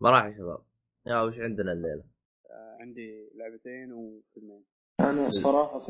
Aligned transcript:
ما 0.00 0.10
راح 0.10 0.24
يا 0.24 0.34
شباب. 0.38 0.58
يا 1.06 1.22
وش 1.22 1.38
عندنا 1.38 1.72
الليلة؟ 1.72 2.04
آه، 2.50 2.76
عندي 2.80 3.30
لعبتين 3.34 3.92
وفيلمين. 3.92 4.64
أنا 5.00 5.30
صراحة 5.30 5.80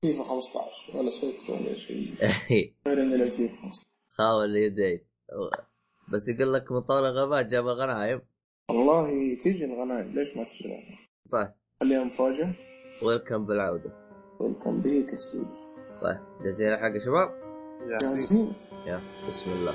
فيفا 0.00 0.24
15 0.24 0.98
ولا 0.98 1.08
سويت 1.10 1.50
ولا 1.50 1.74
شيء. 1.74 2.14
غير 2.86 3.02
إني 3.02 3.16
لعبت 3.16 3.32
فيفا 3.34 3.56
15 3.56 3.88
خاول 4.08 4.44
اليدين 4.44 5.00
بس 6.12 6.28
يقول 6.28 6.54
لك 6.54 6.72
مطول 6.72 7.04
الغابات 7.04 7.46
جاب 7.46 7.68
الغنايم. 7.68 8.20
والله 8.70 9.06
تيجي 9.42 9.64
الغنايم 9.64 10.14
ليش 10.14 10.36
ما 10.36 10.44
تجي 10.44 10.64
الغنايم؟ 10.64 10.98
طيب. 11.32 11.52
خليها 11.80 12.04
مفاجاه 12.04 12.54
ويلكم 13.02 13.46
بالعودة. 13.46 13.92
ويلكم 14.40 14.82
بيك 14.82 15.12
يا 15.12 15.18
سيدي. 15.18 15.54
طيب 16.02 16.44
جاهزين 16.44 16.66
يا 16.68 17.04
شباب؟ 17.04 17.30
جاهزين؟ 18.00 18.52
يا 18.86 19.00
بسم 19.28 19.50
الله. 19.50 19.72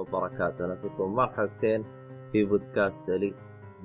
وبركاته. 0.00 0.64
أنا 0.64 0.76
فيكم 0.82 1.14
مرحبتين 1.14 1.84
في 2.32 2.44
بودكاست 2.44 3.10
لي 3.10 3.34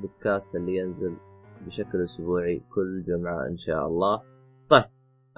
بودكاست 0.01 0.55
اللي 0.55 0.75
ينزل 0.75 1.17
بشكل 1.65 2.03
أسبوعي 2.03 2.59
كل 2.75 3.03
جمعة 3.07 3.47
إن 3.47 3.57
شاء 3.57 3.87
الله. 3.87 4.21
طيب 4.69 4.83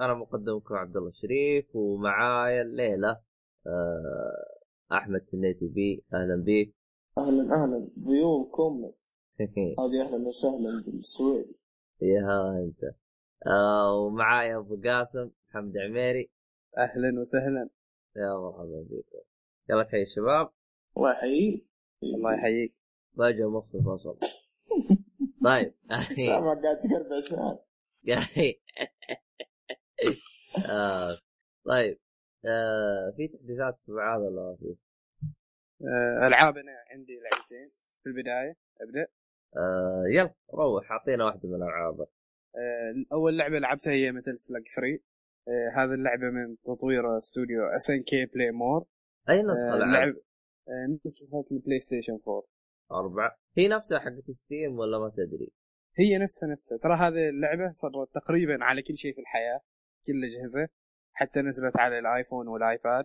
أنا 0.00 0.14
مقدمكم 0.14 0.74
عبد 0.74 0.96
الله 0.96 1.08
الشريف 1.08 1.76
ومعايا 1.76 2.62
الليلة 2.62 3.20
آه، 3.66 4.56
أحمد 4.92 5.20
تنيتي 5.20 5.66
بي. 5.68 6.04
أهلا 6.14 6.36
بيك 6.44 6.74
أهلا 7.18 7.42
أهلا. 7.42 7.88
ضيوفكم. 8.08 8.92
هذه 9.80 10.02
أهلا 10.06 10.28
وسهلا 10.28 10.82
بالسويدي 10.86 11.60
يا 12.02 12.50
أنت. 12.64 12.94
آه، 13.46 13.94
ومعايا 14.00 14.56
أبو 14.56 14.80
قاسم 14.84 15.30
حمد 15.48 15.76
عميري. 15.78 16.30
أهلا 16.78 17.20
وسهلا. 17.20 17.68
يا 18.16 18.38
مرحبا 18.38 18.86
بكم 18.90 19.18
يلا 19.70 19.84
حي 19.84 20.02
الشباب. 20.02 20.48
الله 20.96 21.10
يحييك. 21.12 21.66
الله 22.02 22.34
يحييك. 22.34 22.74
باجي 23.14 23.44
مخي 23.44 23.78
فصل 23.80 24.18
طيب. 25.44 25.74
سامع 26.26 26.54
قاعد 26.62 26.80
تقربع 26.80 27.20
شعر 27.20 27.58
آه، 30.70 31.18
طيب. 31.66 31.98
آه، 32.46 33.12
في 33.16 33.28
تحديثات 33.28 33.72
الأسبوع 33.74 34.16
هذا 34.16 34.22
ولا 34.22 34.42
ما 34.42 34.56
في؟ 34.56 34.76
آه، 35.82 36.26
العاب 36.26 36.56
أنا 36.56 36.72
عندي 36.90 37.12
لعبتين. 37.18 37.68
في 38.02 38.06
البداية 38.08 38.56
أبدأ. 38.80 39.06
يلا 40.14 40.34
روح 40.54 40.92
أعطينا 40.92 41.24
واحدة 41.24 41.48
من 41.48 41.54
الالعاب 41.54 42.00
آه، 42.00 43.04
أول 43.12 43.38
لعبة 43.38 43.58
لعبتها 43.58 43.92
هي 43.92 44.12
Metal 44.12 44.38
Slug 44.38 44.62
3 44.76 44.98
آه، 45.48 45.70
هذه 45.76 45.94
اللعبة 45.94 46.30
من 46.30 46.56
تطوير 46.64 47.18
استوديو 47.18 47.66
SNK 47.66 48.26
Playmore 48.26 48.86
أي 49.28 49.42
نسخة 49.42 49.74
العاب؟ 49.74 50.06
لعب 50.06 50.14
نسخه 51.06 51.44
ال 51.52 51.80
PlayStation 51.80 52.12
4 52.28 52.42
أربعة 52.92 53.38
هي 53.56 53.68
نفسها 53.68 53.98
حقت 53.98 54.30
Steam 54.30 54.78
ولا 54.78 54.98
ما 54.98 55.08
تدري؟ 55.16 55.52
هي 55.98 56.18
نفسها 56.18 56.48
نفسها. 56.48 56.78
ترى 56.78 56.94
هذه 56.94 57.28
اللعبة 57.28 57.72
صدرت 57.72 58.14
تقريبا 58.14 58.64
على 58.64 58.82
كل 58.82 58.96
شيء 58.96 59.14
في 59.14 59.20
الحياة 59.20 59.60
كل 60.06 60.12
الاجهزه 60.12 60.68
حتى 61.12 61.40
نزلت 61.40 61.76
على 61.76 61.98
ال 61.98 62.05
iPhone 62.05 62.48
وال 62.48 62.64
iPad. 62.64 63.04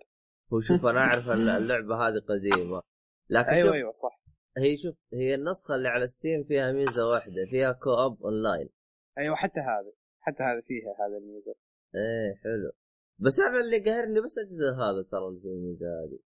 هو 0.54 0.60
شوف 0.60 0.86
أنا 0.86 1.00
أعرف 1.00 1.30
الل- 1.30 1.50
اللعبة 1.50 1.96
هذه 1.96 2.20
قديمة. 2.30 2.82
لكن 3.30 3.50
أيوه 3.50 3.66
شوف 3.66 3.74
أيوه 3.74 3.92
صح. 3.92 4.22
هي 4.58 4.78
شوف 4.78 4.96
هي 5.14 5.36
النسخة 5.36 5.76
اللي 5.76 5.88
على 5.90 6.08
Steam 6.08 6.44
فيها 6.44 6.72
ميزة 6.72 7.08
واحدة 7.08 7.46
فيها 7.50 7.72
co-op 7.72 8.24
online 8.24 8.70
أيوه 9.20 9.36
حتى 9.36 9.60
هذه 9.60 9.94
حتى 10.20 10.44
هذا 10.44 10.62
فيها 10.62 10.92
هذا 11.08 11.18
الميزة. 11.18 11.54
إيه 11.96 12.36
حلو. 12.44 12.72
بس 13.20 13.40
أنا 13.40 13.60
اللي 13.60 13.80
قاهرني 13.80 14.22
بس 14.22 14.38
الجزء 14.38 14.74
هذا 14.74 15.02
ترى 15.12 15.28
اللي 15.28 15.40
فيه 15.42 15.50
الميزه 15.50 15.86
هذه. 15.86 16.20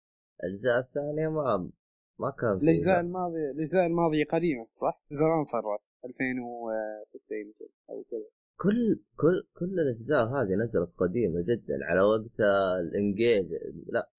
الأجزاء 0.45 0.79
الثانية 0.79 1.29
ما 1.29 1.71
ما 2.19 2.31
كان. 2.31 2.57
الأجزاء 2.57 3.01
الماضيه 3.01 3.51
الأجزاء 3.51 3.87
الماضية 3.87 4.25
قديمة 4.25 4.67
صح؟ 4.73 5.03
زمان 5.11 5.45
صارت 5.45 5.81
2006 6.05 7.35
يمكن 7.37 7.67
أو 7.91 8.03
كذا 8.11 8.29
كل 8.57 9.01
كل 9.17 9.47
كل 9.59 9.81
الأجزاء 9.81 10.25
هذه 10.27 10.55
نزلت 10.55 10.91
قديمة 10.99 11.41
جدا 11.43 11.79
على 11.83 12.01
وقت 12.01 12.41
الإنجيج 12.81 13.47
لا 13.87 14.11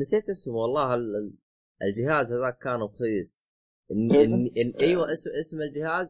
نسيت 0.00 0.28
اسمه 0.30 0.54
والله 0.54 0.94
ال- 0.94 1.16
ال- 1.16 1.34
الجهاز 1.82 2.32
هذاك 2.32 2.58
كان 2.58 2.80
رخيص 2.82 3.52
إن 3.92 4.12
إن 4.22 4.32
إن 4.56 4.72
أيوه 4.82 5.12
اسم 5.12 5.30
اسم 5.30 5.62
الجهاز 5.62 6.06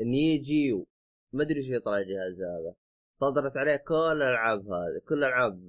نيجيو 0.00 0.86
ما 1.32 1.42
أدري 1.42 1.58
إيش 1.60 1.68
يطلع 1.68 1.98
الجهاز 1.98 2.40
هذا 2.40 2.74
صدرت 3.12 3.56
عليه 3.56 3.76
كل 3.76 3.94
الألعاب 3.94 4.60
هذه 4.66 5.00
كل 5.08 5.24
ألعاب 5.24 5.68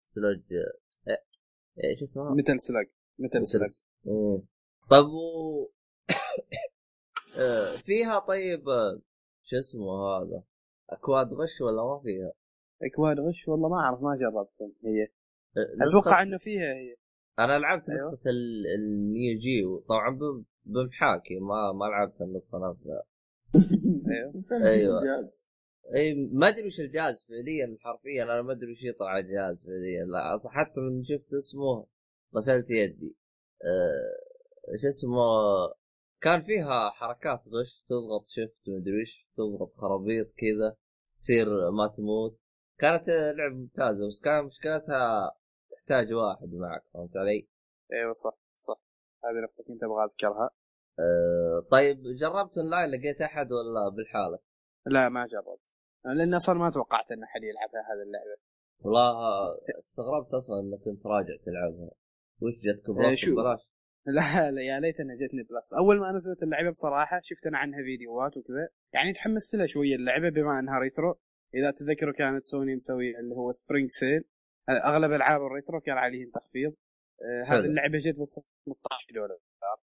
سلوج 0.00 0.40
إيش 1.84 2.02
اسمها؟ 2.02 2.34
مثل 2.34 2.60
سلاج 2.60 2.86
مثل 3.18 3.46
سلاج. 3.46 3.82
طب 4.90 5.06
و... 5.06 5.68
آه، 7.38 7.76
فيها 7.76 8.18
طيب 8.18 8.68
آه، 8.68 9.00
شو 9.44 9.56
اسمه 9.58 9.84
هذا 10.08 10.42
أكواد 10.90 11.26
غش 11.32 11.60
ولا 11.60 11.82
ما 11.84 12.00
فيها؟ 12.02 12.32
أكواد 12.82 13.20
غش 13.20 13.48
والله 13.48 13.68
ما 13.68 13.76
أعرف 13.76 14.02
ما 14.02 14.16
جربتهم 14.16 14.72
هي 14.84 15.02
آه، 15.56 15.88
أتوقع 15.88 16.18
نسخة- 16.18 16.20
إنه 16.22 16.38
فيها 16.38 16.74
هي 16.74 16.96
أنا 17.38 17.58
لعبت 17.58 17.88
أيوة. 17.88 18.00
نسخة 18.12 18.30
ال- 18.30 18.66
النيو 18.78 19.38
جيو 19.38 19.78
طبعا 19.88 20.10
ب- 20.18 20.44
بمحاكي 20.64 21.38
ما 21.40 21.72
ما 21.72 21.84
لعبت 21.84 22.20
النسخة 22.20 22.58
نفسها 22.58 23.02
أيوه. 24.72 24.98
الجهاز؟ 25.02 25.46
إي 25.94 26.14
ما 26.32 26.48
أدري 26.48 26.66
وش 26.66 26.80
الجهاز 26.80 27.24
فعليا 27.28 27.76
حرفيا 27.80 28.24
أنا 28.24 28.42
ما 28.42 28.52
أدري 28.52 28.72
وش 28.72 28.82
يطلع 28.82 29.18
الجهاز 29.18 29.66
فعليا. 29.66 30.04
لا 30.04 30.48
حتى 30.48 30.80
من 30.80 31.04
شفت 31.04 31.34
اسمه 31.34 31.86
غسلت 32.36 32.70
يدي. 32.70 33.16
أه 33.64 34.76
شو 34.82 34.88
اسمه 34.88 35.26
كان 36.20 36.42
فيها 36.42 36.90
حركات 36.90 37.40
غش 37.48 37.84
تضغط 37.88 38.28
شفت 38.28 38.68
مدري 38.68 39.02
وش 39.02 39.28
تضغط 39.36 39.74
خرابيط 39.76 40.26
كذا 40.36 40.76
تصير 41.18 41.70
ما 41.70 41.86
تموت. 41.86 42.38
كانت 42.78 43.08
لعبة 43.08 43.54
ممتازة 43.54 44.08
بس 44.08 44.20
كان 44.20 44.44
مشكلتها 44.44 45.36
تحتاج 45.70 46.12
واحد 46.12 46.54
معك 46.54 46.84
فهمت 46.94 47.16
علي؟ 47.16 47.48
إيوه 47.92 48.12
صح 48.12 48.38
صح. 48.56 48.80
هذه 49.24 49.44
نقطة 49.44 49.64
كنت 49.64 49.82
أبغى 49.82 50.04
أذكرها. 50.04 50.50
أه 50.98 51.66
طيب 51.70 52.02
جربت 52.02 52.58
أونلاين 52.58 52.90
لقيت 52.90 53.20
أحد 53.20 53.52
ولا 53.52 53.88
بالحالة؟ 53.88 54.38
لا 54.86 55.08
ما 55.08 55.26
جربت. 55.26 55.65
لأن 56.14 56.34
أصلا 56.34 56.58
ما 56.58 56.70
توقعت 56.70 57.12
ان 57.12 57.22
احد 57.22 57.42
يلعبها 57.42 57.80
هذه 57.80 58.02
اللعبة. 58.06 58.36
والله 58.80 59.12
استغربت 59.78 60.34
أصلا 60.34 60.60
إنك 60.60 60.80
كنت 60.84 61.06
راجع 61.06 61.36
تلعبها. 61.44 61.90
وش 62.42 62.54
جتك 62.54 63.08
إيه، 63.08 63.14
شو؟ 63.14 63.34
ببلاش 63.34 63.60
لا 64.06 64.50
لا 64.50 64.62
يا 64.62 64.80
ليت 64.80 65.00
انها 65.00 65.14
جتني 65.14 65.42
Plus 65.42 65.74
أول 65.74 66.00
ما 66.00 66.12
نزلت 66.12 66.42
اللعبة 66.42 66.70
بصراحة 66.70 67.20
شفت 67.24 67.46
أنا 67.46 67.58
عنها 67.58 67.82
فيديوهات 67.82 68.36
وكذا. 68.36 68.68
يعني 68.92 69.12
تحمست 69.12 69.54
لها 69.54 69.66
شوية 69.66 69.96
اللعبة 69.96 70.28
بما 70.28 70.60
إنها 70.60 70.78
retro. 70.78 71.18
إذا 71.54 71.70
تذكروا 71.70 72.12
كانت 72.12 72.44
سوني 72.44 72.76
مسوي 72.76 73.18
اللي 73.18 73.34
هو 73.34 73.52
Spring 73.52 73.90
Sale 73.90 74.24
أغلب 74.70 75.12
ألعاب 75.12 75.40
ال 75.42 75.48
retro 75.48 75.80
كان 75.80 75.98
عليهم 75.98 76.30
تخفيض. 76.34 76.74
آه. 77.22 77.44
هذه 77.48 77.64
اللعبة 77.64 77.98
جت 77.98 78.16
ب 78.18 78.24
13 78.24 79.14
دولار. 79.14 79.38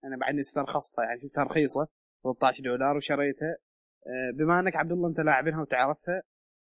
أنا 0.04 0.16
بعدني 0.16 0.40
استرخصتها 0.40 1.04
يعني 1.04 1.20
شفتها 1.20 1.44
رخيصة. 1.44 1.88
13 2.22 2.64
دولار 2.64 2.96
وشريتها. 2.96 3.56
بما 4.34 4.60
أنك 4.60 4.76
عبد 4.76 4.92
الله 4.92 5.08
أنت 5.08 5.20
لاعبينها 5.20 5.60
وتعرفها 5.60 6.22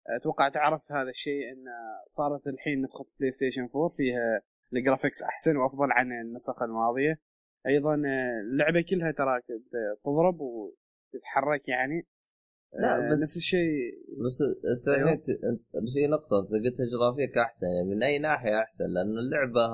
آه، 0.10 0.16
أتوقع 0.18 0.50
تعرف 0.50 0.92
هذا 0.92 1.10
الشيء 1.10 1.52
إن 1.52 1.66
صارت 2.10 2.48
الحين 2.48 2.82
نسخة 2.82 3.06
PlayStation 3.20 3.62
4 3.76 3.90
فيها 3.90 4.42
ال 4.74 4.79
graphics 4.79 5.24
أحسن 5.24 5.58
وأفضل 5.58 5.92
عن 5.92 6.12
النسخ 6.12 6.62
الماضية. 6.62 7.20
أيضا 7.68 7.94
آه، 7.94 8.40
اللعبة 8.42 8.82
كلها 8.90 9.12
ترى 9.12 9.40
تضرب 10.04 10.40
وتتحرك 10.42 11.68
يعني. 11.68 12.08
لا، 12.74 12.96
آه، 12.96 13.12
بس- 13.12 13.22
نفس 13.22 13.38
الشيء 13.38 13.92
بس 14.26 14.42
أنت. 14.88 15.30
أنت 15.30 15.62
في 15.94 16.08
نقطة 16.12 16.40
أنت 16.40 16.52
قلت 16.66 16.78
جرافيك 16.92 17.38
أحسن 17.38 17.66
يعني 17.66 17.96
من 17.96 18.04
أي 18.04 18.20
ناحية 18.20 18.60
أحسن؟ 18.62 18.84
لأن 18.96 19.18
اللعبة 19.18 19.68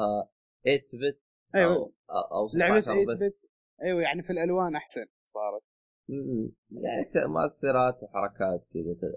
8 0.63 0.81
bit 0.93 1.21
أيوه. 1.55 1.73
أو 1.75 1.93
أو 2.31 2.49
لعبة 2.53 2.81
16 2.81 3.03
8 3.05 3.27
بت 3.27 3.37
أيوه 3.81 4.01
يعني 4.01 4.23
في 4.23 4.29
الألوان 4.33 4.75
أحسن 4.75 5.05
صارت. 5.25 5.63
يعني 6.09 7.27
مؤثرات 7.27 8.03
وحركات 8.03 8.67
كذا 8.73 9.11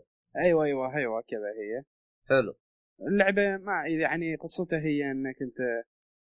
أيوه 0.44 0.64
أيوه 0.64 0.96
أيوه 0.96 1.20
كذا 1.28 1.48
هي. 1.60 1.82
حلو. 2.28 2.54
اللعبة 3.08 3.56
ما 3.56 3.86
يعني 3.86 4.34
قصتها 4.36 4.78
هي 4.78 5.10
إنك 5.10 5.42
أنت 5.42 5.84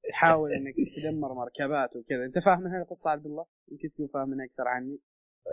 تحاول 0.09 0.51
إنك 0.53 0.73
تدمر 0.95 1.33
مركبات 1.33 1.95
وكذا. 1.95 2.25
أنت 2.25 2.39
فاهم 2.39 2.61
من 2.63 2.81
القصة 2.81 3.09
عبد 3.11 3.25
الله؟ 3.25 3.45
يمكن 3.71 3.89
تكون 3.93 4.07
فاهم 4.07 4.29
منها 4.29 4.45
أكثر 4.45 4.67
عني. 4.67 4.99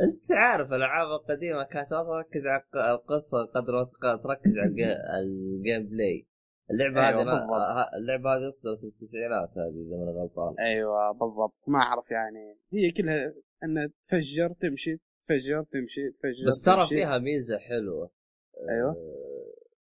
أنت 0.02 0.32
عارف 0.32 0.68
الألعاب 0.68 1.06
القديمة 1.20 1.64
كانت 1.64 1.92
ما 1.92 2.02
تركز 2.02 2.46
على 2.46 2.94
القصة 2.94 3.44
قدر 3.44 3.72
ما 4.02 4.16
تركز 4.16 4.52
على 4.58 5.22
ال 5.22 5.86
gameplay 5.88 6.26
اللعبة 6.70 7.08
أيوة 7.08 7.22
هذه. 7.22 7.88
اللعبة 7.98 8.36
هذه 8.36 8.48
أصدرت 8.48 8.80
في 8.80 8.86
التسعينات 8.86 9.50
هذه 9.50 9.86
إذا 9.86 9.96
ماني 9.96 10.10
غلطان. 10.18 10.54
أيوه 10.58 11.12
بالضبط. 11.12 11.68
ما 11.68 11.78
أعرف 11.78 12.10
يعني. 12.10 12.56
هي 12.72 12.90
كلها 12.90 13.34
أن 13.64 13.90
تفجر 14.08 14.52
تمشي 14.52 14.96
تفجر 14.96 15.62
تمشي 15.62 16.10
تفجر 16.10 16.46
بس 16.46 16.62
ترى. 16.62 16.86
فيها 16.88 17.18
ميزة 17.18 17.58
حلوة. 17.58 18.10
أيوه. 18.70 18.90
آه، 18.90 19.54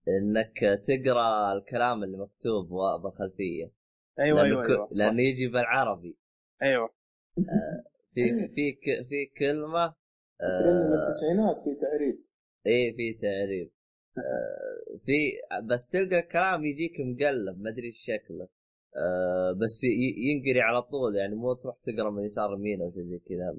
إنك 0.08 0.60
تقرأ 0.88 1.54
الكلام 1.58 2.04
اللي 2.04 2.18
مكتوب 2.18 2.70
بالخلفيه 3.04 3.72
أيوه 4.20 4.44
لأنه 4.44 4.62
أيوه 4.62 4.86
ك- 4.86 4.90
صح. 4.90 4.98
لأنه 4.98 5.22
يجي 5.22 5.48
بالعربي. 5.48 6.18
أيوه. 6.62 6.90
في 8.14 8.22
في 8.56 8.72
ك- 8.72 9.08
في 9.10 9.26
كلمة 9.40 9.88
ترى 10.40 10.74
من 10.74 10.94
آه، 10.94 11.04
التسعينات 11.04 11.60
في 11.60 11.76
تعريب. 11.82 12.24
إيه 12.66 12.96
في 12.96 13.14
تعريب. 13.22 13.72
آه، 14.18 14.98
في 15.06 15.32
بس 15.68 15.88
تلقى 15.88 16.20
الكلام 16.20 16.66
يجيك 16.66 17.00
مقلب 17.00 17.62
ما 17.62 17.70
أدري 17.70 17.88
إيش 17.88 17.98
شكله. 18.06 18.48
آه، 18.98 19.52
بس 19.52 19.84
ينقري 20.18 20.62
على 20.62 20.82
طول 20.82 21.16
يعني 21.16 21.36
مو 21.36 21.54
تروح 21.54 21.76
تقرا 21.86 22.10
من 22.10 22.24
يسار 22.24 22.54
يمين 22.54 22.82
أو 22.82 22.92
شيء 22.92 23.04
زي 23.04 23.20
كذا. 23.20 23.58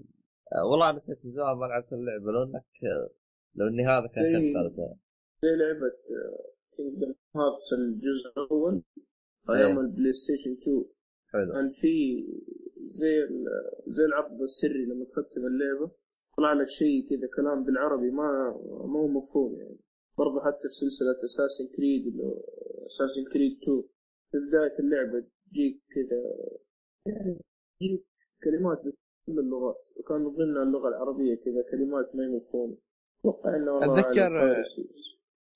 آه، 0.52 0.64
والله 0.70 0.92
نسيت 0.92 1.24
من 1.24 1.32
زمان 1.32 1.56
ما 1.56 1.66
لعبت 1.66 1.92
اللعبة 1.92 2.32
لو 2.32 2.42
إنك 2.42 2.64
آه، 2.84 3.10
لو 3.54 3.68
إني 3.68 3.86
هذا 3.86 4.06
كان 4.06 4.24
شغلتها 4.32 4.96
زي 5.42 5.56
لعبة 5.56 5.90
Kingdom 6.76 7.14
Hearts 7.36 7.72
الجزء 7.72 8.26
الأول 8.36 8.82
أيام 9.50 9.78
إيه. 9.78 9.84
ال 9.84 10.12
PlayStation 10.12 10.52
2 10.62 10.84
حلو. 11.32 11.52
كان 11.52 11.68
في 11.68 12.24
زي 12.86 13.14
زي 13.86 14.04
العقد 14.04 14.40
السري 14.40 14.84
لما 14.86 15.04
تختم 15.04 15.46
اللعبة 15.46 15.90
طلع 16.38 16.52
لك 16.52 16.68
شيء 16.68 17.08
كذا 17.08 17.28
كلام 17.36 17.64
بالعربي 17.64 18.10
ما 18.10 18.28
ما 18.92 18.98
هو 19.00 19.08
مفهوم 19.08 19.60
يعني. 19.60 19.78
برضه 20.18 20.40
حتى 20.46 20.68
في 20.68 20.74
سلسلة 20.74 21.18
Assassin's 21.24 21.66
Creed 21.76 22.04
Assassin's 22.86 23.24
Creed 23.32 23.52
2 23.62 23.82
في 24.34 24.40
بداية 24.46 24.76
اللعبة 24.84 25.26
تجيك 25.50 25.82
كذا 25.94 26.18
يعني 27.06 27.40
تجيك 27.80 28.06
كلمات 28.44 28.78
بكل 28.78 29.38
اللغات. 29.38 29.82
وكان 29.98 30.20
من 30.20 30.28
ضمنها 30.28 30.62
اللغة 30.62 30.88
العربية 30.88 31.34
كذا 31.34 31.62
كلمات 31.70 32.16
ما 32.16 32.24
هي 32.24 32.28
مفهومة 32.36 32.76
أتوقع 33.20 33.56
انه 33.56 33.72
والله 33.72 34.02
فارسي. 34.12 34.90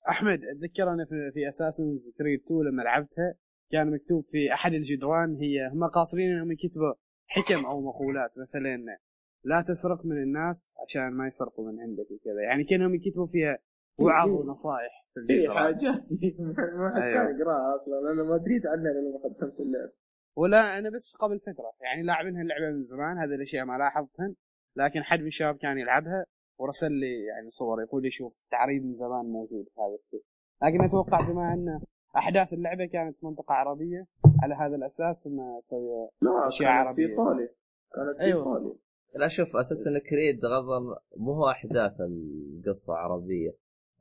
أحمد 0.09 0.39
أتذكر 0.43 0.93
أنا 0.93 1.05
في, 1.05 1.31
في 1.33 1.49
اساسن 1.49 1.99
كريد 2.17 2.39
2 2.45 2.61
لما 2.61 2.81
لعبتها 2.81 3.33
كان 3.71 3.91
مكتوب 3.91 4.23
في 4.23 4.53
أحد 4.53 4.73
الجدران 4.73 5.35
هي 5.35 5.67
هم 5.67 5.83
قاصرين 5.87 6.31
إنهم 6.31 6.51
يكتبوا 6.51 6.93
حكم 7.27 7.65
أو 7.65 7.81
مقولات 7.81 8.31
مثلا. 8.37 8.97
لا 9.43 9.61
تسرق 9.61 10.05
من 10.05 10.23
الناس 10.23 10.73
عشان 10.83 11.09
ما 11.09 11.27
يسرقوا 11.27 11.71
من 11.71 11.79
عندك 11.79 12.11
وكذا. 12.11 12.41
يعني 12.41 12.63
كأنهم 12.63 12.95
يكتبوا 12.95 13.27
فيها 13.27 13.57
وعظ 13.99 14.29
ونصائح. 14.29 14.98
في 15.13 15.27
في 15.27 15.33
الجدران 15.33 15.57
حاجات 15.57 16.01
ما 16.79 16.89
حد 16.95 17.01
أيوة. 17.01 17.13
كان 17.13 17.25
يقرأها 17.35 17.75
أصلا 17.75 18.11
أنا 18.11 18.23
ما 18.23 18.37
دريت 18.37 18.65
عنها 18.65 18.91
لما 18.91 19.19
ختمت 19.19 19.59
اللعبة 19.59 19.93
ولا 20.37 20.77
أنا 20.77 20.89
بس 20.89 21.15
قبل 21.15 21.39
فترة 21.39 21.71
يعني 21.81 22.03
لاعبينها 22.03 22.41
اللعبه 22.41 22.69
من 22.71 22.83
زمان 22.83 23.17
هذه 23.17 23.35
الأشياء 23.35 23.65
ما 23.65 23.77
لاحظتهن 23.77 24.35
لكن 24.75 25.03
حد 25.03 25.19
من 25.19 25.27
الشباب 25.27 25.57
كان 25.57 25.77
يلعبها 25.77 26.25
ورسل 26.59 26.91
لي 26.91 27.25
يعني 27.25 27.49
صور 27.49 27.81
يقول 27.81 28.03
لي 28.03 28.11
شوف 28.11 28.33
تعريب 28.51 28.85
من 28.85 28.95
زمان 28.95 29.25
موجود 29.25 29.65
في 29.65 29.81
هذا 29.81 29.95
الشيء 29.95 30.23
لكن 30.63 30.83
أتوقع 30.83 31.21
بما 31.21 31.53
أن 31.53 31.81
أحداث 32.17 32.53
اللعبة 32.53 32.85
كانت 32.85 33.17
في 33.17 33.25
منطقة 33.25 33.53
عربية 33.53 34.07
على 34.43 34.55
هذا 34.55 34.75
الأساس 34.75 35.27
سووا 35.59 36.09
لا 36.21 36.47
أشياء 36.47 36.83
كانت 36.83 36.95
في 36.95 37.01
عربية. 37.01 37.11
ايطاليا 37.11 37.49
كانت 37.95 38.19
في 38.19 38.25
أيوة. 38.25 38.39
ايطاليا 38.39 38.75
لا 39.15 39.27
شوف 39.27 39.55
اساسن 39.55 39.97
كريد 40.09 40.45
غضا 40.45 40.79
مو 41.17 41.33
هو 41.33 41.49
أحداث 41.49 41.93
القصة 42.01 42.93
عربية 42.93 43.51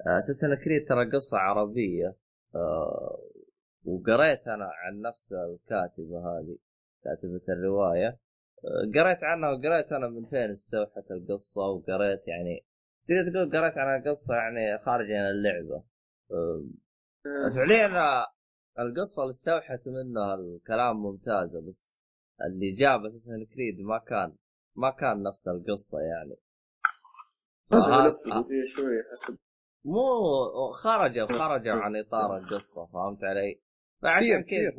اساسن 0.07 0.55
كريد 0.55 0.89
ترى 0.89 1.11
قصة 1.11 1.39
عربية 1.39 2.17
آه، 2.55 3.19
وقريت 3.85 4.49
أنا 4.49 4.65
عن 4.65 5.01
نفس 5.01 5.33
الكاتبة 5.33 6.19
هذه 6.21 6.59
كاتبة 7.05 7.41
الرواية. 7.49 8.09
آه، 8.65 9.01
قريت 9.01 9.19
عنها 9.25 9.51
وقريت 9.51 9.93
أنا 9.93 10.09
من 10.09 10.25
فين 10.27 10.51
استوحت 10.51 11.11
القصة 11.11 11.61
وقريت 11.63 12.29
يعني 12.29 12.65
تقدر 13.09 13.33
تقول 13.33 13.61
قريت 13.61 13.79
عن 13.79 14.01
القصة 14.01 14.35
يعني 14.35 14.79
خارج 14.79 15.11
عن 15.11 15.31
اللعبة. 15.31 15.85
آه، 16.33 16.65
فعليا 17.55 18.25
القصة 18.79 19.23
اللي 19.23 19.31
استوحت 19.31 19.81
منها 19.87 20.35
الكلام 20.35 20.97
ممتازه 20.97 21.61
بس 21.69 22.03
اللي 22.47 22.73
جاب 22.73 23.05
اساسن 23.05 23.45
كريد 23.45 23.81
ما 23.81 23.99
كان 23.99 24.37
ما 24.77 24.91
كان 24.91 25.23
نفس 25.23 25.49
القصة 25.49 25.99
يعني. 26.01 26.37
بس 27.71 27.83
فهذا- 27.83 28.09
لفقوا 28.09 28.43
فيها 28.43 28.65
شوي 28.65 29.03
حسب 29.13 29.39
مو 29.93 30.73
خرجوا 30.73 31.27
خرجوا 31.27 31.73
عن 31.75 31.97
إطار 31.97 32.37
القصة 32.37 32.87
فهمت 32.87 33.25
علي؟ 33.25 33.61
فعشان 34.03 34.43
كذا 34.43 34.73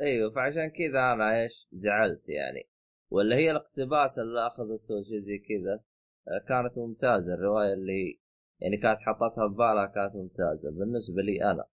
إيوه 0.00 0.30
فعشان 0.34 0.70
كذا 0.70 1.12
أنا 1.12 1.42
إيش 1.42 1.52
زعلت 1.72 2.28
يعني. 2.28 2.68
ولا 3.10 3.36
هي 3.36 3.50
الاقتباس 3.50 4.18
اللي 4.18 4.46
اخذته 4.46 5.02
شيء 5.02 5.20
زي 5.20 5.38
كذا 5.38 5.80
آه، 6.28 6.44
كانت 6.48 6.78
ممتازة 6.78 7.34
الرواية 7.34 7.72
اللي 7.74 7.92
هي 7.92 8.18
يعني 8.60 8.76
كانت 8.76 8.98
حطتها 9.00 9.46
ببالها 9.46 9.86
كانت 9.86 10.14
ممتازة. 10.14 10.70
بالنسبة 10.70 11.22
لي 11.22 11.50
أنا 11.50 11.64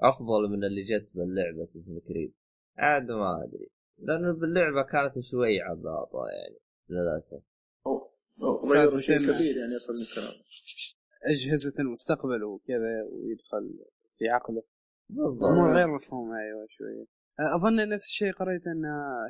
أفضل 0.00 0.48
من 0.50 0.64
اللي 0.64 0.82
جت 0.82 1.10
باللعبة 1.14 1.62
اساسن 1.62 2.00
كريد 2.08 2.34
عاد 2.78 3.10
ما 3.10 3.44
أدري 3.44 3.70
لأنه 3.98 4.32
باللعبة 4.32 4.82
كانت 4.82 5.18
شوي 5.30 5.60
عباطة 5.60 6.18
يعني 6.28 6.58
للأسف. 6.88 7.42
أو- 7.88 8.14
أو 8.42 8.56
غيروا 8.72 8.98
شيء. 8.98 9.16
كبير 9.16 9.56
يعني 9.60 9.74
يفهم 9.76 9.96
الكلام 9.96 10.44
أجهزة 11.24 11.82
المستقبل 11.82 12.44
وكذا 12.44 13.02
ويدخل 13.12 13.84
في 14.18 14.28
عقله. 14.28 14.62
بالضبط. 15.08 15.44
أمور 15.44 15.74
غير 15.74 15.88
مفهومة 15.88 16.38
أيوه 16.38 16.66
شوية. 16.70 17.06
أظن 17.56 17.88
نفس 17.88 18.04
الشيء 18.04 18.32
قريت 18.32 18.66
أن 18.66 18.84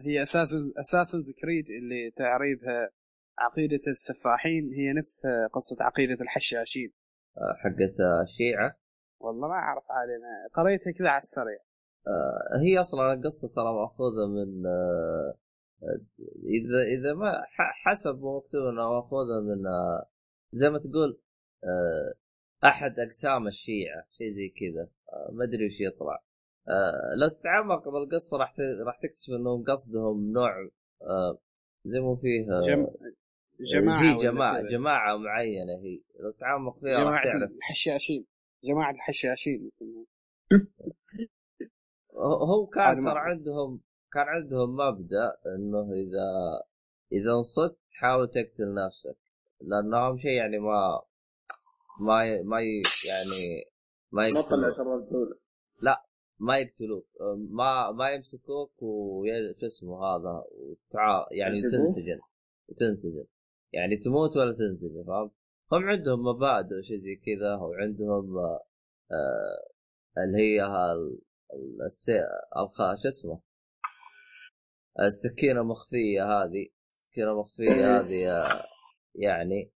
هي 0.05 0.23
أساس 0.23 0.49
اساسن 0.76 1.19
كريد 1.43 1.64
اللي 1.70 2.11
تعريبها 2.11 2.91
عقيدة 3.38 3.81
السفاحين 3.88 4.73
هي 4.73 4.93
نفسها 4.93 5.46
قصة 5.46 5.85
عقيدة 5.85 6.19
الحشاشين. 6.20 6.93
آه، 7.38 7.55
حقت 7.58 7.96
الشيعه 8.23 8.76
والله 9.20 9.49
ما 9.49 9.55
أعرف 9.55 9.85
عاد 9.91 10.08
أنا 10.08 10.49
قريتها 10.55 10.93
كذا 10.93 11.08
على 11.08 11.23
السريع. 11.23 11.58
آه، 12.06 12.58
هي 12.67 12.81
أصلا 12.81 13.13
القصة 13.13 13.48
ترى 13.48 13.72
مأخوذة 13.74 14.27
من 14.27 14.67
آه، 14.67 15.34
إذا 16.58 16.82
إذا 16.98 17.15
ما 17.15 17.43
حسب 17.84 18.15
مكتوب 18.15 18.67
انها 18.72 18.89
مأخوذة 18.89 19.41
من 19.41 19.67
آه، 19.67 20.06
زي 20.53 20.70
ما 20.70 20.79
تقول 20.79 21.10
آه، 21.10 21.23
أحد 22.65 22.99
أقسام 22.99 23.47
الشيعة 23.47 24.05
شيء 24.19 24.33
زي 24.35 24.49
كذا. 24.49 24.89
آه، 25.13 25.31
ما 25.33 25.44
أدري 25.44 25.67
وش 25.67 25.81
يطلع. 25.81 26.23
آه، 26.69 27.15
لو 27.21 27.29
تتعمق 27.29 27.89
بالقصة 27.89 28.37
راح 28.39 28.55
راح 28.87 28.99
تكتشف 29.03 29.31
إنهم 29.33 29.65
قصدهم 29.65 30.33
نوع 30.33 30.69
آه، 31.03 31.39
زي 31.85 32.01
ما 32.01 32.17
فيه 32.17 32.53
آه، 32.53 32.67
جم... 32.67 32.87
جماعة 33.61 34.19
زي 34.19 34.23
جماعة. 34.25 34.63
جماعة 34.63 35.17
معينة 35.17 35.73
هي. 35.73 36.03
لو 36.21 36.31
تتعمق 36.31 36.79
فيها 36.79 37.01
جماعة 37.01 37.23
الحشاشين 37.59 38.27
جماعة 38.65 38.91
الحشاشين 38.91 39.71
هو- 42.17 42.67
كان 42.67 42.97
ترى. 43.05 43.19
عندهم 43.19 43.81
كان 44.13 44.23
عندهم 44.29 44.77
مبدأ 44.77 45.37
إنه 45.56 45.93
إذا 45.93 46.29
إذا 47.13 47.31
انصدت 47.33 47.79
حاول 47.91 48.29
تقتل 48.29 48.75
نفسك 48.75 49.17
لأنه 49.61 49.97
اهم 50.06 50.19
شيء 50.19 50.31
يعني 50.31 50.59
ما 50.59 51.03
ما 52.01 52.24
ي... 52.24 52.43
ما 52.43 52.60
ي... 52.60 52.82
يعني 53.08 53.65
ما 54.13 54.22
ما 54.22 54.29
طلع 54.29 54.69
يقتلوك 54.69 54.77
شر 54.77 54.96
الدولة 54.96 55.36
ما 56.41 56.58
يقتلوك. 56.58 57.06
ما 57.51 57.91
ما 57.91 58.10
يمسكوك 58.10 58.82
وش 58.82 59.65
اسمه 59.65 60.05
هذا 60.05 60.44
وتع... 60.51 61.27
يعني؟ 61.31 61.60
تنسجن. 61.60 62.20
وتنسجن 62.69 63.24
يعني 63.72 63.96
تموت 63.96 64.36
ولا 64.36 64.53
تنسجن 64.53 65.05
فهمت؟ 65.06 65.32
هم 65.72 65.84
عندهم 65.84 66.20
مبادئ 66.20 66.74
وشيء 66.79 66.98
زي 66.98 67.17
كذا 67.17 67.55
وعندهم 67.55 68.39
آه 68.39 68.65
اللي 70.19 70.39
هي 70.39 70.60
هال... 70.60 71.19
الس... 71.86 72.10
الخ... 72.56 73.03
شو 73.03 73.08
اسمه؟ 73.08 73.41
السكينة 75.01 75.63
مخفية 75.63 76.24
هذه. 76.24 76.69
السكينة 76.89 77.41
مخفية 77.41 77.70
هذه 78.01 78.31
آه، 78.31 78.67
يعني 79.15 79.72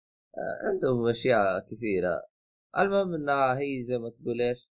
عندهم 0.63 1.09
أشياء 1.09 1.61
كثيرة. 1.71 2.23
المهم 2.79 3.15
إنها 3.15 3.59
هي 3.59 3.83
زي 3.85 3.99
ما 3.99 4.11
تقول 4.11 4.41
إيش؟ 4.41 4.71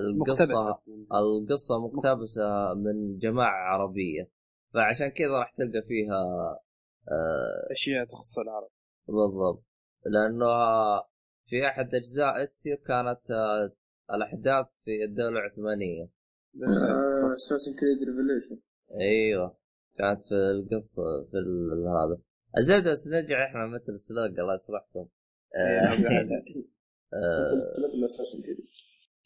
القصة 0.00 0.44
مقتبسة. 0.44 0.78
القصة 1.14 1.86
مقتبسة 1.86 2.74
من 2.74 3.18
جماعة 3.18 3.72
عربية. 3.74 4.30
فعشان 4.74 5.08
كذا 5.08 5.28
راح 5.38 5.54
تلقى 5.56 5.82
فيها 5.88 6.22
آه 7.08 7.72
أشياء 7.72 8.04
تخص 8.04 8.38
العرب. 8.38 8.68
بالضبط. 9.08 9.64
لأنه 10.06 10.46
في 11.46 11.66
أحد 11.68 11.94
أجزاء 11.94 12.42
اتسير 12.42 12.76
كانت 12.76 13.30
آه، 13.30 13.72
الأحداث 14.14 14.66
في 14.84 15.04
الدولة 15.04 15.28
العثمانية. 15.40 16.08
Assassin's 17.34 17.72
Creed 17.80 18.08
Revelations 18.08 18.58
أيوه. 19.00 19.56
كانت 19.98 20.22
في 20.22 20.34
القصة 20.34 21.24
في 21.30 21.36
ال- 21.38 21.86
هذا. 21.88 22.18
الزبده 22.58 22.92
بس 22.92 23.08
نرجع 23.08 23.46
إحنا 23.46 23.66
Metal 23.66 23.98
Slug 23.98 24.38
الله 24.38 24.54
يصلحكم. 24.54 25.06
آه، 25.56 25.80
آه، 25.92 25.96
Creed 28.42 28.66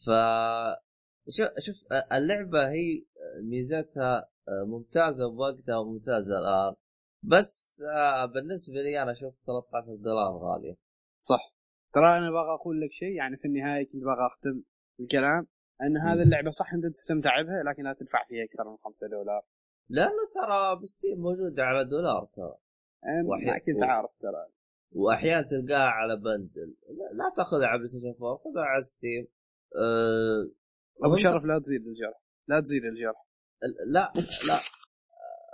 ف 0.05 0.09
شوف 1.29 1.47
شوف 1.59 1.75
اللعبة 2.13 2.69
هي 2.69 3.03
ميزتها 3.43 4.29
ممتازة 4.67 5.29
بوقتها 5.29 5.77
وممتازة 5.77 6.39
الآن. 6.39 6.75
بس 7.23 7.83
آه، 7.93 8.25
بالنسبة 8.25 8.75
لي 8.75 9.01
أنا 9.03 9.11
أشوف 9.11 9.33
13 9.45 9.95
دولار 9.95 10.37
غالية. 10.37 10.75
صح. 11.19 11.53
ترى 11.93 12.17
أنا 12.17 12.31
باغى 12.31 12.53
أقول 12.53 12.81
لك 12.81 12.91
شيء 12.91 13.11
يعني 13.11 13.37
في 13.37 13.45
النهاية 13.45 13.85
كنت 13.85 14.03
باغى 14.03 14.27
أختم 14.27 14.63
الكلام. 14.99 15.47
أن 15.81 15.97
هذه 15.97 16.21
اللعبة 16.23 16.49
صح 16.49 16.73
أنت 16.73 16.85
تستمتع 16.85 17.41
بها 17.41 17.63
لكن 17.63 17.83
لا 17.83 17.93
تدفع 17.93 18.25
فيها 18.27 18.43
أكثر 18.43 18.69
من 18.69 18.77
5 18.77 19.07
دولار. 19.07 19.41
لأنه 19.89 20.23
ترى 20.35 20.81
ب 20.81 20.87
Steam 20.87 21.17
موجوده 21.19 21.63
على 21.63 21.85
دولار 21.85 22.25
ترى. 22.35 22.55
و- 23.25 23.83
عارف 23.83 24.09
ترى. 24.21 24.47
واحيانا 24.91 25.41
تلقاها 25.41 25.87
على 25.89 26.15
bundle. 26.15 26.75
لا, 27.13 27.33
تاخذها 27.37 27.67
على 27.67 27.77
PlayStation 27.77 28.07
4 28.23 28.37
خذها 28.37 28.63
على 28.63 28.81
Steam 28.81 29.27
أه 29.75 30.49
أبو 31.05 31.15
شرف 31.15 31.43
لا 31.43 31.59
تزيد 31.59 31.87
الجرح. 31.87 32.21
لا 32.47 32.59
تزيد 32.59 32.83
الجرح. 32.83 33.27
لا 33.93 34.13
لا. 34.47 34.57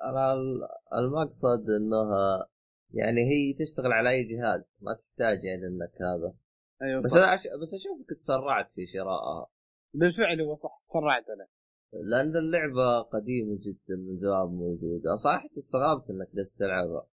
أنا 0.09 0.33
ال- 0.33 0.67
المقصد 0.93 1.69
إنها 1.69 2.47
يعني 2.93 3.21
هي 3.21 3.53
تشتغل 3.53 3.91
على 3.91 4.09
أي 4.09 4.23
جهاز 4.23 4.63
ما 4.81 4.93
تحتاج 4.93 5.43
يعني 5.43 5.67
إنك 5.67 6.01
هذا. 6.01 6.33
أيوه 6.81 7.01
بس 7.01 7.09
صح. 7.09 7.17
أنا 7.17 7.33
أش... 7.35 7.39
بس 7.61 7.73
أشوفك 7.73 8.09
تسرعت 8.17 8.71
في 8.71 8.87
شرائها 8.87 9.47
بالفعل 9.93 10.41
هو 10.41 10.55
صح 10.55 10.81
تسرعت 10.85 11.29
أنا. 11.29 11.47
لأن 11.93 12.35
اللعبة 12.37 13.01
قديمة 13.01 13.57
جدا 13.61 13.95
من 13.95 14.17
زمان 14.17 14.47
موجودة. 14.47 15.15
صح 15.15 15.45
استغربت 15.57 16.09
إنك 16.09 16.27
جالس 16.35 16.53
تلعبها. 16.53 17.07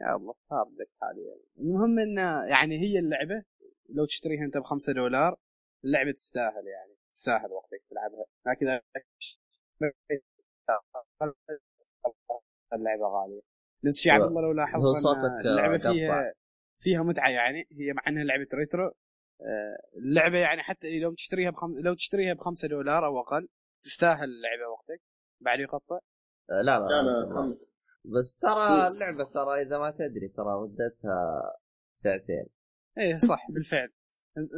يا 0.00 0.16
الله 0.16 0.34
صار 0.50 0.68
لك 0.78 0.88
حاليا 1.00 1.36
المهم 1.58 1.98
ان 1.98 2.16
يعني 2.50 2.78
هي 2.80 2.98
اللعبة 2.98 3.42
لو 3.88 4.04
تشتريها 4.06 4.44
أنت 4.44 4.56
بخمسة 4.56 4.92
دولار 4.92 5.36
اللعبة 5.84 6.12
تستاهل 6.12 6.66
يعني 6.66 6.96
تستاهل 7.12 7.52
وقتك 7.52 7.82
تلعبها. 7.90 8.24
لكن 8.46 8.66
اللعبة 12.72 13.06
غالية. 13.06 13.40
نفس 13.84 13.98
الشيء 13.98 14.12
عبد 14.12 14.24
الله 14.24 14.42
لو 14.42 14.52
لاحظت 14.52 14.82
هو 14.84 14.92
صوتك 14.92 15.46
اللعبة 15.46 15.78
قطع. 15.78 15.92
فيها 15.92 16.32
فيها 16.82 17.02
متعة 17.02 17.30
يعني 17.30 17.68
هي 17.72 17.92
مع 17.92 18.02
إنها 18.08 18.24
لعبة 18.24 18.48
ريترو 18.54 18.92
آه، 19.40 19.76
اللعبة 19.96 20.38
يعني 20.38 20.62
حتى 20.62 20.98
لو 20.98 21.14
تشتريها 21.14 21.50
بخم... 21.50 21.78
لو 21.78 21.94
تشتريها 21.94 22.34
بخمسة 22.34 22.68
دولار 22.68 23.06
أو 23.06 23.20
أقل 23.20 23.48
تستاهل 23.84 24.24
اللعبة 24.24 24.68
وقتك. 24.72 25.00
بعد 25.40 25.60
يقطع. 25.60 25.98
أه، 26.50 26.62
لا 26.62 26.78
لا, 26.78 26.88
لا 26.88 27.02
لا 27.02 27.34
لا. 27.34 27.56
بس 28.06 28.36
ترى 28.36 28.66
اللعبة 28.66 29.30
ترى 29.34 29.62
إذا 29.62 29.78
ما 29.78 29.90
تدري 29.90 30.28
ترى 30.28 30.62
مدتها 30.62 31.52
ساعتين. 31.92 32.46
إيه 32.98 33.16
صح 33.16 33.50
بالفعل. 33.50 33.92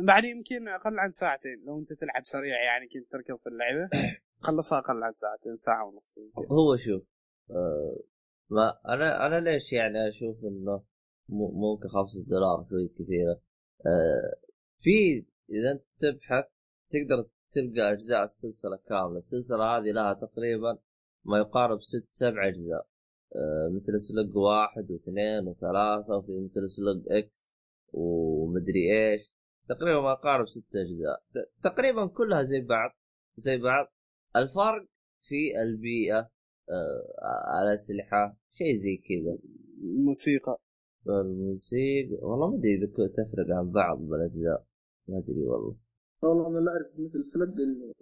بعد 0.06 0.24
يمكن 0.24 0.68
أقل 0.68 0.98
عن 0.98 1.10
ساعتين 1.10 1.64
لو 1.66 1.78
أنت 1.78 1.92
تلعب 1.92 2.22
سريع 2.24 2.64
يعني 2.64 2.88
كنت 2.88 3.12
تركض 3.12 3.36
في 3.36 3.48
اللعبة 3.48 3.88
خلصها 4.46 4.78
أقل 4.78 5.02
عن 5.02 5.12
ساعتين 5.12 5.56
ساعة 5.56 5.86
ونص 5.86 6.18
يمكن. 6.18 6.52
هو 6.54 6.76
شوف 6.76 7.02
أه 7.50 8.00
ما 8.50 8.78
أنا 8.88 9.26
أنا 9.26 9.50
ليش 9.50 9.72
يعني 9.72 10.08
أشوف 10.08 10.44
إنه 10.44 10.84
ممكن 11.28 11.88
خمسة 11.88 12.24
دولار 12.26 12.66
شوي 12.70 12.88
كثيرة؟ 12.88 13.40
أه 13.86 14.38
في 14.80 15.26
إذا 15.50 15.70
أنت 15.72 15.84
تبحث 16.00 16.44
تقدر 16.90 17.28
تلقى 17.52 17.92
أجزاء 17.92 18.22
السلسلة 18.24 18.78
كاملة. 18.88 19.18
السلسلة 19.18 19.64
هذه 19.64 19.92
لها 19.92 20.12
تقريبا 20.12 20.78
ما 21.24 21.38
يقارب 21.38 21.82
ست 21.82 22.06
سبع 22.08 22.48
أجزاء. 22.48 22.86
مثل 23.74 24.00
سلق 24.00 24.36
واحد 24.36 24.90
واثنين 24.90 25.48
وثلاثة 25.48 26.16
وفي 26.16 26.32
مثل 26.32 26.70
سلق 26.70 27.02
إكس 27.12 27.56
ومدري 27.92 29.12
إيش. 29.12 29.32
تقريبا 29.68 30.00
ما 30.00 30.10
يقارب 30.12 30.48
ست 30.48 30.76
أجزاء. 30.76 31.22
ت- 31.34 31.64
تقريبا 31.64 32.06
كلها 32.06 32.42
زي 32.42 32.60
بعض 32.60 32.90
زي 33.38 33.58
بعض. 33.58 33.86
الفرق 34.36 34.86
في 35.28 35.62
البيئة 35.62 36.30
آه، 36.70 37.62
الأسلحة 37.62 38.36
شيء 38.52 38.82
زي 38.82 38.96
كذا. 38.96 39.38
موسيقى. 40.06 40.58
الموسيقى 41.08 42.14
والله 42.22 42.50
ما 42.50 42.56
أدري 42.58 42.74
إذا 42.74 42.86
تفرق 42.86 43.56
عن 43.56 43.70
بعض 43.70 43.98
بالأجزاء. 43.98 44.64
ما 45.08 45.18
أدري 45.18 45.42
والله. 45.42 45.76
والله 46.22 46.46
أنا 46.48 46.58
لا 46.58 46.70
أعرف 46.72 46.86
مثل 47.16 47.62
انه 47.62 47.92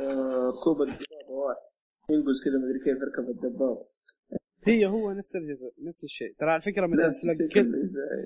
آه، 0.00 0.48
ركوب 0.50 0.82
الدبابة 0.82 1.30
واحد. 1.30 1.60
ينقز 2.10 2.38
كذا 2.44 2.58
مدري 2.58 2.78
كيف 2.84 2.98
يركب 3.02 3.30
الدبابة. 3.30 3.95
هي 4.66 4.86
هو 4.86 5.12
نفس 5.12 5.36
الجزء 5.36 5.72
نفس 5.88 6.04
الشيء. 6.04 6.34
ترى 6.38 6.56
الفكرة 6.56 6.86
من 6.86 7.00
الشيء 7.00 7.48
كل 7.54 7.72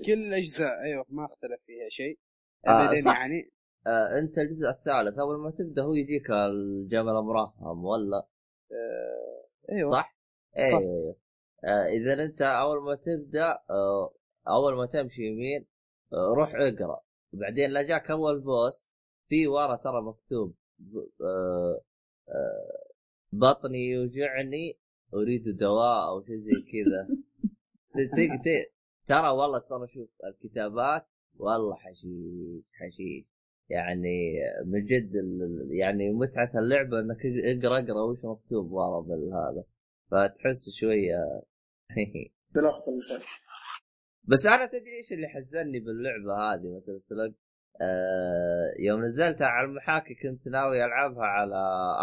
كل 0.06 0.12
الأجزاء. 0.12 0.82
أيوه 0.84 1.04
ما 1.08 1.24
اختلف 1.24 1.60
فيها 1.66 1.88
شيء. 1.88 2.18
آه، 2.66 2.70
ابدا 2.70 3.00
صح. 3.00 3.18
يعني. 3.20 3.50
آه 3.86 4.18
أنت 4.18 4.38
الجزء 4.38 4.68
الثالث 4.68 5.18
أول 5.18 5.38
ما 5.38 5.50
تبدأ 5.50 5.82
هو 5.82 5.94
يجيك 5.94 6.30
الجمل 6.30 7.12
مرهم 7.12 7.84
ولا؟ 7.84 8.26
آه 8.72 9.72
أيوه. 9.72 9.92
صح؟ 9.92 10.16
أيوه 10.56 10.70
صح. 10.70 10.76
أيوه 10.78 11.16
آه 11.64 11.86
إذا 11.86 12.24
أنت 12.24 12.42
أول 12.42 12.82
ما 12.82 12.94
تبدأ 12.94 13.58
آه 13.70 14.14
أول 14.48 14.76
ما 14.76 14.86
تمشي 14.86 15.22
يمين 15.22 15.66
آه 16.12 16.34
روح 16.36 16.54
اقرأ. 16.54 17.00
بعدين 17.32 17.70
لا 17.70 17.82
جاك 17.82 18.10
أول 18.10 18.40
بوس 18.40 18.92
في 19.28 19.46
ورا 19.46 19.76
ترى 19.76 20.02
مكتوب 20.02 20.54
آه 21.20 21.80
آه 22.28 22.90
بطني 23.32 23.88
يوجعني 23.88 24.78
أريد 25.14 25.56
دواء 25.56 26.08
أو 26.08 26.22
شيء 26.22 26.38
زي 26.38 26.62
كذا. 26.72 27.08
ترى 29.08 29.28
والله 29.28 29.58
ترى 29.58 29.88
شوف 29.88 30.10
الكتابات 30.24 31.06
والله 31.36 31.76
حشيش 31.76 32.64
حشيش. 32.72 33.24
يعني 33.68 34.34
من 34.66 34.84
جد 34.84 35.12
يعني 35.70 36.12
متعة 36.12 36.50
اللعبة 36.58 37.00
إنك 37.00 37.20
أقرأ 37.44 37.78
أقرأ 37.78 38.02
وش 38.02 38.18
مكتوب 38.24 38.72
ورا 38.72 39.00
بالهذا 39.00 39.64
فتحس 40.10 40.70
شوية. 40.80 41.16
اللسان 42.88 43.18
بس 44.24 44.46
أنا 44.46 44.66
تدري 44.66 44.96
إيش 44.96 45.12
اللي 45.12 45.28
حزني 45.28 45.80
باللعبة 45.80 46.34
هذه؟ 46.34 46.76
مثل 46.76 47.00
سلق 47.00 47.34
آه 47.80 48.74
يوم 48.78 49.04
نزلتها 49.04 49.46
على 49.46 49.68
المحاكي 49.68 50.14
كنت 50.14 50.48
ناوي 50.48 50.84
ألعبها 50.84 51.24
على 51.24 51.56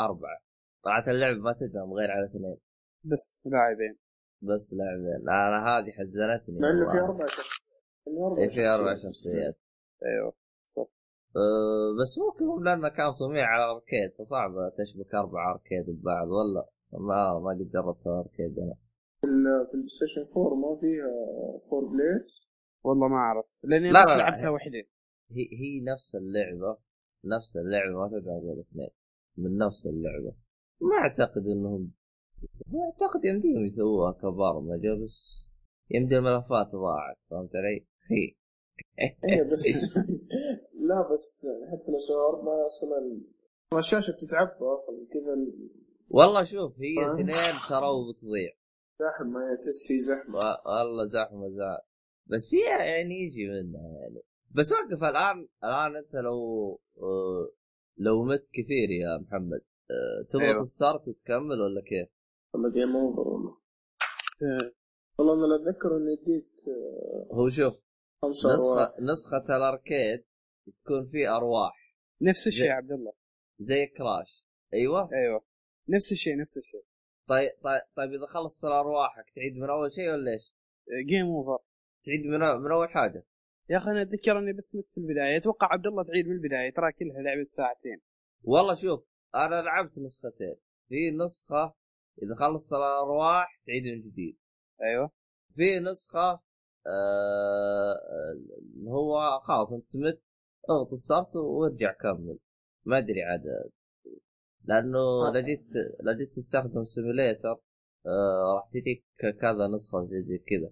أربعة. 0.06 0.40
طلعت 0.84 1.08
اللعبة 1.08 1.40
ما 1.40 1.54
تدعم 1.54 1.94
غير 1.94 2.12
على 2.12 2.26
اثنين. 2.26 2.58
بس 3.04 3.42
لاعبين. 3.46 3.98
بس 4.42 4.74
لاعبين. 4.74 5.30
أنا 5.30 5.68
هذه 5.68 5.92
حزنتني 5.92 6.60
مع 6.60 6.70
إنه 6.70 6.92
في. 6.92 6.98
أربع 7.06 7.25
شخصيات. 7.25 8.38
إيه، 8.39 8.50
في 8.56 8.68
أربع 8.68 8.96
شخصيات. 8.96 9.58
أيوه 10.06 10.34
صح. 10.63 10.88
أه 11.36 12.01
بس 12.01 12.18
ممكن 12.20 12.46
هو 12.46 12.60
لأنه 12.60 12.89
كان 12.89 13.12
صنيع 13.13 13.46
على 13.46 13.63
أركيد 13.72 14.13
فصعب 14.20 14.51
تشبك 14.77 15.16
أربع 15.16 15.51
أركيد 15.51 15.86
ببعض 16.00 16.27
ولا 16.27 16.70
ما 16.94 17.39
ما 17.39 17.50
قد 17.50 17.70
جربت 17.72 18.08
أركيد 18.08 18.60
أنا. 18.60 18.75
في 19.22 19.27
ال- 19.27 19.66
في 19.68 19.74
البلاي 19.74 19.88
ستيشن 19.88 20.22
4 20.42 20.56
ما 20.56 20.75
فيها 20.75 21.08
فور 21.70 21.86
بليدز 21.86 22.48
والله 22.84 23.08
ما 23.08 23.16
أعرف. 23.16 23.46
لأني 23.63 23.92
لا، 23.92 24.01
بس. 24.01 24.18
لعبتها 24.18 24.50
وحدين 24.50 24.88
هي 25.32 25.44
هي 25.62 25.82
نفس 25.94 26.16
اللعبة 26.16 26.77
نفس 27.25 27.56
اللعبة 27.58 28.00
ما 28.00 28.08
تقدر 28.08 28.32
غير 28.32 28.60
اثنين 28.62 28.89
من 29.38 29.58
نفس 29.58 29.86
اللعبة. 29.86 30.36
ما 30.82 30.96
أعتقد 30.98 31.44
إنهم 31.48 31.92
أعتقد 32.75 33.25
يمديهم 33.25 33.65
يسووها 33.65 34.12
كبرمجه 34.12 35.03
بس 35.03 35.48
يمدي 35.89 36.17
الملفات 36.17 36.67
ضاعت 36.72 37.17
فهمت 37.29 37.56
علي؟ 37.56 37.86
هي 38.12 38.36
إيه 39.29 39.44
بس 39.51 39.65
لا 40.89 41.10
بس 41.12 41.48
حتى 41.72 41.91
لو 41.91 42.29
اربعه 42.29 42.65
أصلا 42.65 43.22
الشاشة 43.77 44.12
بتتعبى 44.12 44.65
أصلا 44.75 45.08
كذا 45.12 45.36
والله 46.10 46.44
شوف 46.44 46.79
هي 46.79 47.06
آه. 47.06 47.13
اثنين 47.13 47.56
ترى 47.70 47.88
وبتضيع 47.88 48.51
زحمة 49.00 49.39
تحس 49.56 49.88
في 49.88 50.00
زحمة 50.00 50.36
والله 50.65 51.10
زحمة 51.10 51.50
زحمة 51.50 51.88
بس 52.27 52.56
هي 52.56 52.70
يعني 52.70 53.15
يجي 53.25 53.48
منها 53.48 53.82
يعني 54.01 54.22
بس 54.51 54.72
وقف 54.72 55.03
الآن 55.03 55.48
الآن 55.63 55.96
أنت 55.96 56.15
لو 56.15 56.72
آه، 56.98 57.51
لو 57.98 58.24
مت 58.24 58.48
كثير 58.53 58.89
يا 58.89 59.17
محمد 59.17 59.62
آه، 59.91 60.25
تضغط 60.29 60.44
أيوه. 60.44 60.63
start 60.63 61.08
وتكمل 61.08 61.62
ولا 61.62 61.82
كيف؟ 61.82 62.16
والله 62.54 62.72
game 62.74 62.96
over 62.96 63.27
والله 63.27 63.58
والله 65.18 65.34
أنا 65.34 65.46
لا 65.54 65.56
اتذكر 65.70 65.98
انه 65.98 66.12
يديك 66.12 66.48
آه، 66.68 67.34
هو 67.36 67.50
شوف 67.50 67.74
خمسة 68.22 68.50
ارواح 68.50 68.89
نسخه 69.00 69.01
نسخه 69.01 69.58
ال 69.58 69.67
arcade 69.67 70.24
تكون 70.84 71.10
فيه 71.12 71.38
ارواح 71.38 71.96
نفس 72.22 72.48
الشيء 72.48 72.63
زي- 72.63 72.70
يا 72.70 72.74
عبد 72.74 72.92
الله 72.92 73.13
زي 73.60 73.86
كراش 73.88 74.46
أيوه 74.74 75.10
أيوه 75.13 75.46
نفس 75.89 76.12
الشيء 76.12 76.38
نفس 76.42 76.58
الشيء 76.58 76.84
طيب 77.27 77.51
طيب 77.63 77.82
طيب 77.96 78.10
اذا 78.13 78.25
خلصت 78.25 78.66
ارواحك 78.66 79.25
تعيد 79.36 79.54
من 79.58 79.70
اول 79.70 79.92
شيء 79.94 80.10
ولا 80.12 80.32
إيش؟ 80.32 80.54
game 81.10 81.25
over 81.25 81.63
تعيد 82.04 82.25
من 82.25 82.39
من 82.39 82.72
اول 82.72 82.89
حاجة 82.89 83.25
يا 83.70 83.77
أخي 83.77 83.92
أنا 83.92 84.01
اتذكر 84.01 84.39
اني 84.39 84.54
بس 84.54 84.75
مت 84.75 84.89
في 84.89 84.98
البدايه 84.98 85.38
أتوقع 85.38 85.68
عبد 85.74 85.88
الله 85.88 86.04
تعيد 86.04 86.27
من 86.27 86.32
البدايه 86.36 86.74
ترى 86.74 86.92
كلها 86.92 87.22
لعبه 87.22 87.46
ساعتين 87.50 88.01
والله 88.44 88.74
شوف 88.74 89.04
أنا 89.36 89.62
لعبت 89.62 89.98
نسختين 89.98 90.56
في 90.89 91.12
نسخه 91.12 91.75
إذا 92.24 92.36
خلصت 92.36 92.74
الارواح 92.74 93.62
تعيد 93.67 93.83
من 93.83 94.01
جديد 94.01 94.38
أيوه. 94.81 95.12
في 95.55 95.79
نسخة 95.79 96.41
آه 96.88 97.95
اللي 98.75 98.89
هو 98.91 99.39
خلاص 99.39 99.71
أنت 99.74 99.95
مت 99.95 100.21
اضغط 100.69 100.93
start 100.94 101.36
وارجع 101.36 101.93
كمل. 101.93 102.38
ما 102.86 102.97
أدري 102.97 103.24
عاد 103.24 103.43
لأنه 104.65 105.00
آه. 105.00 105.31
لو 105.33 105.41
جيت 105.41 105.65
لو 106.03 106.13
جيت 106.13 106.36
تستخدم 106.36 106.83
simulator 106.84 107.60
آه 108.05 108.53
راح 108.55 108.69
تجيك 108.74 109.05
كذا 109.19 109.67
نسخة 109.75 110.05
زي 110.05 110.21
زي 110.24 110.38
كذا. 110.38 110.71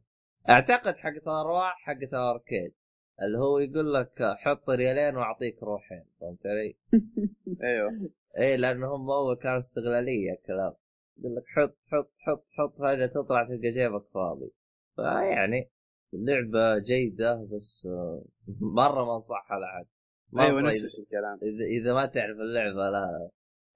أعتقد 0.50 0.96
حقت 0.96 1.24
الارواح 1.28 1.76
حقت 1.86 2.14
ال 2.14 2.22
arcade 2.22 2.74
اللي 3.22 3.38
هو 3.38 3.60
يقول 3.60 3.94
لك 3.94 4.14
حط 4.38 4.70
ريالين 4.70 5.16
وأعطيك 5.16 5.64
روحين 5.64 6.06
فهمت 6.22 6.46
علي؟ 6.46 6.78
أيوه. 7.64 8.12
إيه 8.38 8.56
لأنه 8.56 8.96
هم 8.96 9.10
اول 9.10 9.36
كان 9.36 9.58
استغلالية 9.58 10.32
الكلام. 10.32 10.74
يقول 11.18 11.36
لك 11.36 11.44
حط 11.48 11.78
حط 11.92 12.12
حط 12.18 12.46
حط 12.52 12.78
فجأة 12.80 13.06
تطلع 13.06 13.44
تلقى 13.44 13.72
جيبك 13.72 14.06
فاضي 14.14 14.52
فيعني 14.96 15.70
لعبه 16.14 16.78
جيدة 16.78 17.48
بس 17.52 17.86
آه، 17.86 18.26
مرة 18.78 19.06
ما 19.06 19.16
انصحها 19.16 19.60
لأحد 19.60 19.86
ما 20.32 20.44
أيوه 20.46 20.62
نفس 20.62 21.00
الكلام. 21.00 21.40
إذا 21.44 21.66
إذا 21.66 21.94
ما 21.94 22.06
تعرف 22.06 22.38
اللعبة 22.38 22.90
لا 22.90 22.90
لا 22.90 23.30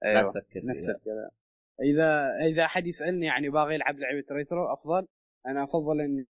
أيوه 0.04 0.22
تفكر 0.22 0.60
نفس 0.64 0.86
فيها. 0.86 0.96
الكلام. 0.96 1.30
إذا 1.82 2.36
إذا 2.46 2.64
أحد 2.64 2.86
يسألني 2.86 3.26
يعني 3.26 3.50
باغي 3.50 3.74
يلعب 3.74 3.98
لعبة 3.98 4.24
retro 4.30 4.72
أفضل. 4.72 5.06
أنا 5.46 5.64
أفضل 5.64 6.00
إني 6.00 6.26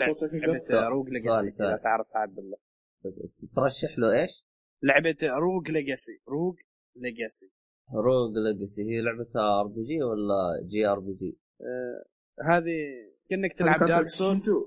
لعبة. 0.00 0.88
Rogue 0.88 1.08
Legacy 1.08 1.48
إذا 1.48 1.76
تعرف 1.76 2.16
عبد 2.16 2.38
الله. 2.38 2.56
ترشح 3.56 3.98
له 3.98 4.22
إيش؟ 4.22 4.44
لعبة 4.82 5.16
Rogue 5.22 5.70
Legacy. 5.70 6.20
Rogue 6.28 6.56
ليجاسي 6.96 7.50
روج 7.94 8.32
ليجاسي 8.36 8.82
هي 8.82 9.00
لعبتها 9.00 9.60
ار 9.60 9.66
بي 9.66 9.84
جي 9.84 10.02
ولا 10.02 10.68
جي 10.70 10.86
ار 10.86 10.98
بي 11.00 11.14
جي؟ 11.14 11.38
آه 11.60 12.04
هذه 12.42 12.76
كأنك 13.30 13.52
تلعب 13.58 13.78
Dark 13.88 14.08
Souls 14.08 14.42
2. 14.48 14.64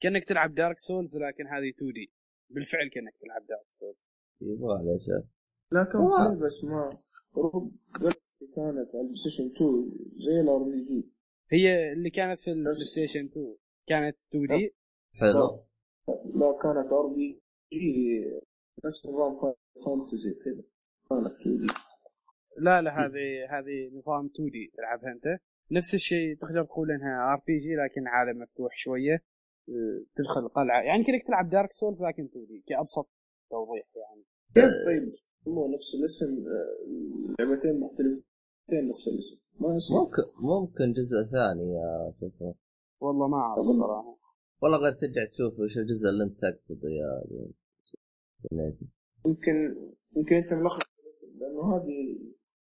كأنك 0.00 0.24
تلعب 0.28 0.54
Dark 0.54 0.78
Souls 0.78 1.16
لكن 1.16 1.46
هذه 1.46 1.68
2D 1.76 2.12
بالفعل 2.50 2.88
كأنك 2.88 3.14
تلعب 3.20 3.46
Dark 3.46 3.66
Souls 3.68 3.96
يبغى 4.40 4.78
على 4.78 4.98
شيء. 5.00 5.28
لا 5.72 5.84
كان 5.84 6.38
في 6.38 6.46
اسمها 6.46 6.90
Rogue 7.36 7.76
Galaxy 8.02 8.46
كانت 8.46 8.88
على 8.94 9.00
البلاي 9.00 9.14
ستيشن 9.14 9.46
2 9.56 9.90
زي 10.14 10.40
ال 10.40 10.62
RPG 10.62 11.08
هي 11.52 11.92
اللي 11.92 12.10
كانت 12.10 12.40
في 12.40 12.50
البلاي 12.50 12.72
بس- 12.72 12.78
ستيشن 12.78 13.24
2 13.24 13.56
كانت 13.88 14.16
2D 14.28 14.74
حلو. 15.12 15.64
لا 16.34 16.52
كانت 16.62 16.92
RP 16.92 17.40
G 17.72 18.24
نفس 18.84 19.06
نظام 19.06 19.34
fantasy 19.84 20.34
كذا 20.44 20.54
كانت 20.54 20.56
2D 20.56 20.68
لا 22.58 22.82
لا 22.82 22.90
هذه 23.06 23.26
هذه 23.50 23.78
نظام 23.98 24.26
2D 24.34 24.72
تلعبها 24.76 25.12
أنت. 25.12 25.40
نفس 25.70 25.94
الشيء 25.94 26.36
تقدر 26.40 26.64
تقول 26.64 26.90
إنها 26.90 27.32
RPG 27.32 27.74
لكن 27.76 28.08
عالم 28.08 28.38
مفتوح 28.42 28.72
شوية 28.76 29.14
أه، 29.68 30.00
تدخل 30.16 30.48
قلعه 30.48 30.82
يعني 30.82 31.04
كانك 31.04 31.26
تلعب 31.26 31.50
Dark 31.50 31.72
Souls 31.72 32.02
لكن 32.02 32.24
2D 32.24 32.64
كأبسط 32.68 33.08
توضيح 33.50 33.86
يعني. 33.96 34.24
كيف 34.54 34.74
طيب 34.86 35.02
نفس 35.74 35.94
الاسم 35.98 36.26
آه، 36.26 37.44
لعبتين 37.44 37.80
مختلفتين 37.80 38.88
نفس 38.88 39.08
الاسم. 39.08 39.36
ما 39.60 39.76
اسمه 39.76 40.00
ممكن 40.04 40.22
ممكن 40.40 40.92
جزء 40.92 41.16
ثاني 41.32 41.66
يا 41.78 42.12
شو 42.20 42.26
اسمه 42.26 42.54
والله 43.00 43.28
ما 43.28 43.36
أعرف 43.36 43.66
أظن- 43.66 43.78
صراحة. 43.80 44.18
والله 44.62 44.78
غير 44.78 44.92
ترجع 44.92 45.24
تشوف 45.32 45.52
وش 45.60 45.76
الجزء 45.78 46.08
اللي 46.08 46.24
أنت 46.24 46.38
تقصده 46.40 46.88
يا. 46.88 47.10
يمكن 49.26 49.76
يمكن 50.16 50.36
أنت 50.36 50.52
الاسم 50.52 50.78
لأنه 51.40 51.76
هذه 51.76 52.18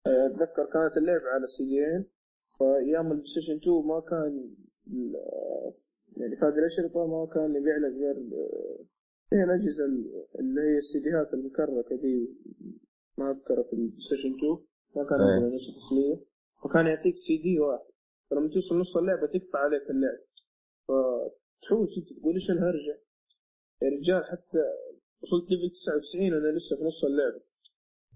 آه، 0.07 0.27
أتذكر 0.27 0.65
كانت 0.73 0.97
اللعبه 0.97 1.25
على 1.33 1.47
سيديين 1.47 2.05
فأيام 2.59 3.05
البلاي 3.11 3.25
ستيشن 3.25 3.55
2 3.55 3.85
ما 3.87 3.99
كان 3.99 4.55
في 4.69 5.13
آه، 5.17 5.71
يعني 6.17 6.35
في 6.35 6.45
هذه 6.45 6.59
الأشرطة 6.59 7.07
ما 7.07 7.25
كان 7.33 7.55
يبيع 7.55 7.77
لك 7.77 7.93
غير 8.01 8.17
آه، 8.33 8.79
هي 9.33 9.43
الأجهزة 9.43 9.85
ال- 9.85 10.25
اللي 10.39 10.61
هي 10.61 10.77
السيديات 10.77 11.33
المكركة 11.33 11.95
دي 11.95 12.29
ما 13.17 13.31
أذكرها 13.31 13.63
في 13.63 13.73
البلاي 13.73 13.99
ستيشن 13.99 14.29
2 14.35 14.57
ما 14.95 15.03
كان 15.09 15.21
إيه. 15.21 15.27
عندنا 15.33 15.55
نسخ 15.55 15.75
أصلية. 15.77 16.17
فكان 16.63 16.87
يعطيك 16.87 17.15
سي 17.15 17.37
دي 17.37 17.59
واحد. 17.59 17.85
فلما 18.29 18.49
توصل 18.49 18.77
نص 18.79 18.97
اللعبة 18.97 19.27
تقطع 19.27 19.59
عليك 19.59 19.89
اللعب. 19.89 20.19
فتحوس 20.87 21.97
انت 21.97 22.19
تقول 22.19 22.33
إيش 22.33 22.51
الهرجة؟ 22.51 23.01
يا 23.81 23.89
رجال 23.89 24.23
حتى 24.31 24.63
وصلت 25.23 25.51
level 25.51 25.69
99 25.73 26.33
وأنا 26.33 26.57
لسه 26.57 26.75
في 26.75 26.83
نص 26.83 27.05
اللعبة. 27.05 27.41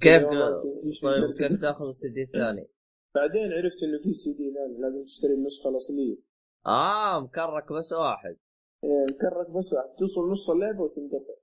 كيف 0.02 0.24
في 0.24 1.00
طيب. 1.02 1.50
كيف 1.50 1.62
تأخذ 1.62 1.88
السي 1.88 2.10
دي 2.10 2.24
الثاني؟ 2.24 2.70
بعدين 3.16 3.54
عرفت 3.54 3.84
إنه 3.84 3.98
في 4.04 4.14
سي 4.14 4.34
دي 4.34 4.54
ثاني 4.54 4.82
لازم 4.82 5.04
تشتري 5.04 5.34
النسخة 5.34 5.70
الأصلية. 5.70 6.18
آه 6.66 7.20
مكرك 7.20 7.74
بس 7.74 7.92
واحد. 7.92 8.38
إيه، 8.84 9.04
مكرك 9.16 9.50
بس 9.50 9.74
واحد. 9.74 9.90
توصل 10.00 10.22
نص 10.32 10.50
اللعبة 10.50 10.82
وتنقطع. 10.82 11.34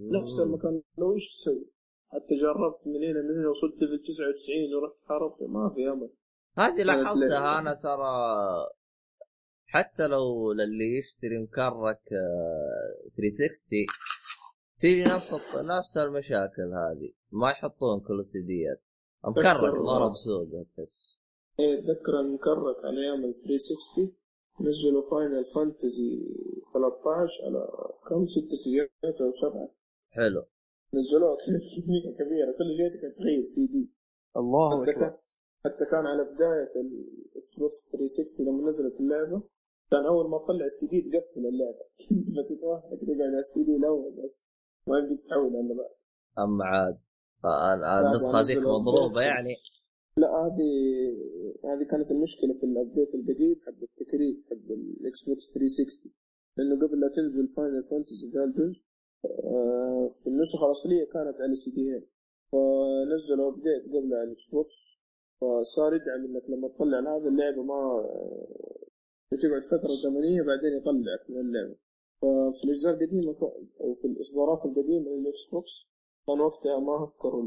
نفس. 0.00 0.40
المكان. 0.40 0.82
لو 0.98 1.14
إيش 1.14 1.22
تسوي؟ 1.32 1.66
حتى 2.08 2.34
جربت 2.34 2.86
من 2.86 2.96
هنا 3.04 3.22
من 3.22 3.38
هنا 3.38 3.48
وصلت 3.48 3.74
level 3.82 4.02
99 4.02 4.74
ورحت 4.74 4.96
حاربت. 5.08 5.42
ما 5.42 5.68
في 5.74 5.88
أمل. 5.92 6.10
هذه 6.58 6.82
لاحظتها. 6.82 7.58
أنا 7.58 7.74
ترى. 7.74 8.14
حتى 9.66 10.06
لو 10.06 10.52
للي 10.52 10.98
يشتري 10.98 11.38
مكرك 11.42 12.12
آه، 12.12 13.10
360 13.16 13.86
تيجي 14.80 15.02
نفس 15.02 15.32
الط- 15.32 15.64
نفس 15.70 15.96
المشاكل 15.96 16.62
هذه. 16.72 17.12
ما 17.32 17.50
يحطون 17.50 18.00
كل 18.00 18.24
سيديات 18.24 18.82
مكرك 19.24 19.74
ضرب 19.86 20.14
سوق 20.16 20.48
تحس 20.76 21.16
إيه 21.60 21.78
اتذكر 21.78 22.20
المكرك 22.20 22.84
على 22.84 23.00
أيام 23.00 23.24
ال 23.24 23.34
360 23.34 24.12
نزلوا 24.60 25.02
Final 25.10 25.44
Fantasy 25.44 26.10
13 26.74 27.44
على 27.44 27.68
كم؟ 28.08 28.26
ست 28.26 28.54
سيديات 28.54 28.90
أو 29.20 29.30
سبعة. 29.32 29.68
حلو. 30.10 30.44
نزلوها 30.94 31.36
كمية 31.36 32.10
كبيرة. 32.18 32.52
كل 32.58 32.76
شيء 32.76 33.00
كانت 33.02 33.18
تغير 33.18 33.44
سي 33.44 33.66
دي. 33.66 33.90
الله 34.36 34.82
حتى 34.82 34.92
كان 34.92 35.10
حتى 35.64 35.84
كان 35.90 36.06
على 36.06 36.22
بداية 36.24 36.72
ال 36.82 37.58
Xbox 37.58 37.88
360 37.92 38.46
لما 38.46 38.68
نزلت 38.68 39.00
اللعبة. 39.00 39.42
كان 39.90 40.06
أول 40.06 40.30
ما 40.30 40.38
تطلع 40.38 40.64
السي 40.64 40.86
دي 40.86 41.00
تقفل 41.02 41.46
اللعبة. 41.46 41.84
فتتوهق 42.34 42.98
تقعد 43.00 43.20
على 43.20 43.38
السي 43.38 43.64
دي 43.64 43.76
الأول 43.76 44.12
بس. 44.24 44.44
ما 44.86 44.98
يمديك 44.98 45.20
تحول 45.26 45.56
على 45.56 45.74
بعد 45.74 45.94
اما 46.38 46.64
عاد 46.64 46.98
النسخه 48.06 48.40
ذيك 48.40 48.58
نزلوا 48.58 48.78
مضروبه. 48.78 49.22
يعني. 49.22 49.56
لا 50.16 50.28
هذه 50.44 50.70
هذه 51.64 51.84
كانت 51.90 52.10
المشكلة 52.10 52.52
في 52.60 52.64
ال 52.66 52.73
update 52.73 53.14
القديم 53.14 53.60
حق 53.66 53.82
التكريك 53.82 54.38
حق 54.50 54.66
ال 55.00 55.24
Xbox 55.24 55.44
360 55.54 56.12
لأنه 56.56 56.86
قبل 56.86 57.00
لا 57.00 57.08
تنزل 57.16 57.46
Final 57.46 57.84
Fantasy 57.90 58.30
ذا 58.34 58.44
الجزء 58.44 58.80
في 60.22 60.26
النسخة 60.26 60.66
الأصلية 60.66 61.04
كانت 61.04 61.40
على 61.40 61.54
سيديين 61.54 62.06
فنزلوا 62.52 63.48
update 63.48 63.84
قبل 63.94 64.14
على 64.14 64.24
ال 64.24 64.50
Xbox 64.50 65.00
فصار 65.40 65.94
يدعم 65.94 66.24
إنك 66.24 66.50
لما 66.50 66.68
تطلع 66.68 66.98
هذه 66.98 67.28
اللعبة 67.28 67.62
ما 67.62 67.74
آه، 67.74 69.36
تقعد 69.42 69.64
فترة 69.64 69.94
زمنية 70.02 70.42
بعدين 70.42 70.72
يطلعك 70.78 71.30
من 71.30 71.40
اللعبة. 71.40 71.76
ففي 72.24 72.64
الأجزاء 72.64 72.94
القديمة 72.94 73.32
ك- 73.34 73.42
أو 73.80 73.92
في 73.92 74.04
الإصدارات 74.08 74.64
القديمة 74.64 75.10
لل 75.10 75.50
Xbox 75.52 75.86
كان 76.26 76.40
وقتها 76.40 76.78
ما 76.80 76.92
هكروا 77.04 77.42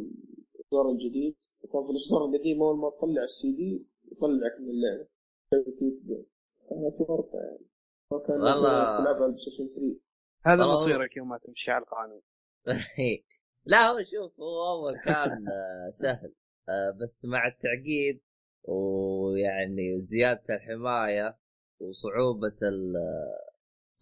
الإصدار 0.56 0.90
الجديد 0.92 1.36
فكان 1.64 1.84
في 1.84 1.90
الإصدار 1.92 2.26
القديم 2.26 2.64
أول 2.64 2.78
ما 2.78 2.90
تطلع 2.90 3.24
السي 3.24 3.52
دي 3.52 3.86
يطلعك 4.12 4.60
من 4.60 4.70
اللعبة. 4.70 5.08
كانت 6.70 7.02
ورطة 7.10 7.36
يعني. 7.40 7.66
ما 8.12 8.20
كان 8.20 8.42
والله. 8.42 8.70
على 8.70 9.12
البلاي 9.12 9.38
ستيشن 9.38 9.68
3 9.68 10.00
هذا 10.46 10.66
مصيرك 10.74 11.18
يوم 11.18 11.30
ما 11.30 11.38
تمشي 11.38 11.72
على 11.72 11.84
القانون. 11.84 12.22
لا 13.66 13.90
هو 13.90 13.98
شوف 14.04 14.40
هو 14.40 14.70
أول 14.72 14.98
كان 15.06 15.48
آه، 15.48 15.90
سهل. 15.90 16.34
آه، 16.70 16.98
بس 17.02 17.26
مع 17.26 17.48
التعقيد 17.48 18.22
ويعني 18.64 20.02
زيادة 20.02 20.44
الحماية 20.56 21.38
وصعوبة 21.80 22.58
ال 22.64 22.94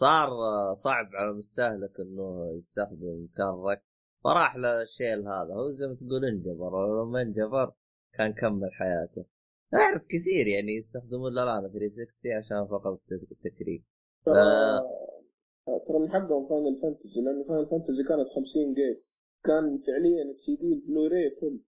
صار 0.01 0.29
صعب 0.73 1.09
على 1.13 1.29
المستهلك 1.29 1.99
إنه 1.99 2.53
يستخدم 2.55 3.23
مكرك 3.23 3.83
فراح 4.23 4.55
للشيء 4.55 5.19
هذا. 5.19 5.53
هو 5.53 5.71
زي 5.71 5.87
ما 5.87 5.95
تقول 5.95 6.25
انجبر 6.25 6.75
ولو 6.75 7.05
ما 7.05 7.21
انجبر 7.21 7.73
كان 8.13 8.33
كمل 8.33 8.69
حياته. 8.73 9.25
أعرف 9.73 10.01
كثير 10.09 10.47
يعني 10.47 10.77
يستخدمون 10.77 11.31
الان 11.31 11.71
360 11.71 12.31
عشان 12.31 12.67
فقط 12.67 13.01
التكريم. 13.11 13.83
ترى 14.25 14.41
آه. 14.41 15.83
ترى 15.87 15.99
من 15.99 16.09
حقهم 16.09 16.43
Final 16.45 16.75
Fantasy 16.75 17.21
لأنه 17.21 17.43
Final 17.43 17.65
Fantasy 17.65 18.03
كانت 18.03 18.29
50 18.29 18.73
جيج 18.73 18.97
كان 19.43 19.77
فعليا 19.77 20.23
ال 20.23 20.55
CD 20.55 20.73
ال 20.73 20.80
Blu-ray 20.80 21.29
full 21.29 21.59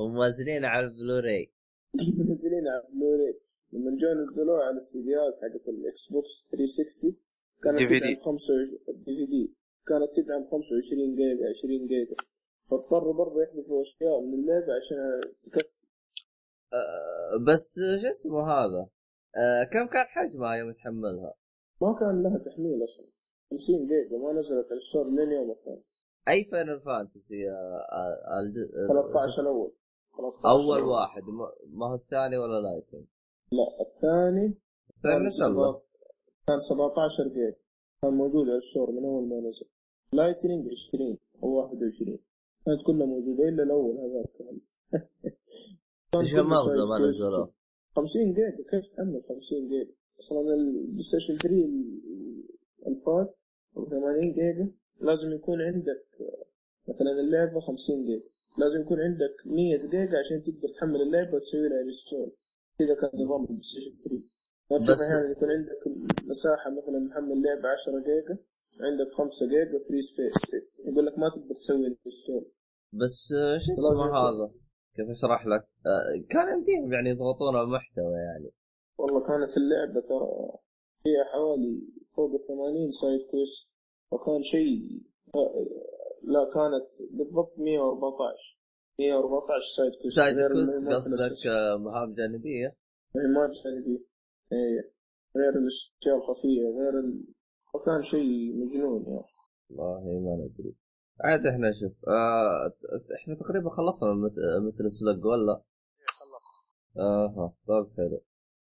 هم 0.00 0.14
موازنين 0.14 0.64
على 0.64 0.86
البلوراي 0.86 1.52
منزلين 2.18 2.68
على 2.68 2.82
البلوراي 2.88 3.40
لما 3.72 3.90
جو 4.00 4.20
نزلوها 4.20 4.62
على 4.64 4.76
السيديات 4.76 5.34
حقت 5.42 5.68
ال 5.68 6.12
Xbox 6.12 6.46
360 6.50 7.16
كانت 7.62 7.78
DVD. 7.80 7.88
تدعم 7.88 8.16
25 8.16 8.78
DVD. 9.04 9.54
كانت 9.86 10.10
تدعم 10.16 10.42
25 10.50 11.14
جيجا 11.16 11.48
20 11.58 11.86
جيجا. 11.86 12.16
فاضطروا 12.70 13.14
برضه 13.14 13.42
يحذفوا 13.42 13.82
أشياء 13.82 14.20
من 14.20 14.34
اللعبة 14.34 14.72
عشان 14.78 15.20
تكفي. 15.42 15.82
آه، 16.72 17.36
بس 17.52 17.80
شو 18.02 18.08
اسمه 18.08 18.40
هذا؟ 18.52 18.88
آه، 19.36 19.64
كم 19.64 19.86
كان 19.86 20.04
حجمها 20.06 20.54
يوم 20.54 20.72
تحملها؟ 20.72 21.34
ما 21.82 21.94
كان 22.00 22.22
لها 22.22 22.38
تحميل 22.38 22.84
أصلا. 22.84 23.06
50 23.50 23.86
جيجا 23.86 24.16
ما 24.18 24.32
نزلت 24.32 24.66
على 24.66 24.76
ال 24.76 24.81
store 24.81 25.04
لين 25.06 25.32
يوم 25.32 25.50
الثاني. 25.50 25.82
أي 26.28 26.44
Final 26.44 26.80
Fantasy 26.80 27.34
الج- 28.40 28.72
13 28.88 29.42
الأول 29.42 29.72
13 30.16 30.48
أول. 30.50 30.82
واحد 30.82 31.22
ما- 31.22 31.52
ما 31.66 31.86
هو 31.90 31.94
الثاني 31.94 32.38
ولا 32.38 32.60
Lightning 32.60 33.04
لا 33.52 33.66
الثاني 33.80 34.46
الثاني 34.96 35.14
كان 35.18 35.26
نزل 35.26 35.44
له. 35.54 35.72
سبعة- 35.72 35.80
كان 36.46 36.58
17 36.58 37.28
جيجا 37.28 37.56
كان 38.02 38.14
موجود 38.14 38.48
على 38.48 38.56
ال 38.56 38.62
store 38.62 38.90
من 38.90 39.04
أول 39.04 39.28
ما 39.28 39.40
نزل. 39.48 39.66
Lightning 40.12 40.68
20 40.68 41.18
أو 41.42 41.48
21 41.58 42.18
كانت 42.66 42.80
كلها 42.86 43.06
موجودة 43.06 43.48
إلا 43.48 43.62
الأول 43.62 43.96
هذاك 43.98 44.30
كان 46.12 46.20
إيش 46.20 46.34
المغزى 46.34 46.82
ما. 46.90 46.98
نزلوه؟ 47.08 47.52
50 47.96 48.32
جيجا 48.34 48.56
كيف 48.70 48.86
تحمل 48.92 49.22
50 49.28 49.68
جيجا 49.68 49.90
أصلا 50.20 50.54
ال 50.54 51.02
PlayStation 51.02 51.36
3 51.36 51.64
ال- 51.64 52.48
ال 52.86 52.99
fat 52.99 53.36
أو 53.76 53.88
80 53.88 54.32
جيجا 54.32 54.72
لازم 55.00 55.32
يكون 55.32 55.62
عندك 55.62 56.06
آه، 56.20 56.44
مثلا 56.88 57.10
اللعبة 57.20 57.60
50 57.60 58.06
جيجا 58.06 58.22
لازم 58.58 58.80
يكون 58.80 59.00
عندك 59.00 59.34
100 59.46 59.76
جيجا 59.76 60.18
عشان 60.18 60.42
تقدر 60.42 60.68
تحمل 60.68 61.02
اللعبة 61.02 61.34
وتسوي 61.36 61.68
لها 61.68 61.80
install 61.82 62.32
كذا 62.86 62.94
كان 63.00 63.10
نظام 63.24 63.40
ال 63.42 63.62
PlayStation 63.62 63.92
3 64.04 64.16
ما 64.70 64.78
تشوف 64.78 64.90
بس- 64.90 65.00
أحيانا 65.02 65.30
يكون 65.30 65.48
عندك 65.56 65.80
مساحة 66.30 66.68
مثلا 66.78 66.98
محمل 67.08 67.42
لعبة 67.42 67.68
10 67.68 67.98
جيجا 68.08 68.36
عندك 68.86 69.08
5 69.18 69.46
جيجا 69.46 69.78
free 69.88 70.02
space 70.02 70.38
يقول 70.88 71.06
لك 71.06 71.18
ما 71.18 71.28
تقدر 71.28 71.54
تسوي 71.54 71.86
install 72.06 72.44
بس 73.00 73.28
شو 73.66 73.72
اسمه. 73.72 74.18
هذا؟ 74.28 74.46
كيف 74.96 75.08
أشرح 75.10 75.46
لك؟ 75.46 75.64
آه، 75.86 76.24
كان 76.30 76.46
يمديهم 76.58 76.92
يعني 76.92 77.10
يضغطون 77.10 77.56
على 77.56 77.64
المحتوى 77.64 78.14
يعني 78.28 78.50
والله 78.98 79.20
كانت 79.26 79.56
اللعبة 79.56 80.00
ترى 80.08 80.28
فيها 81.02 81.24
حوالي 81.32 81.82
فوق 82.16 82.30
الثمانين 82.34 82.90
side 82.90 83.20
quest 83.30 83.70
وكان 84.12 84.42
شيء 84.42 85.02
آه، 85.34 85.66
لا 86.22 86.44
كانت 86.54 86.88
بالضبط 87.10 87.58
114 87.58 88.58
114 89.00 89.60
side 89.76 89.92
quest 90.02 90.16
side 90.16 90.38
المهمات 90.38 90.94
قصدك. 91.02 91.46
آه، 91.46 91.76
مهام 91.76 92.14
جانبية؟ 92.14 92.76
مهمات 93.16 93.50
جانبية 93.64 94.04
إيه. 94.52 94.92
غير 95.36 95.52
الأشياء 95.60 96.16
الخفية 96.16 96.62
غير 96.78 96.98
ال... 97.04 97.24
وكان 97.74 98.02
شيء 98.02 98.52
مجنون 98.56 99.02
يعني 99.12 99.26
والله 99.70 100.20
ما 100.20 100.34
ندري 100.44 100.74
عاد 101.20 101.46
إحنا 101.46 101.72
شوف 101.80 102.08
آه 102.08 102.72
إحنا 103.16 103.34
تقريبا 103.34 103.70
خلصنا 103.70 104.14
مت- 104.14 104.32
مثل 104.66 104.90
سلق 104.90 105.26
ولا؟ 105.26 105.62
آها 106.98 107.54
طيب 107.68 107.86
حلو 107.96 108.20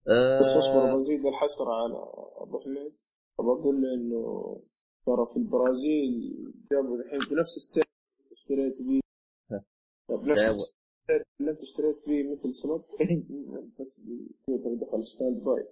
آه 0.09 0.39
بس 0.39 0.57
اصبر 0.57 0.95
بزيد 0.95 1.27
الحسرة 1.27 1.73
على 1.83 1.95
أبو 2.43 2.61
حميد 2.61 2.93
بقول 3.39 3.83
له 3.83 3.95
إنه 3.95 4.23
ترى 5.07 5.25
في 5.33 5.37
البرازيل 5.37 6.13
جابوا 6.73 6.97
الحين 6.97 7.19
بنفس 7.31 7.57
السعر 7.57 7.85
اللي 8.21 8.33
اشتريت 8.33 8.75
بيه 8.89 9.01
بنفس 10.17 10.77
اللي 11.41 11.51
انت 11.51 11.63
اشتريت 11.63 11.97
بيه 12.07 12.33
مثل 12.33 12.55
سلوك 12.55 12.85
بس 13.81 14.01
دخل 14.81 15.05
standby. 15.05 15.65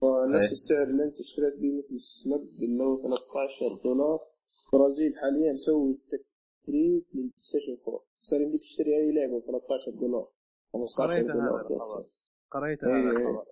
فنفس 0.00 0.44
إيه. 0.44 0.52
السعر 0.52 0.82
اللي 0.82 1.04
انت 1.04 1.20
اشتريت 1.20 1.54
بيه 1.54 1.78
مثل 1.78 2.00
سلوك 2.00 2.42
اللي 2.42 2.84
هو 2.84 2.96
13 2.96 3.82
دولار. 3.84 4.20
البرازيل 4.74 5.16
حاليا 5.16 5.54
سوي 5.54 5.98
تكريت 6.08 7.06
لل 7.14 7.32
PlayStation 7.38 7.76
4 7.88 8.04
صار 8.20 8.40
يمديك 8.40 8.60
تشتري 8.60 8.96
أي 8.96 9.12
لعبة 9.12 9.40
ب 9.40 9.42
13 9.42 9.90
دولار. 9.92 10.32
15 10.72 11.12
قريت 11.12 11.24
هذا 11.24 11.34
دولار 11.34 11.60
الخبر. 11.60 11.74
بس. 11.74 12.26
قريت 12.50 12.84
إيه، 12.84 12.92
هذا 12.92 13.10
إيه. 13.10 13.16
الخبر. 13.16 13.44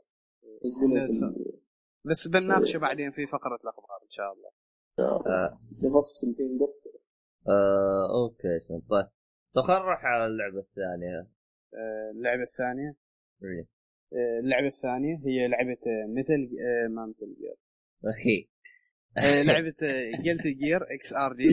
بس 2.04 2.28
بنناقشه 2.28 2.78
بعدين 2.78 3.10
في 3.10 3.26
فقرة 3.26 3.58
الأخبار 3.64 3.98
إن 4.02 4.10
شاء 4.10 4.32
الله. 4.32 4.50
آه. 4.98 5.58
نفصل 5.82 6.32
فيه 6.36 6.58
آه 7.48 8.06
okay 8.14 8.60
شن. 8.68 8.80
طيب. 8.90 9.06
طيب 9.54 9.64
خلينا 9.64 9.82
نروح 9.82 10.04
على 10.04 10.26
اللعبة 10.26 10.58
الثانية. 10.58 11.26
آه، 11.74 12.10
اللعبة 12.14 12.42
الثانية. 12.42 12.96
إيه. 13.42 13.66
آه، 14.12 14.40
اللعبة 14.40 14.66
الثانية 14.66 15.20
هي 15.26 15.48
لعبة 15.48 15.78
مثل 16.08 16.48
ما 16.90 17.06
مثل 17.06 17.34
Gear 17.34 17.54
لعبة 19.46 19.74
Guilty 20.24 20.52
Gear 20.52 20.82
Xrd 20.82 21.48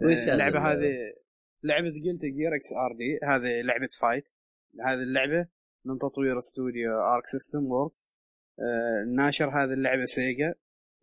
اللعبه 0.00 0.34
اللعبة؟ 0.34 0.72
هذه 0.72 1.14
لعبة 1.62 1.90
Guilty 1.90 2.30
Gear 2.30 2.56
Xrd 2.56 3.18
هذه 3.22 3.62
لعبة 3.62 3.88
fight 4.00 4.28
هذه 4.86 5.02
اللعبة 5.02 5.48
من 5.84 5.98
تطوير 5.98 6.38
استوديو 6.38 7.00
Arc 7.00 7.26
System 7.26 7.66
Works 7.66 8.16
ناشر 9.16 9.48
هذه 9.48 9.72
اللعبة 9.72 10.04
Sega 10.04 10.54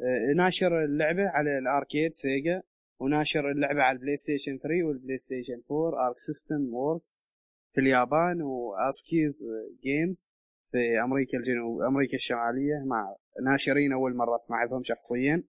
آه، 0.01 0.33
ناشر 0.35 0.83
اللعبة 0.83 1.27
على 1.29 1.57
ال 1.57 1.65
arcade 1.65 2.13
Sega 2.13 2.63
وناشر 2.99 3.51
اللعبة 3.51 3.81
على 3.81 3.95
ال 3.95 4.17
PlayStation 4.17 4.57
3 4.58 4.84
وال 4.83 5.17
PlayStation 5.17 5.61
4 5.71 6.08
Arc 6.07 6.17
System 6.17 6.73
Works 6.73 7.35
في 7.73 7.81
اليابان 7.81 8.41
و 8.41 8.59
Aksys 8.59 9.45
Games 9.83 10.31
في 10.71 10.99
أمريكا 11.03 11.38
الجنوب 11.38 11.81
أمريكا 11.81 12.15
الشمالية 12.15 12.84
مع 12.86 13.15
ناشرين 13.43 13.93
أول 13.93 14.15
مرة 14.15 14.36
اسمع 14.36 14.65
بهم 14.65 14.84
شخصيا 14.84 15.43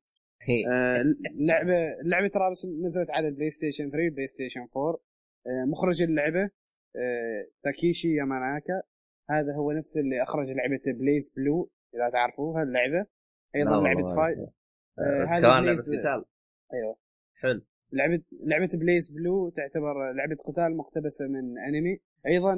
آه، 0.72 1.02
اللعبه 1.30 2.00
اللعبه 2.04 2.28
ترى 2.28 2.50
بس 2.50 2.66
نزلت 2.66 3.10
على 3.10 3.28
ال 3.28 3.50
PlayStation 3.50 3.90
3 3.90 3.98
ال 3.98 4.26
PlayStation 4.26 4.60
4 4.76 4.98
آه، 5.46 5.64
مخرج 5.64 6.02
اللعبة 6.02 6.50
آه، 6.96 7.46
تاكيشي 7.62 8.14
ياماناكا. 8.14 8.82
هذا 9.30 9.54
هو 9.54 9.72
نفس 9.72 9.96
اللي 9.96 10.22
أخرج 10.22 10.46
لعبة 10.48 10.98
BlazBlue 10.98 11.70
إذا 11.94 12.10
تعرفوها 12.10 12.62
اللعبة. 12.62 13.06
أيضا 13.56 13.82
لعبة 13.82 14.16
fight 14.16 14.38
آه، 14.38 15.02
أعرف. 15.02 15.28
هذه 15.28 15.40
كمان 15.40 15.64
لعبة 15.64 15.82
قتال. 15.82 16.24
أيوه. 16.74 16.96
حلو. 17.46 17.60
لعبه 17.92 18.22
لعبة 18.50 18.70
BlazBlue 18.74 19.50
تعتبر 19.50 20.12
لعبة 20.12 20.36
قتال 20.44 20.76
مقتبسة 20.76 21.26
من 21.26 21.58
انمي 21.58 21.98
أيضا 22.26 22.54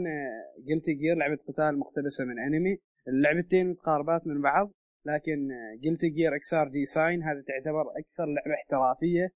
Guilty 0.68 0.92
Gear 0.94 1.16
لعبة 1.16 1.38
قتال 1.48 1.78
مقتبسة 1.78 2.24
من 2.24 2.38
انمي 2.38 2.78
اللعبتين 3.08 3.70
متقاربات 3.70 4.26
من 4.26 4.42
بعض 4.42 4.72
لكن 5.04 5.48
Guilty 5.84 6.08
Gear 6.08 6.36
Xrd 6.36 6.84
Sign 6.84 7.22
هذه 7.22 7.42
تعتبر 7.46 7.82
أكثر 7.82 8.26
لعبة 8.26 8.54
احترافية. 8.54 9.30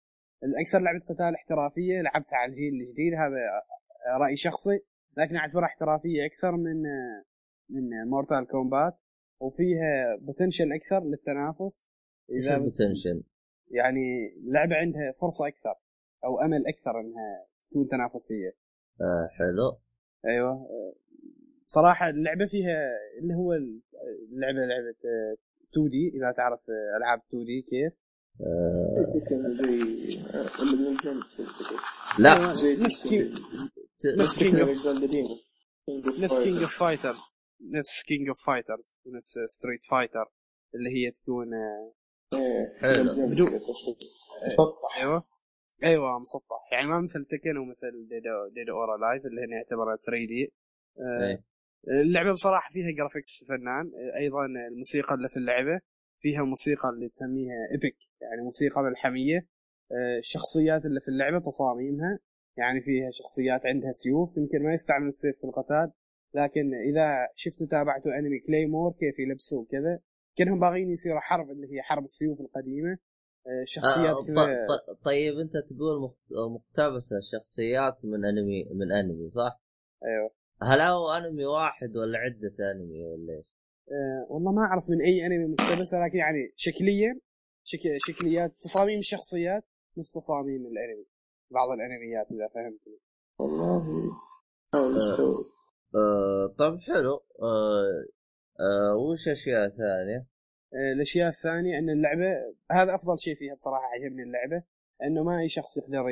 الاكثر 0.45 0.79
لعبة 0.79 0.99
قتال 1.09 1.35
احترافية 1.35 2.01
لعبتها 2.01 2.37
على 2.37 2.51
الجيل 2.53 2.75
الجديد 2.75 3.15
هذا 3.15 3.41
رأي 4.21 4.37
شخصي. 4.37 4.79
لكن 5.17 5.37
أعتبرها 5.37 5.67
احترافية 5.67 6.27
أكثر 6.27 6.53
من 6.57 6.83
من 7.71 8.09
Mortal 8.11 8.47
Kombat 8.47 8.95
وفيها 9.41 10.17
potential 10.21 10.73
أكثر 10.73 11.01
للتنافس. 11.05 11.87
إذا 12.31 12.57
ال 12.57 12.63
potential؟ 12.63 13.23
يعني 13.73 14.35
لعبه 14.45 14.77
عندها 14.77 15.13
فرصة 15.21 15.49
أكثر 15.49 15.75
أو 16.25 16.41
أمل 16.41 16.67
أكثر 16.67 17.01
إنها 17.01 17.47
تكون 17.71 17.89
تنافسية. 17.89 18.57
آه 19.01 19.29
حلو. 19.39 19.79
أيوه. 20.27 20.51
آه، 20.51 20.95
صراحة 21.67 22.09
اللعبة 22.09 22.47
فيها 22.47 22.91
اللي 23.23 23.35
هو 23.35 23.53
اللعبه 23.53 24.59
لعبة 24.59 24.95
2D 25.73 26.09
إذا 26.15 26.33
تعرف 26.37 26.61
آه، 26.71 26.97
ألعاب 26.97 27.21
2D 27.29 27.63
كيف؟ 27.63 27.93
آه 28.41 29.05
Tekken 29.15 29.53
زي 29.53 29.81
آه، 30.35 30.63
اللي 30.63 30.77
من 30.77 30.87
الجنب. 30.87 31.23
لا. 32.19 32.35
نفس 32.35 32.65
نفس 34.05 34.43
of 34.43 36.23
نفس 36.23 36.43
King. 36.43 36.63
of 36.63 36.79
Fighters 36.79 37.35
نفس 37.71 38.03
King 38.03 38.29
of 38.29 38.47
Fighters 38.47 38.97
ونفس 39.05 39.39
Street 39.47 39.85
Fighter 39.91 40.33
اللي 40.75 40.91
هي 40.91 41.11
تكون 41.11 41.55
آه، 41.55 41.93
حلو. 42.81 43.13
مسطح. 44.47 44.99
أيوه. 44.99 45.25
أيوه 45.85 46.19
مسطح. 46.19 46.69
يعني 46.73 46.87
ما 46.89 47.01
مثل 47.01 47.25
Tekken 47.25 47.57
ومثل 47.57 48.09
Dead 48.09 48.49
or 48.55 48.61
Dead 48.61 48.73
or 48.73 48.97
Alive 48.97 49.27
اللي 49.27 49.41
هي 49.41 49.57
يعتبر 49.57 49.97
3D 49.97 50.53
إيه. 50.99 51.45
اللعبة 51.89 52.33
بصراحة 52.33 52.71
فيها 52.73 52.91
graphics 52.99 53.45
فنان. 53.49 53.91
أيضا 54.17 54.47
الموسيقى 54.47 55.15
اللي 55.15 55.29
في 55.29 55.37
اللعبة 55.37 55.81
فيها 56.21 56.43
موسيقى 56.43 56.89
اللي 56.89 57.09
تسميها 57.09 57.69
ايبك 57.73 57.97
يعني 58.21 58.43
موسيقى 58.43 58.83
ملحمية. 58.83 59.47
آه، 59.93 60.19
الشخصيات 60.19 60.85
اللي 60.85 61.01
في 61.01 61.09
اللعبة 61.09 61.39
تصاميمها 61.39 62.19
يعني 62.57 62.81
فيها 62.81 63.11
شخصيات 63.11 63.67
عندها 63.67 63.93
سيوف 63.93 64.37
يمكن 64.37 64.63
ما 64.63 64.73
يستعمل 64.75 65.09
السيف 65.09 65.37
في 65.39 65.45
القتال 65.45 65.93
لكن 66.35 66.75
إذا 66.75 67.29
شفتوا 67.37 67.67
تابعتوا 67.67 68.13
أنمي 68.19 68.39
كليمور 68.39 68.93
كيف 68.93 69.19
يلبسوا 69.19 69.61
وكذا 69.61 70.01
كأنهم 70.37 70.61
باغيين 70.61 70.91
يصيروا 70.91 71.21
حرب 71.21 71.51
اللي 71.51 71.67
هي 71.77 71.83
حرب 71.83 72.05
السيوف 72.05 72.41
القديمة. 72.41 72.99
آه، 73.47 73.65
شخصيات 73.67 74.17
آه 74.17 74.27
كذا. 74.27 74.67
طيب 75.05 75.39
أنت 75.39 75.53
تقول 75.53 76.01
مقت- 76.03 76.51
مقتبسة 76.55 77.17
شخصيات 77.33 78.05
من 78.05 78.25
انمي 78.25 78.65
من 78.65 78.93
أنمي 78.93 79.31
صح؟ 79.31 79.61
أيوه. 80.05 80.31
هل 80.63 80.81
هو 80.81 81.11
أنمي 81.13 81.45
واحد 81.45 81.97
ولا 81.97 82.19
عدة 82.19 82.71
أنمي 82.73 83.05
ولا 83.05 83.33
إيش؟ 83.33 83.45
أه 83.91 84.27
والله 84.33 84.53
ما 84.53 84.63
أعرف 84.63 84.91
من 84.91 85.01
أي 85.03 85.27
أنمي 85.27 85.47
مقتبسة 85.47 85.99
لكن 86.07 86.19
يعني 86.19 86.53
شكليا 86.57 87.21
شك... 87.65 87.81
شكليات 87.97 88.55
تصاميم 88.61 88.99
الشخصيات 88.99 89.65
نفس 89.99 90.13
تصاميم 90.13 90.67
الأنمي. 90.67 91.07
بعض 91.51 91.69
الأنميات 91.71 92.27
إذا 92.31 92.49
فهمتني 92.55 92.99
والله 93.39 93.85
حاول 94.73 94.97
استوعب 94.97 95.45
آه 95.95 96.55
طيب 96.59 96.79
حلو. 96.81 97.15
آه 97.43 98.05
آه 98.61 98.97
وش 98.97 99.29
أشياء 99.29 99.69
ثانية؟ 99.69 100.27
آه، 100.75 100.93
الأشياء 100.93 101.29
الثانية 101.29 101.79
إن 101.79 101.91
اللعبة 101.91 102.55
هذا 102.71 102.95
أفضل 102.95 103.19
شيء 103.19 103.35
فيها 103.35 103.55
بصراحة 103.55 103.85
عجبني 103.85 104.23
اللعبة 104.23 104.63
إنه 105.03 105.23
ما 105.23 105.41
أي 105.41 105.49
شخص 105.49 105.77
يقدر 105.77 106.11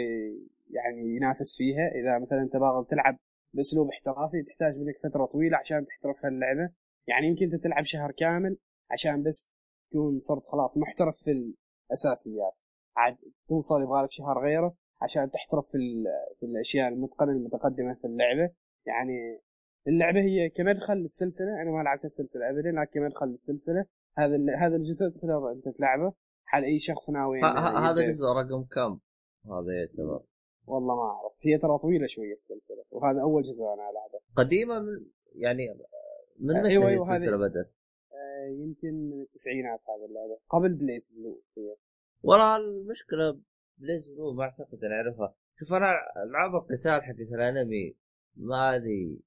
يعني 0.71 1.17
ينافس 1.17 1.57
فيها. 1.57 1.89
إذا 1.89 2.19
مثلا 2.19 2.43
أنت 2.43 2.57
باغي 2.57 2.87
تلعب 2.91 3.17
بأسلوب 3.55 3.89
احترافي 3.89 4.43
تحتاج 4.43 4.77
منك 4.77 4.99
فترة 5.03 5.25
طويلة 5.25 5.57
عشان 5.57 5.87
تحترف 5.87 6.25
هاللعبة. 6.25 6.73
يعني 7.07 7.27
يمكن 7.27 7.45
أنت 7.45 7.65
تلعب 7.65 7.85
شهر 7.85 8.13
كامل 8.13 8.57
عشان 8.91 9.23
بس 9.23 9.51
تكون 9.91 10.19
صرت 10.19 10.47
خلاص 10.47 10.77
محترف 10.77 11.17
في 11.25 11.31
الأساسيات. 11.31 12.53
عاد 12.97 13.17
توصل 13.49 13.83
يبغالك 13.83 14.13
شهر 14.13 14.45
غيره 14.45 14.75
عشان 15.03 15.31
تحترف 15.31 15.67
في, 15.73 15.79
في 16.41 16.47
الأشياء 16.47 16.89
المتقنه 16.89 17.33
المتقدمة 17.33 17.95
في 17.95 18.07
اللعبة. 18.07 18.51
يعني 18.87 19.41
اللعبة 19.89 20.21
هي 20.21 20.49
كمدخل 20.49 20.95
للسلسلة. 20.95 21.63
أنا 21.63 21.71
ما 21.71 21.83
لعبت 21.83 22.05
السلسلة 22.05 22.51
ابدا 22.51 22.71
لكن 22.71 22.91
كمدخل 23.01 23.27
للسلسلة. 23.27 23.85
هذا 24.19 24.37
ال- 24.37 24.57
هذا 24.59 24.77
الجزء 24.77 25.09
تقدر 25.09 25.53
أنت 25.53 25.69
تلعبه. 25.69 26.13
حال 26.45 26.65
أي 26.65 26.79
شخص 26.79 27.11
ناوي 27.11 27.41
هذا 27.43 27.91
يبدأ. 27.91 28.09
جزء 28.09 28.27
رقم 28.27 28.63
كم؟ 28.65 28.99
هذا 29.47 29.73
يعتبر 29.79 30.23
والله 30.67 30.97
ما 30.97 31.03
أعرف. 31.03 31.33
هي 31.41 31.59
ترى 31.59 31.79
طويلة 31.79 32.07
شوية 32.07 32.33
السلسلة 32.33 32.85
وهذا 32.91 33.23
أول 33.23 33.43
جزء 33.43 33.63
أنا 33.63 33.91
ألعبه. 33.91 34.21
قديمة 34.37 34.79
من 34.79 35.07
يعني 35.35 35.63
من 36.41 36.57
أيوة، 36.57 36.85
متى 36.85 36.89
أيوة، 36.89 36.97
السلسلة 36.97 37.37
بدأت؟ 37.37 37.73
آه، 38.13 38.47
يمكن 38.49 39.11
من 39.11 39.21
التسعينات 39.21 39.81
هذه 39.89 40.09
اللعبة. 40.09 40.39
قبل 40.49 40.75
BlazBlue 40.75 41.43
هي 41.57 41.77
والله 42.23 42.57
المشكلة 42.57 43.41
BlazBlue 43.79 44.33
ما 44.33 44.43
أعتقد 44.45 44.85
اني 44.85 44.95
أعرفها. 44.95 45.35
شوف 45.59 45.73
أنا 45.73 45.93
ألعاب 46.25 46.55
القتال 46.55 47.03
حقت 47.03 47.21
الأنمي 47.35 47.97
ما 48.37 48.77
أدري 48.77 49.21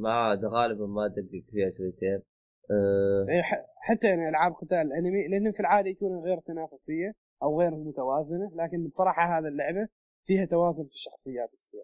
ما 0.00 0.12
عاد 0.12 0.44
غالبا 0.44 0.86
ما 0.86 1.06
ادقق 1.06 1.44
فيها 1.50 1.70
شويتين. 1.76 2.22
أه 2.70 3.26
إيه، 3.28 3.42
حتى 3.76 4.06
يعني 4.06 4.28
ألعاب 4.28 4.52
قتال 4.52 4.78
الأنمي 4.78 5.28
لأن 5.28 5.52
في 5.52 5.60
العادة 5.60 5.88
يكون 5.90 6.18
غير 6.24 6.40
تنافسية 6.40 7.14
أو 7.42 7.60
غير 7.60 7.70
متوازنة 7.70 8.50
لكن 8.54 8.88
بصراحة 8.88 9.38
هذه 9.38 9.48
اللعبة 9.48 9.88
فيها 10.26 10.44
توازن 10.44 10.84
في 10.84 10.92
الشخصيات 10.94 11.48
كثير. 11.48 11.82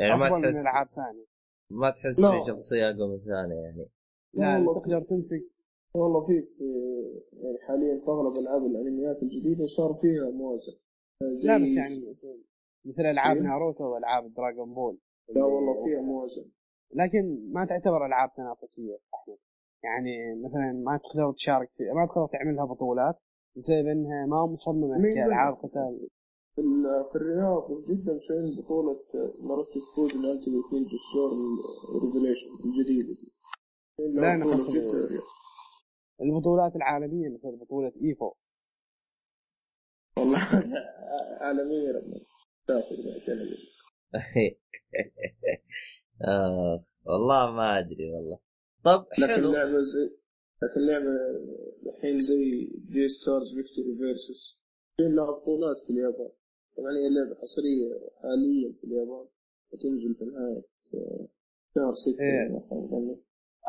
يعني 0.00 0.14
ما 0.20 0.26
أفضل 0.26 0.38
من 0.38 0.52
تحس 0.52 0.62
ألعاب 0.62 0.86
ثانية. 0.88 1.24
ما 1.70 1.90
تحس 1.90 2.20
لا. 2.20 2.30
في 2.30 2.46
شخصية 2.46 2.90
أقوى 2.90 3.08
من 3.08 3.18
ثانية 3.24 3.54
يعني. 3.62 3.86
لا 4.34 4.54
والله 4.56 4.80
تقدر 4.82 5.00
تمسك. 5.02 5.44
والله 5.94 6.20
في 6.20 6.42
في 6.42 6.64
يعني 7.42 7.58
حاليا 7.68 7.98
في 7.98 8.06
أغلب 8.08 8.38
ألعاب 8.38 8.62
الأنميات 8.66 9.22
الجديدة 9.22 9.64
صار 9.64 9.92
فيها 10.02 10.30
موازن 10.30 10.72
زي 11.22 11.48
لا 11.48 11.56
بس 11.56 11.62
يعني 11.76 12.10
مثل- 12.10 12.44
مثل 12.84 13.02
ألعاب 13.06 13.36
إيه؟ 13.36 13.42
ناروتو 13.42 13.84
وألعاب 13.84 14.34
دراغون 14.34 14.74
بول. 14.74 14.98
لا 15.36 15.44
والله 15.44 15.84
فيها 15.84 16.00
موازن 16.00 16.44
لكن 16.94 17.50
ما 17.52 17.64
تعتبر 17.66 18.06
ألعاب 18.06 18.30
تنافسية 18.36 18.98
أحمد 19.14 19.36
يعني 19.84 20.34
مثلا 20.44 20.72
ما 20.72 20.96
تقدر 21.04 21.32
تشارك 21.32 21.70
في 21.76 21.82
ما 21.84 22.06
تقدر 22.06 22.26
تعملها 22.32 22.64
بطولات 22.64 23.16
بسبب 23.56 23.86
إنها 23.86 24.26
ما 24.26 24.46
مصممة 24.46 24.98
مين 24.98 25.14
كالعاب؟ 25.14 25.54
قتال 25.54 26.08
في 26.54 26.60
ال- 26.60 27.04
في 27.12 27.16
الرياض 27.18 27.62
جدا 27.90 28.12
مسوين 28.14 28.56
بطولة 28.62 29.00
ناروتو 29.48 29.80
سكود 29.80 30.10
الالتيميت 30.10 30.64
نينجا 30.72 30.96
ستور 31.10 31.30
ريفيليشن 32.04 32.46
الجديدة 32.64 33.08
دي. 33.08 33.34
لا، 34.20 34.38
بطولة 34.38 34.70
جدة 34.70 34.90
الرياض. 35.04 35.22
البطولات 36.20 36.76
العالمية 36.76 37.28
مثل 37.28 37.56
بطولة 37.56 37.92
إيفو 38.02 38.32
والله 40.18 40.38
عالمية 41.44 41.92
تاخذ 42.66 42.96
بعدين 42.96 43.48
آه 46.22 46.84
والله 47.04 47.50
ما 47.50 47.78
أدري 47.78 48.10
والله. 48.12 48.38
طب 48.84 49.06
لكن 49.18 49.26
حلو. 49.34 49.48
اللعبة 49.48 49.78
زي 49.78 50.16
لكن 50.62 50.80
اللعبة 50.80 51.10
الحين 51.86 52.20
زي 52.22 52.70
J-Stars 52.90 53.54
Victory 53.54 53.94
Versus 53.98 54.58
في 54.96 55.02
لها 55.02 55.30
بطولات 55.30 55.76
في 55.86 55.90
اليابان. 55.92 56.30
طبعا 56.76 56.90
هي 56.90 57.08
لعبة 57.14 57.40
حصرية 57.40 57.88
حاليا 58.22 58.72
في 58.80 58.84
اليابان 58.84 59.26
وتنزل 59.72 60.14
في 60.14 60.24
نهاية 60.24 60.64
آه، 60.94 61.28
شهر 61.74 61.92
ستة 61.92 62.20
إيه. 62.20 62.60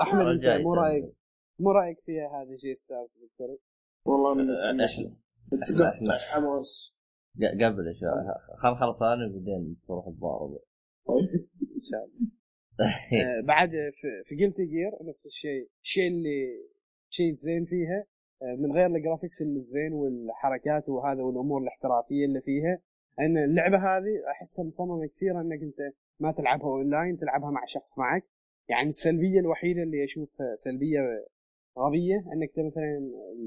أحمد 0.01 0.25
مو 0.63 0.73
رأيك 0.73 1.13
مو 1.59 1.71
رأيك 1.71 1.99
فيها 2.05 2.27
هذه 2.41 2.55
J-Stars 2.55 3.17
Victory 3.19 3.57
والله 4.05 4.33
أنا 4.33 4.69
آه، 4.69 4.71
متحمس 4.73 4.99
إحنا 4.99 5.75
تقطع 6.01 6.17
حماس. 6.17 6.95
ق- 7.39 7.63
قبل 7.65 7.95
شوي. 7.99 8.09
خل 8.61 8.69
نخلص 8.71 9.01
أنا 9.03 9.27
بعدين 9.33 9.77
تروح 9.87 10.05
تضارب 10.05 10.59
طيب. 11.07 11.47
إن 11.75 11.79
شاء 11.79 12.05
الله. 12.05 12.27
آه، 12.79 13.41
بعد 13.41 13.69
في, 14.25 14.35
Guilty 14.35 14.65
Gear 14.65 14.91
نفس 15.09 15.25
الشيء. 15.25 15.69
الشيء 15.83 16.07
اللي 16.07 16.37
شيء 17.09 17.33
زين 17.33 17.65
فيها. 17.65 18.05
آه، 18.41 18.55
من 18.55 18.71
غير 18.71 18.85
ال 18.85 18.91
graphics 18.91 19.41
اللي 19.41 19.55
الزين 19.55 19.93
والحركات 19.93 20.89
وهذا 20.89 21.21
والأمور 21.23 21.61
الاحترافية 21.61 22.25
اللي 22.25 22.41
فيها. 22.41 22.79
إن 23.19 23.37
اللعبة 23.37 23.77
هذه 23.77 24.31
أحسها 24.31 24.65
مصممة 24.65 25.07
كثير 25.07 25.41
إنك 25.41 25.61
أنت 25.61 25.95
ما 26.19 26.31
تلعبها 26.31 26.67
اونلاين 26.67 27.17
تلعبها 27.17 27.51
مع 27.51 27.65
شخص 27.65 27.99
معك. 27.99 28.23
يعني 28.69 28.89
السلبية 28.89 29.39
الوحيدة 29.39 29.83
اللي 29.83 30.03
اشوفها 30.03 30.55
سلبية 30.55 30.99
غبية 31.79 32.15
إنك 32.15 32.49
أنت 32.49 32.59
مثلا 32.59 32.97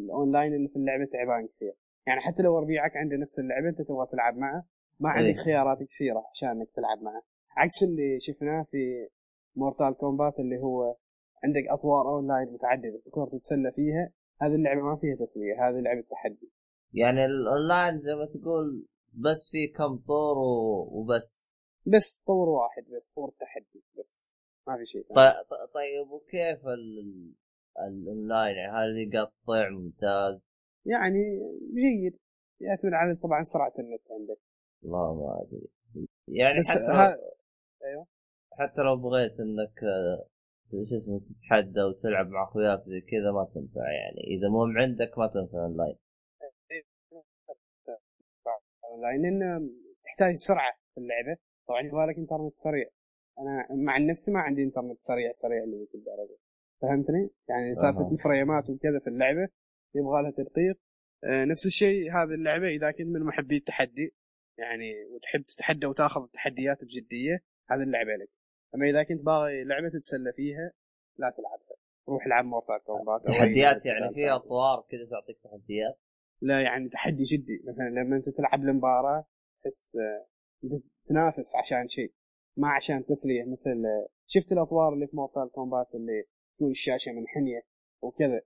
الاونلاين 0.04 0.54
اللي 0.54 0.68
في 0.68 0.76
اللعبة 0.76 1.04
تعبان 1.04 1.46
كثير. 1.46 1.72
يعني 2.06 2.20
حتى 2.20 2.42
لو 2.42 2.58
ربيعك 2.58 2.96
عنده 2.96 3.16
نفس 3.16 3.38
اللعبة 3.38 3.68
أنت 3.68 3.82
تبغى 3.82 4.06
تلعب 4.12 4.36
معه. 4.36 4.64
ما 5.00 5.10
عندك 5.10 5.38
إيه. 5.38 5.44
خيارات 5.44 5.82
كثيرة 5.82 6.24
عشان 6.32 6.48
إنك 6.48 6.68
تلعب 6.76 7.02
معه. 7.02 7.22
عكس 7.56 7.82
اللي 7.82 8.18
شفناه 8.20 8.62
في 8.70 9.08
Mortal 9.56 9.94
Kombat 9.96 10.38
اللي 10.38 10.58
هو 10.58 10.96
عندك 11.44 11.68
أطوار 11.70 12.08
أونلاين 12.08 12.52
متعددة 12.52 13.00
تقدر 13.06 13.38
تتسلى 13.38 13.72
فيها 13.72 14.12
هذه 14.42 14.54
اللعبة 14.54 14.80
ما 14.80 14.96
فيها 14.96 15.16
تسلية 15.16 15.68
هذه 15.68 15.80
لعبة 15.80 16.04
تحدي. 16.10 16.50
يعني 16.94 17.24
الأونلاين 17.24 17.98
زي 18.00 18.14
ما 18.14 18.26
تقول 18.26 18.86
بس 19.12 19.48
في 19.52 19.66
كم 19.68 19.96
طور 19.96 20.36
وبس. 20.92 21.50
بس 21.86 22.22
طور 22.26 22.48
واحد 22.48 22.82
بس 22.96 23.12
طور 23.14 23.30
تحدي 23.40 23.82
بس 23.98 24.28
ما 24.68 24.76
في 24.76 24.86
شيء 24.86 25.02
طيب, 25.02 25.32
طيب 25.74 26.10
وكيف 26.10 26.66
ال- 26.66 27.32
الأونلاين؟ 27.88 28.56
يعني 28.56 28.72
هل 28.72 28.98
يقطع 29.14 29.68
ممتاز؟ 29.70 30.40
يعني 30.86 31.18
جيد. 31.74 32.18
يعتمد 32.60 32.92
على 32.92 33.14
طبعا 33.16 33.44
سرعة 33.44 33.72
النت 33.78 34.02
عندك. 34.10 34.38
والله 34.82 35.14
ما 35.14 35.42
أدري. 35.42 35.68
يعني 36.28 36.58
حتى 36.68 37.16
أيوه. 37.84 38.06
حتى 38.52 38.80
لو 38.82 38.96
بغيت 38.96 39.40
إنك 39.40 39.84
آه، 39.84 40.26
شو 40.70 40.96
اسمه 40.96 41.20
تتحدى 41.20 41.82
وتلعب 41.82 42.28
مع 42.28 42.42
أخوياك 42.44 42.80
زي 42.86 43.00
كذا 43.00 43.32
ما 43.32 43.44
تنفع 43.54 43.92
يعني. 43.92 44.20
إذا 44.26 44.48
مو 44.48 44.64
عندك 44.64 45.18
ما 45.18 45.26
تنفع 45.26 45.58
أونلاين. 45.64 45.96
لأن 49.02 49.70
تحتاج 50.04 50.34
سرعة 50.34 50.72
في 50.94 51.00
اللعبة. 51.00 51.36
طبعا 51.68 51.80
يبغى 51.80 52.06
لك 52.06 52.18
إنترنت 52.18 52.56
سريع. 52.56 52.88
أنا 53.38 53.66
مع 53.86 53.98
نفسي 53.98 54.30
ما 54.32 54.40
عندي 54.40 54.62
إنترنت 54.62 55.00
سريع 55.00 55.32
سريع 55.32 55.64
اللي 55.64 55.88
الدرجه 55.94 56.38
فهمتني؟ 56.82 57.30
يعني 57.48 57.74
سالفة 57.74 58.00
أها. 58.00 58.12
الفريمات 58.12 58.70
وكذا 58.70 58.98
في 58.98 59.06
اللعبة 59.06 59.48
يبغى 59.94 60.22
لها 60.22 60.30
تدقيق. 60.30 60.78
آه، 61.24 61.44
نفس 61.44 61.66
الشيء 61.66 62.12
هذه 62.12 62.34
اللعبة 62.34 62.68
إذا 62.68 62.90
كنت 62.90 63.06
من 63.06 63.22
محبي 63.22 63.56
التحدي 63.56 64.14
يعني 64.58 65.04
وتحب 65.14 65.42
تتحدى 65.42 65.86
وتاخذ 65.86 66.22
التحديات 66.22 66.84
بجدية 66.84 67.40
هذه 67.70 67.82
اللعبة 67.82 68.10
لك. 68.16 68.28
أما 68.74 68.86
إذا 68.86 69.02
كنت 69.02 69.22
باغي 69.22 69.64
لعبة 69.64 69.88
تتسلى 69.88 70.32
فيها 70.32 70.72
لا 71.18 71.30
تلعبها. 71.30 71.76
روح 72.08 72.26
العب 72.26 72.44
مورتال 72.44 72.78
كومبات 72.84 73.26
تحديات 73.26 73.86
يعني 73.86 74.00
قتال 74.00 74.14
في 74.14 74.20
ثانية. 74.20 74.36
اطوار 74.36 74.86
كذا 74.90 75.04
تعطيك 75.10 75.38
تحديات؟ 75.44 75.98
لا 76.40 76.60
يعني 76.62 76.88
تحدي 76.88 77.22
جدي. 77.22 77.62
مثلا 77.68 77.88
لما 78.00 78.16
أنت 78.16 78.28
تلعب 78.28 78.60
المباراه 78.60 79.24
تحس 79.62 79.96
آه، 79.96 80.26
أنت 80.64 80.82
تنافس 81.08 81.56
عشان 81.56 81.88
شيء 81.88 82.12
ما 82.56 82.68
عشان 82.68 83.04
تسلية. 83.06 83.44
مثل 83.44 83.86
آه، 83.86 84.08
شفت 84.26 84.52
الأطوار 84.52 84.92
اللي 84.94 85.06
في 85.06 85.16
Mortal 85.16 85.50
Kombat 85.52 85.94
اللي 85.94 86.24
تكون 86.56 86.70
الشاشة 86.70 87.12
منحنيه 87.12 87.62
وكذا. 88.02 88.40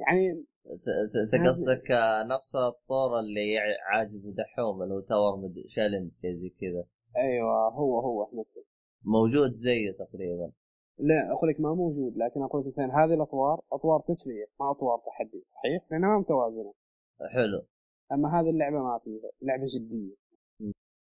يعني 0.00 0.44
ت- 0.64 0.68
ت- 0.68 1.30
ت- 1.32 1.34
هذه- 1.34 1.48
قصدك 1.48 1.90
آه، 1.90 2.22
نفس 2.24 2.56
الطور 2.56 3.18
اللي 3.18 3.58
عاجب 3.92 4.34
دحوم 4.34 4.82
اللي 4.82 4.94
هو 4.94 5.00
tower. 5.00 5.52
challenge 5.68 6.10
زي 6.22 6.48
كذا. 6.60 6.84
أيوه 7.18 7.68
هو 7.68 8.00
هو 8.00 8.28
نفسه 8.40 8.64
موجود 9.04 9.50
زيه 9.52 9.92
تقريبا. 9.92 10.52
لا 10.98 11.32
أقول 11.32 11.50
لك 11.50 11.60
ما 11.60 11.74
موجود 11.74 12.16
لكن 12.16 12.42
أقول 12.42 12.60
لك 12.60 12.66
مثلا 12.66 13.04
هذه 13.04 13.14
الأطوار 13.14 13.60
أطوار 13.72 14.00
تسلية 14.00 14.46
ما 14.60 14.70
أطوار 14.70 14.98
تحدي 15.06 15.42
صحيح؟ 15.44 15.86
لأنها 15.90 16.08
ما 16.08 16.18
متوازنة. 16.18 16.72
حلو. 17.34 17.62
أما 18.12 18.40
هذه 18.40 18.50
اللعبة 18.50 18.76
ما 18.76 19.00
فيها 19.04 19.30
لعبة 19.42 19.66
جدية. 19.74 20.14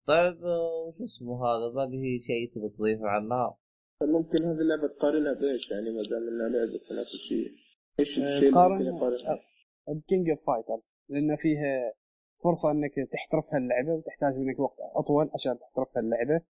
طيب 0.07 0.45
آه، 0.45 0.85
وش 0.87 1.03
اسمه 1.03 1.47
هذا؟ 1.47 1.69
باقي 1.75 2.21
شيء 2.27 2.51
تبي 2.55 2.69
تضيفه 2.69 3.07
عنها 3.07 3.57
ممكن 4.03 4.45
هذه 4.45 4.61
اللعبة 4.65 4.89
تقارنها 4.89 5.33
بإيش؟ 5.33 5.71
يعني 5.71 5.91
ما 5.91 6.03
دام 6.11 6.29
إنها 6.29 6.49
لعبة 6.49 6.79
تنافسية. 6.89 7.49
إيش 8.01 8.19
الشيء 8.19 8.49
اللي 8.49 8.61
ممكن 8.61 8.99
قارن 8.99 9.17
يقارن 9.17 9.39
ب 9.89 9.97
King 9.97 10.31
of 10.31 10.47
Fighters 10.47 10.83
لأن 11.09 11.37
فيها 11.37 11.93
فرصة 12.45 12.71
إنك 12.71 12.95
تحترف 13.13 13.55
هاللعبة 13.55 13.95
وتحتاج 13.95 14.35
منك 14.37 14.59
وقت 14.61 14.79
أطول 14.81 15.31
عشان 15.35 15.59
تحترف 15.59 15.89
هاللعبة. 15.97 16.41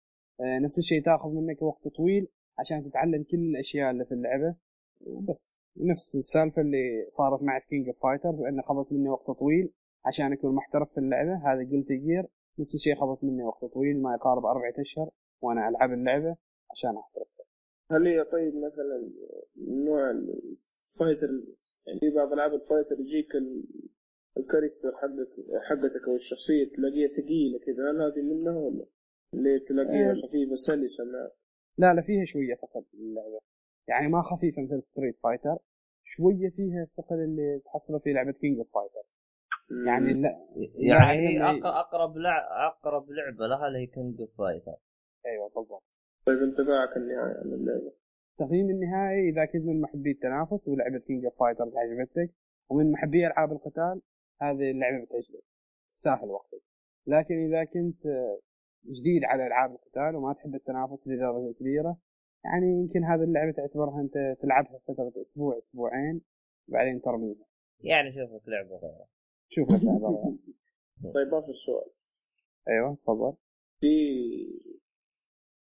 آه، 0.41 0.59
نفس 0.59 0.79
الشيء 0.79 1.05
تاخذ 1.05 1.29
منك 1.29 1.63
وقت 1.63 1.89
طويل 1.89 2.29
عشان 2.59 2.91
تتعلم 2.91 3.23
كل 3.31 3.39
الأشياء 3.39 3.91
اللي 3.91 4.05
في 4.05 4.15
اللعبة. 4.15 4.57
وبس. 5.01 5.57
نفس 5.77 6.15
السالفة 6.15 6.63
اللي 6.63 7.07
صارت 7.11 7.43
مع 7.43 7.59
King 7.59 7.89
of 7.89 8.03
Fighters 8.03 8.41
إنه 8.41 8.63
خذت 8.63 8.93
مني 8.93 9.09
وقت 9.09 9.31
طويل 9.31 9.73
عشان 10.05 10.33
أكون 10.33 10.55
محترف 10.55 10.89
في 10.93 10.99
اللعبة. 10.99 11.35
هذا 11.37 11.71
Guilty 11.71 11.93
Gear 11.93 12.29
نفس 12.59 12.75
الشيء 12.75 12.95
خذت 12.95 13.25
مني 13.25 13.45
وقت 13.45 13.65
طويل 13.65 14.03
ما 14.03 14.15
يقارب 14.15 14.45
أربعة 14.47 14.75
أشهر 14.79 15.11
وأنا 15.43 15.69
ألعب 15.69 15.93
اللعبة 15.93 16.37
عشان 16.71 16.97
أحترف. 16.97 17.29
هل 17.91 18.07
هي 18.07 18.25
طيب 18.25 18.55
مثلا 18.57 19.13
نوع 19.87 20.11
ال 20.11 20.26
fighter 20.26 21.29
يعني 21.87 22.15
بعض 22.17 22.33
ألعاب 22.33 22.53
ال 22.55 22.61
fighter 22.61 23.01
يجيك 23.01 23.33
ال 24.39 24.44
character 24.44 24.93
حقك 25.01 25.33
حقتك 25.69 26.09
أو 26.09 26.15
الشخصية 26.15 26.65
تلاقيها 26.77 27.09
ثقيلة 27.09 27.59
كذا 27.67 27.83
هل 27.91 27.97
هذه 28.03 28.23
منها 28.33 28.59
ولا؟ 28.59 28.87
اللي 29.35 29.59
تلاقيها 29.59 30.11
آه. 30.11 30.21
خفيفة 30.23 30.55
سلسة 30.55 31.05
معك 31.05 31.33
لا 31.79 31.95
لا 31.95 32.03
فيها 32.03 32.25
شوية 32.25 32.55
ثقل 32.55 32.85
اللعبة. 32.95 33.39
يعني 33.89 34.09
ما 34.09 34.23
خفيفة 34.23 34.63
مثل 34.63 34.83
Street 34.83 35.17
Fighter 35.23 35.57
شوية 36.05 36.51
فيها 36.51 36.83
الثقل 36.83 37.17
اللي 37.17 37.61
تحصله 37.65 37.99
في 37.99 38.13
لعبة 38.13 38.33
King 38.33 38.59
of 38.59 38.69
Fighter 38.75 39.05
يعني 39.87 40.13
لا 40.23 40.47
يعني 40.75 41.45
أقرب 41.65 42.17
لع... 42.17 42.67
أقرب 42.69 43.11
لعبة 43.11 43.47
لها 43.47 43.67
اللي 43.69 43.79
هي 43.79 43.87
King 43.87 44.21
of 44.21 44.31
Fighter 44.39 44.77
أيوه 45.27 45.49
بالضبط. 45.49 45.83
طيب 46.27 46.39
انطباعك 46.39 46.97
النهائي 46.97 47.35
عن 47.39 47.53
اللعبة. 47.53 47.93
تقييم 48.39 48.71
النهائي 48.71 49.29
إذا 49.29 49.45
كنت 49.45 49.65
من 49.65 49.81
محبي 49.81 50.11
التنافس 50.11 50.69
ولعبة 50.69 50.99
King 50.99 51.25
of 51.25 51.39
Fighter 51.41 51.65
عجبتك 51.77 52.35
ومن 52.71 52.93
محبي 52.93 53.27
ألعاب 53.27 53.53
القتال 53.53 54.01
هذه 54.51 54.71
اللعبة 54.71 55.05
بتعجبك 55.05 55.45
تستاهل 55.89 56.31
وقتك. 56.31 56.63
لكن 57.07 57.35
إذا 57.35 57.65
كنت 57.65 58.07
جديد 58.87 59.25
على 59.25 59.47
ألعاب 59.47 59.71
القتال 59.73 60.17
وما 60.17 60.33
تحب 60.33 60.55
التنافس 60.55 61.09
لدرجة 61.09 61.53
كبيرة 61.53 61.97
يعني 62.45 62.67
يمكن 62.67 63.05
هذه 63.05 63.23
اللعبة 63.25 63.53
تعتبرها 63.53 64.01
أنت 64.01 64.37
تلعبها 64.43 64.79
فترة 64.79 65.13
أسبوع 65.23 65.59
أسبوعين 65.59 66.21
وبعدين 66.69 67.01
ترميها. 67.01 67.47
يعني 67.81 68.13
شوف 68.13 68.33
لك 68.33 68.49
لعبة 68.49 68.77
غيرها. 68.77 69.09
شوف 69.49 69.69
لك 69.71 69.85
لعبة 69.85 70.09
غيرها. 70.09 70.37
طيب 71.15 71.35
آخر 71.35 71.53
سؤال. 71.53 71.91
أيوه 72.69 72.95
تفضل. 72.95 73.35
في 73.81 73.89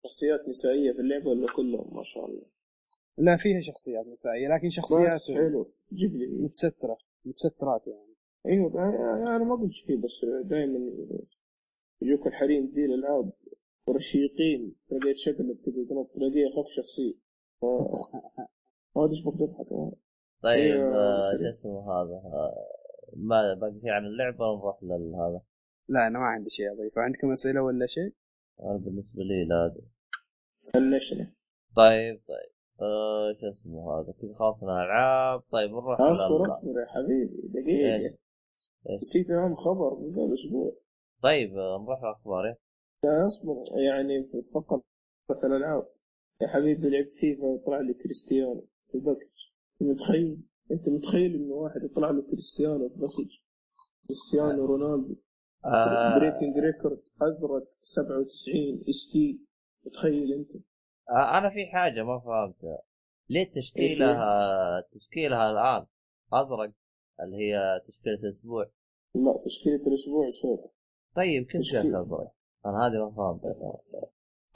شخصيات 0.05 0.49
نسائية 0.49 0.93
في 0.93 0.99
اللعبة 1.01 1.31
ولا 1.31 1.47
كلهم 1.57 1.97
ما 1.97 2.03
شاء 2.03 2.27
الله؟ 2.27 2.47
لا 3.19 3.37
فيها 3.37 3.61
شخصيات 3.61 4.07
نسائية 4.07 4.49
لكن 4.49 4.69
شخصيات 4.69 5.15
بس 5.15 5.31
حلو. 5.31 5.63
جيب 5.93 6.17
لي 6.17 6.27
متسترة 6.27 6.97
متسترات 7.25 7.87
يعني. 7.87 8.15
أيوه 8.49 8.71
أنا- 8.73 9.29
أنا 9.29 9.45
ما 9.45 9.55
قلت 9.55 9.73
شيء 9.73 9.97
بس 9.97 10.25
دائما 10.45 10.79
يجوك 12.03 12.27
الحريم 12.27 12.67
دي 12.75 12.85
الالعاب 12.85 13.33
رشيقين 13.89 14.75
لقيت 14.93 15.17
شكلك 15.17 15.57
كذا 15.67 15.85
تنط 15.91 16.11
تلاقيه 16.15 16.47
اخف 16.49 16.67
شخصيه 16.77 17.15
ما 18.97 19.05
ادري 19.05 19.11
إيش 19.17 19.25
بك 19.25 19.35
تضحك 19.35 19.69
طيب 20.43 20.55
أيوة، 20.73 20.97
آه،. 20.97 21.21
شو 21.39 21.49
اسمه 21.51 21.93
هذا؟ 21.93 22.23
ما 23.17 23.55
باقي 23.55 23.81
شيء 23.81 23.91
عن 23.91 24.07
اللعبة 24.07 24.57
نروح 24.57 24.83
لهذا 24.83 25.41
لا 25.89 26.07
أنا 26.07 26.19
ما 26.19 26.25
عندي 26.25 26.51
شيء 26.51 26.73
أضيفه. 26.73 27.01
عندكم 27.01 27.33
أسئلة 27.33 27.63
ولا 27.63 27.87
شيء؟ 27.87 28.13
أنا 28.63 28.77
بالنسبة 28.77 29.23
لي 29.23 29.45
لا. 29.45 29.75
فنشنا 30.73 31.33
طيب 31.77 32.21
طيب. 32.29 32.53
آه 32.81 33.33
شو 33.41 33.49
اسمه 33.51 33.93
هذا؟ 34.01 34.13
كذا 34.23 34.35
خلصنا 34.35 34.85
ألعاب. 34.85 35.41
طيب 35.53 35.71
نروح 35.71 36.01
اصبر 36.01 36.47
اصبر 36.47 36.81
يا 36.81 36.87
حبيبي 36.87 37.49
دقيقة. 37.49 37.95
إيه. 37.95 37.97
إيه. 37.97 38.19
نسيت 39.01 39.31
أهم 39.31 39.55
خبر 39.55 39.95
من 40.01 40.13
قبل 40.17 40.33
أسبوع 40.33 40.73
طيب 41.23 41.59
آه، 41.59 41.79
نروح 41.85 42.03
الأخبار؟ 42.03 42.45
لا 43.05 43.27
أصبر. 43.27 43.55
يعني 43.87 44.23
في 44.23 44.39
فقط 44.55 44.83
مثل 45.31 45.47
الالعاب 45.47 45.87
يا 46.43 46.49
حبيبي 46.49 46.91
لعبت 46.91 47.15
فيفا 47.15 47.61
طلع 47.67 47.81
لي 47.81 47.95
كريستيانو 47.95 48.67
في 48.87 48.99
package 48.99 49.39
متخيل؟ 49.81 50.43
إنت 50.73 50.89
متخيل 50.89 51.35
إنه 51.35 51.55
واحد 51.55 51.81
يطلع 51.85 52.11
له 52.11 52.23
كريستيانو 52.31 52.89
في 52.89 52.99
package 53.01 53.37
كريستيانو 54.07 54.65
رونالدو. 54.67 55.17
آه. 55.65 56.19
breaking 56.19 56.59
record 56.59 57.03
أزرق 57.23 57.69
97 57.83 58.85
ST 58.89 59.41
متخيل 59.87 60.33
إنت؟ 60.33 60.51
آه 61.11 61.39
أنا 61.39 61.51
في 61.51 61.67
حاجة 61.73 62.03
ما 62.03 62.19
فهمتها. 62.21 62.83
ليه 63.31 63.53
تشكيلها 63.53 64.25
تشكيلها 64.95 65.51
الآن؟ 65.51 65.87
أزرق. 66.33 66.73
اللي 67.21 67.37
هي 67.37 67.81
تشكيلة 67.87 68.19
الأسبوع 68.25 68.65
لا 69.15 69.41
تشكيلة 69.45 69.87
الأسبوع 69.87 70.29
سوداء 70.29 70.71
طيب 71.17 71.45
كيف 71.45 71.61
تشكيل. 71.61 71.83
جاك 71.83 71.95
ازرق؟ 71.95 72.33
أنا 72.67 72.87
هذه 72.87 72.99
ما 73.05 73.11
فهمتها 73.11 73.81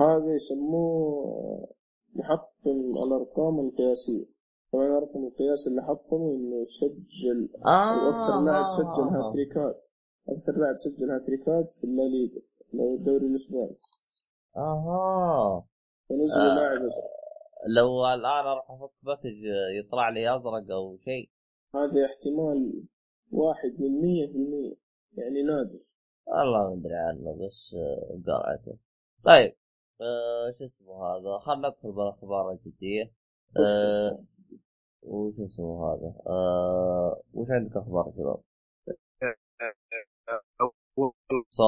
هذا 0.00 0.34
يسموه 0.34 1.68
محطم 2.14 2.80
الأرقام 3.06 3.60
القياسية 3.60 4.26
طبعا 4.72 4.98
رقم 5.00 5.24
القياس 5.26 5.68
اللي 5.68 5.82
حطمه 5.82 6.34
إنه 6.34 6.64
سجل 6.64 7.48
أو 7.66 8.10
أكثر 8.10 8.40
لاعب 8.44 8.64
آه، 8.64 8.76
سجل 8.76 9.16
آه. 9.16 9.26
هاتريكات 9.26 9.88
أكثر 10.28 10.52
لاعب 10.60 10.76
سجل 10.76 11.10
هاتريكات 11.10 11.70
في 11.70 11.84
الليغا 11.84 12.40
لو 12.72 12.94
الدوري 12.94 13.26
الاسباني 13.26 13.76
أها 14.56 15.66
فنزلوا 16.08 16.50
آه. 16.50 16.54
لاعب. 16.54 16.80
لو 17.66 18.06
الآن 18.06 18.46
أروح 18.46 18.70
أفك 18.70 18.92
باكج 19.02 19.38
يطلع 19.78 20.08
لي 20.08 20.36
أزرق 20.36 20.70
أو 20.70 20.96
شيء 20.96 21.30
هذا 21.76 22.06
احتمال 22.06 22.84
واحد 23.30 23.72
من 23.80 24.00
مية 24.00 24.26
في 24.32 24.38
المية. 24.38 24.76
يعني 25.18 25.42
نادر. 25.42 25.80
والله 26.26 26.74
ما 26.74 26.80
أدري 26.80 26.94
عنه 26.94 27.46
بس 27.46 27.74
آه، 27.74 28.20
قرأته 28.26 28.78
طيب 29.24 29.56
آه 30.00 30.50
شو 30.58 30.64
اسمه 30.64 31.06
هذا؟ 31.06 31.38
خلينا 31.38 31.68
ندخل 31.68 31.92
بالأخبار 31.92 32.50
الجدية. 32.50 33.12
آه 33.56 34.24
وش 35.02 35.40
اسمه 35.40 35.86
هذا؟ 35.86 36.14
آه 36.26 37.22
وش 37.34 37.50
عندك 37.50 37.76
أخبار 37.76 38.06
يا 38.06 38.12
شباب؟ 38.12 38.40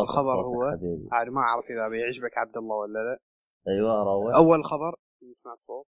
الخبر 0.03 0.45
هو 0.45 0.71
حبيبي. 0.71 1.09
عاد 1.13 1.29
ما 1.29 1.41
أعرف 1.41 1.65
إذا 1.71 1.89
بيعجبك 1.89 2.39
عبد 2.39 2.57
الله 2.57 2.77
ولا 2.77 2.99
لا. 2.99 3.19
أيوه 3.69 4.03
روح. 4.03 4.35
أول 4.35 4.65
خبر 4.65 4.95
نسمع 5.31 5.53
الصوت 5.53 5.87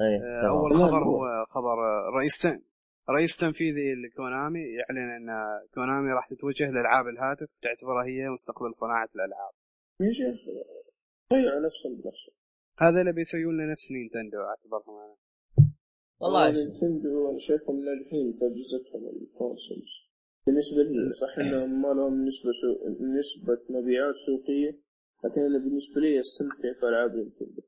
إيه 0.00 0.20
آه،. 0.22 0.48
أول 0.48 0.72
خبر 0.72 1.04
هو. 1.04 1.46
خبر 1.50 1.72
آه، 1.72 2.10
رئيس 2.18 2.42
تن... 2.42 2.62
رئيس 3.10 3.36
تنفيذي 3.36 3.94
لكونامي 3.94 4.60
يعلن 4.78 5.10
أن 5.18 5.28
كونامي 5.74 6.12
راح 6.12 6.28
تتوجه 6.30 6.70
لالعاب 6.70 7.06
الهاتف 7.08 7.48
تعتبرها 7.62 8.04
هي 8.04 8.28
مستقبل 8.28 8.74
صناعة 8.74 9.08
الألعاب. 9.16 9.52
يا 10.00 10.12
شيخ 10.18 10.36
ضيعوا 11.32 11.60
نفسهم 11.66 11.92
بنفسهم 11.94 12.34
هذا 12.78 13.00
اللي 13.00 13.12
بيسوون 13.12 13.54
لنا 13.56 13.72
نفس 13.72 13.86
نينتندو 13.92 14.40
أعتبرهم 14.50 14.96
أنا. 15.04 15.16
والله. 16.20 16.50
نينتندو 16.50 17.30
أنا 17.30 17.38
شايفهم 17.38 17.76
ناجحين 17.88 18.32
في 18.32 18.42
أجهزتهم 18.48 19.02
ال 19.22 19.29
consoles. 19.29 19.92
بالنسبة 20.46 20.82
لي 20.82 21.12
صح 21.22 21.38
إنهم 21.38 21.82
ما 21.82 21.88
لهم 21.96 22.14
نسبة 22.26 22.50
سو... 22.60 22.70
نسبة 23.18 23.60
مبيعات 23.76 24.14
سوقية 24.26 24.72
لكن 25.24 25.40
أنا 25.48 25.58
بالنسبة 25.64 26.00
لي 26.00 26.20
أستمتع 26.20 26.70
في 26.80 26.86
ألعاب 26.88 27.10
نينتندو. 27.16 27.62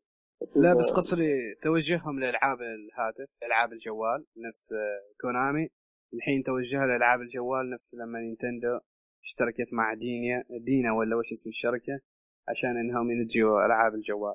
لا 0.56 0.74
بس 0.78 0.90
قصدي 0.96 1.54
توجههم 1.62 2.20
لالعاب 2.20 2.58
الهاتف 2.62 3.28
ألعاب 3.46 3.72
الجوال 3.72 4.26
نفس 4.48 4.72
آه، 4.72 5.00
كونامي 5.20 5.68
الحين 6.14 6.42
توجهها 6.42 6.86
لألعاب 6.86 7.20
الجوال 7.20 7.70
نفس 7.70 7.94
لما 7.94 8.18
نينتندو 8.20 8.78
اشتركت 9.24 9.72
مع 9.72 9.94
دينيا 9.94 10.44
DeNA 10.64 10.92
ولا 10.92 11.16
وش 11.16 11.32
اسم 11.32 11.50
الشركة 11.50 12.00
عشان 12.48 12.76
إنهم 12.82 13.10
ينتجوا 13.10 13.66
ألعاب 13.66 13.94
الجوال 13.94 14.34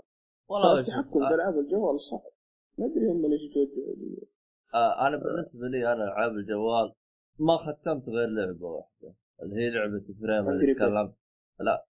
والله. 0.49 0.79
التحكم 0.79 1.19
في 1.27 1.33
ألعاب 1.35 1.53
الجوال 1.65 1.99
صعب 1.99 2.31
ما 2.77 2.85
أدري 2.85 3.05
هم 3.11 3.21
ليش 3.31 3.41
يتوجهوا 3.49 3.89
لي. 3.99 4.27
آه 4.73 5.07
أنا 5.07 5.17
بالنسبة 5.17 5.67
لي 5.67 5.93
أنا 5.93 6.03
ألعاب 6.03 6.31
الجوال 6.31 6.93
ما 7.39 7.57
ختمت 7.57 8.09
غير 8.09 8.27
لعبة 8.27 8.65
واحدة 8.65 9.15
اللي 9.41 9.55
هي 9.55 9.69
لعبة 9.69 10.03
Framed 10.21 10.45
اللي. 10.49 10.73
تكلمت 10.73 11.15
لا 11.59 11.85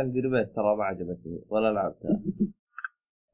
Angry 0.00 0.28
Birds 0.30 0.54
ترى 0.56 0.76
ما 0.76 0.84
عجبتني 0.84 1.42
ولا 1.48 1.72
لعبتها 1.72 2.10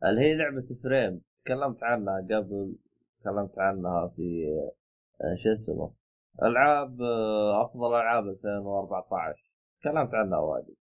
اللي 0.05 0.21
هي 0.21 0.37
لعبة 0.37 0.67
Framed. 0.83 1.20
تكلمت 1.45 1.83
عنها 1.83 2.17
قبل 2.31 2.77
تكلمت 3.21 3.59
عنها 3.59 4.09
في 4.09 4.47
آه، 5.21 5.35
شو 5.43 5.53
اسمه؟ 5.53 5.95
ألعاب 6.43 7.03
آه، 7.03 7.65
أفضل 7.65 7.95
ألعاب 7.95 8.29
2014 8.29 9.53
تكلمت 9.81 10.15
عنها 10.15 10.39
واجد 10.39 10.75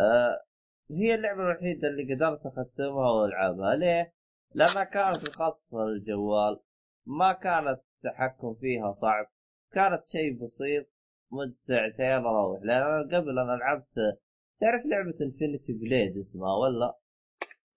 آه، 0.00 0.42
هي 0.90 1.14
اللعبة 1.14 1.42
الوحيدة 1.42 1.88
اللي 1.88 2.14
قدرت 2.14 2.46
أختمها 2.46 3.10
وألعبها. 3.10 3.76
ليه؟ 3.76 4.12
لما 4.54 4.84
كانت 4.84 5.28
خاصه 5.30 5.86
الجوال 5.86 6.60
ما 7.06 7.32
كانت 7.32 7.80
التحكم 7.96 8.54
فيها 8.54 8.92
صعب. 8.92 9.26
كانت 9.72 10.04
شيء 10.06 10.42
بسيط. 10.42 10.86
مد 11.32 11.54
ساعتين 11.54 12.26
أروح. 12.26 12.62
لأن 12.62 13.04
قبل 13.14 13.38
أنا 13.38 13.56
لعبت 13.56 14.18
تعرف 14.60 14.86
لعبة 14.86 15.14
Infinity 15.20 15.72
Blade 15.72 16.18
اسمها 16.18 16.56
ولا؟ 16.56 16.98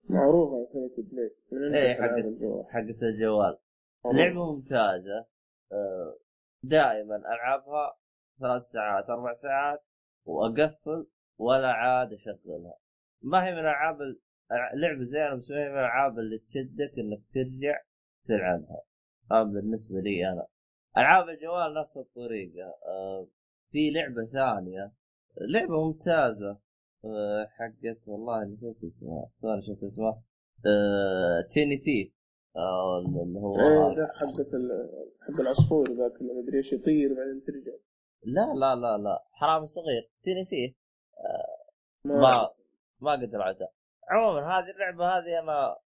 معروفة 0.10 0.60
Infinity 0.60 1.02
أنجح 1.54 1.98
ألعاب 1.98 2.12
حقت- 2.12 2.26
الجوال؟ 2.26 2.66
حقت 2.70 3.04
الجوال. 3.04 3.58
لعبة 4.06 4.54
ممتازة. 4.54 5.26
آه، 5.72 6.18
دائما 6.64 7.16
ألعبها 7.16 7.98
ثلاث 8.40 8.62
ساعات 8.62 9.10
أربع 9.10 9.34
ساعات 9.34 9.84
وأقفل 10.26 11.08
ولا 11.38 11.72
عاد 11.72 12.14
أشغلها. 12.14 12.78
ما 13.22 13.46
هي 13.46 13.52
من 13.52 13.58
الألعاب 13.60 14.02
ال- 14.02 14.20
لعبة 14.74 15.04
زينة 15.04 15.36
بس 15.36 15.52
ما 15.52 15.58
هي 15.58 15.70
من 15.70 15.74
الألعاب 15.76 16.20
اللي 16.20 16.38
تشدك 16.38 16.92
إنك 16.98 17.22
ترجع 17.34 17.82
تلعبها. 18.28 18.82
هذا 19.32 19.44
بالنسبة 19.44 20.00
لي 20.00 20.32
أنا. 20.32 20.48
ألعاب 20.98 21.30
الجوال 21.30 21.74
نفس 21.82 21.98
الطريقة. 21.98 22.68
آه، 22.88 23.28
في 23.72 23.92
لعبة 23.92 24.26
ثانية. 24.26 24.92
لعبة 25.42 25.86
ممتازة. 25.88 26.58
حقت 27.58 28.08
والله 28.08 28.44
نسيت 28.44 28.84
اسمها 28.84 29.30
ثاني 29.42 29.62
شفت 29.62 29.84
اسمها 29.84 30.24
آه، 30.66 31.42
تيني 31.52 31.78
ثيف 31.78 32.14
آه، 32.56 33.00
اللي 33.00 33.40
هو 33.40 33.56
إيه 33.60 33.88
ال- 33.88 34.08
حق 35.22 35.42
العصفور 35.42 35.84
ذاك 35.90 36.22
اللي 36.22 36.34
مدري 36.34 36.58
إيش 36.58 36.74
يطير 36.74 37.10
بعدين 37.14 37.44
ترجع. 37.48 37.78
لا 38.24 38.54
لا 38.54 38.76
لا 38.76 38.98
لا. 38.98 39.24
حرامي 39.32 39.68
صغير. 39.68 40.10
تيني 40.24 40.46
ثيف 40.46 40.76
ما 42.06 42.32
ما- 43.02 43.12
قد 43.12 43.36
لعبتها 43.36 43.70
عموما 44.10 44.40
هذه 44.60 44.72
اللعبة 44.72 45.06
هذه 45.06 45.40
أنا 45.44 45.78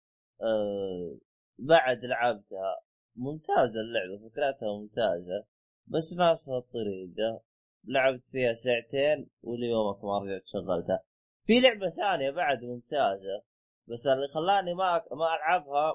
آه 0.41 1.17
بعد 1.59 2.05
لعبتها 2.05 2.81
ممتازة 3.15 3.79
اللعبة 3.81 4.29
فكرتها 4.29 4.77
ممتازة 4.79 5.45
بس 5.87 6.13
نفس 6.13 6.49
الطريقة. 6.49 7.41
لعبت 7.87 8.23
فيها 8.31 8.53
ساعتين 8.53 9.29
وليومك 9.43 10.03
ما 10.03 10.19
رجعت 10.19 10.41
شغلتها. 10.45 11.03
في 11.45 11.59
لعبة 11.59 11.89
ثانية 11.89 12.31
بعد 12.31 12.63
ممتازة 12.63 13.43
بس 13.87 14.07
اللي 14.07 14.27
خلاني 14.27 14.73
ما 14.73 15.03
ما 15.11 15.35
ألعبها 15.35 15.89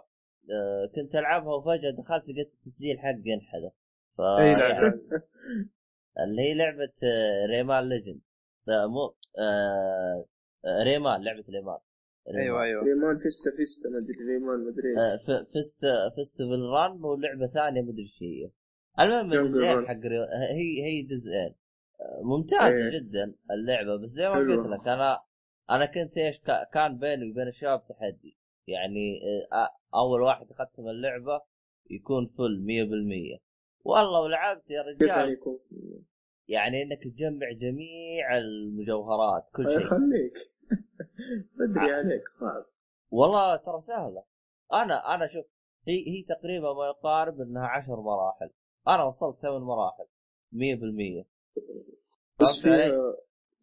آه 0.51 0.91
كنت 0.95 1.15
ألعبها 1.15 1.55
وفجأة 1.55 1.91
دخلت 1.91 2.29
لقيت 2.29 2.53
التسجيل 2.55 2.99
حقي 2.99 3.35
انحذف. 3.35 3.73
ف 4.17 4.21
أي 4.21 4.53
لعبة؟ 4.53 5.01
اللي 6.25 6.43
هي 6.43 6.55
لعبة 6.55 6.93
آه، 7.03 7.47
Rayman 7.47 7.89
Legend. 7.89 8.21
مو 8.69 9.15
آه 9.39 10.25
Rayman 10.85 11.23
لعبة 11.25 11.45
Rayman. 11.49 11.79
Rayman. 12.29 12.43
أيوه 12.43 12.63
أيوه. 12.63 12.83
Rayman 12.85 13.17
Fiesta 13.17 13.51
Fiesta 13.57 13.89
ما 13.89 13.97
أدري 13.99 14.35
Rayman 14.35 14.65
ما 14.65 14.71
أدري 14.71 14.97
آه، 14.99 15.13
إيش 15.13 15.23
ف- 15.47 15.53
Fiest 15.53 15.81
Festival 16.17 16.61
Run 16.63 17.05
ولعبة 17.05 17.47
ثانية 17.47 17.81
مدري 17.83 18.03
إيش 18.03 18.23
هي. 18.23 18.51
المهم 19.05 19.33
الجزئين. 19.33 19.87
حق 19.87 19.95
ري- 19.95 20.29
هي 20.51 20.85
هي 20.85 21.03
جزئين 21.03 21.55
ممتازه 22.23 22.89
إيه. 22.89 22.99
جدا 23.01 23.35
اللعبة. 23.51 23.97
بس 23.97 24.11
زي 24.11 24.29
ما. 24.29 24.35
قلت 24.35 24.67
لك 24.81 24.89
أنا 24.89 25.19
أنا 25.71 25.87
كنت 25.87 26.19
إيش 26.19 26.39
كا- 26.41 26.65
كان 26.65 26.99
بيني 26.99 27.31
وبين 27.31 27.49
الشباب 27.49 27.83
تحدي. 27.89 28.37
يعني 28.67 29.21
آه، 29.53 29.71
أول 29.95 30.21
واحد 30.23 30.51
يختم 30.51 30.89
اللعبة 30.89 31.41
يكون 31.91 32.27
فل 32.27 32.65
100% 32.67 33.39
والله 33.85 34.21
ولعبت 34.21 34.71
يا 34.71 34.83
رجال. 34.83 35.39
يعني 36.49 36.83
إنك 36.83 37.03
تجمع 37.05 37.53
جميع 37.53 38.39
المجوهرات 38.39 39.49
كل 39.55 39.71
شيء. 39.71 39.79
يخليك. 39.81 40.35
بدري 41.59 41.93
عليك 41.93 42.29
صعب. 42.29 42.65
والله 43.11 43.57
ترى 43.57 43.81
سهلة. 43.81 44.23
أنا 44.73 45.15
أنا 45.15 45.27
شوف 45.27 45.47
هي 45.89 45.95
هي 46.09 46.23
تقريبا 46.29 46.73
ما 46.73 46.87
يقارب 46.87 47.41
إنها 47.41 47.67
عشر 47.67 48.01
مراحل. 48.01 48.51
أنا 48.89 49.05
وصلت 49.05 49.39
ثمان 49.41 49.63
مراحل 49.63 50.05
100% 50.53 51.25
بس؟ 52.41 52.63
فيها 52.63 53.15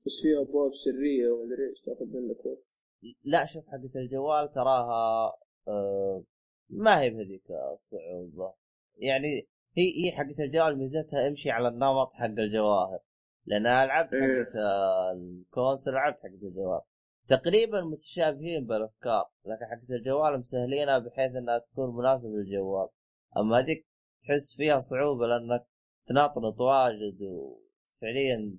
بس 0.05 0.21
فيها 0.21 0.41
ابواب 0.41 0.73
سريه 0.73 1.29
وما 1.31 1.43
ادري 1.43 1.69
إيش 1.69 1.81
تاخذ 1.81 2.05
منك 2.05 2.45
وقت. 2.45 2.81
لا 3.23 3.45
شوف 3.45 3.65
حقة 3.67 3.91
الجوال 3.95 4.51
تراها 4.53 5.33
آه 5.67 6.23
ما 6.69 7.01
هي 7.01 7.09
بهذيك 7.09 7.51
الصعوبة. 7.73 8.53
يعني 8.97 9.47
هي 9.77 10.05
هي 10.05 10.11
حقة 10.11 10.43
الجوال 10.43 10.77
ميزتها 10.77 11.27
امشي 11.27 11.51
على 11.51 11.67
النمط 11.67 12.13
حق 12.13 12.25
الجواهر. 12.25 12.99
لأن 13.45 13.65
أنا 13.67 13.85
لعبت 13.85 14.13
إيه. 14.13 14.43
حقة 14.43 15.11
الكونسل 15.11 15.91
لعبت 15.91 16.17
حقة 16.17 16.47
الجوال. 16.47 16.81
تقريبا 17.29 17.81
متشابهين 17.81 18.65
بالأفكار 18.65 19.29
لكن 19.45 19.65
حقة 19.65 19.95
الجوال 19.95 20.39
مسهلينها 20.39 20.99
بحيث 20.99 21.35
إنها 21.35 21.59
تكون 21.59 21.95
مناسبة 21.95 22.29
للجوال. 22.29 22.89
أما 23.37 23.59
هذيك 23.59 23.87
تحس 24.23 24.55
فيها 24.57 24.79
صعوبة 24.79 25.27
لأنك 25.27 25.65
تناطنط 26.07 26.59
واجد 26.61 27.21
وفعليا 27.21 27.64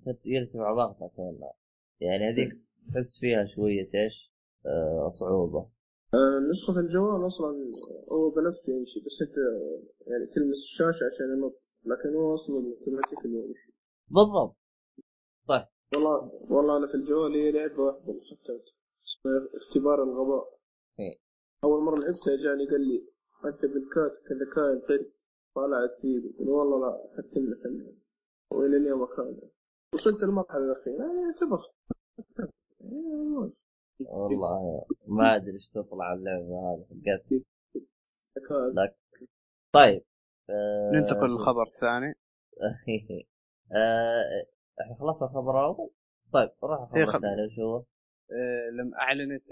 تت- 0.07 0.27
يرتفع 0.27 0.75
ضغطك 0.75 1.19
منها 1.19 1.53
يعني 2.01 2.25
هذيك 2.31 2.53
تحس 2.93 3.21
فيها 3.21 3.47
شوية 3.55 3.91
إيش؟ 3.95 4.33
آه 4.67 5.09
صعوبة. 5.09 5.59
آه، 6.15 6.39
نسخة 6.51 6.81
الجوال 6.81 7.27
أصلا 7.27 7.49
هو 8.13 8.31
بنفسه 8.31 8.73
يمشي 8.73 9.01
بس 9.07 9.23
أنت 9.23 9.37
يعني 10.07 10.27
تلمس 10.27 10.57
الشاشة 10.57 11.05
عشان 11.07 11.27
ينط 11.35 11.55
لكن 11.85 12.17
هو 12.17 12.35
أصلا 12.35 12.57
اوتوماتيكلي 12.57 13.39
يمشي. 13.49 13.73
بالضبط. 14.09 14.57
والله 15.95 16.33
والله 16.51 16.77
أنا 16.77 16.87
في 16.87 16.95
الجوال 16.95 17.33
هي 17.35 17.53
لعبة 17.53 17.83
واحدة 17.83 18.13
اللي 18.13 18.21
اسمها 19.07 19.49
اختبار 19.55 20.03
الغباء. 20.03 20.59
إيه. 21.01 21.19
أول 21.65 21.83
مرة 21.85 21.95
لعبتها 21.95 22.37
جاني 22.45 22.67
قال 22.71 22.81
لي 22.81 23.09
أنت 23.45 23.61
بالكات 23.61 24.13
كذكاء 24.29 24.73
القرد. 24.73 25.13
طلعت 25.55 25.95
فيه 26.03 26.19
قلت 26.29 26.41
له 26.41 26.53
والله 26.53 26.79
لا 26.81 26.99
ختم 26.99 27.45
لك 27.45 27.67
اللعبة 27.67 27.97
وإلى 28.51 28.77
اليوم 28.77 29.07
كان 29.17 29.41
وصلت 29.95 30.23
المرحلة 30.23 30.65
الأخيرة. 30.65 31.05
يعني 31.05 31.33
تبخ 31.41 31.71
والله 34.09 34.87
ما 35.07 35.37
أدري 35.37 35.55
إيش 35.55 35.69
تطلع 35.69 36.13
اللعبة 36.13 36.45
هذه 36.45 36.87
حقت 36.91 37.33
ذكاء 38.37 38.85
لك. 38.85 38.97
طيب 39.73 40.05
آه 40.51 40.91
ننتقل 40.95 41.27
للخبر 41.31 41.63
الثاني. 41.63 42.15
آه 43.77 44.47
إحنا 44.81 44.97
خلصنا 45.01 45.29
الخبر 45.29 45.61
الأول؟ 45.61 45.91
طيب 46.33 46.51
نروح 46.65 46.81
الخبر 46.81 47.07
خب- 47.07 47.15
الثاني 47.17 47.47
وش 47.47 47.59
هو؟ 47.61 47.77
آه، 48.31 48.71
لما 48.73 48.97
أعلنت 49.01 49.43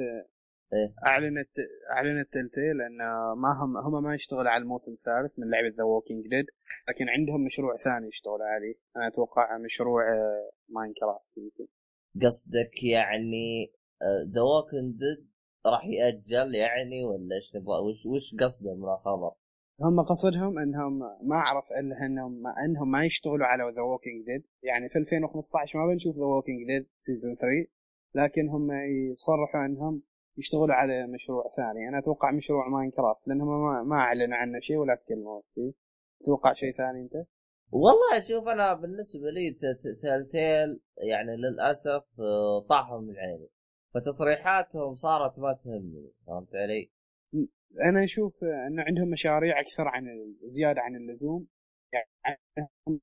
إيه. 0.73 0.95
اعلنت 1.07 1.49
أعلنت 1.97 2.29
Telltale 2.33 2.81
ان 2.87 2.99
ما 3.43 3.51
هم 3.61 3.77
هم 3.77 4.05
ما 4.05 4.15
يشتغلوا 4.15 4.51
على 4.51 4.63
الموسم 4.63 4.93
الثالث 4.93 5.39
من 5.39 5.51
لعبة 5.51 5.69
The 5.77 5.85
Walking 5.85 6.23
Dead 6.29 6.47
لكن 6.89 7.09
عندهم 7.09 7.45
مشروع 7.45 7.77
ثاني 7.77 8.09
يشتغلوا 8.09 8.47
عليه. 8.47 8.75
أنا 8.97 9.09
أتوقع 9.09 9.59
مشروع 9.59 10.03
Minecraft 10.69 11.37
يمكن. 11.37 11.67
قصدك 12.23 12.83
يعني 12.83 13.73
The 14.35 14.41
Walking 14.41 14.97
Dead 15.01 15.35
راح 15.67 15.85
يأجل 15.85 16.55
يعني 16.55 17.05
ولا 17.05 17.37
إيش 17.37 17.57
نبغى 17.57 17.79
وش 17.87 18.07
وش 18.07 18.35
قصدهم؟ 18.41 18.79
من 18.79 18.89
الخبر؟ 18.89 19.33
هم 19.81 20.01
قصدهم 20.01 20.59
إنهم 20.59 20.99
ما 20.99 21.37
أعرف 21.37 21.65
إلا 21.81 22.07
إنهم 22.07 22.43
ما 22.43 22.51
إنهم 22.65 22.91
ما 22.91 23.05
يشتغلوا 23.05 23.47
على 23.47 23.63
The 23.77 23.83
Walking 23.83 24.27
Dead 24.27 24.45
يعني 24.63 24.89
في 24.89 24.99
2015 24.99 25.79
ما 25.79 25.87
بنشوف 25.87 26.17
The 26.17 26.25
Walking 26.25 26.59
Dead 26.67 26.87
season 27.07 27.35
3 27.35 27.49
لكن 28.15 28.49
هم 28.49 28.69
يصرحوا 29.13 29.67
إنهم 29.67 30.03
يشتغلوا 30.39 30.75
على 30.75 31.07
مشروع 31.07 31.49
ثاني. 31.57 31.89
أنا 31.89 31.99
أتوقع 31.99 32.31
مشروع 32.31 32.69
ماينكرافت 32.69 33.29
لانهم 33.29 33.65
ما, 33.65 33.83
ما 33.83 33.97
اعلنوا 33.97 34.37
عنه 34.37 34.61
شيء 34.61 34.77
ولا 34.77 34.95
تكلموا 34.95 35.41
فيه 35.55 35.73
تتوقع 36.21 36.53
شيء 36.53 36.73
ثاني 36.73 37.01
أنت؟ 37.03 37.27
والله 37.73 38.23
شوف 38.23 38.49
أنا 38.49 38.75
بالنسبة 38.75 39.31
لي 39.31 39.51
تلتيل 40.03 40.81
يعني 41.11 41.37
للأسف 41.37 42.05
آه، 42.21 42.67
طاحوا 42.69 43.01
من 43.01 43.17
عيني. 43.17 43.49
فتصريحاتهم 43.95 44.95
صارت 44.95 45.39
ما 45.39 45.53
تهمني 45.53 46.13
فهمت 46.27 46.55
علي؟ 46.55 46.91
أنا 47.91 48.05
أشوف 48.05 48.45
إنه 48.45 48.83
عندهم 48.83 49.09
مشاريع 49.09 49.61
أكثر 49.61 49.89
عن 49.89 50.05
زيادة 50.45 50.81
عن 50.81 50.97
اللزوم. 50.97 51.47
يعني 51.93 52.71
هم 52.89 53.01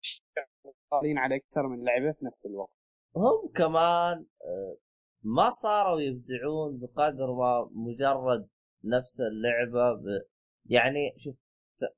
شغالين 0.00 1.18
على 1.18 1.36
أكثر 1.36 1.66
من 1.68 1.84
لعبة 1.84 2.12
في 2.12 2.24
نفس 2.24 2.46
الوقت. 2.46 2.72
هم 3.16 3.48
كمان 3.54 4.26
آه، 4.44 4.76
ما 5.24 5.50
صاروا 5.50 6.00
يبدعون 6.00 6.78
بقدر 6.78 7.32
ما 7.32 7.70
مجرد 7.72 8.48
نفس 8.84 9.20
اللعبة 9.20 9.92
ب... 9.92 10.04
يعني 10.66 11.14
شوف 11.16 11.34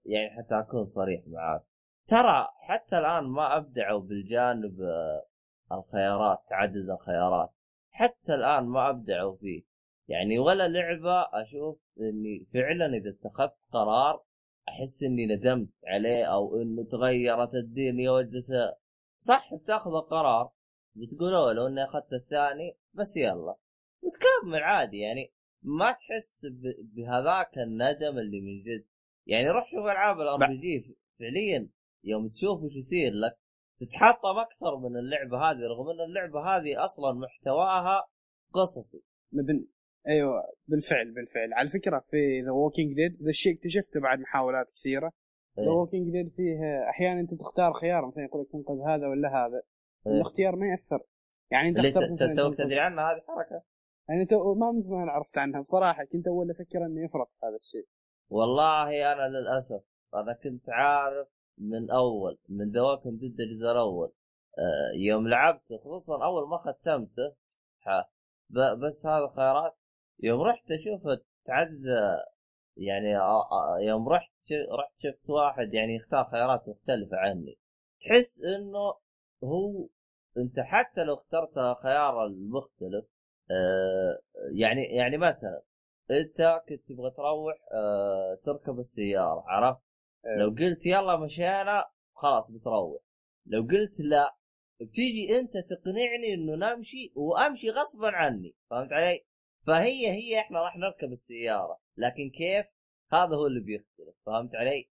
يعني 0.04 0.30
حتى 0.30 0.58
أكون 0.58 0.84
صريح 0.84 1.22
معاك. 1.26 1.62
ترى 2.06 2.48
حتى 2.60 2.98
الآن 2.98 3.24
ما 3.24 3.56
أبدعوا 3.56 4.00
بالجانب 4.00 4.80
آه، 4.80 5.26
الخيارات 5.72 6.38
تعدد 6.50 6.90
الخيارات. 6.90 7.50
حتى 7.90 8.34
الآن 8.34 8.64
ما 8.64 8.90
أبدعوا 8.90 9.36
فيه. 9.36 9.62
يعني 10.08 10.38
ولا 10.38 10.68
لعبة 10.68 11.22
أشوف 11.32 11.78
إني 12.00 12.46
فعلا 12.54 12.86
إذا 12.86 13.10
اتخذت 13.10 13.56
قرار 13.72 14.24
أحس 14.68 15.02
إني 15.02 15.26
ندمت 15.26 15.68
عليه 15.86 16.24
أو 16.24 16.62
إنه 16.62 16.84
تغيرت 16.84 17.54
الدنيا 17.54 18.10
وأجلس 18.10 18.52
صح 19.18 19.54
بتأخذ 19.54 19.90
القرار. 19.90 20.50
بتقولوا 20.94 21.52
لو 21.52 21.66
إني 21.66 21.84
أخذت 21.84 22.12
الثاني 22.12 22.76
بس 22.94 23.16
يلا. 23.16 23.56
وتكمل 24.02 24.62
عادي 24.62 24.98
يعني. 24.98 25.32
ما 25.62 25.92
تحس 25.92 26.46
بهذاك 26.94 27.58
الندم 27.58 28.18
اللي 28.18 28.40
من 28.40 28.62
جد. 28.62 28.86
يعني 29.26 29.50
روح 29.50 29.70
شوف 29.70 29.84
ألعاب 29.84 30.20
ال 30.20 30.38
RPG 30.48 30.96
فعليا 31.18 31.68
يوم 32.04 32.28
تشوف 32.28 32.62
وش 32.62 32.76
يصير 32.76 33.12
لك 33.12 33.38
تتحطم 33.78 34.38
أكثر 34.38 34.76
من 34.76 34.96
اللعبة 34.96 35.50
هذه 35.50 35.58
رغم 35.58 35.88
إن 35.90 36.00
اللعبة 36.00 36.40
هذه 36.40 36.84
أصلا 36.84 37.12
محتواها 37.12 38.06
قصصي. 38.52 39.02
بن... 39.32 39.66
أيوه 40.08 40.42
بالفعل 40.68 41.14
بالفعل. 41.14 41.52
على 41.52 41.68
فكرة 41.68 42.04
في 42.10 42.42
The 42.44 42.50
Walking 42.50 42.94
Dead 42.94 43.22
ذا 43.22 43.28
الشيء 43.28 43.54
اكتشفته 43.54 44.00
بعد 44.00 44.18
محاولات 44.20 44.70
كثيرة. 44.70 45.12
The 45.58 45.70
Walking 45.70 46.12
Dead 46.12 46.32
فيه 46.36 46.88
أحيانا 46.90 47.20
أنت 47.20 47.34
تختار 47.34 47.72
خيار 47.72 48.06
مثلا 48.06 48.24
يقول 48.24 48.42
لك 48.42 48.52
تنقذ 48.52 48.80
هذا 48.88 49.06
ولا 49.08 49.28
هذا. 49.28 49.62
الاختيار 50.06 50.56
ما 50.56 50.66
يأثر. 50.66 51.02
يعني 51.50 51.68
أنت 51.68 51.76
اللي 51.76 51.88
اخترت 51.88 52.36
توك 52.36 52.54
تدري 52.54 52.80
عنها 52.80 53.12
هذه 53.12 53.22
حركة. 53.28 53.62
يعني 54.08 54.26
تو 54.26 54.54
ما 54.54 54.70
من 54.70 54.80
زمان 54.80 55.08
عرفت 55.08 55.38
عنها. 55.38 55.60
بصراحة 55.60 56.04
كنت 56.04 56.26
أول 56.26 56.50
أفكر 56.50 56.86
إنه 56.86 57.04
يفرق 57.04 57.28
هذا 57.44 57.56
الشيء. 57.56 57.86
والله 58.30 59.12
أنا 59.12 59.28
للأسف 59.28 59.82
أنا 60.14 60.32
كنت 60.32 60.68
عارف 60.68 61.28
من 61.58 61.90
أول 61.90 62.38
من 62.48 62.78
Walking 62.78 63.20
Dead 63.20 63.40
الجزء 63.40 63.70
الأول 63.70 64.12
آه، 64.58 64.96
يوم 64.96 65.28
لعبته 65.28 65.78
خصوصا 65.78 66.24
أول 66.24 66.48
ما 66.48 66.56
ختمته 66.56 67.34
بس 68.50 69.06
هذا 69.06 69.32
خيارات 69.36 69.76
يوم 70.22 70.40
رحت 70.40 70.70
أشوف 70.70 71.02
تعدى 71.44 72.20
يعني 72.76 73.16
آه، 73.18 73.52
آه، 73.52 73.78
يوم 73.80 74.08
رحت 74.08 74.32
رحت 74.78 74.92
شفت 74.98 75.30
واحد 75.30 75.74
يعني 75.74 75.96
يختار 75.96 76.24
خيارات 76.24 76.68
مختلفة 76.68 77.16
عني. 77.16 77.58
تحس 78.00 78.44
إنه 78.44 78.94
هو 79.44 79.88
انت 80.38 80.60
حتى 80.60 81.04
لو 81.04 81.14
اخترت 81.14 81.78
خيار 81.82 82.26
المختلف 82.26 83.04
آه، 83.50 84.18
يعني 84.52 84.84
يعني 84.84 85.16
مثلا 85.16 85.62
انت 86.10 86.62
كنت 86.68 86.88
تبغى 86.88 87.10
تروح 87.10 87.56
آه، 87.72 88.40
تركب 88.44 88.78
السيارة 88.78 89.44
عرفت؟ 89.46 89.82
إيه. 90.26 90.36
لو 90.36 90.50
قلت 90.50 90.86
يلا 90.86 91.16
مشينا 91.16 91.84
خلاص 92.14 92.50
بتروح 92.50 93.02
لو 93.46 93.62
قلت 93.62 93.94
لا 94.00 94.36
بتيجي 94.80 95.38
انت 95.38 95.52
تقنعني 95.52 96.34
انه 96.34 96.54
نمشي 96.54 97.12
وامشي 97.16 97.70
غصبا 97.70 98.08
عني 98.08 98.54
فهمت 98.70 98.92
علي؟ 98.92 99.26
فهي 99.66 100.06
هي 100.10 100.40
إحنا 100.40 100.60
راح 100.60 100.76
نركب 100.76 101.12
السيارة 101.12 101.80
لكن 101.96 102.30
كيف؟ 102.30 102.66
هذا 103.12 103.36
هو 103.36 103.46
اللي 103.46 103.60
بيختلف 103.60 104.16
فهمت 104.26 104.54
علي؟ 104.54 104.90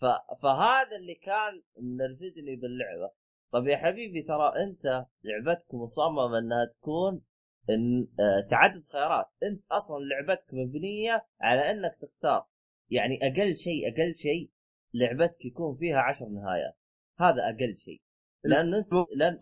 ف... 0.00 0.04
فهذا 0.42 0.96
اللي 0.96 1.14
كان 1.14 1.62
منرفزني 1.76 2.56
باللعبة 2.56 3.10
طب 3.52 3.66
يا 3.66 3.76
حبيبي 3.76 4.22
ترى 4.22 4.52
أنت 4.64 5.06
لعبتك 5.24 5.74
مصممة 5.74 6.38
إنها 6.38 6.64
تكون 6.64 7.22
إن... 7.70 8.08
آه 8.20 8.48
تعدد 8.50 8.82
خيارات. 8.92 9.26
أنت 9.42 9.64
أصلا 9.70 9.96
لعبتك 10.04 10.54
مبنية 10.54 11.26
على 11.40 11.60
إنك 11.70 11.98
تختار. 12.02 12.46
يعني 12.90 13.18
أقل 13.22 13.56
شيء 13.56 13.88
أقل 13.92 14.14
شيء 14.16 14.50
لعبتك 14.94 15.44
يكون 15.44 15.76
فيها 15.76 15.98
عشر 15.98 16.26
نهايات. 16.28 16.76
هذا 17.18 17.48
أقل 17.48 17.76
شيء. 17.76 18.00
لأن 18.44 18.74
أنت 18.74 18.88
لأن 19.16 19.38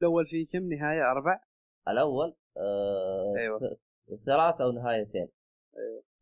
الأول 0.00 0.26
فيه 0.26 0.46
كم 0.48 0.72
نهاية؟ 0.72 1.10
أربع؟ 1.10 1.40
الأول 1.88 2.36
آه 2.56 3.34
أيوة. 3.38 3.58
ث- 3.58 4.24
ثلاث 4.26 4.60
أو 4.60 4.72
نهايتين. 4.72 5.28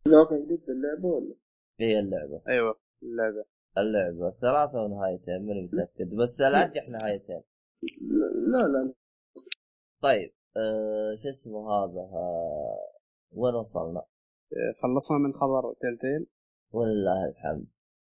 The 0.09 0.19
Walking 0.19 0.49
Dead 0.49 0.71
اللعبة 0.71 1.07
ولا؟ 1.09 1.35
هي 1.81 1.99
اللعبة. 1.99 2.43
أيوه 2.49 2.81
اللعبة. 3.03 3.45
اللعبة. 3.81 4.31
ثلاثة 4.31 4.83
ونهايتين 4.83 5.47
ماني 5.47 5.63
متأكد. 5.63 6.15
بس 6.15 6.41
الارجح 6.41 6.85
نهايتين. 6.93 7.43
لا 8.53 8.59
لا. 8.59 8.95
طيب 10.03 10.31
آه 10.57 11.15
شو 11.23 11.29
اسمه 11.29 11.71
هذا؟ 11.71 12.01
آه 12.01 12.89
وين 13.33 13.55
وصلنا؟ 13.55 14.03
خلصنا 14.83 15.19
من 15.19 15.33
خبر 15.33 15.75
تلتيل 15.81 16.27
ولله 16.73 17.29
الحمد. 17.29 17.67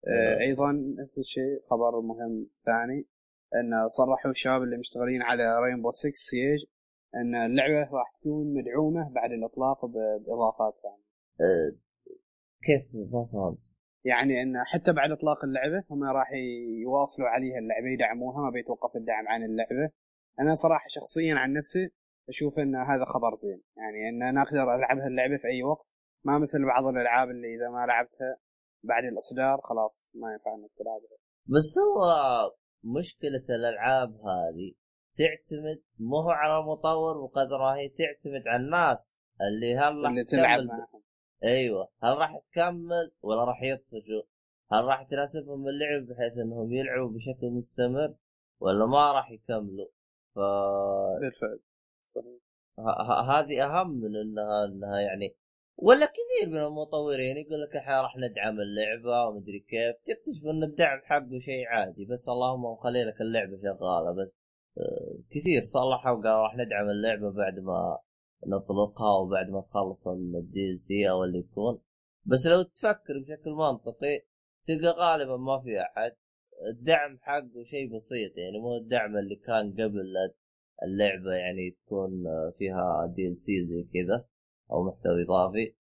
آه، 0.07 0.39
أيضا 0.39 0.71
نفس 0.71 1.17
الشيء 1.17 1.61
خبر 1.69 2.01
مهم 2.01 2.49
ثاني 2.65 3.07
أن 3.55 3.89
صرحوا 3.89 4.31
الشباب 4.31 4.63
اللي 4.63 4.77
مشتغلين 4.77 5.21
على 5.21 5.59
رينبو 5.59 5.91
6 5.91 6.11
سيج 6.13 6.65
أن 7.15 7.35
اللعبة 7.35 7.91
راح 7.91 8.11
تكون 8.19 8.53
مدعومة 8.53 9.09
بعد 9.13 9.31
الإطلاق 9.31 9.85
بإضافات 9.85 10.73
ثانية. 10.83 11.07
آه 11.41 11.71
كيف 12.63 12.95
ما 13.13 13.25
فهمت؟ 13.31 13.76
يعني 14.05 14.41
إن 14.41 14.53
حتى 14.65 14.91
بعد 14.91 15.11
إطلاق 15.11 15.43
اللعبة 15.43 15.83
هم 15.89 16.03
راح 16.03 16.31
يواصلوا 16.83 17.27
عليها 17.27 17.57
اللعبة 17.59 17.87
يدعموها 17.87 18.41
ما 18.41 18.49
بيتوقف 18.49 18.95
الدعم 18.95 19.27
عن 19.27 19.43
اللعبة. 19.43 19.91
أنا 20.39 20.55
صراحة 20.55 20.85
شخصيا 20.87 21.35
عن 21.35 21.53
نفسي 21.53 21.89
أشوف 22.29 22.59
إن 22.59 22.75
هذا 22.75 23.05
خبر 23.05 23.35
زين. 23.35 23.61
يعني 23.77 24.09
إن 24.09 24.23
أنا 24.23 24.41
أقدر 24.41 24.75
ألعبها 24.75 25.07
اللعبة 25.07 25.37
في 25.37 25.47
أي 25.47 25.63
وقت 25.63 25.87
ما 26.25 26.39
مثل 26.39 26.65
بعض 26.65 26.85
الألعاب 26.85 27.29
اللي 27.29 27.55
إذا 27.55 27.69
ما 27.69 27.85
لعبتها 27.85 28.37
بعد 28.83 29.03
الإصدار 29.03 29.61
خلاص 29.61 30.11
ما 30.15 30.31
ينفع 30.31 30.55
إنك 30.55 30.71
تلعبها. 30.77 31.17
بس 31.45 31.75
هو 31.79 32.01
مشكلة 32.97 33.45
الألعاب 33.55 34.09
هذه 34.09 34.73
تعتمد 35.17 35.81
مو 35.99 36.29
على 36.29 36.59
المطور 36.59 37.25
بقدر 37.25 37.57
ما 37.57 37.75
هي 37.75 37.89
تعتمد 37.89 38.47
على 38.47 38.63
الناس 38.63 39.21
اللي 39.41 39.75
هل 39.75 40.03
راح 40.03 40.09
اللي 40.09 40.23
تلعب 40.23 40.59
معهم. 40.59 41.01
أيوه. 41.43 41.89
هل 42.03 42.17
راح 42.17 42.39
تكمل 42.51 43.11
ولا 43.21 43.43
راح 43.43 43.63
يطفشوا؟ 43.63 44.23
هل 44.71 44.83
راح 44.83 45.03
تناسبهم 45.03 45.67
اللعب 45.67 46.05
بحيث 46.07 46.37
إنهم 46.37 46.73
يلعبوا 46.73 47.09
بشكل 47.09 47.47
مستمر 47.51 48.15
ولا 48.59 48.85
ما 48.85 49.11
راح 49.11 49.31
يكملوا؟ 49.31 49.87
ف 50.35 50.39
بالفعل 51.21 51.59
صحيح. 52.03 52.39
هذه 53.29 53.65
أهم 53.65 53.89
من 53.89 54.15
إنها 54.15 54.65
إنها 54.65 54.99
يعني 54.99 55.35
ولا 55.77 56.05
كثير 56.05 56.49
من 56.49 56.63
المطورين 56.63 57.37
يقول 57.37 57.61
لك 57.61 57.75
إحنا 57.75 58.01
راح 58.01 58.17
ندعم 58.17 58.59
اللعبة 58.59 59.25
ومدري 59.25 59.59
كيف. 59.59 59.95
تكتشف 60.05 60.45
إن 60.45 60.63
الدعم 60.63 61.01
حقه 61.03 61.39
شيء 61.39 61.67
عادي 61.67 62.05
بس 62.05 62.29
اللهم 62.29 62.75
خلي 62.75 63.03
لك 63.03 63.21
اللعبة 63.21 63.57
شغالة 63.57 64.11
بس. 64.11 64.31
آه، 64.77 65.17
كثير 65.31 65.61
صلحوا 65.63 66.11
وقالوا 66.11 66.43
راح 66.43 66.55
ندعم 66.55 66.89
اللعبة 66.89 67.31
بعد 67.31 67.59
ما 67.59 67.97
نطلقها 68.47 69.17
وبعد 69.19 69.49
ما 69.49 69.61
تخلص 69.61 70.07
الدي 70.07 70.71
ال 70.71 70.79
سي 70.79 71.09
أو 71.09 71.23
اللي 71.23 71.39
يكون. 71.39 71.81
بس 72.25 72.47
لو 72.47 72.61
تفكر 72.63 73.19
بشكل 73.21 73.51
منطقي 73.51 74.25
تلقى 74.67 74.95
غالبا 74.99 75.37
ما 75.37 75.59
في 75.59 75.81
أحد. 75.81 76.15
الدعم 76.69 77.17
حقه 77.21 77.63
شيء 77.63 77.95
بسيط 77.95 78.37
يعني 78.37 78.59
مو 78.59 78.77
الدعم 78.77 79.17
اللي 79.17 79.35
كان 79.35 79.71
قبل 79.71 80.13
اللعبة 80.83 81.31
يعني 81.31 81.71
تكون 81.71 82.23
فيها 82.57 83.13
دي 83.15 83.27
ال 83.27 83.37
سي 83.37 83.65
زي 83.65 83.83
كذا 83.93 84.25
أو 84.71 84.83
محتوى 84.83 85.23
إضافي. 85.23 85.75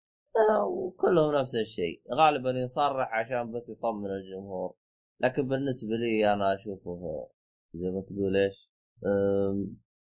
آه، 0.49 0.65
وكلهم 0.65 1.35
نفس 1.35 1.55
الشيء. 1.55 2.01
غالبا 2.13 2.51
يصرح 2.51 3.13
عشان 3.13 3.51
بس 3.51 3.69
يطمن 3.69 4.09
الجمهور. 4.11 4.75
لكن 5.19 5.47
بالنسبة 5.47 5.95
لي 5.95 6.33
أنا 6.33 6.55
أشوفه 6.55 7.27
زي 7.73 7.89
ما 7.91 8.01
تقول 8.01 8.37
إيش؟ 8.37 8.69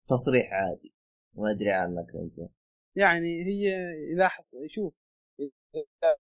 تصريح 0.09 0.53
عادي. 0.53 0.98
ما 1.39 1.51
أدري 1.51 1.73
عنك 1.73 2.15
أنت. 2.15 2.51
يعني 2.97 3.45
هي 3.45 3.77
إذا 4.15 4.29
حص 4.29 4.57
شوف 4.67 4.95
إذا 5.41 6.17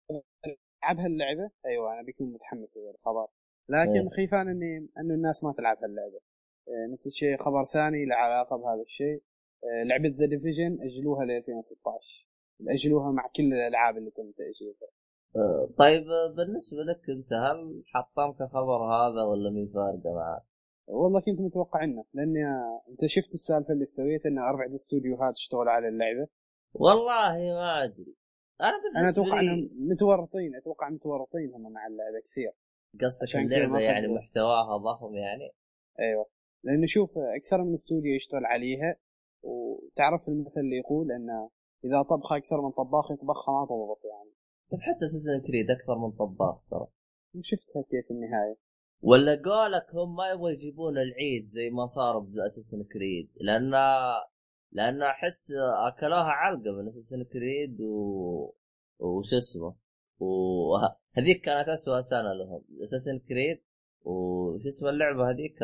لعبها 0.83 1.05
اللعبة 1.05 1.51
أيوه 1.65 1.93
أنا 1.93 2.01
بكون 2.07 2.33
متحمس 2.33 2.77
للخبر. 2.77 3.27
لكن 3.69 4.07
إيه. 4.07 4.09
خيفان 4.09 4.47
اني 4.47 4.89
إن 4.97 5.11
الناس 5.11 5.43
ما 5.43 5.53
تلعب 5.53 5.77
هاللعبة. 5.77 6.19
آه، 6.67 6.93
نفس 6.93 7.07
الشيء 7.07 7.37
خبر 7.37 7.65
ثاني 7.65 8.05
له 8.05 8.15
علاقة 8.15 8.57
بهذا 8.57 8.81
الشيء. 8.81 9.23
آه، 9.63 9.83
لعبة 9.83 10.09
The 10.09 10.25
Division 10.25 10.77
أجلوها 10.81 11.25
ل 11.25 11.31
2016 11.31 12.27
أجلوها 12.67 13.11
مع 13.11 13.27
كل 13.35 13.53
الألعاب 13.53 13.97
اللي 13.97 14.11
تم 14.11 14.31
تأجيلها. 14.31 14.89
أه، 15.35 15.69
طيب 15.77 16.03
أه، 16.03 16.33
بالنسبة 16.37 16.77
لك 16.77 17.09
أنت 17.09 17.33
هل 17.33 17.83
حطمك 17.85 18.49
خبر 18.49 18.83
هذا 18.95 19.23
ولا 19.23 19.49
مين 19.49 19.71
فارقة 19.73 20.13
معك؟ 20.15 20.52
والله 20.87 21.21
كنت 21.21 21.39
متوقع 21.39 21.83
إنه 21.83 22.05
لأني 22.13 22.39
أنت 22.89 23.05
شفت 23.05 23.33
السالفة 23.33 23.73
اللي 23.73 23.85
سويت 23.85 24.25
إن 24.25 24.39
أربع 24.39 24.65
استوديوهات 24.75 25.33
اشتغلوا 25.33 25.71
على 25.71 25.87
اللعبة؟ 25.87 26.27
والله 26.73 27.31
ما 27.37 27.83
أدري. 27.83 28.15
أنا 28.61 29.01
أنا 29.01 29.09
أتوقع 29.09 29.41
إنهم 29.41 29.69
متورطين 29.79 30.55
أتوقع 30.55 30.89
متورطين 30.89 31.53
هم 31.53 31.71
مع 31.71 31.87
اللعبة 31.87 32.19
كثير. 32.19 32.51
قصدك 33.01 33.35
اللعبة 33.35 33.79
يعني. 33.79 34.07
محتواها 34.07 34.77
ضخم 34.77 35.15
يعني. 35.15 35.51
أيوه. 35.99 36.25
لأنه 36.63 36.85
شوف 36.87 37.17
أكثر 37.17 37.63
من 37.63 37.73
استوديو 37.73 38.15
يشتغل 38.15 38.45
عليها 38.45 38.95
وتعرف 39.43 40.27
المثل 40.27 40.59
اللي 40.59 40.77
يقول 40.77 41.11
إن 41.11 41.49
إذا 41.85 42.01
طبخ 42.01 42.33
أكثر 42.33 42.61
من 42.61 42.71
طباخ 42.71 43.11
يطبخها 43.11 43.59
ما 43.59 43.65
تضبط 43.65 44.05
يعني. 44.05 44.31
طب 44.71 44.77
حتى 44.81 45.05
اساسن 45.05 45.47
كريد 45.47 45.71
أكثر 45.71 45.97
من 45.97 46.11
طباخ 46.11 46.69
ترى. 46.71 46.87
وشفتها 47.35 47.81
كيف 47.81 48.11
النهاية. 48.11 48.55
ولا 49.03 49.41
قولك 49.45 49.95
هم 49.95 50.15
ما 50.15 50.29
يبغوا 50.29 50.49
يجيبون 50.49 50.97
العيد 50.97 51.47
زي 51.47 51.69
ما 51.69 51.85
صار 51.85 52.19
باساسن 52.19 52.83
كريد؟ 52.83 53.29
لأن 53.35 53.71
لأن 54.71 55.01
أحس 55.01 55.51
اكلوها 55.87 56.31
علقة 56.43 56.71
من 56.71 56.87
Assassin's 56.87 57.23
Creed 57.23 57.81
و 57.81 58.53
وش 58.99 59.33
اسمه؟ 59.33 59.75
وهذيك 60.19 61.41
كانت 61.45 61.69
اسوء 61.69 61.99
سنة 62.01 62.33
لهم. 62.33 62.63
Assassin's 62.83 63.19
Creed 63.19 63.61
وش 64.03 64.65
اسم 64.67 64.87
اللعبة 64.87 65.31
هذيك؟ 65.31 65.59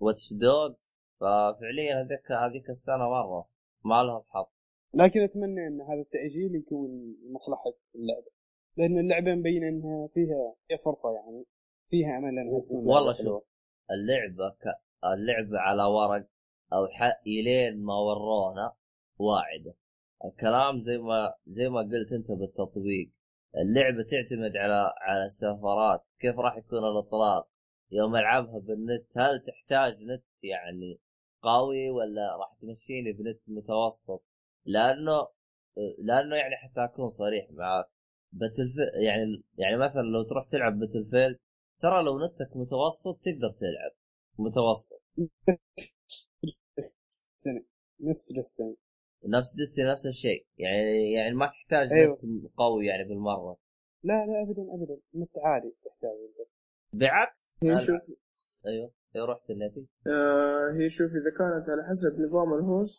Watch 0.00 0.32
Dogs 0.32 0.98
ففعليا 1.20 2.02
هذيك 2.02 2.32
هذيك 2.32 2.70
السنة 2.70 3.08
مرة 3.08 3.48
ما 3.84 4.02
لهم 4.02 4.22
حظ. 4.28 4.46
لكن 4.94 5.20
أتمنى 5.20 5.66
إن 5.66 5.80
هذا 5.80 6.00
التأجيل 6.00 6.54
يكون 6.54 7.16
لمصلحة 7.24 7.74
اللعبة. 7.94 8.30
لأن 8.76 8.98
اللعبة 8.98 9.34
مبينة 9.34 9.68
إنها 9.68 10.06
فيها 10.06 10.54
فرصة 10.84 11.12
يعني. 11.12 11.44
فيها 11.90 12.18
أمل 12.18 12.38
انها 12.38 12.60
تكون 12.60 12.86
والله. 12.86 13.12
شوف 13.12 13.44
اللعبة 13.90 14.48
ك... 14.50 14.64
اللعبة 15.04 15.58
على 15.58 15.82
ورق 15.82 16.26
أو 16.72 16.86
ح... 16.86 17.02
الين 17.26 17.82
ما 17.84 17.94
ورونا 17.94 18.72
واعدة. 19.18 19.74
الكلام 20.24 20.80
زي 20.80 20.98
ما 20.98 21.34
زي 21.44 21.68
ما 21.68 21.80
قلت 21.80 22.12
أنت 22.12 22.30
بالتطبيق. 22.30 23.10
اللعبة 23.56 24.02
تعتمد 24.02 24.56
على 24.56 24.92
على 25.00 25.24
السفرات 25.24 26.04
كيف 26.20 26.38
راح 26.38 26.56
يكون 26.56 26.78
الإطلاق. 26.78 27.48
يوم 27.92 28.16
ألعبها 28.16 28.58
بالنت 28.58 29.06
هل 29.16 29.42
تحتاج 29.46 30.02
نت 30.02 30.24
يعني 30.42 31.00
قوي 31.42 31.90
ولا 31.90 32.36
راح 32.36 32.54
تمشيني 32.62 33.12
بنت 33.12 33.40
متوسط؟ 33.48 34.24
لأنه 34.64 35.28
لأنه 35.98 36.36
يعني 36.36 36.56
حتى 36.56 36.84
أكون 36.84 37.08
صريح 37.08 37.46
معك 37.50 37.86
باتل 38.32 38.74
يعني 39.06 39.42
يعني 39.58 39.76
مثلا 39.76 40.02
لو 40.02 40.22
تروح 40.22 40.46
تلعب 40.46 40.78
Battlefield 40.78 41.38
ترى 41.82 42.02
لو 42.02 42.26
نتك 42.26 42.56
متوسط 42.56 43.20
تقدر 43.24 43.50
تلعب. 43.60 43.92
متوسط. 44.38 45.02
نفس 48.00 48.32
Destiny 48.32 48.76
نفس 49.24 49.54
Desti 49.56 49.82
نفس 49.84 50.06
الشيء. 50.06 50.46
يعني 50.58 51.12
يعني 51.12 51.34
ما 51.34 51.46
تحتاج 51.46 51.92
أيوة. 51.92 52.14
نت 52.14 52.52
قوي 52.56 52.86
يعني 52.86 53.08
بالمرة. 53.08 53.56
لا 54.02 54.26
لا 54.26 54.42
ابدا 54.42 54.62
ابدا. 54.74 55.00
نت 55.14 55.38
عادي 55.44 55.74
تحتاج. 55.84 56.10
انت 56.36 56.48
بعكس 56.92 57.60
شوف 57.86 58.16
أيوه. 58.66 58.90
أيوه 59.16 59.26
رحت 59.26 59.50
النتي 59.50 59.86
آه 60.06 60.72
هي 60.80 60.90
شوف 60.90 61.10
إذا 61.10 61.30
كانت 61.38 61.70
على 61.70 61.82
حسب 61.90 62.20
نظام 62.20 62.54
ال 62.54 62.63
host 62.63 62.98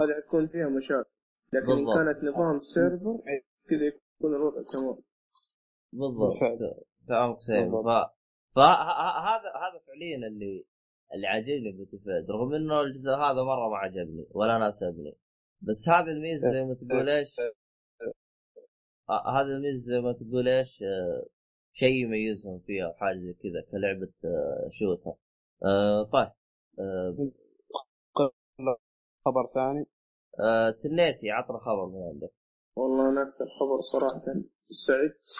هذه 0.00 0.10
حتكون 0.22 0.46
فيها 0.46 0.68
مشاكل. 0.68 1.10
لكن 1.52 1.70
إن 1.70 1.76
بالضبط. 1.76 1.94
كانت 1.96 2.24
نظام 2.24 2.60
server 2.60 3.22
أيوة. 3.28 3.42
كذا 3.68 3.86
يكون 3.86 4.34
الوضع 4.34 4.62
تمام. 4.72 4.98
بالضبط. 5.92 6.36
فاهمك 7.08 7.40
سيف 7.40 7.74
فهذا 8.56 9.52
هذا 9.64 9.78
فعليا 9.86 10.16
اللي 10.16 10.64
اللي 11.14 11.26
عاجبني 11.26 11.72
ب 11.72 11.77
Battlefield 11.77 12.30
رغم 12.30 12.54
إنه 12.54 12.80
الجزء 12.80 13.10
هذا 13.10 13.42
مرة 13.42 13.68
ما 13.68 13.76
عجبني 13.76 14.26
ولا 14.30 14.58
ناسبني. 14.58 15.16
بس 15.60 15.88
هذا 15.88 16.12
الميزة 16.12 16.50
زي 16.52 16.64
ما 16.64 16.74
تقول 16.74 17.08
إيش؟ 17.08 17.36
آه، 19.10 19.40
هذا 19.40 19.48
الميزة 19.48 19.78
زي 19.78 20.00
ما 20.00 20.12
تقول 20.12 20.48
إيش؟ 20.48 20.82
آه، 20.82 21.26
شيء 21.72 22.04
يميزهم 22.04 22.58
فيها 22.58 22.88
وحاجه 22.88 23.16
زي 23.16 23.32
كذا 23.32 23.62
كلعبة 23.70 24.12
آه، 24.24 24.68
shooter. 24.72 25.14
آه، 25.64 26.02
طيب 26.12 26.32
خبر 29.24 29.46
ثاني؟ 29.54 29.86
تنيتي 30.82 31.30
عطنا 31.30 31.58
خبر 31.58 31.86
من 31.86 32.02
عندك. 32.02 32.30
والله 32.76 33.08
أنا 33.08 33.22
أكثر 33.22 33.46
خبر 33.60 33.80
صراحة. 33.80 34.20
سعدت. 34.68 35.30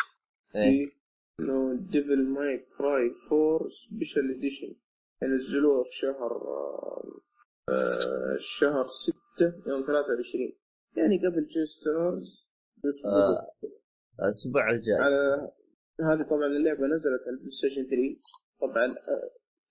إيه. 0.56 0.95
انه 1.40 1.74
Devil 1.90 2.28
May 2.34 2.58
Cry 2.78 3.10
4 3.32 3.68
Special 3.68 4.34
Edition 4.36 4.74
ينزلوها 5.22 5.82
في 5.84 5.90
شهر 5.96 6.32
آه، 6.32 7.20
آه، 7.70 8.36
شهر 8.40 8.88
6 8.88 9.14
يوم 9.66 9.82
23 9.82 10.52
يعني 10.96 11.18
قبل 11.26 11.46
J-Stars 11.46 12.50
باسبوع 12.76 13.12
آه، 13.14 13.52
الأسبوع 14.24 14.70
الجاي. 14.70 14.94
على 15.00 15.52
هذه 16.00 16.22
طبعا 16.30 16.46
اللعبة 16.46 16.86
نزلت 16.86 17.22
على 17.26 17.30
ال 17.34 17.50
PlayStation 17.50 17.86
3 17.86 18.20
طبعا 18.60 18.86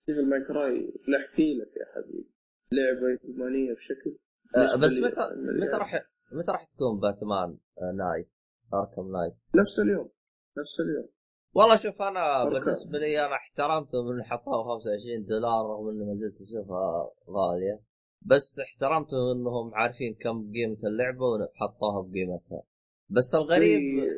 Devil 0.08 0.28
May 0.28 0.40
Cry 0.44 0.92
لا 1.08 1.18
احكي 1.18 1.54
لك 1.58 1.76
يا 1.76 1.86
حبيبي. 1.94 2.30
لعبة 2.72 3.18
ادمانيه 3.24 3.74
بشكل 3.74 4.16
آه، 4.56 4.76
بس 4.76 4.92
متى. 4.98 5.20
متى 5.60 5.76
راح 5.76 5.94
متى 6.32 6.50
راح 6.50 6.64
تكون 6.74 7.00
باتمان 7.00 7.58
آه، 7.82 7.92
Knight 7.96 8.28
Arkham 8.74 9.12
Knight 9.12 9.34
نفس 9.54 9.78
اليوم. 9.80 10.10
نفس 10.58 10.80
اليوم. 10.80 11.08
والله 11.56 11.76
شوف 11.76 12.02
أنا. 12.02 12.44
بالنسبة 12.44 12.98
لي 12.98 13.26
أنا 13.26 13.32
احترمتهم 13.34 14.08
انه 14.12 14.22
حطوها 14.24 14.64
25 14.64 15.24
دولار 15.26 15.66
رغم 15.66 15.88
اني 15.88 16.04
ما 16.04 16.14
زلت 16.14 16.40
أشوفها 16.42 17.10
غالية. 17.30 17.80
بس 18.22 18.58
احترمتهم 18.60 19.30
إنهم 19.36 19.74
عارفين 19.74 20.14
كم 20.14 20.52
قيمة 20.52 20.78
اللعبة 20.84 21.24
وحطوها 21.24 22.02
بقيمتها. 22.02 22.62
بس 23.10 23.34
الغريب 23.34 23.78
في- 23.78 24.08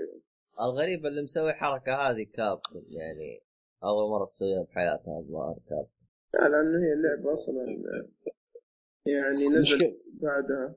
الغريب 0.60 1.06
اللي 1.06 1.22
مسوي 1.22 1.52
حركة 1.52 1.94
هذه 1.94 2.26
Capcom 2.34 2.82
يعني 2.90 3.40
أول 3.84 4.10
مرة 4.10 4.24
تسويها 4.26 4.62
بحياتها 4.62 5.18
الظاهر 5.18 5.58
Capcom 5.68 5.98
لا 6.34 6.48
لأنه 6.48 6.78
هي 6.86 6.92
اللعبه 6.92 7.32
أصلا 7.34 7.62
يعني 9.06 9.58
نزلت. 9.58 9.96
بعدها. 10.22 10.76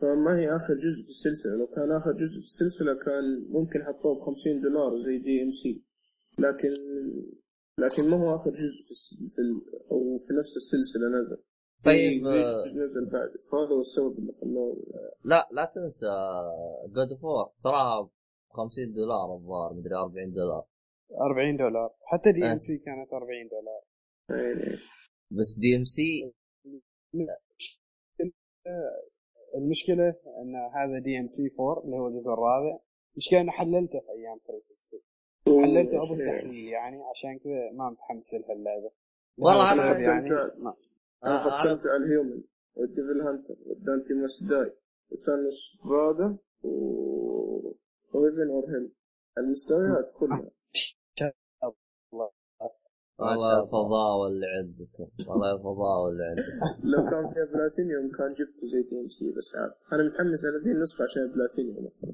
فما 0.00 0.38
هي 0.38 0.56
آخر 0.56 0.74
جزء 0.74 1.02
في 1.04 1.10
السلسلة. 1.10 1.52
لو 1.52 1.66
كان 1.66 1.92
آخر 1.92 2.12
جزء 2.12 2.38
في 2.40 2.44
السلسلة 2.52 2.94
كان 2.94 3.46
ممكن 3.50 3.84
حطوه 3.84 4.14
ب 4.14 4.20
50 4.20 4.60
دولار 4.62 5.02
زي 5.02 5.18
DMC 5.18 5.82
لكن 6.44 6.72
لكن 7.78 8.10
ما 8.10 8.16
هو 8.16 8.36
آخر 8.36 8.50
جزء 8.50 8.82
في, 8.86 8.90
الس- 8.90 9.14
في 9.34 9.38
ال... 9.42 9.50
أو 9.90 9.98
في 10.26 10.34
نفس 10.38 10.56
السلسلة 10.56 11.08
نزل. 11.20 11.36
طيب، 11.84 12.22
في- 12.22 12.28
آه. 12.28 12.64
نزل 12.82 13.04
بعد؟ 13.12 13.28
فهذا 13.50 13.74
هو 13.76 13.80
السبب 13.80 14.18
اللي 14.18 14.32
خلوه 14.40 14.74
لا 15.24 15.48
لا 15.52 15.72
تنسى 15.74 16.06
God 16.94 17.18
of 17.20 17.33
War 17.33 17.52
تراها 17.64 18.02
ب 18.02 18.10
50 18.50 18.92
دولار 18.92 19.34
الظاهر 19.36 19.74
مدري 19.74 19.94
40 19.94 20.32
دولار. 20.32 20.64
40 21.20 21.56
دولار. 21.56 21.94
حتى 22.04 22.32
DMC 22.32 22.78
كانت 22.78 23.12
40 23.12 23.28
دولار. 23.48 23.82
يعني 24.30 24.78
بس 25.30 25.58
DMC 25.58 26.32
المشكلة 29.54 30.08
إن 30.42 30.54
هذا 30.74 30.98
DMC 31.04 31.42
4 31.60 31.84
اللي 31.84 31.96
هو 31.96 32.06
الجزء 32.08 32.28
الرابع 32.28 32.78
المشكلة 33.12 33.40
إنه 33.40 33.52
حللته 33.52 33.98
في 34.00 34.10
أيام 34.18 34.38
360 34.46 35.00
حللته 35.46 35.96
أبو 36.04 36.14
التحليل 36.14 36.68
يعني 36.68 37.02
عشان 37.02 37.38
كذا 37.38 37.70
ما 37.72 37.90
متحمس 37.90 38.34
لها 38.34 38.52
اللعبه 38.52 38.90
والله 39.38 39.72
أنا 39.72 39.82
السبب 39.92 40.02
يعني 40.02 40.30
ما. 40.58 40.74
أنا 41.24 41.36
آه، 41.46 41.48
أنا- 41.48 41.62
ختمت 41.62 41.86
على 41.86 42.04
ال 42.04 42.10
Human 42.10 42.42
وال 42.74 42.87
Devil 42.87 43.20
Hunter 43.20 43.54
وال 43.66 43.80
Dante 43.80 44.14
Must 44.14 44.44
Die. 44.44 44.72
و 45.12 46.68
Son 48.12 48.50
of 48.50 48.53
Sparda 48.53 48.62
و 48.62 48.64
و 48.70 48.72
Heaven 48.72 48.81
or 48.81 48.84
Hell. 48.84 48.92
المستويات 49.38 50.10
كلها. 50.18 50.50
والله 53.18 53.62
الفضاء 53.62 54.26
اللي 54.28 54.46
عندكم. 54.58 55.08
والله 55.30 55.52
الفضاء 55.54 56.08
اللي 56.08 56.24
عندكم. 56.24 56.66
لو 56.90 57.10
كان 57.10 57.28
فيها 57.34 57.44
بلاتينيوم 57.44 58.10
كان 58.18 58.32
جبته 58.34 58.66
زي 58.66 58.82
DMC 58.82 59.34
بس 59.36 59.54
عاد. 59.56 59.70
أنا 59.92 60.02
متحمس 60.06 60.44
على 60.44 60.58
ذي 60.64 60.70
النسخة 60.72 61.02
عشان 61.02 61.22
البلاتينيوم 61.22 61.86
أصلا. 61.86 62.12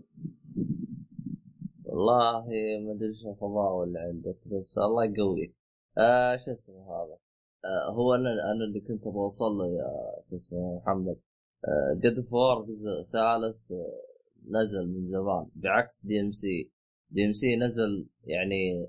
والله 1.98 2.46
ما 2.86 2.92
أدري 2.92 3.08
إيش 3.08 3.26
الفضاء 3.26 3.84
اللي 3.84 3.98
عندك 3.98 4.36
بس 4.46 4.78
الله 4.78 5.04
يقويك. 5.04 5.54
آه 5.98 6.36
شو 6.36 6.52
اسمه 6.52 6.82
هذا؟ 6.84 7.16
آه 7.64 7.90
هو 7.92 8.14
أنا 8.14 8.30
أنا 8.30 8.64
اللي 8.64 8.80
كنت 8.80 9.04
بوصل 9.04 9.44
له 9.44 9.66
يا 9.66 9.90
شو 10.30 10.36
اسمه 10.36 10.76
محمد. 10.76 11.16
آه 11.64 11.94
God 12.02 12.20
of 12.30 12.43
War 12.43 12.62
جزء 12.64 13.02
ثالث 13.12 13.72
آه 13.72 14.02
نزل 14.50 14.86
من 14.88 15.06
زمان 15.06 15.46
بعكس 15.54 16.06
دي 16.06 16.20
ام 16.20 16.32
سي 16.32 16.70
دي 17.10 17.24
ام 17.26 17.32
سي 17.32 17.56
نزل 17.56 18.08
يعني 18.24 18.88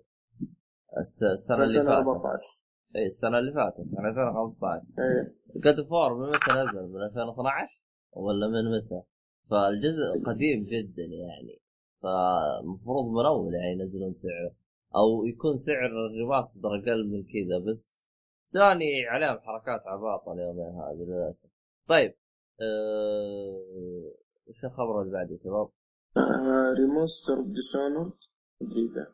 الس- 0.98 1.24
السنة 1.24 1.58
اللي 1.64 1.80
فاتت. 1.80 1.90
2014 1.90 2.60
اي 2.96 3.06
السنة 3.06 3.40
اللي 3.40 3.54
فاتت 3.54 3.78
يعني 3.94 4.10
2015 4.10 4.86
إيه. 5.00 5.36
God 5.62 5.82
of 5.88 5.98
War 5.98 6.14
من 6.18 6.30
متى 6.30 6.52
نزل؟ 6.52 6.88
من 6.94 7.04
2012 7.04 7.68
ولا 8.14 8.48
من 8.48 8.78
متى؟ 8.78 9.02
فالجزء 9.50 10.24
قديم 10.26 10.64
جدا 10.66 11.04
يعني. 11.04 11.60
فالمفروض 12.02 13.06
من 13.06 13.26
اول 13.26 13.54
يعني 13.54 13.72
ينزلون 13.72 14.14
سعره 14.14 14.52
أو 14.96 15.26
يكون 15.26 15.58
سعر 15.58 15.86
ال 15.86 15.94
remaster 15.94 16.60
أقل 16.68 17.08
من 17.12 17.24
كذا 17.24 17.60
بس 17.72 18.10
سوني 18.44 19.06
عليهم 19.08 19.40
حركات 19.40 19.88
عباطة 19.88 20.34
اليومين 20.34 20.76
هذه 20.76 21.06
للأسف. 21.10 21.50
طيب 21.88 22.14
أه... 22.62 24.12
وش 24.48 24.66
الخبر 24.66 25.02
اللي 25.02 25.14
بعده 25.14 25.38
شباب؟ 25.44 25.70
آه 26.18 26.74
remaster 26.80 27.42
Dishonored 27.42 28.18
مدري 28.62 28.86
اذا 28.86 29.14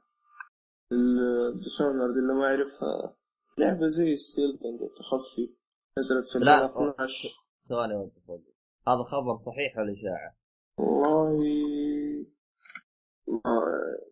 ال 0.91 1.03
Dishonored 1.03 2.17
اللي 2.17 2.33
ما 2.33 2.45
يعرفها 2.49 3.15
لعبة 3.57 3.87
زي 3.87 4.15
كينج 4.35 4.81
التخفي 4.81 5.55
نزلت 5.99 6.27
في 6.33 6.39
لا. 6.39 6.65
2012 6.65 7.29
ثواني 7.69 7.95
وانت 7.95 8.13
فوق 8.27 8.41
هذا 8.87 9.03
خبر 9.03 9.35
صحيح 9.35 9.77
ولا 9.77 9.93
إشاعة؟ 9.93 10.37
والله 10.77 11.37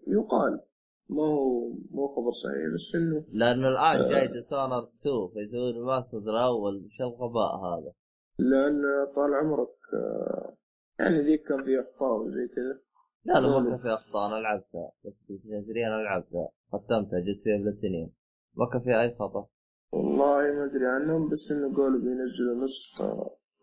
يقال. 0.08 0.62
ما 1.10 1.24
هو 1.24 1.70
مو 1.92 2.08
خبر 2.08 2.32
صحيح 2.32 2.74
بس 2.74 2.96
انه 2.96 3.26
لأنه 3.32 3.68
الآن 3.68 4.06
آه. 4.06 4.10
جاي 4.10 4.28
Dishonored 4.28 4.84
2 4.84 5.28
فيسوون 5.34 5.74
remaster 5.74 6.18
الأول 6.18 6.86
وش 6.86 7.02
الغباء 7.02 7.52
هذا؟ 7.66 7.92
لأن 8.40 8.82
طال 9.16 9.34
عمرك 9.34 9.76
آه، 9.94 10.58
يعني 11.00 11.18
ذيك 11.18 11.42
كان 11.48 11.64
فيها 11.64 11.82
أخطاء 11.82 12.20
وزي 12.22 12.48
كذا. 12.56 12.80
لا 13.26 13.34
لا 13.34 13.60
ما. 13.60 13.70
كان 13.70 13.78
في 13.78 13.94
أخطاء 13.94 14.28
أنا 14.28 14.36
لعبتها. 14.36 14.92
بس 15.06 15.24
بلاي 15.28 15.38
ستيشن 15.38 15.66
3 15.66 15.88
أنا 15.88 16.04
لعبتها. 16.04 16.50
ختمتها 16.72 17.20
جبت 17.20 17.44
فيها 17.44 17.58
بلاتينيوم 17.58 18.12
ما 18.58 18.66
كان 18.72 18.82
فيها 18.82 19.02
أي 19.02 19.16
خطأ. 19.20 19.48
والله 19.94 20.42
ما 20.58 20.66
أدري 20.66 20.88
عنهم 20.96 21.30
بس 21.30 21.52
إنه 21.52 21.76
قالوا 21.78 22.00
بينزلوا 22.06 22.64
نسخة. 22.64 23.06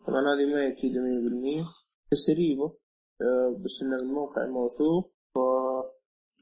طبعا 0.06 0.20
هذه 0.20 0.44
ما 0.52 0.60
هي 0.62 1.00
مية 1.00 1.24
بالمية. 1.24 1.64
قريبة 2.28 2.76
آه، 3.20 3.60
بس 3.64 3.82
انها 3.82 3.98
من 4.02 4.14
موقع 4.14 4.46
موثوق. 4.46 5.19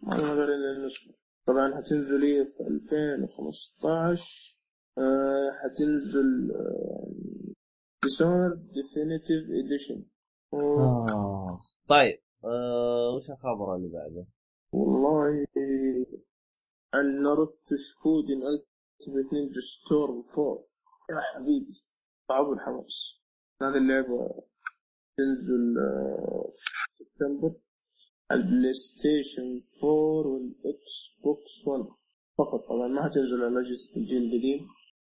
نقدر 0.03 0.45
الا 0.45 0.71
النسخة 0.77 1.15
طبعا 1.47 1.77
حتنزل 1.77 2.25
هي 2.25 2.45
في 2.47 2.63
2015 2.63 4.59
آه، 4.99 5.51
حتنزل 5.63 6.53
Dishonored 8.03 8.55
Definitive 8.55 9.45
Edition. 9.65 10.05
طيب 11.89 12.19
آه 12.45 13.15
وش 13.17 13.31
الخبر 13.31 13.77
اللي 13.77 13.89
بعده؟ 13.89 14.27
والله 14.73 15.47
عن 16.95 17.23
Naruto 17.23 17.77
Shippuden 17.77 18.43
Ultimate 18.43 19.33
Ninja 19.33 19.61
Storm 19.61 20.23
Four 20.23 20.85
يا 21.11 21.21
حبيبي 21.35 21.73
صعب 22.29 22.53
الحماس. 22.53 23.21
هذه 23.63 23.77
اللعبة 23.77 24.45
تنزل 25.17 25.79
آه، 25.79 26.53
في 26.55 26.95
سبتمبر. 27.05 27.53
البلاي 28.33 28.73
ستيشن 28.73 29.61
4 29.85 30.33
والاكس 30.33 31.17
بوكس 31.25 31.67
1 31.67 31.85
فقط 32.39 32.61
طبعا 32.69 32.89
ما 32.89 33.03
حتنزل 33.03 33.45
على 33.45 33.59
اجهزة 33.61 33.97
الجيل 33.97 34.23
القديم 34.23 34.61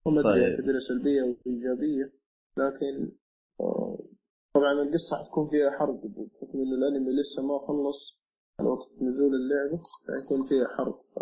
وما 0.05 0.19
ادري 0.19 0.33
طيب. 0.33 0.43
اعتبرها 0.43 0.79
سلبية 0.79 1.21
أو 1.21 1.35
ايجابية 1.47 2.13
لكن 2.57 3.11
آه، 3.59 3.99
طبعا 4.53 4.71
القصة 4.71 5.17
حتكون 5.17 5.47
فيها 5.51 5.69
حرق 5.79 5.99
بحكم 6.05 6.57
انه 6.59 6.75
الأنمي 6.79 7.11
لسه 7.19 7.43
ما 7.47 7.57
خلص 7.67 8.19
على 8.59 8.69
وقت 8.69 8.89
نزول 9.01 9.33
اللعبة 9.35 9.77
فيكون 10.05 10.41
فيها 10.49 10.67
حرق 10.77 10.99
ف 11.01 11.19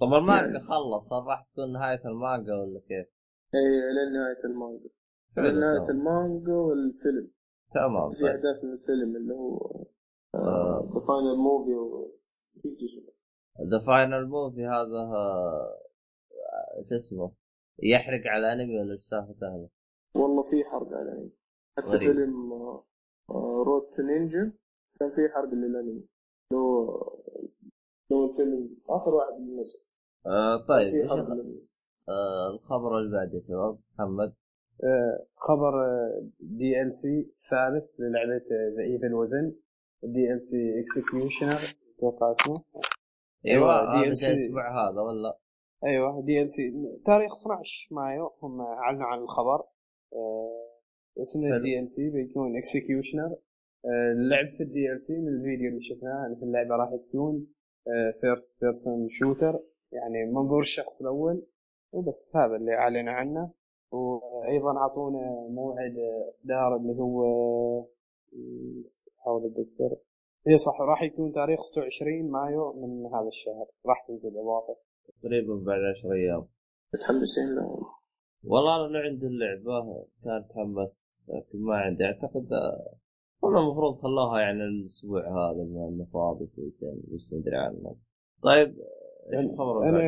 طب 0.00 0.14
المانجا 0.14 0.58
يعني. 0.58 0.60
خلص 0.60 1.12
هل 1.12 1.26
راح 1.26 1.48
تكون 1.52 1.72
نهاية 1.72 2.02
المانجا 2.04 2.54
ولا 2.54 2.80
كيف؟ 2.80 3.06
اي 3.54 3.70
لين 3.94 4.12
نهاية 4.12 4.44
المانجا 4.44 4.90
لين 5.36 5.60
نهاية 5.60 5.90
المانجا 5.90 6.52
والفيلم 6.52 7.30
تمام 7.74 8.08
في 8.08 8.22
طيب. 8.22 8.26
أحداث 8.26 8.64
من 8.64 8.72
الفيلم 8.72 9.16
اللي 9.16 9.34
هو. 9.34 9.84
ذا 10.36 11.00
فاينل 11.08 11.36
موفي 11.36 11.74
ذا 13.70 13.78
فاينل 13.86 14.28
موفي 14.28 14.66
هذا 14.66 15.00
آه، 15.00 16.84
شو 16.88 16.96
اسمه 16.96 17.32
يحرق 17.82 18.26
على 18.26 18.52
الأنمي 18.52 18.80
ولا 18.80 18.92
إيش 18.92 19.04
سالفته 19.04 19.46
هذا؟ 19.46 19.68
والله 20.14 20.42
في 20.50 20.64
حرق 20.64 20.88
على 20.94 21.12
الأنمي. 21.12 21.32
حتى 21.78 21.86
غريب. 21.86 22.00
فيلم 22.00 22.52
آه، 22.52 22.84
آه، 23.30 23.62
Road 23.66 23.82
to 23.96 24.02
Ninja 24.02 24.52
كان 25.00 25.08
في 25.08 25.34
حرق 25.34 25.48
للأنمي. 25.54 26.08
لو 26.52 26.84
لو 28.10 28.24
الفيلم 28.24 28.80
آخر 28.88 29.14
واحد 29.14 29.32
اللي 29.32 29.60
نزل 29.60 29.78
آه 30.26 30.56
طيب 30.56 31.10
آه 32.08 32.50
الخبر 32.50 32.98
اللي 32.98 33.16
بعده 33.16 33.34
يا 33.34 33.42
شباب 33.48 33.78
محمد. 33.94 34.34
آه، 34.84 35.26
خبر 35.36 35.72
DLC 36.40 37.32
ثالث 37.50 38.00
للعبة 38.00 38.44
The 38.76 38.82
Evil 38.82 39.14
Within 39.14 39.56
DLC 40.02 40.80
Executioner 40.80 41.78
أتوقع 41.98 42.32
اسمه. 42.32 42.64
أيوه 43.46 43.72
هذا 43.72 44.14
DLC. 44.14 44.20
جاي 44.20 44.30
الأسبوع 44.30 44.90
هذا 44.90 45.00
ولا 45.00 45.38
أيوه 45.84 46.22
DLC 46.22 46.72
تاريخ 47.06 47.32
12 47.40 47.88
مايو 47.94 48.30
هم 48.42 48.60
أعلنوا 48.60 49.06
عن 49.06 49.18
الخبر. 49.18 49.64
آه، 50.12 51.22
اسم 51.22 51.40
حلو. 51.42 51.56
ال 51.56 51.90
DLC 51.90 52.10
بيكون 52.10 52.56
Executioner 52.56 53.36
اللعب 54.12 54.48
في 54.56 54.62
ال 54.62 55.02
DLC 55.02 55.12
من 55.18 55.28
الفيديو 55.28 55.68
اللي 55.70 55.82
شفناه 55.82 56.26
ان 56.26 56.38
اللعبة 56.42 56.76
راح 56.76 56.90
تكون 57.08 57.46
first 58.20 58.60
person 58.60 59.08
shooter 59.08 59.60
يعني 59.92 60.32
منظور 60.32 60.60
الشخص 60.60 61.00
الأول 61.00 61.46
وبس 61.92 62.36
هذا 62.36 62.56
اللي 62.56 62.74
أعلنوا 62.74 63.12
عنه. 63.12 63.50
وأيضا 63.92 64.78
أعطونا 64.78 65.48
موعد 65.50 65.96
اصدار 66.28 66.76
اللي 66.76 66.92
هو 66.92 67.22
حاول 69.24 69.46
اتذكر 69.46 69.96
اي 70.48 70.58
صح 70.58 70.80
راح 70.80 71.02
يكون 71.02 71.32
تاريخ 71.32 71.60
26 71.62 72.30
مايو 72.30 72.72
من 72.72 73.06
هذا 73.06 73.28
الشهر. 73.28 73.66
راح 73.86 74.02
تنزل 74.06 74.38
إضافة. 74.38 74.76
تقريبا 75.22 75.54
بعد 75.54 75.80
10 75.98 76.12
أيام. 76.12 76.46
متحمسين 76.94 77.54
له. 77.56 77.86
والله 78.44 78.76
أنا 78.76 78.86
اللي 78.86 78.98
عندي 78.98 79.26
اللعبة 79.26 80.06
كانت 80.24 80.50
تحمست 80.50 81.04
لكن 81.28 81.58
ما 81.58 81.76
عندي. 81.76 82.04
أعتقد 82.04 82.52
آه، 82.52 82.94
والله 83.42 83.60
المفروض 83.60 83.94
خلوها 84.02 84.40
يعني 84.40 84.64
الأسبوع 84.64 85.20
هذا 85.20 85.62
بما 85.64 85.88
إنه 85.88 86.04
فاضي 86.12 86.46
شويتين 86.56 87.02
بس 87.14 87.32
ندري 87.32 87.56
عنه. 87.56 87.96
طيب 88.42 88.76
إيش 89.32 89.44
الخبر 89.44 89.88
أنا؟ 89.88 89.98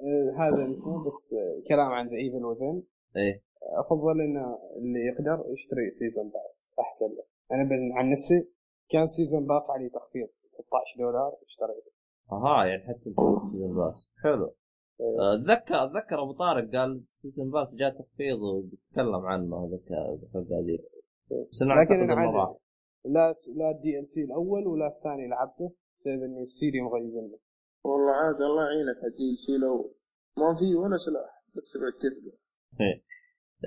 آه، 0.00 0.34
هذا 0.38 0.72
اسمه 0.72 0.98
بس 0.98 1.34
آه، 1.34 1.62
كلام 1.68 1.92
عن 1.92 2.08
The 2.08 2.16
Evil 2.16 2.44
Within 2.44 2.82
إيه. 3.16 3.42
أفضل 3.78 4.20
إنه 4.20 4.58
اللي 4.76 5.00
يقدر 5.06 5.52
يشتري 5.52 5.90
season 5.90 6.28
pass 6.28 6.74
أحسن 6.80 7.06
له. 7.06 7.33
أنا 7.52 7.62
بن- 7.64 7.92
عن 7.98 8.10
نفسي 8.12 8.48
كان 8.90 9.06
season 9.06 9.46
pass 9.46 9.70
عليه 9.70 9.88
تخفيض 9.88 10.28
16 10.50 10.98
دولار 10.98 11.32
اشتريته. 11.42 11.90
أها 12.32 12.64
يعني 12.64 12.82
حتى 12.82 13.08
انت 13.08 13.42
season 13.52 13.76
pass 13.84 14.10
حلو. 14.22 14.54
إيه. 15.00 15.20
آه، 15.20 15.34
اتذكر 15.34 15.74
أتذكر 15.84 16.22
أبو 16.22 16.32
طارق 16.32 16.70
قال 16.76 17.04
season 17.06 17.50
pass 17.50 17.74
جاء 17.74 17.90
تخفيض 17.90 18.38
وبيتكلم 18.42 19.26
عنه 19.26 19.66
هذاك 19.66 19.88
الحلقة 20.22 20.60
ذي 20.66 20.78
بس 21.50 21.62
أنا 21.62 21.72
لكن 21.80 21.94
لا 23.04 23.34
لا 23.56 23.70
الدي 23.70 23.98
ال 23.98 24.08
سي 24.08 24.24
الأول 24.24 24.66
ولا 24.66 24.86
الثاني 24.86 25.28
لعبته 25.28 25.72
بسبب 26.00 26.22
إني 26.22 26.42
السيدي 26.42 26.80
مغيبني 26.80 27.38
والله 27.84 28.12
عاد 28.12 28.34
الله 28.34 28.62
يعينك 28.64 28.96
هدي 29.04 29.36
شيء 29.36 29.58
لو 29.58 29.94
ما 30.38 30.54
في 30.58 30.74
ولا 30.76 30.96
سلاح 30.96 31.42
بس 31.56 31.72
تبعد 31.72 31.92
تفقع 31.92 32.36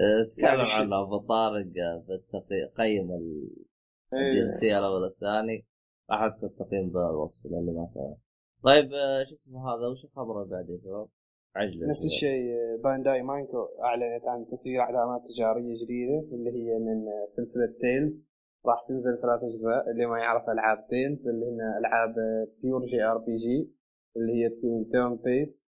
آه، 0.01 0.23
تكلم 0.33 0.43
يعني. 0.43 0.71
عنه 0.71 1.01
أبو 1.03 1.17
طارق 1.17 1.65
آه، 1.77 2.73
قيم 2.77 3.11
إيه. 3.11 3.66
الجنسيه 4.13 4.79
الأول 4.79 5.01
والثاني 5.01 5.65
راح 6.11 6.21
اذكر 6.21 6.47
التقييم 6.47 6.89
بالوصف 6.89 7.45
لأني 7.45 7.71
ما 7.71 7.87
سمعت 7.87 8.17
طيب 8.63 8.93
آه، 8.93 9.23
شو 9.23 9.33
اسمه 9.33 9.69
هذا؟ 9.69 9.87
وش 9.87 10.05
الخبر 10.05 10.43
اللي 10.43 10.55
بعده 10.55 10.73
يا 10.73 10.79
شباب؟ 10.83 11.07
عجله 11.55 11.89
نفس 11.89 12.05
الشيء 12.05 12.53
آه، 12.53 12.79
بانداي 12.83 13.21
ماينكو 13.21 13.67
أعلنت 13.83 14.25
عن 14.27 14.47
تسجيل 14.51 14.79
علامات 14.79 15.21
تجارية 15.29 15.75
جديدة 15.83 16.19
اللي 16.31 16.51
هي 16.51 16.79
من 16.79 17.07
آه، 17.07 17.27
سلسلة 17.29 17.73
تيلز 17.81 18.25
راح 18.65 18.83
تنزل 18.87 19.21
ثلاث 19.21 19.43
أجزاء 19.43 19.91
اللي 19.91 20.05
ما 20.05 20.19
يعرف 20.19 20.49
ألعاب 20.49 20.87
Tales 20.89 21.27
اللي 21.29 21.45
هن 21.45 21.61
ألعاب 21.79 22.15
pure 22.61 22.85
JRPG 22.85 23.71
اللي 24.17 24.33
هي 24.33 24.49
تكون 24.49 24.89
turn 24.91 25.15
based 25.15 25.63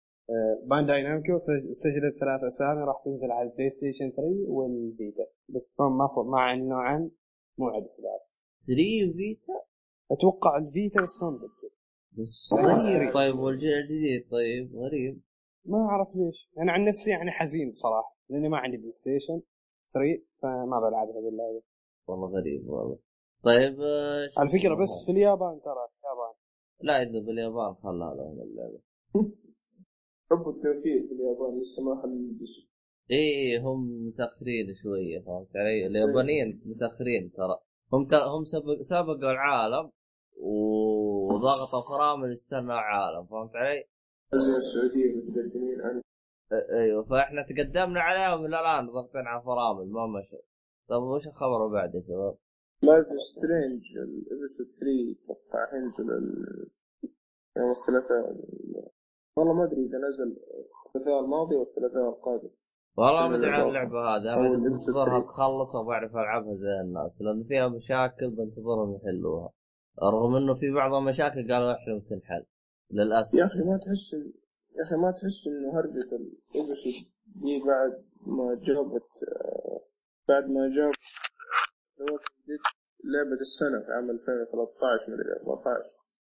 بانداي 0.65 1.03
نامكو 1.03 1.39
سجلت 1.73 2.15
ثلاث 2.21 2.43
أسامي 2.43 2.81
راح 2.81 3.03
تنزل 3.05 3.31
على 3.31 3.49
ال 3.49 3.71
PlayStation 3.71 4.11
3 4.11 4.23
وال 4.49 4.75
Vita 4.75 5.27
بس 5.49 5.81
ما 5.81 6.09
ما 6.25 6.39
أعلنوا 6.39 6.79
عن 6.79 7.11
موعد 7.59 7.85
اصدار 7.85 8.21
3 8.67 9.11
و 9.11 9.20
Vita 9.20 9.55
أتوقع 10.11 10.57
ال 10.59 10.68
Vita 10.68 11.03
بس 11.03 11.21
بس 12.19 12.53
غريب. 12.53 13.15
طيب 13.15 13.39
والجيل 13.39 13.73
الجديد 13.73 14.29
طيب 14.31 14.77
غريب. 14.77 15.21
ما 15.65 15.79
أعرف 15.79 16.09
ليش. 16.17 16.51
أنا 16.59 16.73
عن 16.73 16.85
نفسي 16.85 17.11
يعني 17.11 17.31
حزين 17.31 17.71
بصراحة 17.71 18.17
لأني 18.29 18.49
ما 18.49 18.59
عندي 18.59 18.77
PlayStation 18.77 19.43
3 19.95 20.23
فما 20.43 20.81
بلعب 20.81 21.09
هذه 21.09 21.29
اللعبه 21.29 21.63
والله 22.07 22.29
غريب 22.29 22.69
والله. 22.69 22.99
طيب 23.45 23.81
آه، 23.81 24.29
على 24.39 24.49
فكره 24.49 24.75
اسمه؟ 24.75 24.83
بس 24.83 25.05
في 25.07 25.13
اليابان 25.13 25.61
ترى 25.61 25.85
في 25.91 25.97
اليابان. 26.01 26.35
لا 26.81 27.03
إذا 27.03 27.27
باليابان 27.27 27.75
خلها 27.75 28.15
لهم 28.15 28.41
اللعبة. 28.43 28.81
حب 30.31 30.49
التوفيق 30.49 31.01
في 31.09 31.13
اليابان 31.15 31.61
لسه 31.61 31.83
ما 31.83 32.03
حل 32.03 32.39
بس 32.43 32.71
إيه 33.11 33.59
هم 33.61 34.07
متأخرين 34.07 34.75
شوية 34.83 35.21
فهمت 35.21 35.57
علي؟ 35.57 35.87
اليابانيين 35.87 36.61
متأخرين 36.67 37.33
ترى. 37.33 37.59
هم. 37.95 38.09
هم 38.37 38.45
سبق... 38.45 38.81
سبقوا 38.81 39.31
العالم 39.37 39.91
وضغطوا 41.31 41.83
فرامل 41.89 42.33
استنوا 42.33 42.75
العالم 42.75 43.27
فهمت 43.27 43.57
علي؟ 43.57 43.85
السعودية 44.35 45.09
متقدمين 45.17 45.81
عن 45.81 46.01
أيوه 46.83 47.03
فإحنا 47.05 47.43
تقدمنا 47.43 48.01
عليهم 48.01 48.47
إلى 48.47 48.61
الآن 48.61 48.87
ضاغطين 48.93 49.27
على 49.27 49.43
فرامل 49.43 49.87
ما 49.93 50.07
مشى 50.07 50.37
طيب 50.89 51.03
وش 51.03 51.27
الخبر 51.27 51.69
بعد 51.69 51.95
يا 51.95 52.01
شباب؟ 52.09 52.37
Life 52.83 53.07
is 53.31 53.42
Strange 53.42 53.83
ال 54.07 54.14
episode 54.14 54.67
3 54.67 54.91
أتوقع 55.25 55.61
حينزل 55.71 56.11
ال- 56.19 56.71
يوم 57.59 57.71
الثلاثاء 57.71 58.25
والله 59.37 59.53
ما 59.55 59.65
أدري 59.65 59.83
إذا 59.87 59.99
نزل 60.09 60.37
الثلاثاء 60.87 61.21
الماضي 61.25 61.57
والثلاثاء 61.57 62.09
القادم 62.09 62.51
والله 62.97 63.29
ما 63.29 63.37
أدري 63.37 63.51
عن. 63.51 63.69
اللعبة 63.69 64.01
هذه. 64.17 64.35
أنا 64.35 64.53
بس 64.53 64.67
انتظرها 64.67 65.21
3. 65.21 65.27
تخلص 65.27 65.75
وبعرف 65.75 66.13
ألعبها 66.17 66.55
زي 66.55 66.81
الناس 66.81 67.23
لأن 67.23 67.45
فيها 67.49 67.69
مشاكل 67.69 68.31
بنتظرهم 68.31 68.97
يحلوها. 68.97 69.51
رغم 70.03 70.37
إنه 70.37 70.55
في 70.55 70.71
بعض 70.71 70.95
المشاكل 70.95 71.53
قالوا 71.53 71.73
إحنا 71.73 72.01
تنحل. 72.11 72.45
للأسف. 72.91 73.39
يا 73.39 73.45
أخي 73.45 73.59
ما 73.59 73.77
تحس 73.85 74.13
يا 74.79 74.83
أخي 74.87 74.97
ما 74.97 75.11
تحس 75.11 75.47
انه 75.47 75.69
هرجة 75.79 76.11
ال 76.19 76.30
episode 76.30 77.11
دي 77.27 77.55
بعد 77.67 77.93
ما 78.27 78.47
جابت 78.67 79.11
آه، 79.29 79.81
بعد 80.29 80.45
ما 80.45 80.63
جاب 80.77 80.93
لعبة 83.05 83.41
السنة 83.41 83.79
في 83.87 83.93
عام 83.93 84.11
2013 84.11 85.13
مدري 85.13 85.33
14 85.41 85.83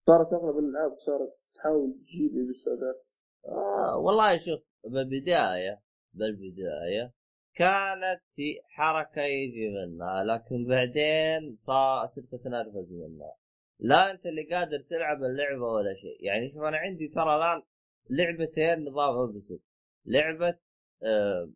صارت 0.06 0.32
أغلب 0.32 0.58
الألعاب 0.58 0.92
صارت 0.94 1.32
تحاول 1.54 1.92
تجيب 1.92 2.30
episode 2.44 2.92
ات 2.92 2.98
آه 3.48 3.96
والله 3.96 4.36
شوف 4.36 4.60
بالبداية 4.84 5.80
بالبداية 6.12 7.12
كانت 7.54 8.20
في 8.36 8.60
حركة 8.64 9.22
يجي 9.22 9.68
منها 9.68 10.24
لكن 10.24 10.66
بعدين 10.68 11.56
صار 11.56 12.06
صرت 12.06 12.34
تنرفز 12.34 12.92
منها. 12.92 13.36
لا 13.80 14.10
أنت 14.10 14.26
اللي 14.26 14.42
قادر 14.54 14.78
تلعب 14.90 15.24
اللعبة 15.24 15.64
ولا 15.64 15.94
شيء. 15.94 16.24
يعني 16.24 16.52
شوف 16.52 16.62
أنا 16.62 16.76
عندي 16.76 17.08
ترى 17.08 17.36
الآن 17.36 17.62
لعبتين 18.10 18.84
نظام 18.84 19.18
أبسط. 19.18 19.60
لعبة 20.06 20.58
آه 21.02 21.50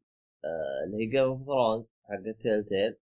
آه 0.45 0.85
اللي 0.87 1.05
هي 1.05 1.07
Game 1.07 1.23
of 1.25 1.47
Thrones 1.47 1.93
حق 2.05 2.43
Telltale 2.43 2.97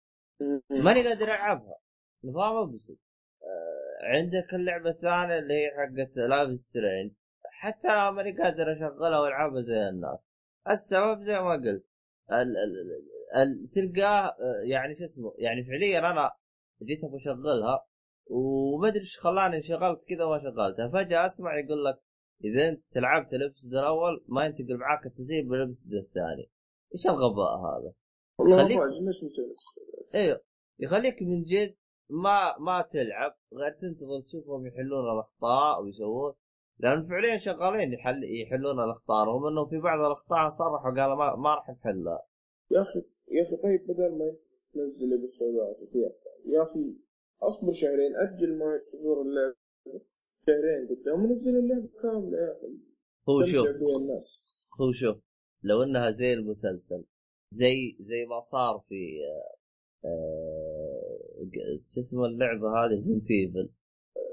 ماني 0.84 1.08
قادر 1.08 1.24
ألعبها. 1.24 1.78
نظام 2.24 2.56
أبسط. 2.56 2.98
آه 3.42 4.06
عندك 4.06 4.54
اللعبة 4.54 4.90
الثانية 4.90 5.38
اللي 5.38 5.54
هي 5.54 5.70
حقت 5.70 6.16
Life 6.16 6.60
is 6.60 6.72
Strange 6.72 7.12
حتى 7.44 8.10
ماني 8.10 8.42
قادر 8.42 8.72
أشغلها 8.72 9.20
وألعبها 9.20 9.62
زي 9.62 9.88
الناس. 9.88 10.18
السبب 10.70 11.22
زي 11.24 11.32
ما 11.32 11.52
قلت 11.52 11.84
ال 12.32 12.56
ال 12.64 13.02
ال 13.42 13.70
تلقاه 13.70 14.26
آه، 14.26 14.62
يعني 14.64 14.96
شو 14.96 15.04
اسمه 15.04 15.34
يعني 15.38 15.64
فعليا 15.64 15.98
أنا 15.98 16.30
جيت 16.82 17.04
أبغى 17.04 17.16
أشغلها 17.16 17.86
وما 18.30 18.88
أدري 18.88 19.00
إيش 19.00 19.18
خلاني 19.18 19.62
شغلت 19.62 20.00
كذا 20.08 20.24
وما 20.24 20.38
شغلتها 20.42 20.88
فجأة 20.88 21.26
أسمع 21.26 21.58
يقول 21.58 21.84
لك 21.84 21.98
إذا 22.44 22.68
أنت 22.68 22.96
لعبت 22.96 23.32
الابسد 23.34 23.72
الأول 23.74 24.24
ما 24.28 24.44
ينتقل 24.44 24.76
معاك 24.76 25.06
التسجيل 25.06 25.48
بالابسد 25.48 25.92
الثاني 25.92 26.50
إيش 26.94 27.06
الغباء 27.06 27.56
هذا؟ 27.58 27.92
والله 28.38 28.64
خليك- 28.64 28.78
ليش 28.78 29.24
مسوي؟ 29.24 29.54
إيوه 30.14 30.40
يخليك 30.78 31.22
من 31.22 31.42
جد 31.44 31.74
ما 32.10 32.58
ما 32.58 32.82
تلعب 32.92 33.36
غير 33.54 33.72
تنتظر 33.72 34.20
تشوفهم 34.20 34.66
يحلون 34.66 35.04
الأخطاء 35.14 35.82
ويسوون 35.82 36.34
لأن 36.78 37.06
فعليا 37.08 37.38
شغالين 37.38 37.92
يحل 37.92 38.20
يحلون 38.42 38.84
الأخطاء 38.84 39.24
رغم 39.26 39.46
إنه 39.46 39.64
في 39.66 39.78
بعض 39.78 40.00
الأخطاء 40.06 40.48
صرحوا 40.48 40.90
قالوا 40.90 41.14
ما, 41.14 41.36
ما 41.36 41.54
راح 41.54 41.70
نحلها. 41.70 42.22
يا 42.70 42.80
أخي 42.80 42.98
يا 43.36 43.42
أخي 43.42 43.56
طيب 43.56 43.82
بدل 43.88 44.18
ما 44.18 44.34
تنزل 44.74 45.14
ابيسودات 45.18 45.82
وفيها 45.82 46.10
يا 46.54 46.62
أخي 46.62 46.96
أصبر 47.42 47.72
شهرين 47.72 48.12
أجل 48.16 48.58
ما 48.58 48.78
صدور 48.92 49.22
اللعبه 49.22 49.54
شهرين 50.46 50.88
قدام 50.90 51.24
ونزل 51.24 51.56
اللعبه 51.56 51.88
كامله 52.02 52.38
يا 52.38 52.52
أخي. 52.52 52.68
هو 53.28 53.42
شوف. 53.42 53.66
الناس. 54.02 54.44
هو 54.80 54.92
شوف 54.92 55.16
لو 55.62 55.82
إنها 55.82 56.10
زي 56.10 56.32
المسلسل 56.32 57.04
زي 57.50 57.96
زي 58.00 58.26
ما 58.26 58.40
صار 58.40 58.84
في 58.88 59.18
آه، 60.04 61.42
ج- 61.44 61.82
شو 61.94 62.00
اسمه 62.00 62.26
اللعبة 62.26 62.68
هذه 62.68 62.96
زنتيفل 62.96 63.70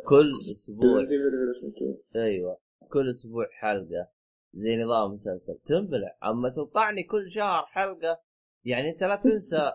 كل 0.10 0.32
أسبوع. 0.52 1.02
Resident 1.02 1.10
Evil 1.10 1.32
Revelation 1.36 1.70
2. 2.14 2.24
أيوه. 2.24 2.60
كل 2.92 3.10
أسبوع 3.10 3.48
حلقة. 3.60 4.10
زي 4.54 4.78
نظام 4.78 5.14
مسلسل. 5.14 5.60
تنبلع. 5.66 6.18
أما 6.24 6.50
تقطعني 6.50 7.04
كل 7.04 7.32
شهر 7.32 7.66
حلقة 7.66 8.22
يعني 8.66 8.90
أنت 8.90 9.04
لا 9.04 9.16
تنسى 9.16 9.72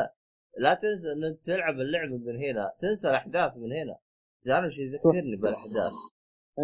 لا 0.64 0.74
تنسى 0.74 1.12
إن 1.12 1.24
أنت 1.24 1.46
تلعب 1.46 1.74
اللعبة 1.74 2.16
من 2.16 2.36
هنا. 2.36 2.72
تنسى 2.80 3.08
الأحداث 3.08 3.56
من 3.56 3.72
هنا. 3.72 3.98
تعرف 4.44 4.72
شو 4.72 4.82
يذكرني 4.82 5.36
بالأحداث؟ 5.36 5.92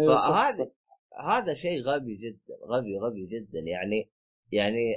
صح، 0.07 0.29
فهذا. 0.29 0.71
هذا 1.29 1.53
شيء 1.53 1.81
غبي 1.81 2.15
جدا 2.15 2.55
غبي 2.65 2.97
غبي 2.97 3.25
جدا. 3.25 3.59
يعني 3.59 4.09
يعني 4.51 4.95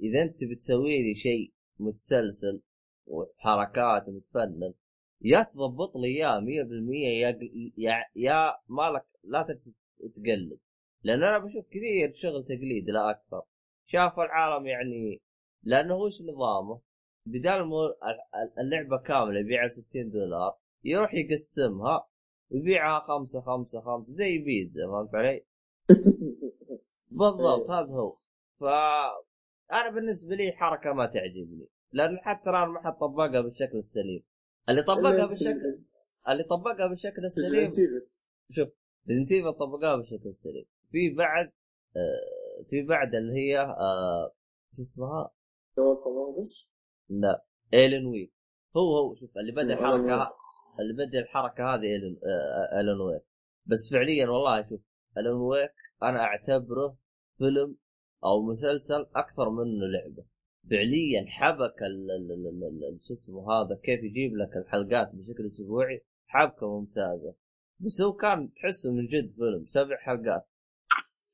إذا 0.00 0.22
أنت 0.22 0.44
بتسوي 0.44 1.02
لي 1.02 1.14
شيء 1.14 1.52
متسلسل 1.78 2.62
وحركات 3.06 4.08
ومتفنن 4.08 4.74
يا 5.22 5.42
تضبط 5.42 5.96
لي 5.96 6.06
إياه 6.08 6.40
100% 6.40 6.44
يا 6.92 7.38
يا 7.78 8.04
يا 8.16 8.56
مالك 8.68 9.06
لا 9.24 9.42
تجلس 9.42 9.74
تقلد. 10.14 10.58
لأن 11.02 11.22
أنا 11.22 11.38
بشوف 11.38 11.66
كثير 11.68 12.12
شغل 12.14 12.44
تقليد 12.44 12.90
لا 12.90 13.10
أكثر. 13.10 13.42
شاف 13.86 14.18
العالم 14.20 14.66
يعني 14.66 15.20
لأنه 15.62 15.94
وش 15.96 16.22
نظامه؟ 16.22 16.80
بدال 17.26 17.64
مو 17.64 17.94
اللعبة 18.58 18.98
كاملة 18.98 19.40
يبيعها 19.40 19.66
ب 19.66 19.70
60 19.70 20.10
دولار 20.10 20.58
يروح 20.84 21.14
يقسمها 21.14 22.06
يبيعها 22.50 23.00
خمسة 23.00 23.40
خمسة 23.40 23.80
خمسة 23.80 24.12
زي 24.12 24.38
بيتزا 24.38 24.86
فهمت 24.86 25.14
علي؟ 25.14 25.44
بالضبط 27.18 27.70
هذا 27.70 27.92
هو. 27.92 28.16
ف 28.60 28.64
أنا 29.72 29.90
بالنسبة 29.90 30.34
لي 30.36 30.52
حركة 30.52 30.92
ما 30.92 31.06
تعجبني 31.06 31.68
لأن 31.92 32.18
حتى 32.18 32.50
الآن 32.50 32.68
ما 32.68 32.80
حد 32.80 32.92
طبقها 32.92 33.40
بالشكل 33.40 33.78
السليم. 33.78 34.22
اللي 34.68 34.82
طبقها 34.82 35.26
بالشكل 35.26 35.78
اللي 36.28 36.42
طبقها 36.44 36.86
بالشكل 36.86 37.24
السليم. 37.24 37.70
شوف 38.50 38.68
Resident 39.08 39.32
Evil 39.32 39.52
طبقها 39.52 39.96
بالشكل 39.96 40.28
السليم 40.28 40.64
في 40.90 41.14
بعد 41.14 41.52
آه 41.96 42.64
في 42.70 42.82
بعد 42.82 43.14
اللي 43.14 43.32
هي 43.32 43.60
آه 43.60 44.34
شو 44.76 44.82
اسمها؟ 44.82 45.30
لا 47.08 47.44
Alan 47.74 48.06
Wake 48.06 48.32
هو 48.76 48.96
هو 48.98 49.14
شوف 49.14 49.38
اللي 49.38 49.52
بدأ 49.52 49.74
الحركة 49.74 50.34
اللي 50.80 51.06
بدأ 51.06 51.18
الحركة 51.18 51.74
هذه 51.74 51.82
ايلن 51.82 52.16
آه 52.24 52.78
Alan 52.78 53.00
Wake 53.00 53.22
بس 53.66 53.90
فعليا 53.92 54.28
والله 54.28 54.68
شوف 54.68 54.80
Alan 55.16 55.28
Wake 55.32 55.72
أنا 56.02 56.20
أعتبره 56.20 56.96
فيلم 57.38 57.76
أو 58.24 58.42
مسلسل 58.42 59.06
أكثر 59.16 59.50
منه 59.50 59.86
لعبة. 59.86 60.24
فعليا 60.70 61.24
حبك 61.28 61.76
شو 63.06 63.14
اسمه 63.14 63.52
هذا 63.52 63.80
كيف 63.82 64.02
يجيب 64.02 64.36
لك 64.36 64.56
الحلقات 64.56 65.14
بشكل 65.14 65.46
أسبوعي 65.46 66.04
حبكه 66.26 66.80
ممتازة. 66.80 67.34
بس 67.80 68.02
هو 68.02 68.12
كان 68.12 68.52
تحسه 68.52 68.92
من 68.92 69.06
جد 69.06 69.30
فيلم 69.30 69.64
سبع 69.64 69.96
حلقات. 69.96 70.46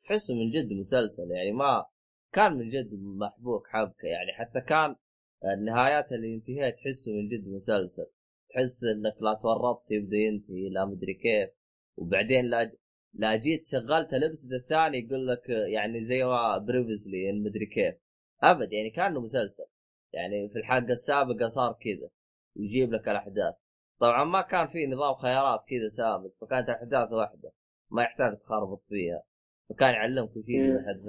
تحسه 0.04 0.34
من 0.34 0.50
جد 0.50 0.72
مسلسل 0.72 1.30
يعني 1.30 1.52
ما 1.52 1.84
كان 2.32 2.52
من 2.52 2.70
جد 2.70 2.90
محبوك 2.94 3.66
حبكه 3.68 4.06
يعني 4.06 4.32
حتى 4.32 4.60
كان 4.60 4.96
النهايات 5.44 6.12
اللي 6.12 6.28
ينتهيها 6.32 6.70
تحسه 6.70 7.12
من 7.12 7.28
جد 7.28 7.48
مسلسل. 7.48 8.06
تحس 8.48 8.84
إنك 8.84 9.22
لا 9.22 9.34
تورطت 9.42 9.90
يبدأ 9.90 10.16
ينتهي 10.16 10.68
لا 10.68 10.84
مدري 10.84 11.14
كيف. 11.14 11.50
وبعدين 11.96 12.44
لا 12.44 12.72
لا 13.14 13.36
جيت 13.36 13.66
شغلت 13.66 14.12
الابسد 14.12 14.52
الثاني 14.52 14.98
يقول 14.98 15.28
لك 15.28 15.48
يعني 15.48 16.00
زي 16.04 16.24
ما 16.24 16.58
بريفزلي 16.58 17.32
مدري 17.32 17.66
كيف. 17.66 17.94
أبد 18.42 18.72
يعني 18.72 18.90
كأنه 18.90 19.20
مسلسل. 19.20 19.64
يعني 20.12 20.48
في 20.48 20.58
الحلقة 20.58 20.92
السابقة 20.92 21.48
صار 21.48 21.72
كذا 21.72 22.08
يجيب 22.56 22.92
لك 22.92 23.08
الأحداث. 23.08 23.54
طبعا 24.00 24.24
ما 24.24 24.42
كان 24.42 24.68
في 24.68 24.86
نظام 24.86 25.14
خيارات 25.14 25.60
كذا 25.68 25.88
ثابت 25.88 26.34
فكانت 26.40 26.68
الأحداث 26.68 27.12
واحدة 27.12 27.52
ما 27.90 28.02
يحتاج 28.02 28.38
تخربط 28.38 28.82
فيها. 28.88 29.22
فكان 29.68 29.88
يعلمك 29.90 30.36
مم. 30.36 30.42
من 30.46 30.76
الحدث 30.76 31.06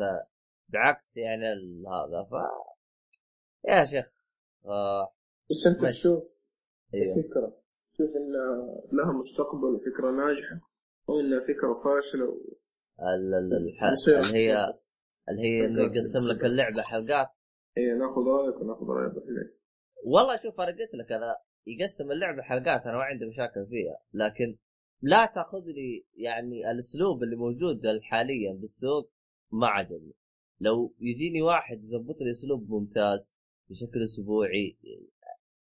بعكس 0.69 1.17
يعني 1.17 1.45
هذا 1.87 2.23
ف 2.31 2.33
يا 3.67 3.83
شيخ 3.83 4.11
آه 4.65 5.13
بس 5.49 5.67
أنت 5.67 5.83
ماشي. 5.83 5.99
تشوف 5.99 6.23
الفكرة 6.93 7.57
تشوف 7.93 8.09
إن 8.17 8.31
لها 8.97 9.19
مستقبل 9.19 9.65
وفكرة 9.75 10.11
ناجحة 10.11 10.55
أو 11.09 11.19
انها 11.19 11.39
فكرة 11.39 11.73
فاشلة 11.85 12.25
و... 12.25 12.33
ال- 13.15 13.33
ال- 13.33 13.67
الح- 13.67 14.27
اللي 14.27 14.37
هي 14.49 14.71
اللي 15.31 15.41
هي 15.41 15.65
إنه 15.65 15.81
يقسم 15.81 16.31
لك. 16.31 16.45
اللعبة 16.45 16.81
حلقات. 16.81 17.27
إيه 17.77 17.93
ناخذ 17.93 18.21
رأيك 18.21 18.61
وناخذ 18.61 18.85
راي 18.85 19.05
ابو 19.05 19.19
حميد 19.21 19.49
والله 20.05 20.37
شوف 20.43 20.61
أنا 20.61 20.71
قلت 20.71 20.93
لك 20.93 21.11
أنا 21.11 21.37
يقسم 21.67 22.11
اللعبة 22.11 22.41
حلقات 22.41 22.81
أنا 22.81 22.97
ما 22.97 23.03
عندي 23.03 23.25
مشاكل 23.25 23.67
فيها. 23.69 23.97
لكن 24.13 24.57
لا 25.01 25.25
تأخذ 25.25 25.63
لي 25.65 26.05
يعني 26.15 26.71
الأسلوب 26.71 27.23
اللي 27.23 27.35
موجود 27.35 27.81
حاليا 28.01 28.53
بالسوق 28.53 29.11
ما 29.51 29.67
عجبني. 29.67 30.13
لو 30.59 30.95
يجيني 30.99 31.41
واحد 31.41 31.79
يظبط 31.81 32.21
لي 32.21 32.31
أسلوب 32.31 32.69
ممتاز 32.69 33.37
بشكل 33.69 34.03
أسبوعي 34.03 34.77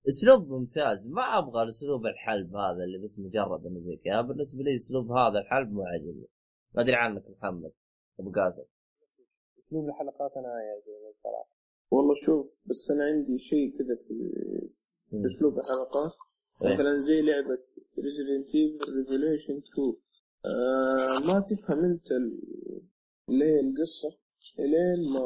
أسلوب 0.09 0.48
ممتاز 0.48 1.07
ما 1.07 1.38
أبغى 1.38 1.62
الأسلوب 1.62 2.07
الحلب 2.07 2.57
هذا 2.57 2.84
اللي 2.84 2.98
بس 2.98 3.18
مجرد 3.18 3.66
إنه 3.66 3.80
زي 3.80 3.96
كذا. 3.96 4.20
بالنسبة 4.20 4.62
لي 4.62 4.74
أسلوب 4.74 5.12
هذا 5.12 5.38
الحلب 5.38 5.72
ما 5.72 5.84
عجبني. 5.88 6.26
ما 6.74 6.82
أدري 6.82 6.96
عنك 6.96 7.24
محمد 7.30 7.72
أبو 8.20 8.30
قاسم. 8.30 8.62
اسلوب 9.64 9.88
الحلقات 9.88 10.32
أنا 10.36 10.48
يعجبني 10.68 11.08
الصراحة 11.16 11.48
والله 11.90 12.14
شوف 12.26 12.46
بس 12.70 12.90
أنا 12.90 13.04
عندي 13.04 13.38
شيء 13.38 13.78
كذا 13.78 13.94
في 14.04 14.14
في. 15.10 15.26
أسلوب 15.26 15.58
الحلقات 15.58 16.12
إيه. 16.64 16.74
مثلا 16.74 16.98
زي 16.98 17.22
لعبة 17.22 17.62
Resident 18.06 18.46
Evil 18.60 18.86
Revelation 18.98 19.56
2 19.72 19.96
آه 20.46 21.26
ما 21.32 21.40
تفهم 21.40 21.84
أنت 21.84 22.10
ال- 22.12 22.40
اللي 23.28 23.44
هي 23.44 23.60
القصة 23.60 24.18
الين 24.58 25.12
ما 25.12 25.24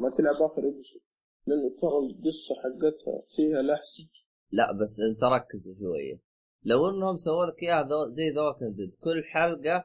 ما 0.00 0.10
تلعب 0.16 0.34
آخر 0.42 0.68
ابسود 0.68 1.02
لأنه 1.46 1.68
ترى 1.80 1.98
القصة 2.06 2.54
حقتها 2.54 3.22
فيها 3.36 3.62
لحسة 3.62 4.04
لا 4.52 4.72
بس 4.72 5.00
أنت 5.10 5.24
ركز 5.24 5.64
شوية 5.80 6.20
لو 6.64 6.88
إنهم 6.90 7.16
سووا 7.16 7.46
لك 7.46 7.62
إياها 7.62 7.88
زي 8.16 8.30
ذا 8.30 8.68
ديد 8.76 8.94
كل 8.94 9.24
حلقة. 9.24 9.84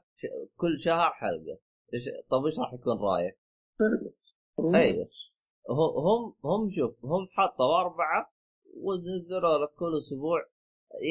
كل 0.57 0.80
شهر 0.80 1.09
حلقة. 1.09 1.57
طب 2.30 2.46
إيش 2.46 2.60
راح 2.60 2.74
يكون 2.74 2.98
رأيك؟ 2.98 3.38
أيوة. 4.76 5.08
هم 5.70 6.36
هم 6.46 6.70
شوف 6.70 7.06
هم 7.06 7.28
حطوا 7.32 7.82
أربعة 7.82 8.34
ونزلوا 8.78 9.58
لك 9.58 9.70
كل 9.70 9.98
أسبوع. 9.98 10.46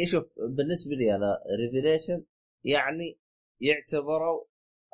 يشوف 0.03 0.24
بالنسبة 0.39 0.95
لي 0.95 1.14
أنا 1.14 1.39
ريفيليشن 1.59 2.24
يعني 2.64 3.18
يعتبروا 3.61 4.45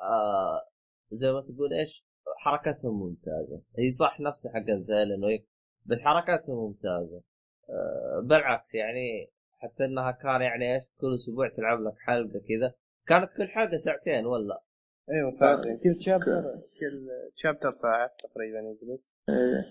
آه 0.01 0.69
زي 1.11 1.31
ما 1.31 1.41
تقول 1.41 1.73
إيش 1.73 2.05
حركتهم 2.37 2.99
ممتازة. 2.99 3.61
هي 3.77 3.91
صح 3.91 4.19
نفس 4.19 4.47
حق 4.47 4.69
الفيلن 4.69 5.23
ويك 5.25 5.47
بس 5.85 6.01
حركتهم 6.01 6.55
ممتازة. 6.55 7.21
آه 7.69 8.19
بالعكس 8.23 8.75
يعني 8.75 9.31
حتى 9.57 9.85
إنها 9.85 10.11
كان 10.11 10.41
يعني 10.41 10.75
إيش 10.75 10.83
كل 11.01 11.15
أسبوع 11.15 11.49
تلعب 11.49 11.81
لك 11.81 11.97
حلقة 11.97 12.39
كذا. 12.39 12.73
كانت 13.07 13.31
كل 13.37 13.47
حلقة 13.47 13.77
ساعتين 13.77 14.25
ولا؟ 14.25 14.63
أيوه 15.11 15.31
ساعتين 15.31 15.77
كل 15.77 16.01
chapter 16.01 16.41
كل 16.79 17.09
chapter 17.35 17.71
ساعه 17.73 18.11
تقريبا 18.23 18.59
يجلس. 18.59 19.13
إيه. 19.29 19.65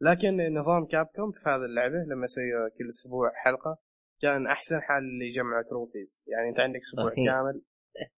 لكن 0.00 0.54
نظام 0.54 0.86
Capcom 0.86 1.32
في 1.32 1.48
هذه 1.50 1.64
اللعبة 1.64 1.94
لما 1.94 2.24
يسوي 2.24 2.70
كل 2.78 2.88
أسبوع 2.88 3.32
حلقة 3.34 3.78
كان 4.22 4.46
أحسن 4.46 4.80
حال 4.80 5.02
اللي 5.02 5.24
يجمعوا 5.30 5.62
trophies 5.62 6.20
يعني 6.26 6.48
أنت 6.48 6.60
عندك 6.60 6.80
أسبوع. 6.80 7.14
كامل 7.26 7.62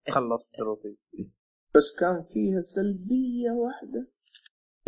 تخلص 0.07 0.51
trophies 0.57 0.97
بس 1.75 1.95
كان 1.99 2.21
فيها 2.33 2.61
سلبية 2.61 3.51
واحدة. 3.51 4.07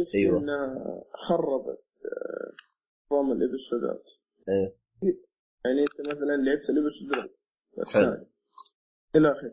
شفت 0.02 0.16
أيوة. 0.16 0.40
إنها 0.40 1.04
خربت 1.14 1.84
آه، 2.06 2.52
نظام 3.12 3.32
ال 3.32 3.40
episode 3.40 3.96
ات 3.96 4.04
إيه. 4.50 4.76
يعني 5.66 5.82
أنت 5.82 6.10
مثلا 6.10 6.36
لعبت. 6.46 6.70
الثاني 7.80 8.28
إلى 9.16 9.32
آخره. 9.32 9.52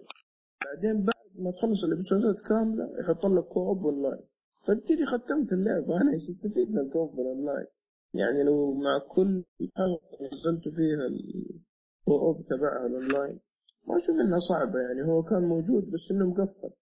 بعدين 0.64 1.04
بعد 1.04 1.17
ما 1.39 1.51
تخلص 1.51 1.84
ال 1.84 1.91
episode 1.91 2.34
ات 2.34 2.40
كاملة 2.49 2.84
يحط 3.01 3.26
لك 3.26 3.45
co-op 3.44 3.86
online 3.86 4.24
طيب 4.66 4.78
كذا 4.78 5.07
ختمت 5.07 5.53
اللعبه 5.53 5.97
أنا 6.01 6.12
إيش 6.12 6.28
استفيد 6.28 6.70
من 6.70 6.78
ال 6.78 6.86
co-op 6.86 7.20
online 7.20 7.66
يعني 8.14 8.43
لو 8.45 8.74
مع 8.74 8.99
كل 9.09 9.45
حلقه 9.76 10.26
نزلت 10.26 10.68
فيها 10.68 11.07
ال 11.06 11.29
co-op 11.29 12.44
تبعها 12.45 12.86
الاونلاين 12.86 13.41
ما 13.89 13.97
أشوف 13.97 14.16
إنها 14.26 14.39
صعبة 14.39 14.78
يعني 14.78 15.03
هو 15.03 15.22
كان 15.22 15.43
موجود 15.43 15.91
بس 15.91 16.11
إنه 16.12 16.26
مقفل. 16.30 16.74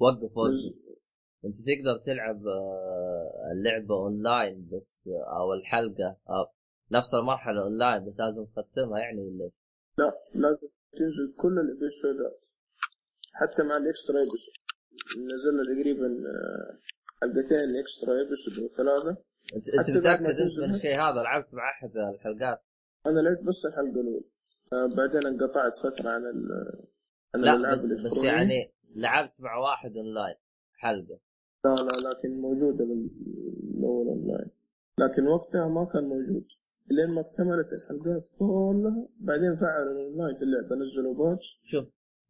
وقف 0.00 0.36
وقف. 0.36 0.90
أنت 1.44 1.56
تقدر 1.56 2.04
تلعب 2.06 2.46
آه، 2.46 3.52
اللعبة 3.52 3.94
اونلاين 3.94 4.68
بس 4.72 5.08
آه، 5.08 5.38
أو 5.40 5.52
الحلقة 5.52 6.16
أو 6.28 6.46
نفس 6.92 7.14
المرحلة 7.14 7.62
اونلاين 7.62 8.08
بس 8.08 8.20
لازم 8.20 8.44
تختمها 8.44 8.98
يعني 8.98 9.20
ولا؟ 9.20 9.50
لا 9.98 10.14
لازم 10.34 10.68
تنزل 10.92 11.34
كل 11.42 11.58
ال 11.58 11.68
episode 11.68 12.39
ات 12.39 12.49
حتى 13.32 13.62
مع 13.62 13.76
ال 13.76 13.83
extra 13.83 14.18
episode 14.20 14.54
نزلنا 15.32 15.62
تقريبا 15.74 16.06
آه، 16.06 16.78
حلقتين 17.20 17.76
extra 17.82 18.12
episode 18.18 18.64
وثلاثه 18.64 19.16
انت 19.56 19.96
متأكد 19.96 20.26
أنت 20.26 20.40
من. 20.58 20.74
الشيء 20.74 20.98
هذا؟ 21.04 21.22
لعبت 21.22 21.54
مع 21.54 21.70
أحد 21.70 21.90
الحلقات؟ 22.14 22.62
أنا 23.06 23.20
لعبت 23.20 23.42
بس 23.48 23.66
الحلقة 23.66 24.00
الأولى. 24.00 24.24
آه، 24.72 24.94
بعدين 24.96 25.26
انقطعت 25.26 25.72
فترة 25.76 26.10
عن 26.10 26.22
ال 26.26 26.48
عن 27.34 27.40
لا 27.40 27.72
بس 27.72 27.92
بس 28.04 28.24
يعني 28.24 28.72
لعبت 28.96 29.32
مع 29.38 29.56
واحد 29.56 29.96
أونلاين 29.96 30.36
حلقة. 30.72 31.18
لا 31.64 31.74
لا 31.74 32.08
لكن 32.08 32.40
موجوده 32.40 32.84
الأول 32.84 34.06
أونلاين. 34.06 34.50
لكن 34.98 35.26
وقتها 35.26 35.68
ما 35.68 35.84
كان 35.92 36.04
موجود. 36.04 36.44
لين 36.90 37.14
ما 37.14 37.20
اكتملت 37.20 37.68
الحلقات 37.72 38.28
كلها 38.38 39.08
بعدين 39.20 39.54
فعلوا 39.54 39.92
الاونلاين 39.92 40.34
في 40.34 40.42
اللعبة. 40.42 40.76
نزلوا 40.76 41.14
patch. 41.14 41.60
شوف 41.64 41.84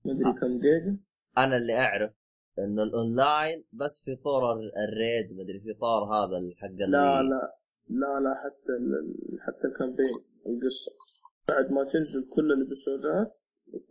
مدري 0.05 0.29
آه. 0.31 0.35
كم 0.41 0.59
جيجا. 0.59 0.99
أنا 1.39 1.57
اللي 1.57 1.79
أعرف 1.79 2.13
انه 2.59 2.83
الاونلاين 2.83 3.65
بس 3.73 4.03
في 4.05 4.17
طور 4.17 4.53
ال- 4.53 4.73
ال 4.89 4.98
raid 4.98 5.33
مدري 5.39 5.61
في 5.61 5.75
طور 5.81 6.05
هذا 6.15 6.37
الحق 6.39 6.69
لا 6.79 6.87
لا 7.23 7.23
لا 7.89 8.13
لا 8.25 8.35
حتى 8.43 8.73
ال- 8.81 9.41
حتى 9.41 9.67
ال 9.69 9.74
campaign 9.74 10.15
القصة. 10.47 10.93
بعد 11.49 11.65
ما 11.73 11.85
تنزل 11.93 12.29
كل 12.37 12.53
ال 12.53 12.62
episode 12.62 13.24
ات 13.24 13.33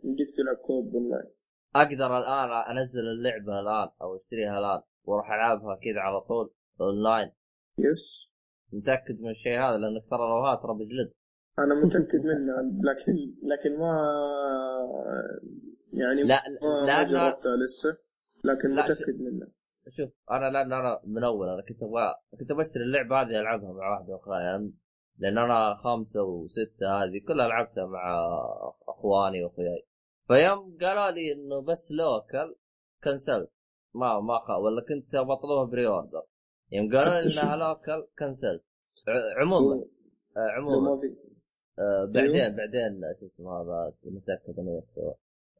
يمديك 0.04 0.28
تلعب 0.36 0.56
co-op 0.56 0.94
online. 0.94 1.30
أقدر 1.74 2.18
الآن 2.18 2.76
أنزل 2.78 3.00
اللعبة 3.00 3.60
الآن 3.60 3.88
أو 4.02 4.16
أشتريها 4.16 4.58
الآن 4.58 4.82
وأروح 5.04 5.30
ألعبها 5.32 5.74
كذا 5.76 6.00
على 6.00 6.20
طول 6.20 6.50
online 6.80 7.30
yes. 7.78 8.30
متأكد 8.72 9.20
من 9.20 9.30
الشيء 9.30 9.58
هذا؟ 9.58 9.76
لانك 9.78 10.04
ترى 10.10 10.18
لو 10.18 10.46
هات 10.46 10.62
ترى 10.62 10.74
بجلد. 10.74 11.12
أنا 11.58 11.74
متأكد 11.74 12.20
منها 12.24 12.62
لكن 12.62 13.12
لكن 13.52 13.78
ما 13.78 13.92
يعني 15.94 16.22
لا 16.22 16.42
ما, 16.62 16.86
ما 16.86 16.86
لأن 16.86 17.06
جربتها 17.06 17.56
لسه 17.56 17.96
لكن 18.44 18.74
لا، 18.74 18.82
متأكد 18.82 19.20
منها. 19.20 19.48
شوف 19.96 20.10
أنا 20.30 20.50
لأن 20.50 20.72
أنا 20.72 21.00
من 21.04 21.24
أول 21.24 21.48
أنا 21.48 21.62
كنت 21.68 21.82
أبغى 21.82 22.14
كنت 22.40 22.52
بشتري 22.52 22.82
اللعبة 22.82 23.22
هذه 23.22 23.40
ألعبها 23.40 23.72
مع 23.72 23.90
واحدة 23.90 24.16
أخرى 24.16 24.42
يعني 24.42 24.72
لأن 25.18 25.38
أنا 25.38 25.74
خمسة 25.84 26.22
وستة 26.22 27.02
هذه 27.02 27.20
كلها 27.28 27.48
لعبتها 27.48 27.86
مع 27.86 28.28
أخواني 28.88 29.44
وأخوياي. 29.44 29.86
فيوم 30.28 30.78
قالوا 30.80 31.10
لي 31.10 31.32
إنه 31.32 31.60
بس 31.62 31.92
local 31.92 32.56
كنسلت 33.04 33.50
ما 33.94 34.20
ما 34.20 34.38
خ... 34.38 34.50
ولا 34.50 34.80
كنت 34.88 35.16
بطلبها 35.16 35.64
pre-order 35.64 36.22
يوم 36.72 36.96
قالوا 36.96 37.20
لي 37.20 37.42
إنها 37.42 37.56
local 37.56 38.06
كنسلت 38.18 38.64
عموما 39.40 39.84
آه، 40.36 40.50
عموما. 40.56 40.90
ما 40.90 40.98
آه 41.78 42.04
بعدين 42.04 42.40
أيوه. 42.40 42.56
بعدين 42.56 43.00
شو 43.20 43.26
اسمه 43.26 43.62
هذا 43.62 43.92
نتاكد 44.06 44.58
إنه 44.58 44.82
سوا 44.94 45.12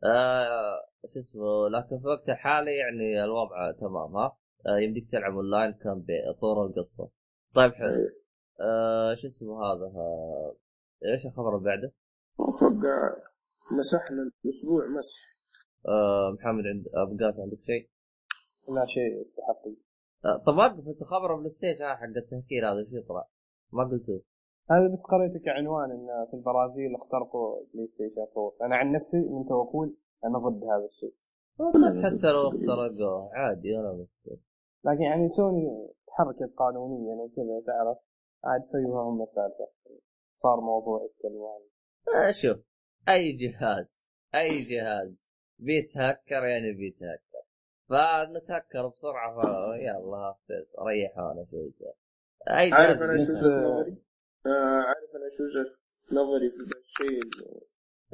آه 0.05 0.81
شو 1.13 1.19
اسمه 1.19 1.69
لكن 1.69 2.01
في 2.01 2.07
وقت 2.07 2.29
الحالي 2.29 2.77
يعني 2.77 3.25
الوضع 3.25 3.73
تمام 3.81 4.17
ها 4.17 4.37
آه 4.67 4.79
يمديك 4.79 5.11
تلعب 5.11 5.33
أونلاين 5.33 5.73
كان 5.73 6.05
بطور 6.09 6.67
القصة 6.67 7.11
طيب 7.55 7.73
حلو 7.73 7.89
أيوه. 7.89 8.11
آه 8.61 9.15
شو 9.15 9.27
اسمه 9.27 9.65
هذا 9.65 9.87
آه 9.97 10.57
إيش 11.05 11.27
الخبر 11.27 11.57
اللي 11.57 11.65
بعده؟ 11.65 11.93
أتوقع 12.41 13.09
مسحنا 13.79 14.23
الأسبوع 14.45 14.87
مسح 14.99 15.21
آه 15.89 16.31
محمد 16.39 16.65
عند 16.67 16.85
أبو 16.95 17.25
قاسم 17.25 17.43
عندك 17.43 17.61
شيء؟ 17.67 17.91
لا 18.75 18.87
شيء 18.95 19.21
يستحق 19.21 19.63
آه 20.25 20.37
طب 20.47 20.57
وقف 20.57 20.89
أنت 20.89 21.05
خبر 21.05 21.37
PlayStation 21.37 21.85
آه، 21.85 21.95
حق 21.95 22.03
التهكير 22.03 22.73
هذا 22.73 22.79
إيش 22.79 22.89
يطلع؟ 22.93 23.29
ما 23.73 23.85
قلتوه 23.85 24.23
هذا 24.71 24.93
بس 24.93 25.05
قريته 25.07 25.39
كعنوان 25.45 25.91
إن 25.91 26.27
في 26.31 26.35
البرازيل 26.35 26.95
اخترقوا 26.95 27.65
PlayStation 27.75 28.27
4 28.37 28.53
أنا 28.63 28.77
عن 28.77 28.93
نفسي 28.93 29.21
من 29.21 29.47
تو 29.49 29.63
أقول 29.63 29.97
أنا 30.25 30.39
ضد 30.39 30.65
هذا 30.65 30.85
الشيء. 30.85 31.15
حتى 32.05 32.27
لو 32.27 32.49
اخترقوه 32.49 33.31
عادي 33.35 33.79
أنا 33.79 33.93
مشكلة. 33.93 34.39
لكن 34.85 35.03
يعني 35.03 35.29
سوني 35.29 35.89
تحركت 36.09 36.55
قانونيا 36.57 37.15
وكذا 37.15 37.63
تعرف؟ 37.67 37.99
عاد 38.45 38.63
سووها 38.63 39.03
هم 39.03 39.23
السالفه 39.23 39.69
صار 40.43 40.61
موضوع 40.61 41.05
يتكلموا 41.05 41.55
عنه 41.55 41.65
آه 42.29 42.31
شوف 42.31 42.57
أي 43.09 43.33
جهاز 43.33 44.13
أي 44.35 44.59
جهاز 44.59 45.29
بيتهكر 45.59 46.45
يعني 46.45 46.73
بيتهكر. 46.73 47.43
فنتهكر 47.89 48.89
بسرعة 48.89 49.35
يلا 49.77 50.37
ريحونا 50.87 51.45
شوي. 51.51 51.75
أي 52.49 52.73
عارف 52.73 52.99
جهاز 52.99 53.03
أنا 53.03 53.19
شو 53.19 54.10
نظري؟ 54.47 54.57
آه 54.57 54.81
عارف 54.81 55.11
أنا 55.17 55.29
شو 55.37 55.45
وجهه 55.45 55.71
نظري 56.13 56.51
في 56.51 56.79
الشيء 56.81 57.21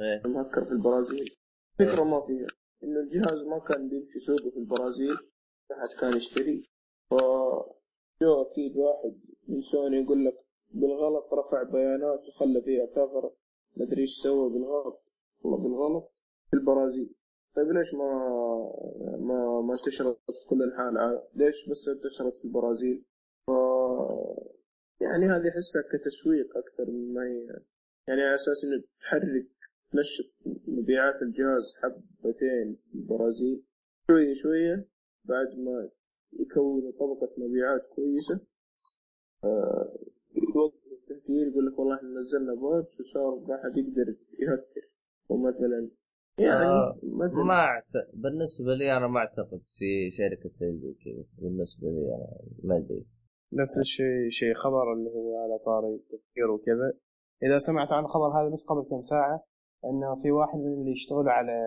إيه. 0.01 0.21
المهكر 0.25 0.61
في 0.63 0.71
البرازيل 0.71 1.35
فكرة 1.79 2.03
ما 2.03 2.21
فيها 2.21 2.47
إنه 2.83 2.99
الجهاز 2.99 3.43
ما 3.43 3.59
كان 3.59 3.89
بيمشي 3.89 4.19
سوقه 4.19 4.49
في 4.49 4.57
البرازيل 4.57 5.15
ما 5.69 5.75
حد 5.75 5.99
كان 6.01 6.17
يشتري 6.17 6.63
ف 7.09 7.13
جو 8.21 8.41
أكيد 8.41 8.77
واحد 8.77 9.21
من 9.47 9.61
سوني 9.61 10.01
يقول 10.01 10.25
لك 10.25 10.37
بالغلط 10.69 11.33
رفع 11.33 11.63
بيانات 11.63 12.27
وخلى 12.27 12.61
فيها 12.61 12.85
ثغرة 12.85 13.35
مدري 13.77 14.01
إيش 14.01 14.09
سوى 14.23 14.49
بالغلط 14.49 15.13
والله 15.41 15.57
بالغلط 15.57 16.11
في 16.49 16.53
البرازيل 16.53 17.15
طيب 17.55 17.71
ليش 17.71 17.93
ما 17.93 18.09
ما 19.17 19.61
ما 19.61 19.73
انتشرت 19.73 20.17
في 20.17 20.49
كل 20.49 20.63
انحاء 20.63 20.89
العالم؟ 20.89 21.21
ليش 21.35 21.69
بس 21.69 21.87
انتشرت 21.87 22.37
في 22.37 22.45
البرازيل؟ 22.45 23.05
ف 23.47 23.51
يعني 25.01 25.25
هذه 25.25 25.49
احسها 25.49 25.81
كتسويق 25.91 26.57
أكثر 26.57 26.91
مما 26.91 27.21
هي. 27.21 27.47
يعني 28.07 28.21
على 28.21 28.33
أساس 28.35 28.65
إنه 28.65 28.83
تحرك 29.01 29.47
تنشط 29.91 30.33
مبيعات 30.67 31.21
الجهاز 31.21 31.75
حبتين 31.81 32.75
في 32.75 32.95
البرازيل. 32.95 33.63
شوية 34.07 34.33
شوية 34.33 34.87
بعد 35.23 35.47
ما 35.57 35.89
يكونوا 36.33 36.91
طبقة 36.91 37.33
مبيعات 37.37 37.81
كويسة 37.95 38.39
آه، 39.43 39.97
يوقف 40.55 40.91
التهكير 40.91 41.47
يقول 41.47 41.65
لك 41.65 41.79
والله 41.79 41.95
إحنا 41.95 42.09
نزلنا 42.09 42.53
باتش 42.53 42.99
وصار 42.99 43.39
ما 43.47 43.57
حد 43.63 43.77
يقدر 43.77 44.15
يهكر. 44.39 44.87
ومثلا 45.29 45.89
يعني 46.39 46.65
آه، 46.65 46.99
مثلا 47.03 47.43
ما 47.43 47.53
أعت... 47.53 47.85
بالنسبة 48.13 48.73
لي 48.75 48.97
أنا 48.97 49.07
ما 49.07 49.19
أعتقد 49.19 49.61
في 49.77 50.11
شركة 50.17 50.49
زي 50.59 50.93
كذا 51.05 51.23
بالنسبة 51.37 51.87
لي 51.87 52.15
أنا 52.15 52.27
ما 52.63 52.77
أدري. 52.77 53.05
نفس 53.53 53.79
الشيء 53.79 54.29
شيء 54.29 54.53
خبر 54.53 54.93
اللي 54.93 55.09
هو 55.09 55.37
على 55.43 55.57
طاري 55.65 55.95
التهكير 55.95 56.51
وكذا. 56.51 56.93
إذا 57.43 57.57
سمعت 57.57 57.91
عن 57.91 58.03
الخبر 58.03 58.27
هذا 58.27 58.49
بس 58.49 58.65
قبل 58.65 58.83
كم 58.89 59.01
ساعة 59.01 59.43
إنه 59.85 60.21
في 60.21 60.31
واحد 60.31 60.59
من 60.59 60.73
اللي 60.73 60.91
يشتغلوا 60.91 61.31
على 61.31 61.57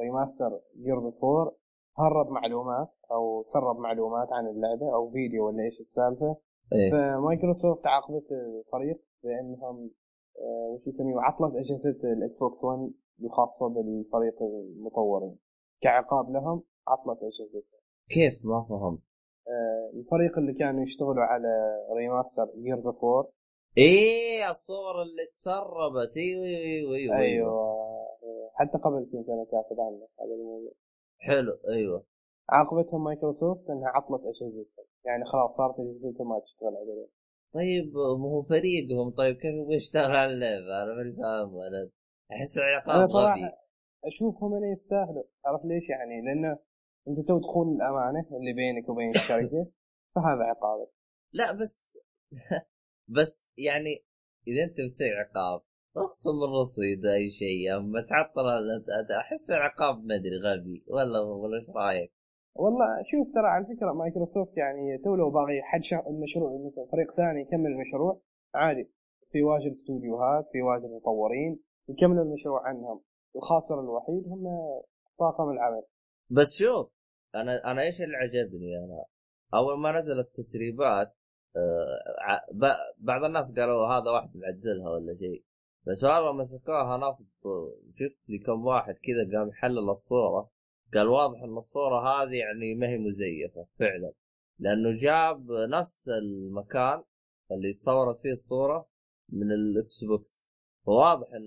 remaster 0.00 0.60
Gears 0.76 1.06
4 1.24 1.56
هرب 1.98 2.30
معلومات 2.30 2.88
أو 3.10 3.42
سرب 3.46 3.78
معلومات 3.78 4.28
عن 4.32 4.46
اللعبة 4.46 4.94
أو 4.94 5.10
فيديو 5.10 5.46
ولا 5.46 5.62
إيش 5.62 5.80
السالفة. 5.80 6.36
إيه. 6.72 6.90
فمايكروسوفت 6.90 7.86
عاقبت 7.86 8.26
الفريق 8.32 9.00
بأنهم 9.24 9.90
آه، 10.38 10.68
وش 10.70 10.86
يسميه 10.86 11.20
عطلت 11.20 11.54
أجهزة 11.56 12.12
ال 12.12 12.38
Xbox 12.38 12.64
1 12.64 12.92
الخاصة 13.24 13.68
بالفريق 13.68 14.42
المطورين. 14.42 15.38
كعقاب 15.80 16.30
لهم 16.30 16.62
عطلت 16.88 17.18
أجهزتهم. 17.22 17.80
كيف 18.08 18.44
ما 18.44 18.66
فهمت؟ 18.68 19.11
الفريق 19.94 20.38
اللي 20.38 20.52
كانوا 20.54 20.82
يشتغلوا 20.82 21.22
على 21.24 21.48
remaster 21.96 22.46
Gears 22.56 22.86
4 22.86 23.28
إيه 23.78 24.50
الصور 24.50 25.02
اللي 25.02 25.26
تسربت. 25.36 26.16
أيوه 26.16 26.44
أيوه 26.44 26.94
أيوه, 26.96 27.16
أيوه. 27.16 27.48
آه، 27.50 28.50
حتى 28.54 28.78
قبل 28.78 29.08
كم 29.12 29.22
سنه 29.22 29.44
كاتب 29.44 29.80
عنه 29.80 30.08
هذا 30.20 30.34
الموضوع. 30.34 30.72
حلو 31.18 31.58
أيوه. 31.68 32.04
عاقبتهم 32.48 33.04
مايكروسوفت 33.04 33.70
إنها 33.70 33.88
عطلت 33.88 34.20
اجهزتهم 34.20 34.84
يعني 35.04 35.24
خلاص 35.24 35.56
صارت 35.56 35.74
اجهزتهم 35.80 36.28
ما 36.28 36.40
تشتغل 36.40 36.76
عليها 36.76 37.06
طيب 37.54 37.94
ما 37.94 38.28
هو 38.28 38.42
فريقهم. 38.42 39.10
طيب 39.10 39.36
كيف 39.36 39.54
يبغى 39.54 39.76
يشتغل 39.76 40.16
على 40.16 40.32
اللعبة؟ 40.32 40.82
أنا 40.82 40.94
ماني 40.94 41.12
فاهم 41.12 41.56
أنا 41.60 41.90
أحس 42.32 42.58
أنا 42.58 42.66
عقاب 42.66 43.06
صراحة 43.06 43.36
غبي. 43.36 43.50
أشوفهم 44.04 44.54
أنا 44.54 44.66
يستاهلوا. 44.66 45.24
عرفت 45.46 45.64
ليش 45.64 45.88
يعني؟ 45.88 46.22
لأنه 46.22 46.58
انت 47.08 47.28
تو 47.28 47.40
تخون 47.40 47.76
الامانه 47.76 48.26
اللي 48.36 48.52
بينك 48.52 48.88
وبين 48.88 49.10
الشركة 49.10 49.66
فهذا 50.14 50.42
عقابك. 50.42 50.90
لا 51.32 51.52
بس 51.52 52.00
بس 53.16 53.52
يعني 53.58 54.04
إذا 54.48 54.64
أنت 54.64 54.76
بتسوي 54.88 55.10
عقاب 55.10 55.62
اخصم 55.96 56.38
الرصيد 56.48 57.06
أي 57.06 57.30
شيء 57.30 57.76
اما 57.76 58.00
تعطل 58.00 58.46
أحس 59.20 59.50
العقاب 59.50 60.04
ما 60.04 60.14
أدري 60.14 60.38
غبي 60.46 60.84
ولا 60.88 61.20
ولا 61.20 61.58
إيش 61.58 61.70
رأيك؟ 61.70 62.12
والله 62.54 63.02
شوف 63.10 63.34
ترى 63.34 63.46
على 63.46 63.64
فكرة 63.64 63.92
مايكروسوفت 63.92 64.56
يعني 64.56 64.98
تو 65.04 65.14
لو 65.14 65.30
باغي 65.30 65.62
حد 65.62 65.80
المشروع 66.06 66.50
مثلا 66.66 66.86
فريق 66.92 67.10
ثاني 67.16 67.40
يكمل 67.40 67.66
المشروع 67.66 68.20
عادي. 68.54 68.90
في 69.30 69.42
واجد 69.42 69.70
استوديوهات 69.70 70.48
في 70.52 70.62
واجد 70.62 70.84
مطورين 70.84 71.60
يكملوا 71.88 72.24
المشروع 72.24 72.68
عنهم. 72.68 73.00
الخاسر 73.36 73.80
الوحيد 73.80 74.28
هم 74.28 74.44
طاقم 75.18 75.50
العمل. 75.50 75.82
بس 76.36 76.58
شوف 76.58 76.92
أنا 77.34 77.70
أنا 77.70 77.82
إيش 77.82 78.00
اللي 78.00 78.16
عجبني؟ 78.16 78.78
أنا 78.78 79.04
أول 79.54 79.78
ما 79.78 79.98
نزلت 79.98 80.26
التسريبات 80.26 81.16
آه 81.56 82.46
بعض 82.98 83.24
الناس 83.24 83.52
قالوا 83.58 83.86
هذا 83.86 84.10
واحد 84.10 84.30
معدلها 84.36 84.90
ولا 84.90 85.16
شيء. 85.18 85.44
بس 85.86 86.04
والله 86.04 86.32
مسكوها 86.32 86.96
نافذ 86.96 87.24
شفت 87.98 88.28
لي 88.28 88.38
كم 88.38 88.66
واحد 88.66 88.94
كذا 88.94 89.38
قام 89.38 89.48
يحلل 89.48 89.90
الصورة. 89.90 90.50
قال 90.94 91.08
واضح 91.08 91.42
إن 91.42 91.56
الصورة 91.56 92.00
هذه 92.08 92.34
يعني 92.34 92.74
ما 92.74 92.88
هي 92.88 92.98
مزيفة 92.98 93.66
فعلا. 93.78 94.12
لأنه 94.58 95.00
جاب 95.00 95.46
نفس 95.52 96.08
المكان 96.08 97.02
اللي 97.52 97.74
تصورت 97.74 98.18
فيه 98.18 98.32
الصورة 98.32 98.88
من 99.28 99.52
ال 99.52 100.04
Xbox 100.04 100.52
فواضح 100.86 101.26
إن 101.32 101.46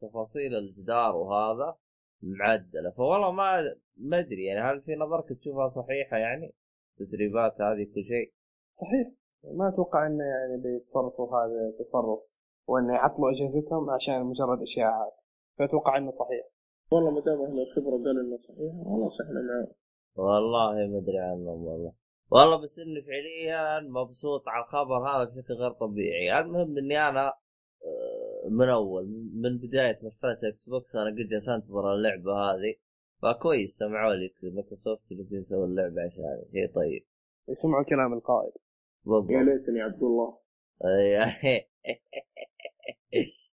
تفاصيل 0.00 0.54
الجدار 0.54 1.16
وهذا 1.16 1.76
معدلة. 2.22 2.90
فوالله 2.90 3.32
ما 3.32 3.76
ما 3.96 4.18
أدري 4.18 4.44
يعني 4.44 4.60
هل 4.60 4.82
في 4.82 4.94
نظرك 4.94 5.38
تشوفها 5.38 5.68
صحيحة 5.68 6.16
يعني؟ 6.16 6.54
التسريبات 6.92 7.60
هذه 7.60 7.84
كل 7.94 8.04
شيء؟ 8.04 8.32
صحيح. 8.72 9.12
ما 9.44 9.68
أتوقع 9.68 10.06
انه 10.06 10.24
يعني 10.24 10.62
بيتصرفوا 10.62 11.26
هذا 11.36 11.72
تصرف 11.78 12.20
وانه 12.66 12.94
يعطلوا 12.94 13.30
أجهزتهم 13.30 13.90
عشان 13.90 14.24
مجرد 14.24 14.62
اشاعات 14.62 15.12
فأتوقع 15.58 15.96
إنه 15.96 16.10
صحيح. 16.10 16.44
والله 16.92 17.10
ما 17.14 17.20
دام 17.20 17.34
أهل 17.34 17.60
الخبرة 17.60 17.96
قالوا 18.04 18.22
إنه 18.22 18.36
صحيح 18.36 18.72
خلاص 18.84 19.20
إحنا 19.20 19.40
معاه 19.40 19.74
والله 20.16 20.72
ما 20.86 20.98
أدري 20.98 21.18
عنهم 21.18 21.64
والله. 21.64 21.92
والله 22.30 22.62
بس 22.62 22.78
إني 22.78 23.02
فعليا 23.02 23.80
مبسوط 23.80 24.48
على 24.48 24.64
الخبر 24.64 25.08
هذا 25.08 25.24
بشكل 25.30 25.54
غير 25.54 25.70
طبيعي. 25.70 26.40
المهم 26.40 26.78
إني 26.78 27.08
أنا 27.08 27.26
آه، 27.84 28.48
من 28.48 28.68
أول 28.68 29.06
من 29.34 29.58
بداية 29.58 29.98
ما 30.02 30.08
اشتريت 30.08 30.44
Xbox 30.44 30.96
أنا 30.96 31.10
قد 31.10 31.48
انتظر 31.48 31.92
اللعبة 31.92 32.32
هذه. 32.32 32.74
فكويس 33.22 33.76
سمعوا 33.76 34.14
لي 34.14 34.34
مايكروسوفت 34.42 35.12
جالسين 35.12 35.40
يسوي 35.40 35.64
اللعبه 35.64 36.02
عشان 36.02 36.44
شيء 36.52 36.74
طيب 36.74 37.04
يسمعوا 37.48 37.84
كلام 37.84 38.12
القائد 38.12 38.52
بالضبط 39.04 39.30
يا 39.30 39.42
ليتني 39.42 39.82
عبد 39.82 40.02
الله 40.02 40.38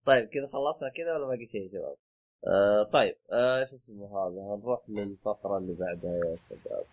طيب 0.05 0.27
كذا 0.27 0.47
خلصنا 0.47 0.89
كذا 0.89 1.13
ولا 1.13 1.27
باقي 1.27 1.47
شيء 1.47 1.61
يا 1.61 1.69
شباب؟ 1.69 1.95
آه 2.47 2.83
طيب 2.83 3.15
آه، 3.31 3.59
إيش 3.59 3.73
اسمه 3.73 4.07
هذا؟ 4.17 4.61
نروح 4.61 4.89
للفقرة 4.89 5.57
اللي 5.57 5.73
بعدها 5.73 6.15
يا 6.15 6.37
شباب. 6.49 6.85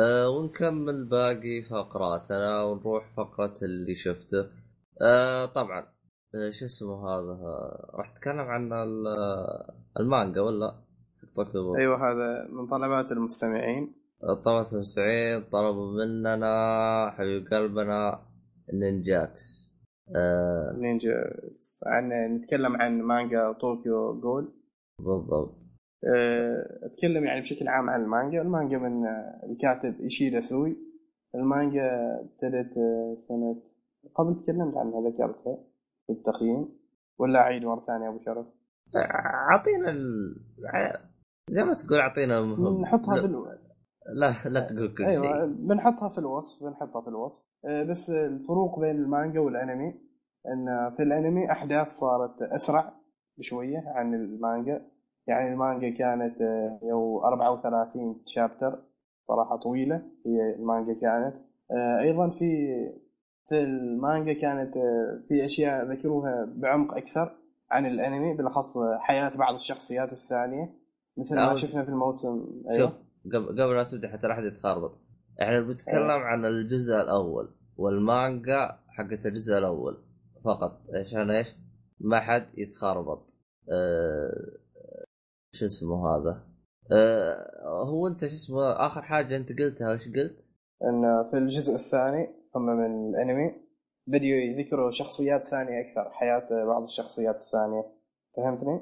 آه 0.00 0.28
ونكمل 0.28 1.08
باقي 1.08 1.62
فقراتنا 1.70 2.62
ونروح 2.62 3.14
فقرة 3.16 3.54
اللي 3.62 3.94
شفته. 3.94 4.46
آه 5.02 5.46
طبعا 5.46 5.80
آه 6.34 6.50
شو 6.50 6.64
اسمه 6.64 7.08
هذا؟ 7.08 7.32
آه، 7.32 7.90
راح 7.94 8.16
اتكلم 8.16 8.40
عن 8.40 8.72
آه، 8.72 9.74
المانجا 10.00 10.40
ولا؟ 10.40 10.82
أيوه 11.78 11.96
هذا 11.96 12.48
من 12.50 12.66
طلبات 12.66 13.12
المستمعين. 13.12 13.94
طبعا 14.44 14.62
سعيد 14.64 15.42
طلبوا 15.50 15.92
مننا 15.92 17.10
حبيب 17.10 17.46
قلبنا 17.46 18.26
نينجاكس. 18.74 19.72
آه 20.16 20.76
نينجا 20.78 21.14
عن 21.86 22.36
نتكلم 22.36 22.76
عن 22.76 23.02
مانجا 23.02 23.52
طوكيو 23.52 24.20
جول 24.20 24.52
بالضبط. 24.98 25.54
أه، 25.54 25.61
أتكلم 26.82 27.24
يعني 27.24 27.40
بشكل 27.40 27.68
عام 27.68 27.90
عن 27.90 28.02
المانجا. 28.02 28.42
المانجا 28.42 28.78
من 28.78 29.06
أه، 29.06 29.40
الكاتب 29.50 30.00
إيشيدا 30.00 30.40
سوي. 30.40 30.76
المانجا 31.34 31.90
ابتدت 32.20 32.76
أه، 32.76 33.16
سنة 33.28 33.62
قبل 34.14 34.42
تكلمت 34.42 34.76
عنها 34.76 35.10
ذكرتها 35.10 35.58
في 36.06 36.12
التقييم 36.12 36.68
ولا 37.18 37.38
أعيد 37.38 37.64
مرة 37.64 37.84
ثانية 37.86 38.08
أبو 38.08 38.18
شرف؟ 38.18 38.46
أعطينا 39.50 39.90
ال... 39.90 40.36
زي 41.50 41.62
ما 41.62 41.74
تقول 41.74 41.98
أعطينا 41.98 42.40
نحطها 42.82 43.16
لا, 43.16 43.22
بال... 43.22 43.58
لا 44.20 44.50
لا 44.50 44.60
تقول 44.60 44.94
كل 44.94 45.04
أيوه 45.04 45.22
شيء. 45.22 45.46
بنحطها 45.46 46.08
في 46.08 46.18
الوصف 46.18 46.64
بنحطها 46.64 47.02
في 47.02 47.08
الوصف. 47.08 47.42
بس 47.90 48.10
الفروق 48.10 48.80
بين 48.80 48.96
المانجا 48.96 49.40
والأنمي 49.40 49.94
إن 50.48 50.90
في 50.96 51.02
الأنمي 51.02 51.52
أحداث 51.52 51.88
صارت 51.92 52.42
أسرع 52.42 52.92
بشوية 53.38 53.82
عن 53.86 54.14
المانجا. 54.14 54.86
يعني 55.26 55.52
المانجا 55.52 55.90
كانت 55.90 56.40
أه، 56.40 56.80
يو 56.82 57.24
34 57.24 58.22
شابتر 58.26 58.78
صراحة 59.28 59.56
طويلة 59.56 60.02
هي 60.26 60.54
المانجا 60.54 60.94
كانت. 61.00 61.34
أه، 61.70 62.00
أيضا 62.00 62.30
في 62.30 62.66
في 63.48 63.60
المانجا 63.60 64.32
كانت 64.32 64.76
أه، 64.76 65.22
في 65.28 65.46
أشياء 65.46 65.84
ذكروها 65.84 66.52
بعمق 66.56 66.96
أكثر 66.96 67.36
عن 67.70 67.86
الأنمي 67.86 68.34
بالأخص 68.34 68.78
حياة 68.98 69.36
بعض 69.36 69.54
الشخصيات 69.54 70.12
الثانية 70.12 70.74
مثل 71.16 71.34
ما 71.34 71.56
شفنا 71.56 71.82
في 71.82 71.88
الموسم 71.88 72.46
شوف 72.62 72.70
أيوه 72.70 72.92
قبل 73.32 73.76
لا 73.76 73.84
تبدأ 73.84 74.08
حتى 74.08 74.26
لا 74.26 74.32
أحد 74.32 74.44
يتخربط. 74.44 74.98
إحنا 75.42 75.60
بنتكلم 75.60 76.10
أيوة. 76.10 76.20
عن 76.20 76.44
الجزء 76.44 76.94
الأول 76.94 77.48
والمانجا 77.76 78.78
حقت 78.88 79.26
الجزء 79.26 79.58
الأول 79.58 79.96
فقط. 80.44 80.80
عشان 80.94 81.30
إيش؟ 81.30 81.46
ما 82.00 82.20
حد 82.20 82.46
يتخربط. 82.56 83.26
أه... 83.72 84.62
شو 85.54 85.66
اسمه 85.66 86.08
هذا؟ 86.16 86.42
أه... 86.92 87.84
هو 87.84 88.06
انت 88.08 88.20
شو 88.20 88.26
اسمه 88.26 88.86
آخر 88.86 89.02
حاجة 89.02 89.36
انت 89.36 89.48
قلتها 89.48 89.92
وش 89.94 90.08
قلت؟ 90.08 90.44
إن 90.84 91.30
في 91.30 91.36
الجزء 91.36 91.74
الثاني 91.74 92.28
هم 92.56 92.66
من 92.66 93.10
الأنمي 93.14 93.54
بديوا 94.06 94.38
يذكروا 94.40 94.90
شخصيات 94.90 95.42
ثانية 95.42 95.80
أكثر 95.80 96.10
حياة 96.10 96.64
بعض 96.64 96.82
الشخصيات 96.82 97.36
الثانية 97.36 97.84
فهمتني؟ 98.36 98.80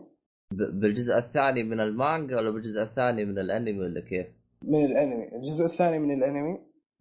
ب... 0.52 0.80
بالجزء 0.80 1.18
الثاني 1.18 1.62
من 1.62 1.80
المانجا 1.80 2.36
ولا 2.36 2.50
بالجزء 2.50 2.82
الثاني 2.82 3.24
من 3.24 3.38
الأنمي 3.38 3.78
ولا 3.80 4.00
كيف؟ 4.00 4.26
من 4.62 4.84
الأنمي 4.84 5.36
الجزء 5.36 5.64
الثاني 5.64 5.98
من 5.98 6.14
الأنمي 6.14 6.58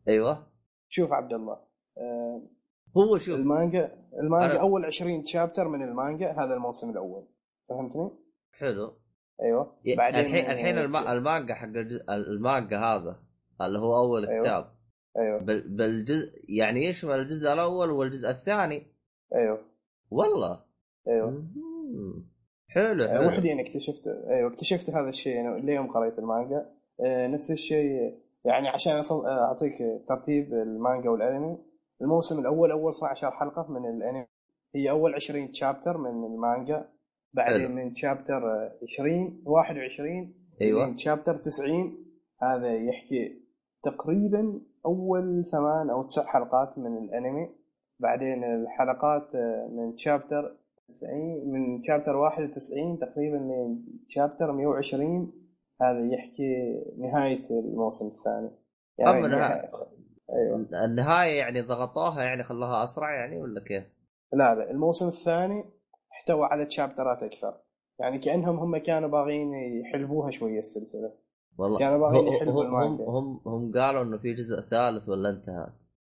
أيوه 0.08 0.48
شوف 0.88 1.12
عبد 1.12 1.34
الله 1.34 1.58
آه، 1.98 2.42
هو 2.98 3.18
شوف 3.18 3.36
المانجا 3.40 3.92
المانجا 4.20 4.58
أنا- 4.58 4.62
أول 4.62 4.86
20 4.86 5.26
شابتر 5.26 5.68
من 5.68 5.84
المانجا 5.84 6.32
هذا 6.32 6.54
الموسم 6.54 6.90
الأول 6.90 7.28
فهمتني؟ 7.70 8.10
حلو 8.52 8.94
أيوه. 9.44 9.74
ي- 9.86 9.94
الحين 9.94 10.46
الحين 10.52 10.78
الم... 10.78 10.96
المانجا 10.98 11.54
حق 11.54 11.66
الجزء... 11.68 12.04
المانجا 12.10 12.78
هذا 12.80 13.20
اللي 13.62 13.80
هو 13.80 13.98
أول 13.98 14.28
أيوة. 14.28 14.44
كتاب. 14.44 14.72
أيوه. 15.18 15.40
بال... 15.40 15.76
بالجزء 15.78 16.32
يعني 16.50 16.86
يشمل 16.86 17.20
الجزء 17.20 17.54
الأول 17.54 17.92
والجزء 17.92 18.30
الثاني؟ 18.30 18.88
أيوه. 19.36 19.60
والله. 20.12 20.60
أيوه. 21.08 21.30
مم. 21.30 22.30
حلو 22.68 23.04
آه، 23.04 23.18
حلو. 23.18 23.28
وحدين 23.28 23.60
اكتشفت 23.60 24.08
أيوه 24.08 24.54
اكتشفت 24.54 24.90
هذا 24.90 25.10
الشيء 25.10 25.42
أنا 25.42 25.56
اليوم 25.56 25.88
قريت 25.92 26.20
المانجا. 26.20 26.66
آه، 27.06 27.28
نفس 27.28 27.52
الشيء 27.52 28.20
يعني 28.46 28.68
عشان 28.70 28.94
آه، 28.94 29.28
أعطيك 29.28 29.78
ترتيب 30.08 30.54
المانجا 30.54 31.10
والأنمي. 31.10 31.58
الموسم 32.02 32.40
الأول 32.40 32.72
أول 32.72 32.94
12 32.94 33.32
حلقة 33.32 33.72
من 33.72 33.86
الأنمي. 33.90 34.26
هي 34.76 34.90
أول 34.90 35.16
20 35.16 35.54
شابتر 35.54 35.98
من 35.98 36.26
المانجا. 36.26 36.90
بعدين. 37.34 37.72
من 37.72 37.96
شابتر 37.96 38.52
آه، 38.52 38.72
20 38.84 39.44
21 39.46 40.34
أيوه 40.62 40.86
من 40.86 40.98
شابتر 40.98 41.38
90 41.38 42.06
هذا 42.42 42.76
يحكي 42.76 43.42
تقريبا 43.84 44.62
أول 44.86 45.46
ثمان 45.52 45.90
أو 45.90 46.04
تسع 46.04 46.26
حلقات 46.26 46.78
من 46.78 46.98
الأنمي 46.98 47.50
بعدين 48.00 48.44
الحلقات 48.44 49.36
آه، 49.36 49.70
من 49.72 49.98
شابتر 49.98 50.58
90 50.88 51.52
من 51.54 51.84
شابتر 51.84 52.16
91 52.16 53.00
تقريبا 53.00 53.38
من 53.38 53.78
شابتر 54.10 54.52
120 54.52 55.34
هذا 55.82 56.00
يحكي 56.14 56.82
نهاية 56.98 57.50
الموسم 57.50 58.08
الثاني 58.08 58.52
أما 59.02 59.28
نهاية. 59.28 59.72
أيوه 60.34 60.68
النهاية 60.86 61.38
يعني 61.38 61.62
ضغطوها 61.62 62.24
يعني 62.24 62.44
خلوها 62.44 62.84
أسرع 62.84 63.16
يعني 63.16 63.42
ولا 63.42 63.64
كيف؟ 63.64 63.84
لا 64.34 64.56
لا 64.56 64.72
الموسم 64.72 65.08
الثاني 65.08 65.64
احتوى 66.30 66.46
على 66.46 66.66
تشابترات 66.66 67.24
أكثر. 67.24 67.54
يعني 68.00 68.20
كأنهم 68.20 68.60
هم 68.60 68.78
كانوا 68.78 69.10
باغيين 69.10 69.54
يحلبوها 69.54 70.32
شوية 70.32 70.60
السلسلة. 70.60 71.14
والله 71.58 71.80
كانوا 71.80 71.98
باغيين 71.98 72.34
يحلبوا 72.34 72.64
هم. 72.64 73.02
هم 73.02 73.42
هم 73.46 73.72
قالوا 73.74 74.02
إنه 74.04 74.18
في 74.18 74.34
جزء 74.34 74.62
ثالث 74.62 75.10
ولا 75.10 75.30
انتهى؟ 75.30 75.68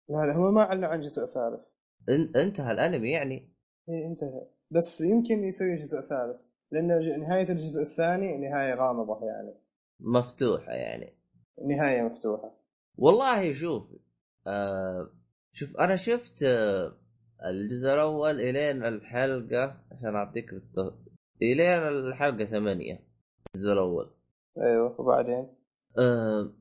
لا 0.09 0.17
لا 0.27 0.37
هم 0.37 0.55
ما 0.55 0.61
أعلنوا 0.63 0.89
عن 0.89 1.01
جزء 1.01 1.23
ثالث. 1.35 1.63
إن- 2.11 2.37
انتهى 2.37 2.73
الأنمي 2.73 3.11
يعني؟ 3.11 3.53
إيه 3.89 4.07
انتهى. 4.07 4.47
بس 4.71 5.01
يمكن 5.01 5.45
يسوي 5.45 5.77
جزء 5.77 6.01
ثالث. 6.09 6.41
لأن 6.71 7.21
نهاية 7.21 7.49
الجزء 7.49 7.83
الثاني 7.83 8.37
نهاية 8.49 8.75
غامضة 8.75 9.27
يعني. 9.27 9.55
مفتوحة 10.01 10.73
يعني. 10.73 11.15
نهاية 11.69 12.03
مفتوحة. 12.03 12.51
والله 12.99 13.53
شوف 13.53 13.83
آه 14.47 15.11
شوف 15.53 15.77
أنا 15.77 15.97
شفت 15.97 16.43
آه 16.43 16.93
الجزء 17.45 17.89
الأول 17.89 18.41
الين 18.41 18.85
الحلقة 18.85 19.81
عشان 19.93 20.15
أعطيك 20.17 20.53
الت... 20.53 20.79
الين 21.43 21.89
الحلقة 21.89 22.45
ثمانية 22.45 23.01
الجزء 23.55 23.73
الأول. 23.73 24.11
أيوه 24.59 25.01
وبعدين؟ 25.01 25.49
آه 25.99 26.53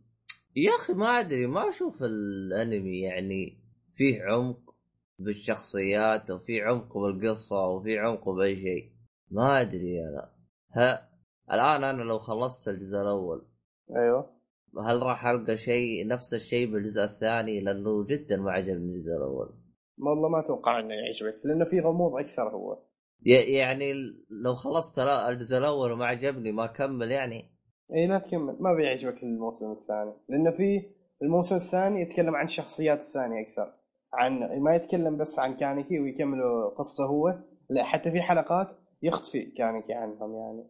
يا 0.55 0.75
أخي 0.75 0.93
ما 0.93 1.19
أدري 1.19 1.47
ما 1.47 1.69
أشوف 1.69 2.03
الأنمي 2.03 3.01
يعني 3.01 3.57
فيه 3.95 4.23
عمق 4.23 4.75
بالشخصيات 5.19 6.31
وفي 6.31 6.61
عمق 6.61 6.97
بالقصة 6.97 7.67
وفي 7.67 7.97
عمق 7.99 8.29
بأي 8.29 8.55
شيء. 8.55 8.91
ما 9.31 9.61
أدري 9.61 10.01
أنا. 10.01 10.31
ها 10.71 11.09
الآن 11.51 11.83
أنا 11.83 12.03
لو 12.03 12.17
خلصت 12.17 12.67
الجزء 12.67 12.97
الأول. 13.01 13.47
أيوه. 13.95 14.37
هل 14.79 15.01
راح 15.01 15.25
ألقى 15.25 15.57
شيء 15.57 16.07
نفس 16.07 16.33
الشيء 16.33 16.71
بالجزء 16.71 17.03
الثاني؟ 17.03 17.59
لأنه 17.59 18.05
جدا 18.05 18.37
ما 18.37 18.51
عجبني 18.51 18.95
الجزء 18.95 19.17
الأول. 19.17 19.53
والله 19.99 20.29
ما 20.29 20.39
أتوقع 20.39 20.79
إنه 20.79 20.93
يعجبك 20.93 21.45
لأنه 21.45 21.65
في 21.65 21.79
غموض 21.79 22.19
أكثر 22.19 22.49
هو. 22.49 22.79
يعني 23.25 23.93
لو 24.29 24.53
خلصت 24.53 24.99
الجزء 24.99 25.57
الأول 25.57 25.91
وما 25.91 26.05
عجبني 26.05 26.51
ما 26.51 26.67
كمل 26.67 27.11
يعني. 27.11 27.51
إي 27.93 28.07
لا 28.07 28.19
تكمل 28.19 28.57
ما 28.59 28.73
بيعجبك 28.73 29.23
الموسم 29.23 29.71
الثاني. 29.71 30.13
لأنه 30.29 30.51
في 30.51 30.89
الموسم 31.21 31.55
الثاني 31.55 32.01
يتكلم 32.01 32.35
عن 32.35 32.45
الشخصيات 32.45 32.99
الثانية 32.99 33.41
أكثر. 33.41 33.73
عن 34.13 34.61
ما 34.61 34.75
يتكلم 34.75 35.17
بس 35.17 35.39
عن 35.39 35.57
كانيكي 35.57 35.99
ويكمل 35.99 36.69
قصته 36.77 37.05
هو 37.05 37.39
لا 37.69 37.83
حتى 37.83 38.11
في 38.11 38.21
حلقات 38.21 38.67
يختفي 39.01 39.45
كانيكي 39.45 39.93
عنهم 39.93 40.35
يعني. 40.35 40.63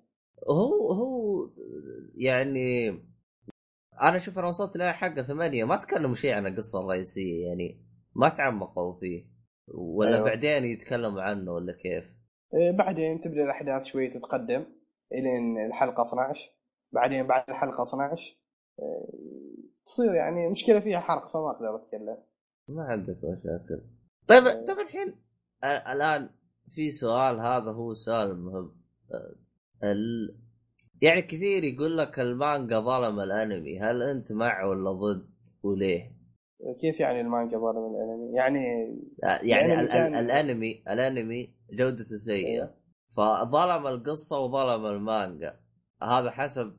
هو 0.50 0.92
هو 0.92 1.50
يعني 2.16 2.90
أنا 4.02 4.18
شوف 4.18 4.40
أنا 4.40 4.48
وصلت 4.48 4.76
إلى 4.76 4.94
حلقه 4.94 5.22
ثمانية 5.22 5.64
ما 5.64 5.76
تكلموا 5.76 6.16
شيء 6.16 6.34
عن 6.34 6.48
القصة 6.48 6.82
الرئيسية 6.82 7.48
يعني. 7.48 7.87
ما 8.18 8.30
تعمقوا 8.30 9.00
فيه 9.00 9.26
ولا 9.68 10.08
أيوه. 10.10 10.18
أيوه. 10.20 10.30
بعدين 10.30 10.66
يتكلموا 10.66 11.22
عنه 11.22 11.52
ولا 11.52 11.74
كيف 11.74 12.18
إيه، 12.54 12.72
بعدين 12.72 13.22
تبدأ 13.22 13.44
الأحداث 13.44 13.84
شوي 13.86 14.08
تتقدم 14.08 14.66
إلين 15.14 15.66
الحلقة 15.66 16.04
12 16.08 16.42
بعدين 16.92 17.28
بعد 17.28 17.44
الحلقة 17.50 17.84
12 17.84 18.38
إيه، 18.80 19.58
تصير 19.86 20.14
يعني 20.14 20.50
مشكلة 20.50 20.80
فيها 20.80 21.00
حرق 21.00 21.34
فما 21.34 21.50
أقدر 21.52 21.76
أتكلم 21.76 22.18
ما 22.70 22.84
عندك 22.84 23.18
مشاكل 23.18 23.84
طيب 24.28 24.44
طيب 24.68 24.80
الحين 24.80 25.16
ال- 25.64 25.88
الآن 25.88 26.30
في 26.76 26.92
سؤال 26.92 27.40
هذا 27.40 27.72
هو 27.72 27.94
سؤال 27.94 28.40
مهم 28.44 28.76
ال... 29.84 30.36
يعني 31.02 31.22
كثير 31.22 31.64
يقول 31.64 31.98
لك 31.98 32.20
المانجا 32.20 32.80
ظلم 32.80 33.20
الأنمي 33.20 33.80
هل 33.80 34.02
أنت 34.04 34.32
مع 34.32 34.66
ولا 34.66 34.92
ضد 34.92 35.30
وليه؟ 35.64 36.17
كيف 36.82 37.00
يعني 37.00 37.22
المانجا 37.22 37.58
ظالم 37.58 37.96
الانمي؟ 37.96 38.36
يعني 38.38 38.64
يعني 39.44 39.74
ال- 39.74 39.80
ال- 39.80 39.88
كان- 39.88 40.16
الانمي 40.16 40.84
الانمي 40.90 41.54
جودته 41.72 42.18
سيئة. 42.18 42.48
أيوه. 42.48 42.74
فظلم 43.18 43.88
القصة 43.88 44.40
وظلم 44.40 44.86
المانجا. 44.86 45.60
هذا 46.04 46.32
حسب 46.32 46.78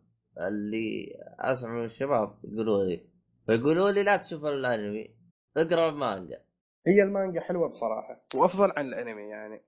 اللي 0.48 1.06
أسمع 1.40 1.72
من 1.72 1.84
الشباب 1.84 2.38
يقولوا 2.44 2.84
لي. 2.84 3.06
فيقولوا 3.46 3.90
لي 3.90 4.02
لا 4.02 4.16
تشوف 4.16 4.44
الانمي 4.44 5.09
اقرأ 5.56 5.88
المانجا. 5.88 6.40
هي 6.86 7.02
المانجا 7.02 7.40
حلوة 7.40 7.68
بصراحة 7.68 8.24
وأفضل 8.34 8.72
عن 8.76 8.86
الانمي 8.86 9.22
يعني. 9.22 9.60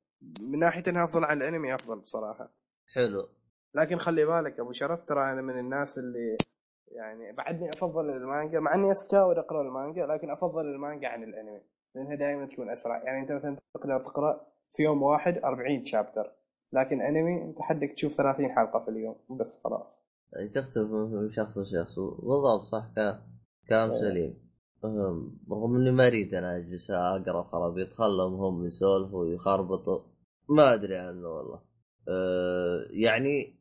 من 0.52 0.58
ناحية 0.58 0.82
إنها 0.88 1.04
أفضل 1.04 1.24
عن 1.24 1.36
الانمي 1.36 1.74
أفضل 1.74 2.00
بصراحة. 2.00 2.52
حلو. 2.94 3.28
لكن 3.74 3.98
خلي 3.98 4.24
بالك 4.24 4.60
أبو 4.60 4.72
شرف 4.72 5.04
ترى 5.04 5.32
أنا 5.32 5.42
من 5.42 5.58
الناس 5.58 5.98
اللي 5.98 6.36
يعني 6.90 7.32
بعدني 7.32 7.70
أفضل 7.70 8.10
المانجا 8.10 8.60
مع 8.60 8.74
إني 8.74 8.92
استاود 8.92 9.38
أقرأ 9.38 9.62
المانجا 9.62 10.06
لكن 10.06 10.30
أفضل 10.30 10.66
المانجا 10.66 11.08
عن 11.08 11.22
الأنمي 11.22 11.60
لأنها 11.94 12.14
دائما 12.14 12.46
تكون 12.46 12.70
أسرع. 12.70 13.02
يعني 13.04 13.20
أنت 13.22 13.32
مثلا 13.32 13.56
تقدر 13.74 13.98
تقرأ 13.98 14.40
في 14.76 14.82
يوم 14.82 15.02
واحد 15.02 15.38
40 15.38 15.84
شابتر 15.84 16.32
لكن 16.72 17.00
أنمي 17.02 17.42
أنت 17.42 17.62
حدك 17.62 17.92
تشوف 17.92 18.12
30 18.14 18.48
حلقة 18.48 18.84
في 18.84 18.90
اليوم 18.90 19.16
بس 19.30 19.60
خلاص. 19.64 20.06
تختلف 20.54 20.90
من 20.90 21.32
شخص 21.32 21.58
لشخص 21.58 21.98
بالضبط 21.98 22.62
صح 22.72 22.90
كلام 23.68 23.90
أيوه. 23.90 24.00
سليم. 24.00 24.50
رغم 25.50 25.76
إني 25.76 25.90
ما 25.90 26.06
أريد 26.06 26.34
أنا 26.34 26.56
أجلس 26.56 26.90
أقرأ 26.90 27.42
خرابيط 27.42 27.92
خلهم 27.92 28.34
هم 28.34 28.66
يسولفوا 28.66 29.20
ويخربطوا 29.20 30.00
ما 30.48 30.74
أدري 30.74 30.96
عنه 30.96 31.28
والله. 31.28 31.60
أه 32.08 32.86
يعني 32.90 33.59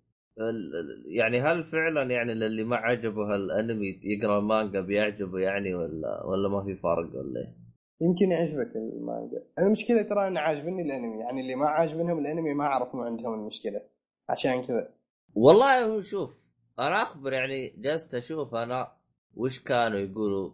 يعني 1.05 1.41
هل 1.41 1.63
فعلا 1.63 2.11
يعني 2.11 2.33
للي 2.33 2.63
ما 2.63 2.75
عجبه 2.75 3.35
الانمي 3.35 3.99
يقرأ 4.03 4.39
المانجا 4.39 4.81
بيعجبه 4.81 5.39
يعني 5.39 5.75
ولا 5.75 6.25
ولا 6.25 6.49
ما 6.49 6.63
في 6.63 6.75
فرق 6.75 7.15
ولا 7.15 7.39
إيه؟ 7.39 7.55
يمكن 8.01 8.31
يعجبك 8.31 8.75
المانجا. 8.75 9.43
المشكلة 9.59 10.01
ترى 10.01 10.27
أنا 10.27 10.39
عاجبني 10.39 10.81
الأنمي. 10.81 11.19
يعني 11.19 11.41
اللي 11.41 11.55
ما 11.55 11.65
عاجبنهم 11.65 12.19
الأنمي 12.19 12.53
ما 12.53 12.63
اعرف 12.65 12.95
مو 12.95 13.01
عندهم 13.01 13.33
المشكلة. 13.33 13.81
عشان 14.29 14.61
كذا. 14.61 14.89
والله 15.35 15.85
هو 15.85 16.01
شوف 16.01 16.37
أنا 16.79 17.01
أخبر 17.01 17.33
يعني 17.33 17.69
جلست 17.77 18.15
أشوف 18.15 18.55
أنا 18.55 18.91
وش 19.35 19.63
كانوا 19.63 19.99
يقولوا. 19.99 20.51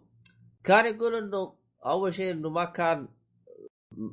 كان 0.64 0.94
يقول 0.94 1.14
إنه 1.14 1.52
أول 1.86 2.14
شيء 2.14 2.32
إنه 2.32 2.50
ما 2.50 2.64
كان 2.64 3.08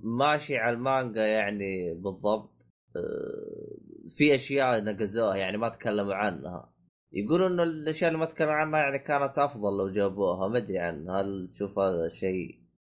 ماشي 0.04 0.58
على 0.58 0.76
المانجا 0.76 1.26
يعني 1.26 1.94
بالضبط. 1.94 2.54
آه، 2.96 3.78
في 4.18 4.36
أشياء 4.36 4.84
نقزوها 4.84 5.36
يعني 5.36 5.58
ما 5.58 5.70
تكلموا 5.70 6.14
عنها. 6.14 6.70
يقولوا 7.12 7.48
انه 7.48 7.64
الأشياء 7.64 8.08
اللي 8.08 8.20
ما 8.20 8.26
تكلموا 8.26 8.54
عنها 8.54 8.80
يعني 8.80 9.00
كانت 9.00 9.38
أفضل 9.40 9.78
لو 9.78 9.94
جابوها 9.94 10.48
ما 10.48 10.58
أدري 10.58 10.80
عنها 10.80 11.22
هل 11.22 11.50
تشوف 11.54 11.80
هذا 11.80 12.06
الشيء؟ 12.06 12.50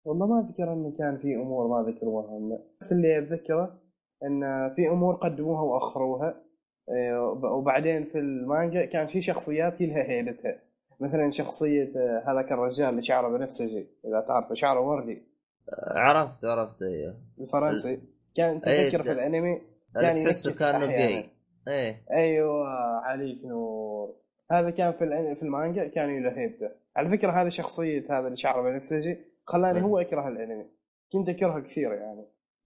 والله 0.05 0.27
ما 0.27 0.41
أذكر 0.49 0.73
انه 0.73 0.95
كان 0.99 1.19
في 1.19 1.35
أمور 1.35 1.69
ما 1.69 1.91
ذكروها. 1.91 2.59
بس 2.81 2.93
اللي 2.93 3.19
أتذكره 3.19 3.79
إن 4.25 4.41
في 4.77 4.89
أمور 4.89 5.15
قدموها 5.15 5.63
وأخروها. 5.63 6.43
إيه، 6.91 7.23
وب- 7.29 7.45
وبعدين 7.45 8.05
في 8.05 8.19
المانجا 8.19 8.85
كان 8.85 9.07
في 9.07 9.21
شخصيات 9.23 9.81
لها 9.81 10.03
هيبتها. 10.11 10.59
مثلا 11.01 11.31
شخصية 11.31 11.93
آه، 11.97 12.23
هذاك 12.33 12.53
الرجال 12.53 12.89
اللي 12.89 13.03
شعره 13.03 13.39
بنفسجي 13.39 13.87
إذا 14.05 14.21
تعرفه 14.29 14.55
شعره 14.55 14.81
وردي. 14.81 15.23
عرفت 15.97 16.45
عرفت 16.45 16.83
أيوه. 16.83 17.15
الفرنسي. 17.41 18.01
كان 18.37 18.59
إيه، 18.59 18.89
تذكر 18.89 19.03
في 19.03 19.13
الأنمي؟ 19.13 19.61
كان 19.95 20.25
تحسه 20.25 20.55
كأنه. 20.55 20.87
جاي 20.87 21.31
إيه. 21.69 22.05
أيوه 22.13 22.69
عليك 23.03 23.45
نور 23.45 24.15
هذا 24.51 24.71
كان 24.71 24.93
في 24.93 24.99
في 25.37 25.43
المانجا 25.43 25.89
كان 25.89 26.23
له 26.25 26.39
هيبته 26.39 26.71
على 26.97 27.19
فكرة 27.19 27.43
هذه 27.43 27.49
شخصية 27.49 28.05
هذا 28.11 28.27
اللي 28.27 28.37
شعره 28.37 28.63
بنفسجي 28.63 29.19
خلاني. 29.47 29.83
هو 29.83 29.99
اكره 29.99 30.29
الأنمي. 30.29 30.65
كنت 31.13 31.29
أكرهه 31.29 31.61
كثير 31.61 31.93
يعني. 31.93 32.25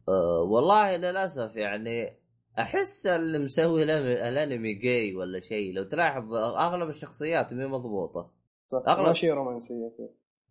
أه 0.08 0.42
والله 0.42 0.96
للأسف 0.96 1.56
يعني 1.56 2.12
أحس 2.58 3.06
اللي 3.06 3.38
مسوي 3.38 3.82
الأنمي 4.28 4.74
جاي 4.74 5.14
ولا 5.16 5.40
شيء. 5.40 5.74
لو 5.74 5.84
تلاحظ 5.84 6.34
أغلب 6.34 6.88
الشخصيات 6.88 7.52
مي 7.52 7.66
مضبوطة. 7.66 8.30
صح 8.66 8.82
أغلب- 8.86 9.06
ما 9.06 9.12
شيء 9.12 9.32
رومانسيه 9.32 9.92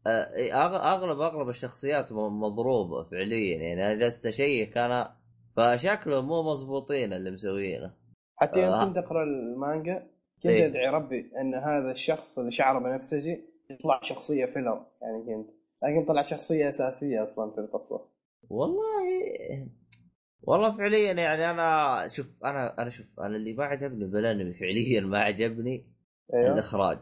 أه، 0.07 0.35
إي، 0.35 0.51
أغ- 0.51 0.85
أغلب 0.85 1.19
أغلب 1.21 1.49
الشخصيات 1.49 2.11
مضروبة 2.11 3.03
فعليا. 3.03 3.57
يعني 3.57 3.85
أنا 3.85 3.93
جلست 3.93 4.25
أشيك 4.25 4.77
أنا 4.77 5.15
فشكلهم 5.55 6.27
مو 6.27 6.43
مضبوطين 6.43 7.13
اللي 7.13 7.31
مسوينه 7.31 7.93
حتى 8.37 8.59
يوم 8.59 8.73
آه. 8.73 8.85
كنت 8.85 8.97
أقرأ 8.97 9.23
المانجا 9.23 10.07
كنت 10.35 10.45
إيه. 10.45 10.65
أدعي 10.65 10.87
ربي 10.87 11.31
أن 11.41 11.55
هذا 11.55 11.91
الشخص 11.91 12.39
اللي 12.39 12.51
شعره 12.51 12.79
بنفسجي 12.79 13.41
يطلع 13.69 13.99
شخصية 14.03 14.45
filler 14.45 14.85
يعني 15.01 15.23
كنت 15.25 15.49
لكن 15.83 16.05
طلع 16.05 16.23
شخصية 16.23 16.69
أساسية 16.69 17.23
أصلا 17.23 17.51
في 17.51 17.57
القصة. 17.57 18.07
والله 18.49 18.81
والله 20.41 20.77
فعليا 20.77 21.11
يعني 21.13 21.51
أنا 21.51 22.07
شوف 22.07 22.27
أنا 22.45 22.81
أنا 22.81 22.89
شوف 22.89 23.05
أنا 23.19 23.35
اللي 23.35 23.53
ما 23.53 23.63
عجبني 23.65 24.05
بالانمي 24.05 24.53
فعليا 24.53 25.01
ما 25.01 25.19
عجبني 25.19 25.87
أيوه 26.33 26.53
الإخراج 26.53 26.99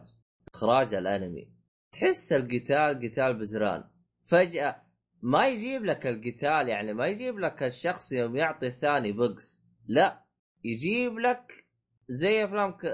إخراج 0.54 0.94
الأنمي. 0.94 1.48
تحس 1.92 2.32
القتال 2.32 3.10
قتال 3.10 3.38
بزران. 3.38 3.84
فجأة 4.26 4.82
ما 5.22 5.46
يجيب 5.46 5.84
لك 5.84 6.06
القتال 6.06 6.68
يعني 6.68 6.92
ما 6.92 7.06
يجيب 7.06 7.38
لك 7.38 7.62
الشخص 7.62 8.12
يوم 8.12 8.36
يعطي 8.36 8.66
الثاني 8.66 9.12
بوكس 9.12 9.58
لا 9.88 10.24
يجيب 10.64 11.18
لك 11.18 11.66
زي 12.08 12.44
أفلام 12.44 12.72
ك... 12.72 12.86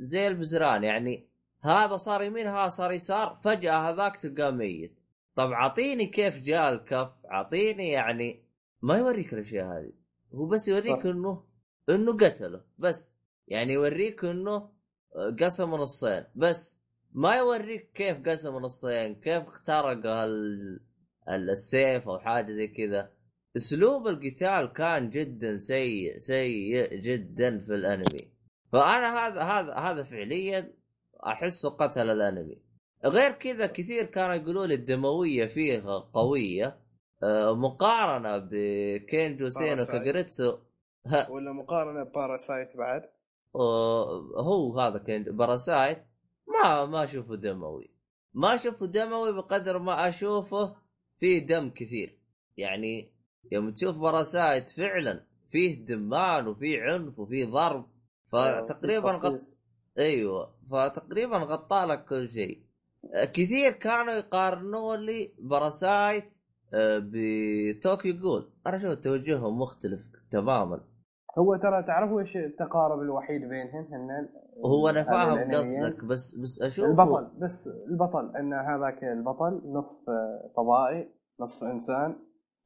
زي 0.00 0.28
البزران 0.28 0.84
يعني 0.84 1.28
هذا 1.60 1.96
صار 1.96 2.22
يمين 2.22 2.46
هذا 2.46 2.68
صار 2.68 2.92
يسار 2.92 3.40
فجأة 3.44 3.90
هذاك 3.90 4.16
تلقاه 4.16 4.50
ميت. 4.50 4.98
طب 5.34 5.50
اعطيني 5.50 6.06
كيف 6.06 6.38
جاء 6.38 6.72
الكف؟ 6.72 7.10
اعطيني 7.30 7.88
يعني 7.88 8.42
ما 8.82 8.98
يوريك 8.98 9.34
الأشياء 9.34 9.66
هذه. 9.66 9.92
هو 10.34 10.46
بس 10.46 10.68
يوريك 10.68 11.00
صح. 11.00 11.06
إنه 11.06 11.44
إنه 11.88 12.16
قتله 12.16 12.64
بس. 12.78 13.16
يعني 13.48 13.72
يوريك 13.72 14.24
إنه 14.24 14.70
قسم 15.40 15.74
نصين 15.74 16.24
بس. 16.34 16.78
ما 17.12 17.36
يوريك 17.36 17.90
كيف 17.94 18.28
قسم 18.28 18.54
نصين 18.54 19.14
كيف 19.14 19.42
اخترق 19.42 20.06
ال... 20.06 20.80
ال- 21.28 21.50
السيف 21.50 22.08
أو 22.08 22.18
حاجة 22.18 22.52
زي 22.52 22.68
كذا. 22.68 23.10
أسلوب 23.56 24.06
القتال 24.08 24.72
كان 24.72 25.10
جدا 25.10 25.56
سيء 25.56 26.18
سيء 26.18 26.94
جدا 26.94 27.58
في 27.58 27.74
الأنمي. 27.74 28.32
فأنا 28.72 29.26
هذا 29.26 29.42
هذا 29.42 29.74
هذا 29.74 30.02
فعليا 30.02 30.72
احسه 31.26 31.70
قتل 31.70 32.10
الأنمي. 32.10 32.58
غير 33.04 33.32
كذا 33.32 33.66
كثير 33.66 34.04
كانوا 34.04 34.34
يقولوا 34.34 34.66
لي 34.66 34.74
الدموية 34.74 35.46
فيه 35.46 35.82
قوية. 36.12 36.78
آه، 37.22 37.52
مقارنة 37.54 38.38
بكينجو 38.38 39.48
سينو 39.48 39.74
باراسايت. 39.74 40.02
كاجريتسو 40.02 40.58
ولا 41.30 41.52
مقارنة 41.52 42.04
باراسايت 42.14 42.76
بعد؟ 42.76 43.02
آه، 43.56 44.20
هو 44.38 44.80
هذا 44.80 44.98
كان 44.98 45.22
باراسايت. 45.22 45.98
ما 46.48 46.86
ما 46.86 47.04
أشوفه 47.04 47.34
دموي. 47.36 47.90
ما 48.34 48.54
أشوفه 48.54 48.86
دموي 48.86 49.32
بقدر 49.32 49.78
ما 49.78 50.08
أشوفه 50.08 50.76
فيه 51.20 51.46
دم 51.46 51.70
كثير. 51.70 52.18
يعني 52.56 53.10
يوم 53.52 53.70
تشوف 53.70 53.96
باراسايت 53.96 54.70
فعلا 54.70 55.24
فيه 55.50 55.84
دمان 55.86 56.48
وفيه 56.48 56.82
عنف 56.82 57.18
وفيه 57.18 57.44
ضرب 57.44 57.86
فتقريبا 58.32 59.10
غط... 59.12 59.40
أيوه 59.98 60.54
فتقريبا 60.70 61.36
غطى 61.36 61.86
لك 61.88 62.04
كل 62.04 62.30
شيء. 62.32 62.62
كثير 63.14 63.72
كانوا 63.72 64.14
يقارنوا 64.14 64.96
لي 64.96 65.32
باراسايت 65.38 66.24
آه، 66.74 66.98
بطوكيو 66.98 68.18
جول 68.18 68.50
أنا 68.66 68.76
أشوف 68.76 68.94
توجههم 68.94 69.60
مختلف 69.60 70.00
تماما. 70.30 70.80
هو 71.38 71.56
ترى 71.56 71.82
تعرفوا 71.82 72.20
إيش 72.20 72.36
التقارب 72.36 73.00
الوحيد 73.00 73.40
بينهم 73.40 73.84
هن 73.84 74.28
هو 74.64 74.88
أنا 74.88 75.04
فاهم. 75.04 75.54
قصدك 75.54 76.04
بس 76.04 76.34
بس 76.34 76.62
أشوف 76.62 76.84
البطل 76.84 77.28
بس 77.38 77.68
البطل 77.88 78.36
إن 78.36 78.52
هذاك 78.52 79.04
البطل 79.04 79.62
نصف 79.64 80.04
فضائي 80.56 81.08
نصف 81.40 81.64
إنسان 81.64 82.16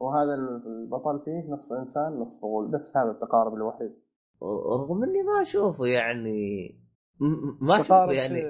وهذا 0.00 0.34
البطل 0.34 1.20
فيه 1.24 1.52
نصف 1.52 1.72
إنسان 1.72 2.12
نصف 2.12 2.44
غول 2.44 2.70
بس 2.70 2.96
هذا 2.96 3.10
التقارب 3.10 3.54
الوحيد. 3.54 3.92
رغم 4.42 5.02
إني 5.02 5.22
ما 5.22 5.42
أشوفه 5.42 5.86
يعني 5.86 6.70
ما 7.60 7.80
أشوفه 7.80 8.12
يعني. 8.12 8.42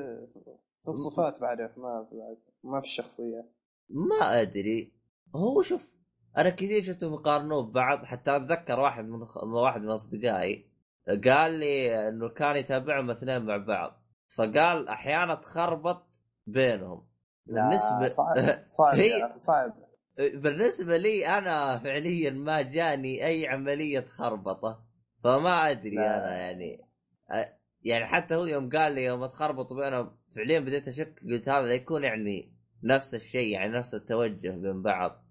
في 0.82 0.88
الصفات 0.88 1.40
بعده 1.40 1.70
ما 1.76 2.06
في 2.10 2.16
ما 2.64 2.80
في 2.80 2.86
الشخصية. 2.86 3.48
ما 3.90 4.40
أدري. 4.40 4.92
هو 5.36 5.62
شوف 5.62 5.99
أنا 6.38 6.50
كثير 6.50 6.82
شفتهم 6.82 7.12
يقارنوه 7.14 7.62
ببعض 7.62 8.04
حتى 8.04 8.36
أتذكر 8.36 8.80
واحد 8.80 9.04
من 9.04 9.22
واحد 9.42 9.80
من 9.80 9.90
أصدقائي 9.90 10.66
قال 11.24 11.52
لي 11.52 12.08
إنه 12.08 12.28
كان 12.28 12.56
يتابعهم 12.56 13.10
اثنين 13.10 13.44
مع 13.44 13.56
بعض 13.56 14.02
فقال 14.34 14.88
أحيانا 14.88 15.34
تخربط 15.34 16.06
بينهم. 16.46 17.06
بالنسبة 17.46 18.08
صعب 18.08 18.36
صعب 18.78 18.94
هي- 18.98 19.34
صعب. 19.38 19.72
بالنسبة 20.34 20.96
لي 20.96 21.26
أنا 21.38 21.78
فعليا 21.78 22.30
ما 22.30 22.62
جاني 22.62 23.26
أي 23.26 23.46
عملية 23.46 24.00
خربطه 24.00 24.84
فما 25.24 25.70
أدري 25.70 25.96
لا. 25.96 26.18
أنا 26.18 26.36
يعني 26.36 26.80
يعني 27.82 28.06
حتى 28.06 28.34
هو 28.34 28.44
يوم 28.46 28.70
قال 28.70 28.92
لي 28.94 29.04
يوم 29.04 29.26
تخربط 29.26 29.72
بينهم 29.72 30.16
فعليا 30.36 30.60
بديت 30.60 30.88
أشك 30.88 31.20
قلت 31.30 31.48
هذا 31.48 31.74
يكون 31.74 32.04
يعني 32.04 32.52
نفس 32.84 33.14
الشيء 33.14 33.52
يعني 33.52 33.72
نفس 33.78 33.94
التوجه 33.94 34.50
بين 34.50 34.82
بعض. 34.82 35.24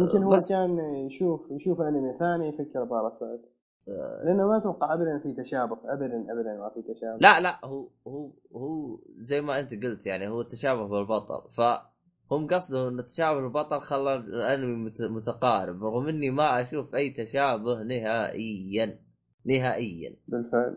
يمكن 0.00 0.22
هو 0.22 0.38
كان 0.48 0.78
يشوف 1.06 1.50
يشوف 1.50 1.80
أنمي 1.80 2.18
ثاني 2.18 2.48
يفكر 2.48 2.84
باراسايت. 2.84 3.40
آه. 3.88 4.22
لأنه 4.24 4.48
ما 4.48 4.56
أتوقع 4.58 4.94
ابدا 4.94 5.18
في 5.22 5.42
تشابه 5.42 5.76
ابدا 5.84 6.16
ابدا 6.32 6.56
ما 6.58 6.70
في 6.74 6.82
تشابه 6.94 7.18
لا 7.20 7.40
لا 7.40 7.64
هو 7.64 7.88
هو 8.08 8.30
هو 8.56 8.98
زي 9.18 9.40
ما 9.40 9.60
أنت 9.60 9.84
قلت 9.84 10.06
يعني 10.06 10.28
هو 10.28 10.40
التشابه 10.40 10.88
بالبطل. 10.88 11.50
فهم 11.56 12.46
قصدهم 12.46 12.88
إن 12.88 12.98
التشابه 12.98 13.40
بالبطل 13.42 13.80
خلى 13.80 14.14
الأنمي 14.14 14.76
مت- 14.84 15.02
متقارب 15.10 15.84
رغم 15.84 16.08
إني 16.08 16.30
ما 16.30 16.60
أشوف 16.60 16.94
أي 16.94 17.10
تشابه 17.10 17.82
نهائيا. 17.82 18.98
نهائيا. 19.46 20.16
بالفعل. 20.28 20.76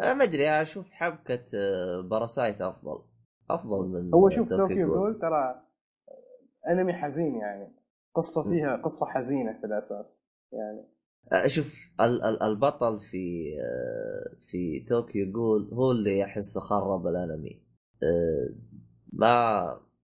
أه 0.00 0.12
ما 0.14 0.24
أدري 0.24 0.48
أشوف 0.50 0.90
حبكة 0.90 1.44
أه، 1.54 2.00
باراسايت 2.10 2.60
أفضل. 2.60 2.98
أفضل 3.50 3.88
من 3.88 4.14
هو 4.14 4.30
شوف 4.30 4.48
طوكيو. 4.48 4.94
جول 4.94 5.18
ترى 5.18 5.62
أنمي 6.68 6.92
حزين 6.92 7.34
يعني. 7.34 7.74
قصة. 8.14 8.42
فيها 8.50 8.76
قصة 8.76 9.06
حزينة 9.06 9.52
في 9.60 9.66
الأساس 9.66 10.06
يعني. 10.52 10.88
أه، 11.32 11.46
شوف 11.46 11.74
ال- 12.00 12.24
ال- 12.24 12.42
البطل 12.42 13.00
في 13.10 13.54
أه، 13.60 14.36
في 14.50 14.84
طوكيو 14.88 15.32
جول 15.32 15.70
هو 15.74 15.90
اللي 15.90 16.24
احسه 16.24 16.60
خرب 16.60 17.06
الأنمي. 17.06 17.62
أه، 18.02 18.48
ما 19.12 19.62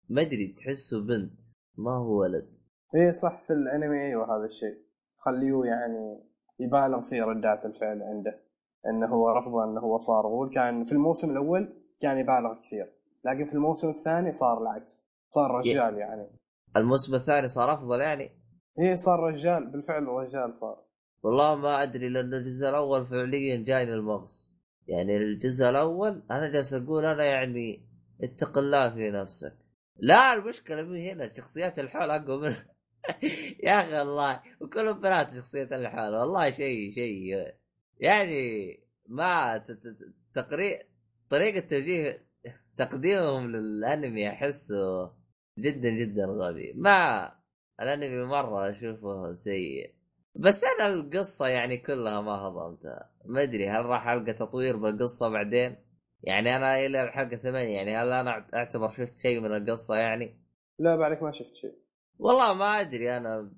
ما 0.08 0.22
أدري 0.22 0.54
تحسه 0.56 1.00
بنت 1.06 1.40
ما 1.78 1.90
هو 1.96 2.20
ولد. 2.20 2.48
إيه 2.94 3.10
صح 3.12 3.42
في 3.46 3.52
الأنمي 3.52 4.00
أيوه 4.00 4.36
هذا 4.36 4.44
الشيء. 4.44 4.78
خليه 5.18 5.64
يعني 5.64 6.20
يبالغ 6.60 7.00
في 7.08 7.20
ردات 7.20 7.64
الفعل 7.66 8.02
عنده. 8.02 8.40
إنه 8.86 9.06
هو 9.06 9.28
رفضه 9.30 9.64
إنه 9.64 9.80
هو 9.80 9.98
صار. 9.98 10.26
غول 10.26 10.54
كان 10.54 10.84
في 10.84 10.92
الموسم 10.92 11.30
الأول 11.30 11.72
كان 12.02 12.18
يبالغ 12.18 12.54
كثير 12.66 12.92
لكن 13.24 13.46
في 13.46 13.52
الموسم 13.52 13.88
الثاني 13.90 14.32
صار 14.32 14.62
العكس. 14.62 15.02
صار 15.30 15.50
رجال 15.50 15.98
يعني. 15.98 16.28
الموسم 16.76 17.14
الثاني 17.14 17.48
صار 17.48 17.72
أفضل 17.72 18.00
يعني؟ 18.00 18.40
إيه 18.78 18.94
صار 18.96 19.20
رجال 19.20 19.70
بالفعل 19.70 20.02
رجال 20.02 20.54
صار. 20.60 20.84
والله 21.22 21.54
ما 21.54 21.82
أدري 21.82 22.08
لأنه 22.08 22.36
الجزء 22.36 22.68
الأول 22.68 23.06
فعليا 23.06 23.64
جايني 23.64 23.94
المغص. 23.94 24.54
يعني 24.88 25.16
الجزء 25.16 25.68
الأول 25.68 26.22
أنا 26.30 26.52
جالس 26.52 26.74
أقول 26.74 27.04
أنا 27.04 27.24
يعني 27.24 27.88
اتق 28.22 28.58
الله 28.58 28.94
في 28.94 29.10
نفسك. 29.10 29.56
لا 29.96 30.34
المشكلة 30.34 30.82
مي 30.82 31.12
هنا 31.12 31.32
شخصيات 31.32 31.78
الحول 31.78 32.10
أقوى 32.10 32.40
منه. 32.40 32.66
يا 33.66 33.80
أخي 33.80 34.02
الله 34.02 34.42
وكلهم 34.60 35.00
بنات 35.00 35.34
شخصيات 35.34 35.72
الحول 35.72 36.14
والله 36.14 36.50
شيء 36.50 36.92
شيء. 36.94 37.54
يعني 38.00 38.76
ما 39.08 39.58
ت- 39.58 39.70
ت- 39.70 39.86
ت- 39.86 40.14
تقري 40.34 40.78
طريقة 41.30 41.60
توجيه 41.60 42.26
تقديمهم 42.78 43.50
للأنمي 43.56 44.28
أحسه 44.28 45.12
جدا 45.60 45.90
جدا 45.90 46.24
غبي. 46.26 46.72
ما 46.76 47.32
الانمي 47.80 48.24
مرة 48.24 48.70
أشوفه 48.70 49.34
سيء. 49.34 49.94
بس 50.36 50.64
أنا 50.64 50.94
القصة 50.94 51.46
يعني 51.46 51.76
كلها 51.78 52.20
ما 52.20 52.32
هضمتها. 52.32 53.10
ما 53.24 53.42
أدري 53.42 53.68
هل 53.68 53.84
راح 53.86 54.08
ألقى 54.08 54.32
تطوير 54.32 54.76
بالقصة 54.76 55.28
بعدين؟ 55.28 55.76
يعني 56.22 56.56
أنا 56.56 56.78
إلى 56.86 57.02
الحلقة 57.02 57.36
ثمانية 57.36 57.76
يعني 57.76 57.96
هل 57.96 58.12
أنا 58.12 58.46
أعتبر 58.54 58.88
شفت 58.88 59.16
شيء 59.16 59.40
من 59.40 59.56
القصة 59.56 59.94
يعني؟ 59.94 60.40
لا 60.78 60.96
بعدك 60.96 61.22
ما 61.22 61.32
شفت 61.32 61.54
شيء. 61.54 61.74
والله 62.18 62.54
ما 62.54 62.80
أدري 62.80 63.16
أنا 63.16 63.52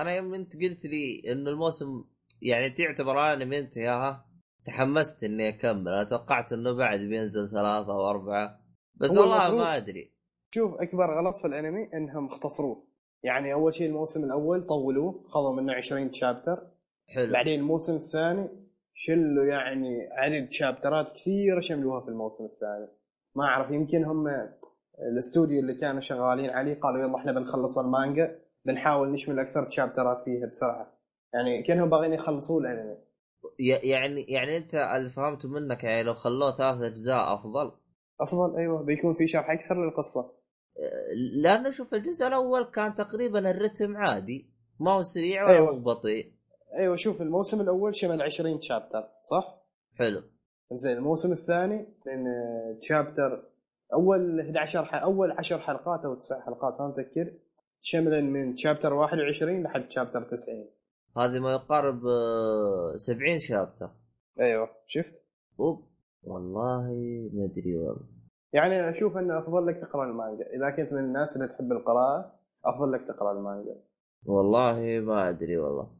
أنا 0.00 0.14
يوم 0.14 0.34
أنت 0.34 0.52
قلت 0.56 0.84
لي 0.86 1.22
انه 1.32 1.50
الموسم 1.50 2.04
يعني 2.42 2.70
تعتبر 2.70 3.32
أنمي 3.32 3.58
انتهى 3.58 3.86
ها 3.88 4.26
تحمست 4.64 5.24
إني 5.24 5.48
أكمل. 5.48 5.88
أنا 5.88 6.04
توقعت 6.04 6.52
إنه 6.52 6.72
بعد 6.76 7.00
بينزل 7.00 7.50
ثلاثة 7.50 7.92
أو 7.92 8.10
اربعة 8.10 8.60
بس 8.94 9.10
والله 9.10 9.36
المفروض- 9.46 9.60
ما 9.60 9.76
أدري. 9.76 10.12
شوف 10.50 10.74
أكبر 10.74 11.14
غلط 11.18 11.36
في 11.36 11.46
الأنمي 11.46 11.88
إنهم 11.94 12.26
اختصروه. 12.26 12.82
يعني 13.22 13.52
أول 13.52 13.74
شيء 13.74 13.86
الموسم 13.86 14.24
الأول 14.24 14.66
طولوه 14.66 15.24
خذوا 15.28 15.52
منه 15.52 15.72
20 15.72 16.12
شابتر 16.12 16.66
حلو. 17.08 17.32
بعدين 17.32 17.60
الموسم 17.60 17.94
الثاني 17.96 18.48
شلوا 18.94 19.44
يعني 19.44 20.08
عدد 20.12 20.50
شابترات 20.52 21.12
كثيره 21.12 21.60
شملوها 21.60 22.00
في 22.00 22.08
الموسم 22.08 22.44
الثاني. 22.44 22.88
ما 23.36 23.44
أعرف 23.44 23.70
يمكن 23.70 24.04
هم 24.04 24.28
الاستوديو 25.12 25.60
اللي 25.60 25.74
كانوا 25.74 26.00
شغالين 26.00 26.50
عليه 26.50 26.80
قالوا 26.80 27.02
يلا 27.02 27.16
إحنا 27.16 27.32
بنخلص 27.32 27.78
المانجا 27.78 28.38
بنحاول 28.64 29.12
نشمل 29.12 29.38
أكثر 29.38 29.70
شابترات 29.70 30.20
فيها 30.24 30.46
بسرعة 30.46 30.92
يعني 31.34 31.62
كأنهم 31.62 31.90
باغيين 31.90 32.12
يخلصوا 32.12 32.60
الأنمي. 32.60 32.96
يعني 33.58 34.22
يعني 34.22 34.56
أنت 34.56 34.74
اللي 34.74 35.10
فهمته 35.10 35.48
منك 35.48 35.84
يعني 35.84 36.02
لو 36.02 36.14
خلوه 36.14 36.56
ثلاث 36.56 36.82
أجزاء 36.82 37.34
أفضل؟ 37.34 37.72
أفضل 38.20 38.56
أيوه 38.56 38.82
بيكون 38.82 39.14
في 39.14 39.26
شرح 39.26 39.50
أكثر 39.50 39.84
للقصة. 39.84 40.39
لأنه 41.42 41.70
شوف 41.70 41.94
الجزء 41.94 42.26
الأول 42.26 42.64
كان 42.64 42.94
تقريبا 42.94 43.50
الرتم 43.50 43.96
عادي 43.96 44.50
ما 44.80 44.92
هو 44.92 45.02
سريع 45.02 45.44
ولا 45.44 45.54
أيوة. 45.54 45.70
هو 45.70 45.80
بطيء 45.80 46.32
أيوه 46.78 46.96
شوف 46.96 47.22
الموسم 47.22 47.60
الأول 47.60 47.94
شمل 47.94 48.22
20 48.22 48.60
شابتر 48.60 49.08
صح؟ 49.30 49.62
حلو 49.94 50.22
زين 50.72 50.96
الموسم 50.96 51.32
الثاني 51.32 51.86
من 52.06 52.24
شابتر 52.80 53.50
أول 53.92 54.40
11 54.40 54.84
ح... 54.84 54.94
أول 54.94 55.32
10 55.32 55.58
حلقات 55.58 56.04
أو 56.04 56.14
9 56.14 56.40
حلقات 56.40 56.80
ما 56.80 56.88
متذكر 56.88 57.32
شملا 57.82 58.20
من 58.20 58.56
شابتر 58.56 58.92
21 58.92 59.62
لحد 59.62 59.90
شابتر 59.90 60.22
90 60.22 60.68
هذه 61.16 61.38
ما 61.38 61.52
يقارب 61.52 62.06
آه، 62.06 62.96
70 62.96 63.38
شابتر 63.38 63.90
أيوه 64.40 64.70
شفت؟ 64.86 65.14
أوب 65.60 65.88
والله 66.22 66.82
ما 67.32 67.44
أدري 67.44 67.76
والله 67.76 68.19
يعني 68.52 68.90
أشوف 68.90 69.16
إنه 69.16 69.38
أفضل 69.38 69.66
لك 69.66 69.76
تقرأ 69.76 70.04
المانجا. 70.04 70.46
إذا 70.46 70.70
كنت 70.70 70.92
من 70.92 70.98
الناس 70.98 71.36
اللي 71.36 71.48
تحب 71.48 71.72
القراءة 71.72 72.32
أفضل 72.64 72.92
لك 72.92 73.00
تقرأ 73.08 73.32
المانجا. 73.32 73.76
والله 74.26 75.00
ما 75.00 75.28
أدري 75.28 75.56
والله. 75.56 75.90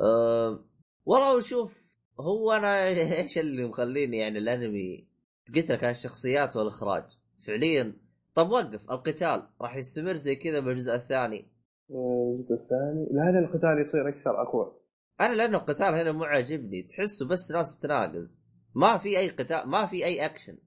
أه 0.00 0.58
والله 1.06 1.40
شوف 1.40 1.88
هو 2.20 2.52
أنا 2.52 2.86
إيش 3.22 3.38
اللي 3.38 3.68
مخليني 3.68 4.18
يعني 4.18 4.38
الانمي 4.38 5.08
قلت 5.56 5.70
لك 5.70 5.84
الشخصيات 5.84 6.56
والإخراج. 6.56 7.04
فعليا 7.46 7.92
طب 8.34 8.50
وقف 8.50 8.90
القتال 8.90 9.48
راح 9.60 9.76
يستمر 9.76 10.14
زي 10.14 10.34
كذا 10.34 10.60
بالجزء 10.60 10.94
الثاني. 10.94 11.48
الجزء 11.90 12.54
الثاني؟ 12.54 13.08
لا 13.10 13.30
لا 13.30 13.38
القتال 13.38 13.80
يصير 13.80 14.08
أكثر 14.08 14.42
أقوى. 14.42 14.72
أنا 15.20 15.34
لأنه 15.34 15.58
القتال 15.58 15.94
هنا 15.94 16.12
مو 16.12 16.24
عاجبني 16.24 16.82
تحسه 16.82 17.28
بس 17.28 17.52
ناس 17.54 17.78
تناقز 17.78 18.28
ما 18.74 18.98
في 18.98 19.18
أي 19.18 19.28
قتال 19.28 19.70
ما 19.70 19.86
في 19.86 20.04
أي 20.04 20.26
أكشن. 20.26 20.58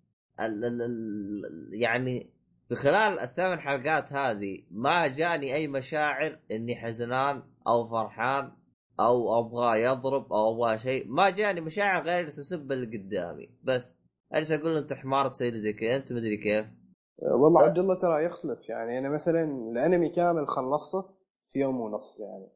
ال 0.45 0.65
ال 0.65 0.81
ال 0.81 1.69
يعني 1.73 2.33
في 2.69 2.75
خلال 2.75 3.19
الثمان 3.19 3.59
حلقات 3.59 4.13
هذه 4.13 4.63
ما 4.71 5.07
جاني 5.07 5.55
أي 5.55 5.67
مشاعر 5.67 6.39
إني 6.51 6.75
حزنان 6.75 7.43
أو 7.67 7.89
فرحان 7.89 8.51
أو 8.99 9.39
أبغى 9.39 9.81
يضرب 9.81 10.33
أو 10.33 10.53
أبغى 10.53 10.79
شيء. 10.79 11.07
ما 11.07 11.29
جاني 11.29 11.61
مشاعر 11.61 12.03
غير 12.03 12.29
تسب 12.29 12.71
اللي 12.71 12.97
قدامي. 12.97 13.49
بس 13.63 13.93
أجلس 14.31 14.51
أقول 14.51 14.77
أنت 14.77 14.93
حمار 14.93 15.29
تسوي 15.29 15.51
زي 15.51 15.73
كذا. 15.73 15.95
أنت 15.95 16.13
مدري 16.13 16.37
كيف. 16.37 16.65
والله 17.17 17.61
عبد 17.61 17.79
الله 17.79 18.01
ترى 18.01 18.25
يختلف. 18.25 18.69
يعني 18.69 18.99
أنا 18.99 19.09
مثلا 19.09 19.43
الأنمي 19.71 20.09
كامل 20.09 20.47
خلصته 20.47 21.01
في 21.51 21.59
يوم 21.59 21.81
ونص 21.81 22.19
يعني. 22.19 22.47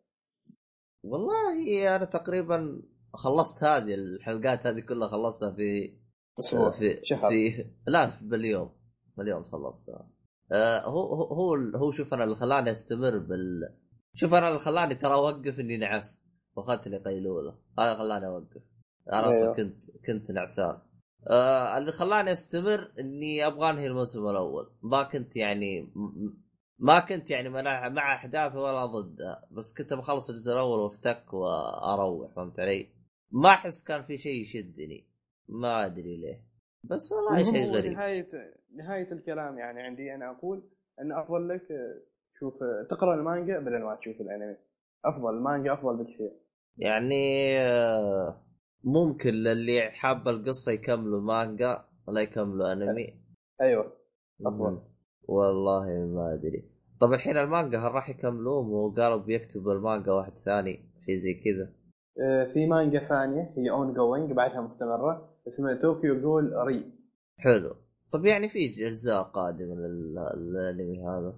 والله 1.04 1.96
أنا 1.96 2.06
تقريبا 2.06 2.82
خلصت 3.14 3.64
هذه 3.64 3.94
الحلقات 3.94 4.68
هذه 4.68 4.80
كلها 4.80 5.08
خلصتها 5.08 5.52
في 5.52 5.98
أسبوع 6.40 6.72
في 6.72 7.00
شهر. 7.04 7.30
في 7.30 7.66
لا 7.88 8.12
باليوم. 8.22 8.70
باليوم 9.18 9.44
خلصتها 9.44 10.10
آه 10.52 10.80
هو 10.86 11.14
هو 11.14 11.56
هو 11.56 11.92
شوف 11.92 12.14
أنا 12.14 12.24
اللي 12.24 12.36
خلاني 12.36 12.72
أستمر 12.72 13.18
بال 13.18 13.76
شوف 14.14 14.34
أنا 14.34 14.48
اللي 14.48 14.60
خلاني 14.60 14.96
ترى 14.96 15.14
أوقف 15.14 15.60
إني 15.60 15.78
نعست. 15.78 16.26
وأخذت 16.56 16.88
لي 16.88 16.98
قيلوله. 16.98 17.58
هذا 17.80 17.98
خلاني 17.98 18.28
أوقف. 18.28 18.62
أنا 19.14 19.30
أصلا 19.30 19.42
أيوه. 19.42 19.56
كنت 19.56 19.86
كنت 20.08 20.32
نعسان. 20.32 20.82
آه 21.30 21.78
اللي 21.78 21.92
خلاني 21.92 22.32
أستمر 22.32 22.92
إني 23.00 23.48
أبغى 23.48 23.70
أنهي 23.70 23.88
الموسم 23.88 24.30
الأول. 24.30 24.72
ما 24.84 25.04
كنت 25.04 25.36
يعني 25.36 25.94
ما 26.80 27.00
كنت 27.00 27.30
يعني 27.30 27.50
مع 27.50 27.90
مع 27.90 28.16
أحداثه 28.16 28.60
ولا 28.60 28.86
ضدها 28.86 29.48
بس 29.52 29.74
كنت 29.74 29.94
بخلص 29.94 30.30
الجزء 30.30 30.52
الأول 30.52 30.80
وأفتك 30.80 31.34
وأروح 31.34 32.36
فهمت 32.36 32.60
علي؟ 32.60 32.90
ما 33.32 33.50
أحس 33.50 33.84
كان 33.84 34.04
في 34.04 34.18
شيء 34.18 34.42
يشدني. 34.42 35.08
ما 35.50 35.86
أدري 35.86 36.18
ليه. 36.18 36.42
بس 36.84 37.12
والله 37.12 37.44
شيء 37.44 37.72
غريب. 37.72 37.92
نهايه 37.92 38.28
نهاية 38.76 39.12
الكلام 39.12 39.58
يعني 39.58 39.82
عندي 39.82 40.16
أنا 40.16 40.32
أقول 40.32 40.64
إن 41.02 41.12
أفضل 41.12 41.48
لك 41.50 41.72
آه، 41.72 42.02
تشوف 42.34 42.64
آه، 42.64 42.88
تقرأ 42.90 43.16
المانجا 43.16 43.60
بدل 43.60 43.84
ما 43.84 43.96
تشوف 43.96 44.22
الأنمي. 44.22 44.58
أفضل 45.06 45.30
المانجا 45.30 45.74
أفضل 45.74 45.98
بكثير. 45.98 46.32
يعني 46.78 47.58
آه، 47.60 48.42
ممكن 48.84 49.30
للي 49.30 49.82
حاب 49.92 50.28
القصة 50.28 50.72
يكملوا 50.72 51.22
مانجا 51.22 51.86
ولا 52.08 52.22
يكملوا 52.22 52.74
أنمي. 52.74 53.22
أيوه 53.62 53.94
أفضل. 54.46 54.72
مم. 54.72 54.80
والله 55.28 55.86
ما 55.86 56.34
أدري. 56.34 56.72
طب 57.02 57.14
الحين 57.14 57.38
المانجا 57.38 57.80
هل 57.80 57.92
راح 57.92 58.10
يكملوه 58.10 58.68
وقالوا 58.70 59.18
بيكتبوا 59.18 59.74
المانجا 59.74 60.12
واحد 60.12 60.34
ثاني 60.34 60.74
شيء 61.06 61.18
زي 61.18 61.34
كذا. 61.34 61.74
في 62.54 62.66
مانجا 62.66 63.00
ثانية 63.00 63.54
هي 63.58 63.70
ongoing 63.70 64.32
بعدها 64.32 64.62
مستمرة. 64.62 65.35
اسمها 65.48 65.82
طوكيو 65.82 66.22
جول 66.22 66.54
ري. 66.68 66.92
حلو. 67.40 67.76
طب 68.14 68.26
يعني 68.26 68.50
في 68.50 68.88
أجزاء 68.88 69.24
قادمة 69.24 69.76
لل- 69.76 70.16
للأنمي 70.38 71.00
هذا؟ 71.04 71.34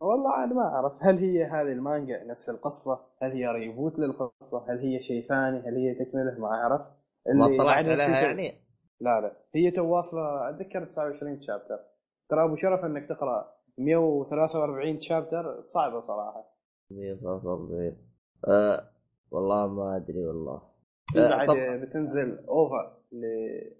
والله 0.00 0.44
أنا 0.44 0.54
ما 0.54 0.62
أعرف. 0.62 0.92
هل 1.00 1.18
هي 1.18 1.44
هذه 1.44 1.72
المانجا 1.72 2.24
نفس 2.24 2.50
القصة؟ 2.50 3.00
هل 3.22 3.30
هي 3.32 3.46
reboot 3.46 3.98
للقصة؟ 3.98 4.66
هل 4.72 4.78
هي 4.78 5.02
شيء 5.02 5.28
ثاني؟ 5.28 5.58
هل 5.58 5.76
هي 5.76 5.94
تكملة؟ 5.94 6.38
ما 6.38 6.46
أعرف. 6.48 6.80
ما 7.34 7.46
طلعت 7.46 7.84
بعدها 7.86 7.92
عليها 8.04 8.20
يعني؟ 8.20 8.54
لا 9.00 9.20
لا. 9.20 9.36
هي 9.54 9.70
تو 9.70 9.88
واصلة 9.96 10.50
أتذكر 10.50 10.84
29 10.84 11.42
chapter 11.42 11.78
ترى 12.30 12.44
أبو 12.44 12.56
شرف 12.56 12.84
إنك 12.84 13.08
تقرأ 13.08 13.52
143 13.78 15.00
chapter 15.00 15.62
صعبة 15.66 16.00
صراحة. 16.00 16.44
143 16.90 17.96
أه 18.48 18.90
والله 19.30 19.66
ما 19.66 19.96
أدري 19.96 20.26
والله. 20.26 20.62
آه، 21.16 21.36
بعد 21.46 21.48
بتنزل 21.82 22.38
OVA 22.48 22.99
ل 23.12 23.24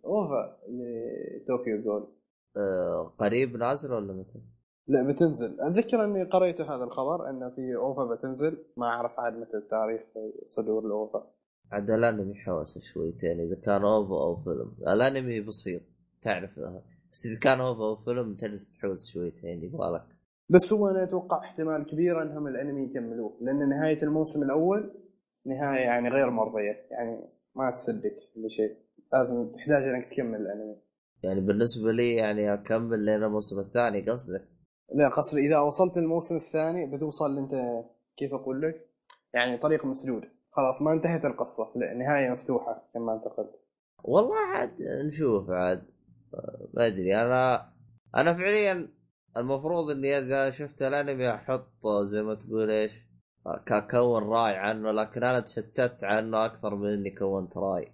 OVA 0.04 0.56
لطوكيو 0.68 1.82
جول. 1.82 2.08
أه 2.56 3.12
قريب 3.18 3.56
نازل 3.56 3.92
ولا 3.92 4.12
متى؟ 4.12 4.40
لا 4.88 5.12
بتنزل. 5.12 5.60
أتذكر 5.60 6.04
إني 6.04 6.24
قريت 6.24 6.60
هذا 6.60 6.84
الخبر 6.84 7.30
إنه 7.30 7.50
في 7.50 7.76
OVA 7.76 8.04
بتنزل. 8.04 8.58
ما 8.76 8.86
أعرف 8.86 9.20
عاد 9.20 9.32
متى 9.32 9.56
التاريخ 9.56 10.00
صدور 10.46 10.86
ال 10.86 10.97
OVA 10.97 11.30
عاد 11.72 11.90
الأنمي 11.90 12.34
حوسه 12.34 12.80
شويتين. 12.80 13.40
إذا 13.40 13.54
كان 13.54 13.82
OVA 13.82 14.14
أو 14.14 14.36
فيلم. 14.36 14.76
الأنمي 14.88 15.40
بسيط 15.40 15.82
تعرف 16.22 16.50
بس 17.12 17.26
إذا 17.26 17.40
كان 17.40 17.60
OVA 17.60 17.84
أو 17.84 17.96
فيلم 17.96 18.34
تجلس 18.34 18.72
تحوس 18.72 19.10
شويتين 19.12 19.64
يبغالك. 19.64 20.06
بس 20.50 20.72
هو 20.72 20.88
أنا 20.88 21.02
أتوقع 21.02 21.38
احتمال 21.38 21.86
كبير 21.86 22.22
إنهم 22.22 22.46
الأنمي 22.46 22.84
يكملوه. 22.84 23.36
لأن 23.40 23.68
نهاية 23.68 24.02
الموسم 24.02 24.42
الأول 24.42 24.90
نهاية 25.46 25.80
يعني 25.80 26.08
غير 26.08 26.30
مرضية. 26.30 26.86
يعني 26.90 27.20
ما 27.56 27.70
تصدق 27.70 28.14
لشيء. 28.36 28.76
لازم 29.12 29.52
تحتاج 29.52 29.82
إنك 29.82 30.08
تكمل 30.12 30.40
الأنمي. 30.40 30.76
يعني 31.22 31.40
بالنسبة 31.40 31.92
لي 31.92 32.14
يعني 32.14 32.54
أكمل 32.54 33.04
لين 33.04 33.22
الموسم 33.24 33.58
الثاني 33.58 34.10
قصدك؟ 34.10 34.48
لا 34.94 35.08
قصدي 35.08 35.46
إذا 35.46 35.58
وصلت 35.58 35.96
للموسم 35.96 36.36
الثاني 36.36 36.96
بتوصل 36.96 37.38
أنت 37.38 37.84
كيف 38.16 38.34
أقول 38.34 38.62
لك؟ 38.62 38.86
يعني 39.34 39.58
طريق 39.58 39.84
مسدود. 39.84 40.22
خلاص 40.52 40.82
ما 40.82 40.92
انتهت 40.92 41.24
القصة 41.24 41.72
لا 41.76 41.94
نهايه 41.94 42.30
مفتوحة 42.30 42.90
كما 42.94 43.14
انت 43.14 43.24
قلت 43.24 43.50
والله 44.04 44.36
عاد 44.36 44.70
نشوف 45.06 45.50
عاد. 45.50 45.82
ما 46.74 46.86
أدري 46.86 47.16
أنا 47.22 47.72
أنا 48.16 48.34
فعليا 48.34 48.88
المفروض 49.36 49.90
إني 49.90 50.18
إذا 50.18 50.50
شفت 50.50 50.82
الأنمي 50.82 51.34
أحط 51.34 51.70
زي 52.04 52.22
ما 52.22 52.34
تقول 52.34 52.70
إيش 52.70 52.98
ك- 53.66 53.90
كون 53.90 54.22
راي 54.22 54.56
عنه 54.56 54.90
لكن 54.90 55.22
أنا 55.24 55.40
تشتت 55.40 55.98
عنه 56.04 56.44
أكثر 56.46 56.74
من 56.74 56.88
إني 56.92 57.10
كونت 57.10 57.56
راي 57.56 57.88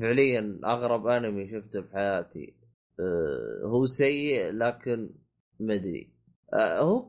فعليا 0.00 0.60
أغرب 0.64 1.06
أنمي 1.06 1.48
شفته 1.48 1.80
بحياتي. 1.80 2.56
أه، 3.00 3.66
هو 3.66 3.84
سيء 3.84 4.52
لكن 4.52 5.10
ما 5.60 5.74
أدري. 5.74 6.12
أه، 6.54 6.80
هو 6.80 7.08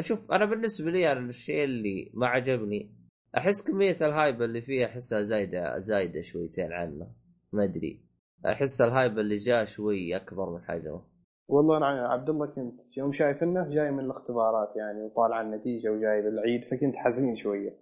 شوف 0.00 0.32
أنا 0.32 0.44
بالنسبة 0.44 0.90
لي 0.90 1.00
يعني 1.00 1.28
الشيء 1.28 1.64
اللي 1.64 2.10
ما 2.14 2.26
عجبني 2.26 3.02
أحس 3.36 3.70
كمية 3.70 3.96
ال 4.00 4.08
hype 4.08 4.42
اللي 4.42 4.62
فيه 4.62 4.86
أحسها 4.86 5.20
زايدة 5.20 5.78
زايدة 5.78 6.22
شويتين 6.22 6.72
عنه. 6.72 7.06
ما 7.52 7.64
أدري. 7.64 8.00
أحس 8.46 8.80
ال 8.80 8.88
hype 8.88 9.18
اللي 9.18 9.36
جاء 9.36 9.64
شوي 9.64 10.16
أكبر 10.16 10.50
من 10.50 10.64
حجمه. 10.64 11.02
والله 11.48 11.76
أنا 11.76 12.08
عبد 12.08 12.28
الله 12.28 12.46
كنت 12.46 12.96
يوم 12.96 13.12
شايف 13.12 13.42
إنه 13.42 13.68
جاي 13.68 13.90
من 13.90 14.04
الاختبارات 14.04 14.76
يعني 14.76 15.02
وطالع 15.02 15.40
النتيجة 15.40 15.88
وجاي 15.92 16.22
بالعيد 16.22 16.64
فكنت 16.64 16.96
حزين 16.96 17.36
شوية. 17.36 17.81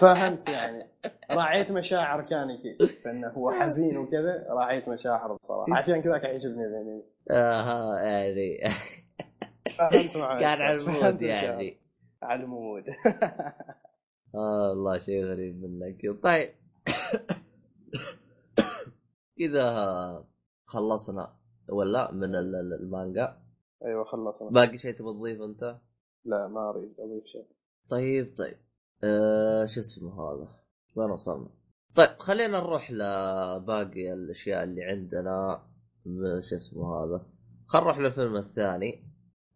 فهمت 0.00 0.48
يعني. 0.48 0.88
راعيت 1.30 1.70
مشاعر 1.70 2.22
كاني 2.22 2.58
فيه 2.62 2.86
فإنه 3.04 3.28
هو 3.28 3.50
حزين 3.50 3.96
وكذا 3.98 4.46
راعيت 4.50 4.88
مشاعره 4.88 5.38
بصراحة. 5.44 5.74
عشان 5.74 6.02
كذاك 6.02 6.24
يعجبني 6.24 6.64
الانمي 6.66 7.02
آها 7.30 8.00
يعني. 8.02 8.58
فهمت 9.78 10.16
معك. 10.16 10.40
كان 10.40 10.62
على 10.62 10.74
ال 10.76 10.84
mood. 10.84 11.22
يعني. 11.22 11.76
على 12.22 12.42
ال 12.44 12.51
mood. 12.51 12.84
آه 14.34 14.72
الله 14.72 14.98
شيء 14.98 15.24
غريب 15.24 15.62
منك. 15.62 16.22
طيب. 16.22 16.50
كذا 19.38 20.24
خلصنا 20.66 21.32
ولا 21.68 22.12
من 22.12 22.34
ال- 22.36 22.54
ال- 22.54 22.78
المانجا؟ 22.82 23.36
أيوه 23.84 24.04
خلصنا. 24.04 24.50
باقي 24.50 24.78
شيء 24.78 24.94
تبغى 24.94 25.12
تضيفه 25.14 25.44
أنت؟ 25.44 25.76
لا 26.24 26.48
ما 26.48 26.70
أريد 26.70 26.94
أضيف 27.00 27.24
شيء. 27.26 27.46
طيب 27.90 28.34
طيب. 28.38 28.56
آه 29.04 29.64
شو 29.64 29.80
اسمه 29.80 30.12
هذا؟ 30.14 30.48
وين 30.96 31.10
وصلنا؟ 31.10 31.48
طيب 31.94 32.08
خلينا 32.18 32.58
نروح 32.60 32.90
لباقي 32.90 34.12
الأشياء 34.12 34.64
اللي 34.64 34.84
عندنا. 34.84 35.62
شو 36.40 36.56
اسمه 36.56 37.04
هذا؟ 37.04 37.26
خلينا 37.66 37.86
نروح 37.86 37.98
للفيلم 37.98 38.36
الثاني. 38.36 39.04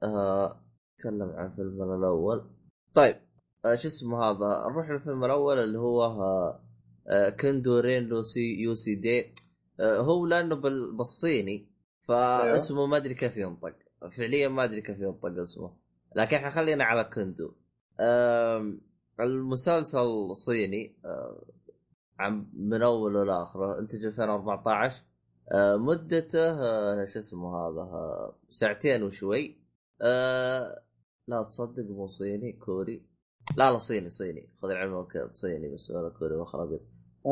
آه 0.02 0.60
تكلم 0.98 1.30
عن 1.30 1.54
فيلمنا 1.56 1.96
الأول. 1.96 2.50
طيب 2.94 3.16
آه 3.64 3.74
شو 3.74 3.88
اسمه 3.88 4.24
هذا؟ 4.24 4.68
نروح 4.72 4.90
للفيلم 4.90 5.24
الأول 5.24 5.58
اللي 5.58 5.78
هو 5.78 6.04
آه 6.04 6.60
آه 7.08 7.30
كندو 7.30 7.78
رين 7.78 8.02
لوسي 8.08 8.60
يوسي 8.62 8.94
دي. 8.94 9.34
آه 9.80 9.98
هو 10.00 10.26
لأنه 10.26 10.54
بال- 10.56 10.96
بالصيني 10.96 11.70
فاسمه 12.08 12.86
ما 12.86 12.96
أدري 12.96 13.14
كيف 13.14 13.36
ينطق. 13.36 13.74
فعليا 14.16 14.48
ما 14.48 14.64
أدري 14.64 14.82
كيف 14.82 14.98
ينطق 14.98 15.40
اسمه. 15.42 15.76
لكن 16.16 16.36
إحنا 16.36 16.50
خلينا 16.50 16.84
على 16.84 17.04
كندو. 17.04 17.52
المسلسل 19.20 20.34
صيني 20.36 20.96
آه، 21.04 21.42
عم 22.18 22.46
من 22.54 22.82
اوله 22.82 23.24
لاخره 23.24 23.78
انتج 23.78 24.04
2014 24.04 25.02
آه، 25.52 25.76
مدته 25.76 26.50
آه، 26.62 27.04
شو 27.04 27.18
اسمه 27.18 27.56
هذا 27.56 27.80
آه، 27.80 28.34
ساعتين 28.50 29.02
وشوي. 29.02 29.58
آه، 30.02 30.82
لا 31.28 31.42
تصدق 31.42 31.84
مو 31.90 32.06
صيني 32.06 32.52
كوري. 32.52 33.06
لا 33.56 33.70
لا 33.72 33.78
صيني 33.78 34.10
صيني. 34.10 34.48
خذ 34.62 34.70
العلم 34.70 35.06
صيني 35.32 35.74
بس 35.74 35.90
ولا 35.90 36.08
كوري 36.08 36.34
وخرابيط 36.36 36.80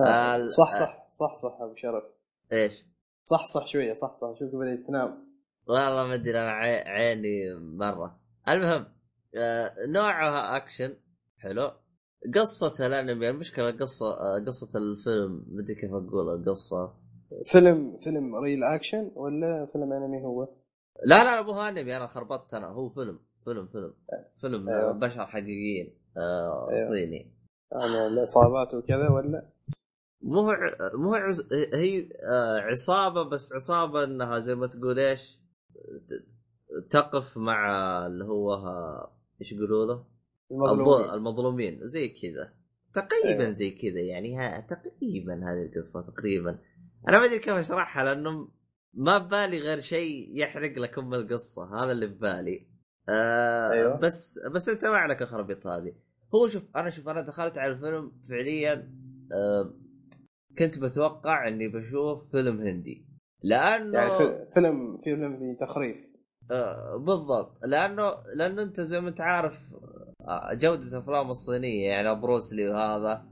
آه. 0.07 0.37
ال- 0.37 0.51
صح 0.53 0.73
صح 0.73 1.09
صح 1.11 1.35
صح 1.35 1.59
أبو 1.61 1.75
شرف. 1.77 2.05
إيش؟ 2.53 2.85
صح 3.25 3.45
صح 3.55 3.67
شوية 3.67 3.93
صح 3.93 4.15
صح. 4.15 4.35
شوف 4.39 4.55
بديت 4.55 4.87
تنام. 4.87 5.33
والله 5.69 6.07
ما 6.07 6.15
أدري 6.15 6.41
أنا 6.43 6.51
عي- 6.51 6.83
عيني 6.89 7.55
مرة. 7.55 8.21
المهم 8.49 8.71
آه، 8.73 8.93
نوعها 9.89 10.57
اكشن 10.57 10.97
حلو 11.39 11.73
قصة 12.35 12.87
الانمي 12.87 13.31
المشكلة 13.31 13.71
قصة 13.71 14.07
آه، 14.07 14.45
قصة 14.47 14.79
الفيلم 14.79 15.45
ما 15.49 15.63
أدري 15.63 15.75
كيف 15.75 15.91
أقول 15.91 16.35
القصة 16.41 16.95
فيلم 17.45 17.99
فيلم 18.05 18.35
real 18.45 18.65
action 18.65 19.11
ولا 19.15 19.67
فيلم 19.73 19.93
انمي 19.93 20.23
هو؟ 20.25 20.49
لا 21.07 21.25
لا 21.25 21.43
مو 21.43 21.63
انمي 21.63 21.97
أنا 21.97 22.07
خربطت 22.07 22.55
أنا 22.55 22.67
هو 22.67 22.89
فيلم 22.89 23.19
فيلم 23.45 23.67
فيلم 23.67 23.95
فيلم 24.41 24.69
أيوه. 24.69 24.81
أيوه. 24.81 24.93
بشر 24.93 25.27
حقيقيين 25.27 25.99
آه 26.17 26.71
أيوه. 26.71 26.89
صيني 26.89 27.33
يعني 27.73 28.07
الاصابات 28.07 28.75
وكذا 28.75 29.09
ولا؟ 29.09 29.49
مو 30.23 30.51
ع- 30.51 30.91
مو 30.95 31.15
عز... 31.15 31.53
هي 31.75 32.09
آه 32.33 32.59
عصابة 32.61 33.23
بس 33.23 33.53
عصابة 33.53 34.05
إنها 34.05 34.39
زي 34.39 34.55
ما 34.55 34.67
تقول 34.67 34.99
إيش 34.99 35.39
تقف 36.91 37.37
مع 37.37 37.67
اللي 38.07 38.25
هو 38.25 38.53
ها- 38.55 39.13
إيش 39.43 39.53
يقولوا 39.53 39.87
له؟ 39.87 40.05
المظلومين. 40.53 41.11
المظلومين 41.11 41.81
زي 41.87 42.09
كذا. 42.09 42.53
تقريبا 42.95 43.43
أيوه. 43.45 43.53
زي 43.53 43.71
كذا 43.71 44.01
يعني. 44.01 44.37
ها 44.39 44.61
تقريبا 44.61 45.35
هذه 45.35 45.67
القصة 45.67 46.03
تقريبا. 46.03 46.59
أنا 47.09 47.19
ما 47.19 47.25
أدري 47.27 47.39
كيف 47.39 47.55
اشرحها 47.55 48.05
لأنه 48.05 48.49
ما 48.95 49.19
ببالي 49.19 49.59
غير 49.59 49.81
شيء 49.81 50.39
يحرق 50.41 50.79
لك 50.79 50.99
أم 50.99 51.15
القصة. 51.15 51.85
هذا 51.85 51.93
اللي 51.93 52.07
ببالي. 52.07 52.67
آه 53.09 53.71
أيوه. 53.73 53.99
بس 54.01 54.41
بس 54.55 54.69
أنت 54.69 54.85
ما 54.85 54.97
عليك 54.97 55.23
الخرابيط 55.23 55.67
هذه. 55.67 55.95
هو 56.35 56.49
شوف 56.49 56.63
أنا 56.77 56.91
شوف 56.91 57.09
أنا 57.09 57.21
دخلت 57.21 57.59
على 57.59 57.73
الفيلم 57.73 58.13
فعليا 58.29 58.75
آه 59.33 59.75
كنت 60.59 60.79
بتوقع 60.79 61.49
إني 61.49 61.69
بشوف 61.69 62.31
فيلم 62.31 62.61
هندي. 62.61 63.07
لأنه 63.43 63.99
يعني 63.99 64.11
في- 64.19 64.47
فيلم 64.55 65.01
فيلم 65.05 65.55
بتخريف 65.55 65.97
آه، 66.51 66.97
بالضبط. 66.97 67.59
لأنه 67.65 68.15
لأنه 68.35 68.63
أنت 68.63 68.81
زي 68.81 69.01
ما 69.01 69.09
أنت 69.09 69.21
عارف 69.21 69.59
آه، 70.21 70.55
جودة 70.55 70.83
الافلام 70.83 71.31
الصينية 71.31 71.89
يعني 71.89 72.21
بروسلي 72.21 72.69
وهذا 72.69 73.29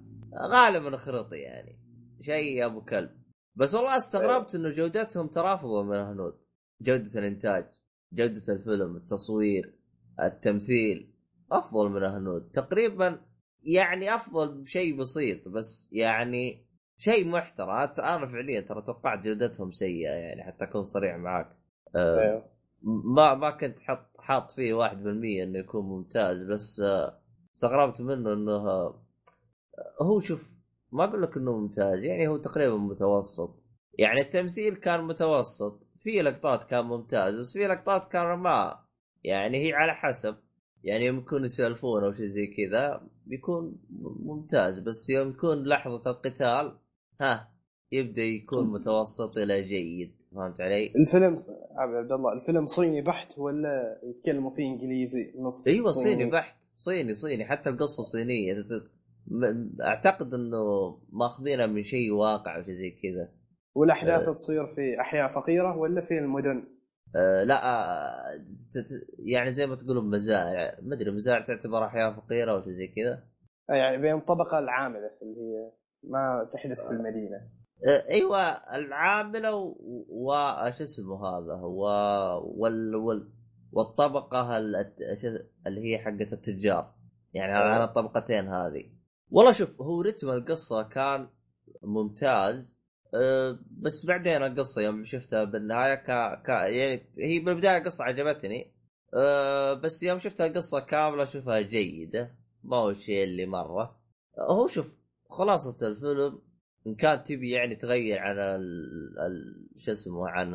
غالبا 0.53 0.97
خرطي 0.97 1.37
يعني. 1.37 1.81
شيء 2.21 2.67
أبو 2.67 2.85
كلب. 2.85 3.11
بس 3.55 3.75
والله 3.75 3.97
استغربت 3.97 4.55
إنه 4.55 4.71
جودتهم 4.71 5.27
ترى 5.27 5.55
افضل 5.55 5.85
من 5.87 5.97
الهنود 5.97 6.35
جودة 6.81 7.21
الإنتاج 7.21 7.67
جودة 8.13 8.43
الفيلم 8.55 8.97
التصوير 8.97 9.75
التمثيل 10.21 11.15
أفضل 11.53 11.89
من 11.89 11.97
الهنود 11.97 12.51
تقريبا 12.51 13.21
يعني 13.63 14.15
أفضل 14.15 14.63
بشيء 14.63 14.97
بسيط 14.97 15.49
بس 15.49 15.89
يعني 15.93 16.67
شيء 16.99 17.29
محترم. 17.29 17.71
أنا 17.71 18.27
فعليا 18.27 18.61
ترى 18.61 18.83
توقعت 18.83 19.25
جودتهم 19.25 19.73
سيئة 19.73 20.11
يعني 20.11 20.43
حتى 20.43 20.65
أكون 20.65 20.85
صريح 20.85 21.17
معك 21.17 21.57
آه، 21.95 22.21
أيوه. 22.21 22.60
ما 22.83 23.35
ما 23.35 23.51
كنت 23.51 23.79
حط 23.81 24.21
حاط 24.21 24.51
فيه 24.51 24.75
1% 24.75 25.43
إنه 25.43 25.59
يكون 25.59 25.85
ممتاز 25.85 26.43
بس 26.43 26.81
آه، 26.81 27.21
استغربت 27.55 28.01
منه 28.01 28.33
إنه 28.33 28.53
آه، 28.53 29.03
هو 30.03 30.21
شوف 30.21 30.61
ما 30.93 31.05
أقول 31.05 31.23
لك 31.23 31.37
إنه 31.37 31.59
ممتاز 31.59 32.03
يعني 32.03 32.29
هو 32.29 32.37
تقريبا 32.37 32.77
متوسط. 32.77 33.63
يعني 33.99 34.21
التمثيل 34.21 34.75
كان 34.75 35.05
متوسط 35.05 35.87
في 36.01 36.23
لقطات 36.23 36.65
كان 36.71 36.85
ممتاز 36.85 37.35
بس 37.35 37.53
في 37.53 37.67
لقطات 37.67 38.13
كان 38.13 38.39
ما 38.39 38.85
يعني 39.25 39.69
هي 39.69 39.73
على 39.73 39.95
حسب 39.95 40.37
يعني 40.85 41.07
يوم 41.07 41.19
يكون 41.19 41.45
يسولفون 41.45 42.05
أو 42.05 42.13
شيء 42.13 42.27
زي 42.27 42.47
كذا 42.47 43.09
بيكون 43.27 43.77
ممتاز. 44.21 44.79
بس 44.79 45.11
يوم 45.11 45.29
يكون 45.31 45.65
لحظة 45.65 46.11
القتال 46.11 46.79
ها 47.21 47.53
يبدأ 47.93 48.23
يكون 48.23 48.73
متوسط 48.73 49.37
إلى 49.37 49.63
جيد. 49.63 50.20
فهمت 50.35 50.61
علي؟ 50.61 50.93
الفيلم 50.97 51.37
عبد 51.77 51.95
عبد 51.95 52.13
الله 52.13 52.33
الفيلم 52.41 52.67
صيني 52.67 53.03
بحت 53.03 53.39
ولا 53.39 54.01
يتكلموا 54.03 54.51
فيه 54.51 54.63
إنجليزي؟ 54.63 55.33
نص 55.39 55.69
أيوه 55.69 55.91
صيني. 55.91 56.31
بحت 56.31 56.57
صيني 56.77 57.15
صيني 57.15 57.45
حتى 57.45 57.71
القصة 57.71 58.03
صينية. 58.03 58.55
أعتقد 59.83 60.35
إنه 60.35 60.65
ماخذينها 61.13 61.67
من 61.67 61.83
شيء 61.83 62.13
واقع 62.13 62.57
أو 62.57 62.63
شيء 62.63 62.75
زي 62.75 62.91
كذا. 62.91 63.29
والأحداث 63.75 64.29
آه. 64.29 64.33
تصير 64.33 64.67
في 64.75 65.01
أحياء 65.01 65.35
فقيرة 65.35 65.77
ولا 65.77 66.01
في 66.01 66.19
المدن؟ 66.19 66.65
أه 67.17 67.45
لا 67.45 67.65
آه، 67.65 68.45
يعني 69.19 69.53
زي 69.53 69.67
ما 69.67 69.77
تقولون 69.77 70.11
مزارع. 70.11 70.79
ما 70.83 70.95
أدري 70.95 71.11
مزارع 71.11 71.45
تعتبر 71.45 71.87
أحياء 71.87 72.13
فقيرة 72.13 72.53
أو 72.53 72.63
شيء 72.63 72.73
زي 72.73 72.87
كذا؟ 72.87 73.23
يعني 73.69 74.03
بين 74.03 74.15
الطبقه 74.15 74.59
العاملة 74.59 75.11
اللي 75.23 75.41
هي 75.41 75.73
ما 76.05 76.51
تحدث 76.53 76.87
في 76.87 76.91
المدينة. 76.91 77.37
أه 77.37 77.60
إيوه 78.11 78.41
العاملة 78.51 79.55
و- 79.55 79.77
وش 80.09 80.83
اسمه 80.83 81.27
هذا 81.27 81.55
هو 81.55 81.85
وال 82.45 82.97
وال 82.97 83.33
والطبقة 83.73 84.59
ال- 84.59 84.95
اللي 85.67 85.81
هي 85.95 85.99
حقت 85.99 86.33
التجار. 86.33 86.95
يعني 87.35 87.53
أيوة. 87.57 87.65
على 87.69 87.85
الطبقتين 87.85 88.49
هذه. 88.49 88.91
والله 89.31 89.53
شوف 89.53 89.81
هو 89.81 90.01
رتم 90.03 90.31
القصة 90.31 90.83
كان 90.83 91.29
ممتاز 91.83 92.81
أه 93.15 93.59
بس 93.71 94.07
بعدين 94.07 94.43
القصة 94.43 94.83
يوم 94.83 95.05
شفتها 95.05 95.45
بالنهاية 95.45 95.95
ك... 95.95 96.43
ك... 96.47 96.49
يعني 96.49 97.07
هي 97.19 97.39
بالبداية 97.39 97.77
القصة 97.79 98.05
عجبتني 98.05 98.75
بس 99.83 100.03
يوم 100.03 100.19
شفت 100.19 100.41
القصة 100.41 100.81
كاملة 100.81 101.23
أشوفها 101.23 101.61
جيدة 101.61 102.35
ما 102.65 102.77
هو 102.77 102.91
الشيء 102.91 103.25
اللي 103.25 103.47
مرة. 103.47 104.01
هو 104.51 104.67
شوف 104.67 104.99
خلاصة 105.31 105.87
الفيلم 105.87 106.39
إن 106.87 106.95
كان 106.95 107.25
تبي 107.25 107.51
يعني 107.51 107.75
تغير. 107.75 108.19
ال... 108.23 109.69
شو 109.77 109.93
اسمه 109.93 110.29
عن 110.29 110.55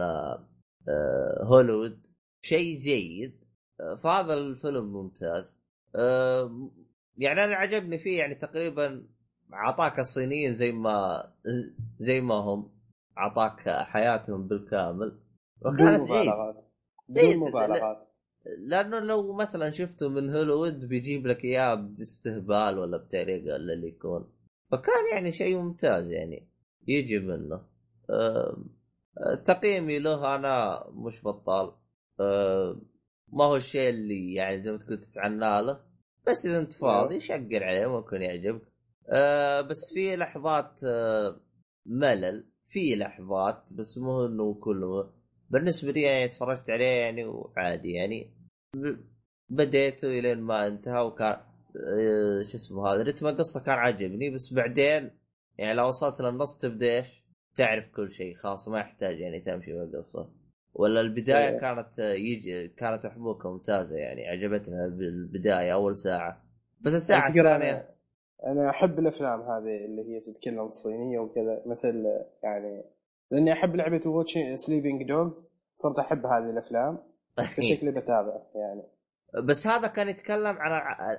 آه، 0.90 1.44
هوليوود 1.44 2.06
شيء 2.42 2.80
جيد 2.80 3.46
آه، 3.82 3.96
فهذا 3.96 4.34
الفيلم 4.34 4.94
ممتاز 4.94 5.60
آه، 5.96 6.72
يعني 7.18 7.44
أنا 7.44 7.56
عجبني 7.56 8.00
فيه 8.00 8.20
يعني 8.20 8.36
تقريبا 8.36 9.08
اعطاك 9.54 10.00
الصينيين 10.00 10.54
زي 10.54 10.72
ما 10.72 11.24
زي 12.00 12.22
ما 12.22 12.36
هم 12.36 12.72
اعطاك 13.18 13.70
حياتهم 13.70 14.48
بالكامل 14.48 15.20
بدون 15.62 15.74
وكانت 15.74 16.08
جيد. 16.08 16.18
مبالغات 16.18 16.56
إيه، 17.18 17.36
بدون 17.36 17.50
مبالغات 17.50 18.08
لأنه 18.70 19.00
لو 19.00 19.34
مثلا 19.34 19.70
شفته 19.72 20.10
من 20.10 20.36
هوليوود 20.36 20.86
بيجيب 20.86 21.28
لك 21.28 21.44
إياه 21.46 21.76
باستهبال 21.76 22.80
ولا 22.80 22.98
بطريقه 22.98 23.56
اللي 23.56 23.88
يكون 23.88 24.35
فكان 24.72 25.08
يعني 25.12 25.32
شيء 25.32 25.58
ممتاز 25.58 26.12
يعني 26.12 26.48
يجي 26.88 27.20
منه 27.20 27.62
أه 28.10 28.58
تقييمي 29.46 30.00
له 30.00 30.36
أنا 30.36 30.84
مش 30.94 31.24
بطال. 31.24 31.74
أه 32.20 32.82
ما 33.34 33.46
هو 33.46 33.56
الشيء 33.56 33.90
اللي 33.90 34.34
يعني 34.34 34.64
زي 34.64 34.72
ما 34.72 34.78
تقول 34.78 35.02
تتعنى 35.02 35.62
له 35.62 35.80
بس 36.28 36.46
إذا 36.46 36.60
أنت 36.60 36.74
فاضي 36.74 37.20
شقر 37.20 37.64
عليه 37.64 37.88
ممكن 37.88 38.22
يعجبك. 38.22 38.68
أه 39.10 39.62
بس 39.62 39.92
في 39.94 40.16
لحظات 40.16 40.84
أه 40.84 41.42
ملل 41.86 42.46
في 42.70 42.96
لحظات 42.96 43.74
بس 43.74 43.98
مو 43.98 44.26
إنه 44.26 44.54
كله 44.54 45.14
بالنسبة 45.50 45.92
لي 45.92 46.02
يعني 46.02 46.28
تفرجت 46.28 46.70
عليه 46.70 46.86
يعني 46.86 47.26
وعادي 47.26 47.92
يعني 47.92 48.32
بديته 49.50 50.08
إلين 50.08 50.42
ما 50.42 50.68
انتهى 50.68 51.02
وكان 51.02 51.30
آه، 51.30 51.55
شو 52.44 52.56
اسمه 52.58 52.88
هذا 52.88 53.04
رتم 53.04 53.28
القصة 53.28 53.64
كان 53.64 53.76
عاجبني 53.76 54.30
بس 54.30 54.54
بعدين 54.54 55.12
يعني 55.58 55.74
لو 55.74 55.88
وصلت 55.88 56.22
للنص 56.22 56.58
تبدأ 56.58 56.96
إيش؟ 56.96 57.26
تعرف 57.56 57.92
كل 57.96 58.12
شيء 58.12 58.36
خلاص 58.36 58.68
ما 58.68 58.80
يحتاج 58.80 59.20
يعني 59.20 59.40
تمشي 59.40 59.74
بالقصة 59.74 60.30
ولا 60.74 61.02
البداية 61.02 61.50
إيه. 61.50 61.60
كانت 61.60 62.00
آه، 62.00 62.14
يجي 62.14 62.68
كانت 62.68 63.08
حبوكه 63.08 63.52
ممتازة 63.52 63.96
يعني 63.96 64.28
عجبتنا 64.28 64.86
البدايه 64.86 65.74
أول 65.74 65.98
ساعة 65.98 66.44
بس 66.82 66.94
الساعة 66.94 67.28
الثانية 67.28 67.56
أنا, 67.56 67.90
أنا 68.46 68.70
أحب 68.70 69.00
الأفلام 69.00 69.42
هذه 69.42 69.86
اللي 69.86 70.02
هي 70.02 70.20
تتكلم 70.20 70.66
الصينية 70.66 71.20
وكذا 71.20 71.64
مثل 71.66 72.04
يعني 72.44 72.84
لأني 73.32 73.54
أحب 73.54 73.76
لعبة 73.76 74.02
واتش 74.06 74.34
سليبينج 74.56 75.04
دوجز 75.04 75.48
صرت 75.76 76.00
أحب 76.00 76.26
هذه 76.26 76.50
الأفلام 76.50 76.98
فشكلي 77.58 77.92
بتابع 77.92 78.42
يعني 78.56 78.84
بس 79.44 79.68
هذا 79.68 79.88
كان 79.88 80.10
يتكلم 80.10 80.58
عن 80.58 80.72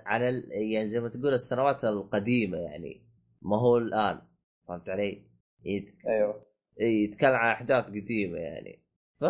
عن 0.07 0.29
ال- 0.29 0.49
يعني 0.73 0.91
زي 0.91 1.01
ما 1.01 1.09
تقول 1.09 1.35
السنوات 1.35 1.85
القديمة 1.85 2.59
يعني 2.59 3.03
ما 3.43 3.57
هو 3.61 3.79
الآن 3.79 4.21
فهمت 4.69 4.89
علي؟ 4.89 5.23
يت- 5.65 5.95
أيوه 6.09 6.47
يتكلم 6.81 7.35
عن 7.35 7.51
أحداث 7.51 7.85
قديمة 7.85 8.39
يعني 8.39 8.83
ف 9.21 9.25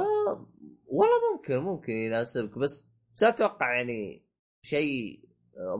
والله 0.86 1.32
ممكن 1.36 1.56
ممكن 1.58 1.92
يناسبك 1.92 2.58
بس 2.58 2.88
بس 3.16 3.24
أتوقع 3.24 3.76
يعني 3.76 4.22
شيء 4.62 5.20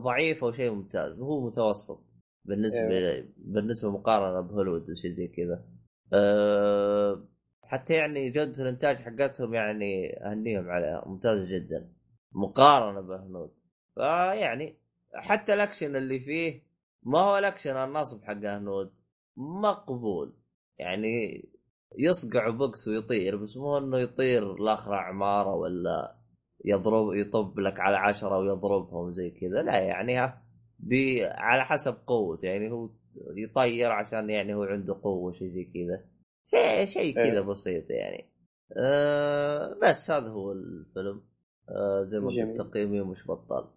ضعيف 0.03 0.43
أو 0.43 0.51
شيء 0.51 0.71
ممتاز 0.71 1.19
هو 1.19 1.47
متوسط 1.47 2.03
بالنسبة 2.45 2.87
أيوه. 2.97 3.27
بالنسبة 3.37 3.91
مقارنة 3.91 4.41
بهوليوود 4.41 4.89
وشيء 4.89 5.11
زي 5.11 5.27
كذا 5.27 5.63
أه 6.13 7.27
حتى 7.63 7.93
يعني 7.93 8.29
جودة 8.29 8.63
الإنتاج 8.63 8.95
حقتهم 8.97 9.53
يعني 9.53 10.17
أهنيهم 10.25 10.69
عليها 10.69 11.03
ممتازة 11.07 11.55
جدا 11.57 11.89
مقارنة 12.37 13.01
بهنود. 13.01 13.51
فيعني 13.95 14.77
حتى 15.15 15.53
الأكشن 15.53 15.95
اللي 15.95 16.19
فيه 16.19 16.63
ما 17.03 17.19
هو 17.19 17.37
الأكشن 17.37 17.75
النصب 17.75 18.23
حق 18.23 18.45
هنود 18.45 18.91
مقبول. 19.37 20.33
يعني 20.79 21.45
يصقع 21.97 22.49
بوكس 22.49 22.87
ويطير 22.87 23.35
بس 23.35 23.57
مو 23.57 23.77
إنه 23.77 23.99
يطير 23.99 24.53
لأخر 24.53 24.93
عمارة 24.93 25.55
ولا 25.55 26.15
يضرب 26.65 27.13
يطب 27.13 27.59
لك 27.59 27.79
على 27.79 27.97
عشرة 27.97 28.37
ويضربهم 28.37 29.11
زي 29.11 29.29
كذا. 29.29 29.61
لا 29.61 29.79
يعني 29.79 30.17
هابي 30.17 31.25
على 31.25 31.65
حسب 31.65 31.97
قوته. 32.07 32.45
يعني 32.45 32.71
هو 32.71 32.89
يطير 33.35 33.91
عشان 33.91 34.29
يعني 34.29 34.55
هو 34.55 34.63
عنده 34.63 34.99
قوة 35.03 35.31
شيء 35.31 35.49
زي 35.49 35.63
كذا. 35.63 36.05
شيء 36.45 36.85
شيء 36.85 37.15
كذا 37.15 37.39
إيه. 37.39 37.49
بسيط 37.49 37.89
يعني. 37.89 38.29
أه 38.77 39.79
بس 39.81 40.11
هذا 40.11 40.29
هو 40.29 40.51
الفيلم. 40.51 41.21
أه 41.69 42.03
زي 42.03 42.19
ما. 42.19 42.27
قلت 42.27 42.57
تقييمي 42.57 43.01
مش 43.01 43.27
بطال. 43.27 43.67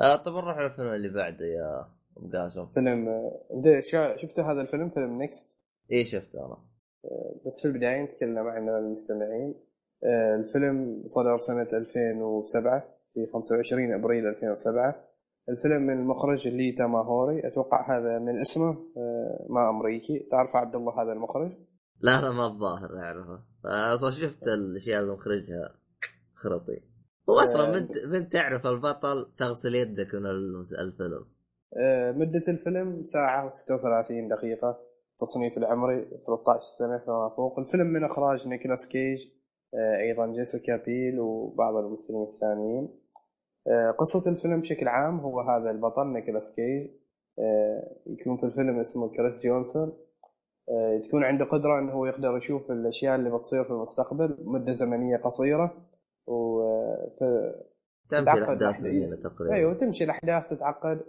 أه 0.00 0.16
طب 0.16 0.32
نروح 0.32 0.58
للفيلم 0.58 0.88
اللي 0.88 1.08
بعده 1.08 1.46
يا 1.46 1.98
أبو 2.16 2.30
قاسم. 2.32 2.66
فيلم 2.66 3.08
آه، 3.08 4.16
شفتوا 4.16 4.44
هذا 4.44 4.60
الفيلم 4.60 4.90
فيلم 4.90 5.18
نيكست؟ 5.18 5.54
إيه 5.90 6.04
شفته 6.04 6.46
أنا. 6.46 6.56
بس 7.46 7.62
في 7.62 7.68
البداية 7.68 8.02
نتكلم 8.02 8.38
عن 8.38 8.68
المستمعين. 8.68 9.54
آه، 10.04 10.34
الفيلم 10.34 11.02
صدر 11.06 11.38
سنة 11.38 11.78
2007 11.78 12.84
في 13.14 13.26
25 13.32 13.92
أبريل 13.92 14.26
2007 14.26 15.04
الفيلم 15.48 15.82
من 15.82 15.92
المخرج 15.92 16.48
لي 16.48 16.72
تاماهوري. 16.72 17.46
أتوقع 17.46 17.98
هذا 17.98 18.18
من 18.18 18.40
اسمه 18.40 18.70
آه، 18.96 19.46
ما 19.48 19.70
أمريكي. 19.70 20.28
تعرف 20.30 20.56
عبد 20.56 20.74
الله 20.76 21.02
هذا 21.02 21.12
المخرج؟ 21.12 21.52
لا 22.00 22.20
لا 22.20 22.30
ما 22.30 22.46
الظاهر 22.46 22.98
أعرفه. 22.98 23.42
أصلا 23.64 24.10
شفت 24.10 24.42
الأشياء 24.42 25.00
اللي 25.00 25.12
مخرجها. 25.12 25.74
خرطي. 26.34 26.87
هو 27.30 27.40
أصلا 27.40 27.68
آه. 27.68 27.72
من 27.72 27.88
من 28.10 28.28
تعرف 28.28 28.66
البطل 28.66 29.32
تغسل 29.38 29.74
يدك 29.74 30.14
من 30.14 30.26
الفيلم؟ 30.80 31.24
آه، 31.76 32.12
مدة 32.12 32.44
الفيلم 32.48 33.04
ساعة 33.04 33.50
و36 33.50 34.30
دقيقة 34.30 34.78
تصنيف 35.18 35.58
العمري 35.58 36.04
13 36.26 36.60
سنة 36.78 36.98
فما 36.98 37.28
فوق. 37.36 37.58
الفيلم 37.58 37.86
من 37.86 38.04
إخراج 38.04 38.48
نيكولاس 38.48 38.88
كيج 38.88 39.26
آه، 39.74 40.00
أيضا 40.00 40.26
جيسيكا 40.26 40.76
بيل 40.76 41.20
وبعض 41.20 41.76
الممثلين 41.76 42.22
الثانيين. 42.22 42.88
قصة 43.98 44.30
الفيلم 44.30 44.60
بشكل 44.60 44.88
عام 44.88 45.20
هو 45.20 45.40
هذا 45.40 45.70
البطل 45.70 46.06
نيكولاس 46.06 46.54
كيج. 46.56 46.90
يكون 48.06 48.36
في 48.36 48.46
الفيلم 48.46 48.80
اسمه 48.80 49.08
كريس 49.08 49.40
جونسون. 49.40 49.92
تكون 51.08 51.24
عنده 51.24 51.44
قدرة 51.44 51.78
أنه 51.78 51.92
هو 51.92 52.06
يقدر 52.06 52.36
يشوف 52.36 52.70
الأشياء 52.70 53.14
اللي 53.14 53.38
بتصير 53.38 53.64
في 53.64 53.70
المستقبل 53.70 54.36
مدة 54.40 54.74
زمنية 54.74 55.16
قصيرة. 55.16 55.88
و 56.28 56.57
ف- 57.20 57.68
تمشي 58.10 58.30
الأحداث 58.30 58.76
تقريبا. 59.22 59.54
أيوه 59.54 59.74
تمشي 59.74 60.04
الأحداث 60.04 60.50
تتعقد 60.50 61.00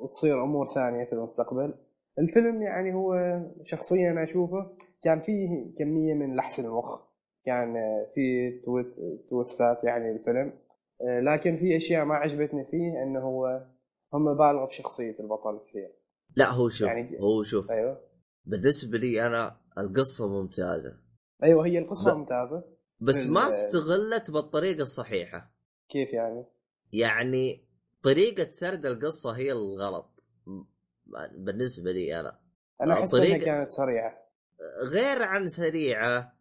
وتصير 0.00 0.44
أمور 0.44 0.66
ثانية 0.66 1.04
في 1.04 1.12
المستقبل. 1.12 1.74
الفيلم 2.18 2.62
يعني 2.62 2.94
هو 2.94 3.40
شخصيا 3.64 4.10
أنا 4.10 4.22
أشوفه 4.24 4.76
كان 5.02 5.20
فيه 5.20 5.74
كمية 5.78 6.14
من 6.14 6.36
لحس 6.36 6.60
المخ. 6.60 7.00
كان 7.44 7.74
فيه 8.14 8.62
تويت 8.64 8.94
تويستات 9.30 9.84
يعني 9.84 10.10
الفيلم. 10.10 10.52
لكن 11.00 11.56
في 11.56 11.76
أشياء 11.76 12.04
ما 12.04 12.14
عجبتني 12.14 12.64
فيه 12.64 13.02
إنه 13.02 13.20
هو 13.20 13.66
هم 14.14 14.34
بالغوا 14.36 14.66
في 14.66 14.74
شخصية 14.74 15.16
البطل 15.20 15.60
كثير. 15.68 15.92
لا 16.36 16.50
هو 16.52 16.68
شوف 16.68 16.88
يعني- 16.88 17.20
هو 17.20 17.42
شوف. 17.42 17.70
أيوه. 17.70 18.00
بالنسبة 18.44 18.98
لي 18.98 19.26
أنا 19.26 19.56
القصة 19.78 20.28
ممتازة. 20.28 20.96
أيوه 21.42 21.66
هي 21.66 21.78
القصة 21.78 22.14
ب- 22.14 22.18
ممتازة. 22.18 22.64
بس 23.00 23.26
ما 23.26 23.48
استغلت 23.48 24.30
بالطريقة 24.30 24.82
الصحيحة. 24.82 25.50
كيف 25.88 26.12
يعني؟ 26.12 26.44
يعني 26.92 27.64
طريقة 28.02 28.50
سرد 28.50 28.86
القصة 28.86 29.30
هي 29.30 29.52
الغلط. 29.52 30.24
بالنسبة 31.34 31.92
لي 31.92 32.20
أنا. 32.20 32.40
أنا 32.82 32.94
أحس 32.94 33.16
طريقة- 33.16 33.44
كانت 33.44 33.70
سريعة. 33.70 34.18
غير 34.82 35.22
عن 35.22 35.48
سريعة 35.48 36.34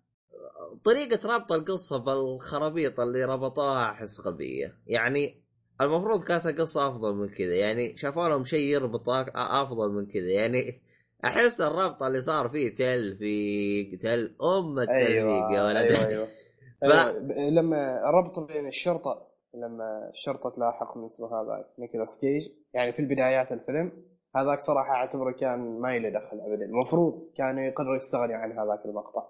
طريقة 0.83 1.35
ربط 1.35 1.51
القصة 1.51 1.97
بالخرابيط 1.97 2.99
اللي 2.99 3.25
ربطوها 3.25 3.91
أحس 3.91 4.19
غبية. 4.21 4.77
يعني 4.87 5.43
المفروض 5.81 6.23
كانت 6.23 6.45
القصة 6.45 6.87
أفضل 6.89 7.13
من 7.15 7.29
كذا. 7.29 7.55
يعني 7.55 7.97
شافوا 7.97 8.29
لهم 8.29 8.43
شيء 8.43 8.59
يربط 8.73 9.09
أفضل 9.35 9.93
من 9.93 10.05
كذا. 10.05 10.29
يعني 10.31 10.81
أحس 11.25 11.61
الربط 11.61 12.03
اللي 12.03 12.21
صار 12.21 12.49
فيه 12.49 12.75
تلفيق 12.75 13.99
تل 13.99 14.35
أم 14.43 14.79
التلفيق 14.79 15.51
يا 15.51 15.63
ولد. 15.63 15.77
أيوه, 15.77 16.25
ف- 16.25 16.29
أيوة. 16.83 17.11
لما 17.49 18.09
الربط 18.09 18.39
بين 18.39 18.67
الشرطة 18.67 19.27
لما 19.53 20.09
الشرطة 20.13 20.49
تلاحق 20.49 20.97
من 20.97 21.05
اسمه 21.05 21.27
هذا 21.27 21.65
نيكولاس 21.79 22.17
كيج 22.21 22.47
يعني 22.73 22.91
في 22.93 22.99
البدايات 22.99 23.51
الفيلم 23.51 23.91
هذاك 24.35 24.59
صراحة 24.59 24.91
أعتبره 24.93 25.31
كان 25.31 25.79
ما 25.79 25.99
له 25.99 26.09
دخل 26.09 26.39
ابدا 26.41 26.65
المفروض 26.65 27.29
كانوا 27.37 27.63
يقدروا 27.63 27.95
يستغنوا 27.95 28.35
عن 28.35 28.51
هذاك 28.51 28.85
المقطع 28.85 29.27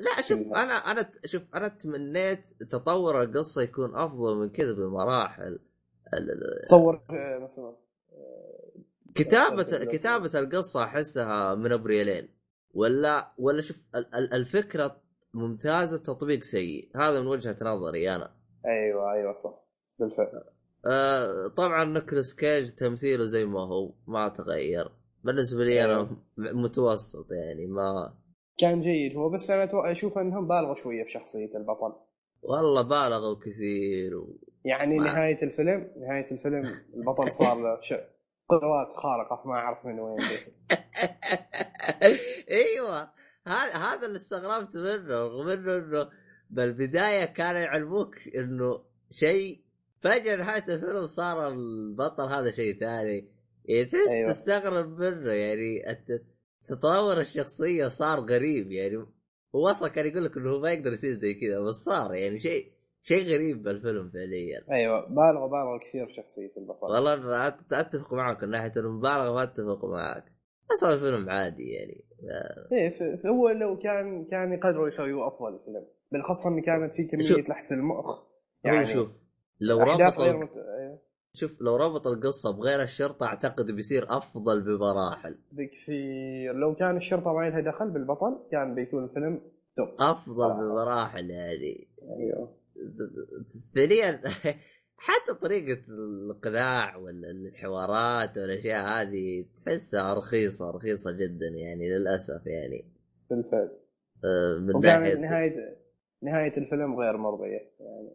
لا 0.00 0.22
شوف 0.22 0.38
فيها. 0.38 0.62
أنا 0.62 0.72
أنا 0.74 1.10
شوف 1.24 1.42
أنا 1.54 1.68
تمنيت 1.68 2.48
تطور 2.70 3.22
القصة 3.22 3.62
يكون 3.62 3.96
أفضل 3.96 4.36
من 4.36 4.48
كذا 4.50 4.72
بمراحل 4.72 5.58
تطور 6.68 7.00
آه، 7.10 7.38
مثلا 7.38 7.76
كتابة 9.14 9.62
أفضل. 9.62 9.84
كتابة 9.84 10.30
القصة 10.38 10.84
أحسها 10.84 11.54
من 11.54 11.72
أبريلين 11.72 12.28
ولا 12.74 13.32
ولا 13.38 13.60
شوف 13.60 13.76
ال- 13.94 14.14
ال- 14.14 14.34
الفكرة 14.34 14.96
ممتازة 15.34 15.96
التطبيق 15.96 16.42
سيء. 16.42 16.90
هذا 16.96 17.20
من 17.20 17.26
وجهة 17.26 17.56
نظري 17.62 18.14
أنا. 18.14 18.30
أيوه 18.66 19.12
أيوه 19.12 19.34
صح. 19.34 19.54
بالفعل. 19.98 20.44
آه 20.86 21.48
طبعا 21.56 21.84
نيكولاس 21.84 22.34
كيج 22.36 22.70
تمثيله 22.70 23.24
زي 23.24 23.44
ما 23.44 23.60
هو 23.60 23.92
ما 24.06 24.28
تغير. 24.28 24.90
بالنسبة 25.24 25.64
لي 25.64 25.84
أنا 25.84 25.92
أيوه. 25.96 26.08
م- 26.36 26.62
متوسط 26.62 27.26
يعني 27.30 27.66
ما 27.66 28.14
كان 28.58 28.80
جيد 28.80 29.16
هو 29.16 29.28
بس 29.28 29.50
أنا 29.50 29.90
أشوف 29.92 30.18
أنهم 30.18 30.48
بالغوا 30.48 30.74
شوية 30.74 31.04
في 31.04 31.10
شخصية 31.10 31.56
البطل. 31.56 31.92
والله 32.42 32.82
بالغوا 32.82 33.36
كثير 33.44 34.16
و... 34.16 34.36
يعني 34.64 34.98
ما- 34.98 35.04
نهاية 35.04 35.42
الفيلم 35.42 35.90
نهاية 35.96 36.30
الفيلم 36.32 36.64
البطل 36.94 37.32
صار 37.32 37.56
له 37.62 37.80
ش... 37.80 37.94
قدرات 38.48 38.92
خارقة 38.96 39.42
ما 39.48 39.54
أعرف 39.54 39.86
من 39.86 40.00
وين. 40.00 40.18
أيوه. 42.50 43.19
هذا 43.46 43.76
هذا 43.76 44.06
اللي 44.06 44.16
استغربت 44.16 44.76
منه 44.76 45.14
رغم 45.14 45.48
انه 45.48 45.76
إنه 45.78 46.10
بالبداية 46.50 47.24
كانوا 47.24 47.60
يعلموك 47.60 48.14
إنه 48.34 48.84
شيء 49.10 49.60
فجأة 50.00 50.36
نهاية 50.36 50.64
الفيلم 50.68 51.06
صار 51.06 51.48
البطل 51.48 52.24
هذا 52.24 52.50
شيء 52.50 52.80
ثاني. 52.80 53.28
يعني 53.64 53.84
تحس 53.84 54.08
أيوة. 54.10 54.32
تستغرب 54.32 55.00
منه 55.00 55.32
يعني 55.32 55.82
تطور 56.66 57.20
الشخصية 57.20 57.88
صار 57.88 58.18
غريب 58.18 58.72
يعني 58.72 59.06
هو 59.54 59.68
أصلا 59.68 59.88
كان 59.88 60.06
يقول 60.06 60.24
لك 60.24 60.36
إنه 60.36 60.50
هو 60.50 60.60
ما 60.60 60.72
يقدر 60.72 60.92
يصير 60.92 61.12
زي 61.12 61.34
كذا 61.34 61.60
بس 61.60 61.74
صار 61.74 62.14
يعني 62.14 62.40
شيء 62.40 62.72
شيء 63.02 63.34
غريب 63.34 63.62
بالفيلم 63.62 64.10
فعليا. 64.10 64.64
أيوه 64.70 65.08
بالغوا 65.08 65.48
بالغوا 65.48 65.78
كثير 65.78 66.06
في 66.06 66.14
شخصية 66.14 66.52
البطل. 66.56 66.86
والله 66.86 67.48
أتفق 67.72 68.12
معك 68.12 68.42
من 68.42 68.50
ناحية 68.50 68.72
المبالغه 68.76 69.34
ما 69.34 69.42
أتفق 69.42 69.84
معك. 69.84 70.39
بس 70.72 70.84
هو 70.84 70.92
الفيلم 70.94 71.30
عادي 71.30 71.70
يعني. 71.70 72.04
إيه 72.72 73.20
هو 73.26 73.48
لو 73.48 73.78
كان 73.78 74.24
كان 74.30 74.52
يقدروا 74.52 74.88
يسويوا 74.88 75.26
أفضل 75.28 75.54
الفيلم 75.54 75.86
بالأخص 76.12 76.46
إن 76.46 76.62
كانت 76.62 76.94
في 76.94 77.04
كمية. 77.04 77.44
لحس 77.48 77.72
المخ. 77.72 78.22
يعني 78.64 78.86
شوف؟ 78.86 79.08
لو 79.60 79.82
ال- 80.30 80.36
مت... 80.36 80.50
إيه، 80.56 81.02
شوف 81.34 81.60
لو 81.60 81.76
ربط 81.76 82.06
القصة 82.06 82.56
بغير 82.56 82.82
الشرطة 82.82 83.26
أعتقد 83.26 83.66
بيصير 83.66 84.04
أفضل 84.08 84.60
بمراحل. 84.62 85.38
بكثير 85.52 86.52
لو 86.54 86.74
كان 86.74 86.96
الشرطة 86.96 87.32
ما 87.32 87.48
لها 87.48 87.60
دخل 87.60 87.90
بالبطل 87.90 88.46
كان 88.50 88.74
بيكون 88.74 89.04
الفيلم 89.04 89.40
توب. 89.76 89.88
أفضل 90.00 90.36
صراحة. 90.36 90.60
بمراحل 90.60 91.30
يعني. 91.30 91.88
أيوه. 92.02 92.56
فعليا 93.74 94.22
حتى 95.02 95.34
طريقة 95.42 95.80
الإقناع 95.88 96.96
ولا 96.96 97.30
الحوارات 97.30 98.38
والأشياء 98.38 98.88
هذه 98.88 99.44
تحسها 99.66 100.14
رخيصة 100.14 100.70
رخيصة 100.70 101.12
جدا 101.12 101.46
يعني 101.46 101.90
للأسف 101.90 102.46
يعني. 102.46 102.84
بالفعل. 103.30 103.70
آه، 104.24 104.58
من 104.58 104.80
ناحية 104.80 105.14
نهاية 105.14 105.76
نهاية 106.22 106.56
الفيلم 106.56 107.00
غير 107.00 107.16
مرضية 107.16 107.70
يعني. 107.80 108.14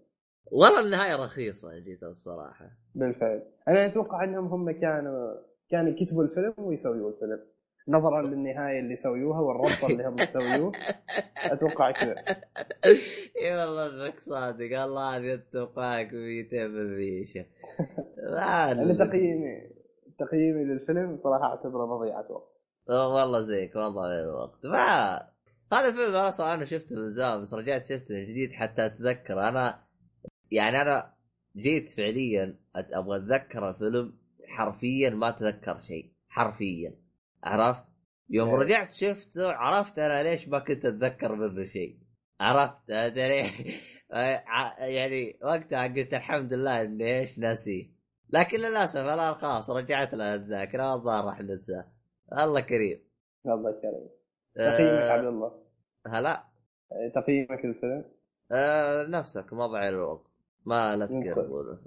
والله 0.51 0.79
النهاية 0.79 1.15
رخيصة 1.15 1.79
جيت 1.79 2.03
الصراحة. 2.03 2.71
بالفعل. 2.95 3.43
أنا 3.67 3.85
أتوقع 3.85 4.23
إنهم 4.23 4.45
هم 4.45 4.71
كانوا 4.71 5.35
كانوا 5.69 5.91
يكتبوا 5.91 6.23
الفيلم 6.23 6.53
ويسويوا 6.57 7.09
الفيلم. 7.09 7.39
نظرا 7.87 8.21
للنهاية 8.21 8.79
اللي 8.79 8.95
سويوها 8.95 9.39
والربط 9.39 9.83
اللي 9.83 10.07
هم 10.07 10.25
سووه 10.25 10.71
أتوقع 11.37 11.91
كذا. 11.91 12.15
إي 13.41 13.55
والله 13.55 14.05
إنك 14.05 14.19
صادق. 14.19 14.81
الله 14.81 15.17
هذه 15.17 15.33
اتفاق 15.33 16.07
200% 16.07 17.33
شيخ 17.33 17.45
ما 18.29 18.65
أنا 18.71 19.05
تقييمي 19.05 19.71
تقييمي 20.19 20.63
للفيلم 20.63 21.17
صراحة 21.17 21.45
أعتبره 21.45 21.85
مضيعة 21.85 22.31
وقت. 22.31 22.55
والله 22.87 23.41
زيك 23.41 23.77
ضاع 23.77 24.19
الوقت. 24.23 24.65
ما 24.65 25.15
هذا 25.73 25.87
الفيلم 25.89 26.15
أنا 26.15 26.31
صراحة 26.31 26.53
أنا 26.53 26.65
شفته 26.65 26.95
من 26.95 27.09
زمان 27.09 27.41
بس 27.41 27.53
رجعت 27.53 27.87
شفته 27.87 28.15
من 28.15 28.23
جديد 28.23 28.51
حتى 28.53 28.85
أتذكر. 28.85 29.39
أنا 29.49 29.83
يعني 30.51 30.81
أنا 30.81 31.13
جيت 31.55 31.89
فعليا 31.89 32.55
أبغى 32.75 33.17
أتذكر 33.17 33.69
الفيلم 33.69 34.13
حرفيا 34.47 35.09
ما 35.09 35.29
أتذكر 35.29 35.81
شيء 35.81 36.11
حرفيا. 36.29 37.04
عرفت؟ 37.45 37.83
يوم 38.29 38.49
إيه. 38.49 38.55
رجعت 38.55 38.91
شفته 38.91 39.51
عرفت 39.51 39.99
أنا 39.99 40.23
ليش 40.23 40.47
ما 40.47 40.59
كنت 40.59 40.85
أتذكر 40.85 41.35
منه 41.35 41.65
شيء. 41.65 41.99
عرفت؟ 42.41 42.91
ع- 44.47 44.85
يعني 44.85 45.39
وقتها 45.43 45.87
قلت 45.87 46.13
الحمد 46.13 46.53
لله 46.53 46.81
اني 46.81 47.19
إيش 47.19 47.39
ناسيه 47.39 47.91
لكن 48.29 48.57
للأسف 48.57 48.99
أنا 48.99 49.33
خلاص 49.33 49.69
رجعت 49.69 50.13
له 50.13 50.33
الذاكرة 50.35 50.93
الظاهر 50.93 51.25
راح 51.25 51.41
ننساه. 51.41 51.91
الله 52.33 52.61
كريم. 52.61 52.99
الله 53.45 53.69
يكرمك 53.69 54.11
تقييمك 54.55 55.11
عبد 55.11 55.25
الله؟ 55.25 55.63
هلا. 56.07 56.43
تقييمك 57.15 57.65
للفيلم؟ 57.65 58.05
أه 58.51 59.07
نفسك 59.07 59.53
ما 59.53 59.67
ضيع 59.67 59.89
الوقت 59.89 60.25
ما 60.65 60.95
لا. 60.95 61.05
تقول 61.33 61.79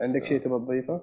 عندك 0.00 0.24
شيء 0.24 0.40
تبغى 0.40 0.58
تضيفه؟ 0.58 1.00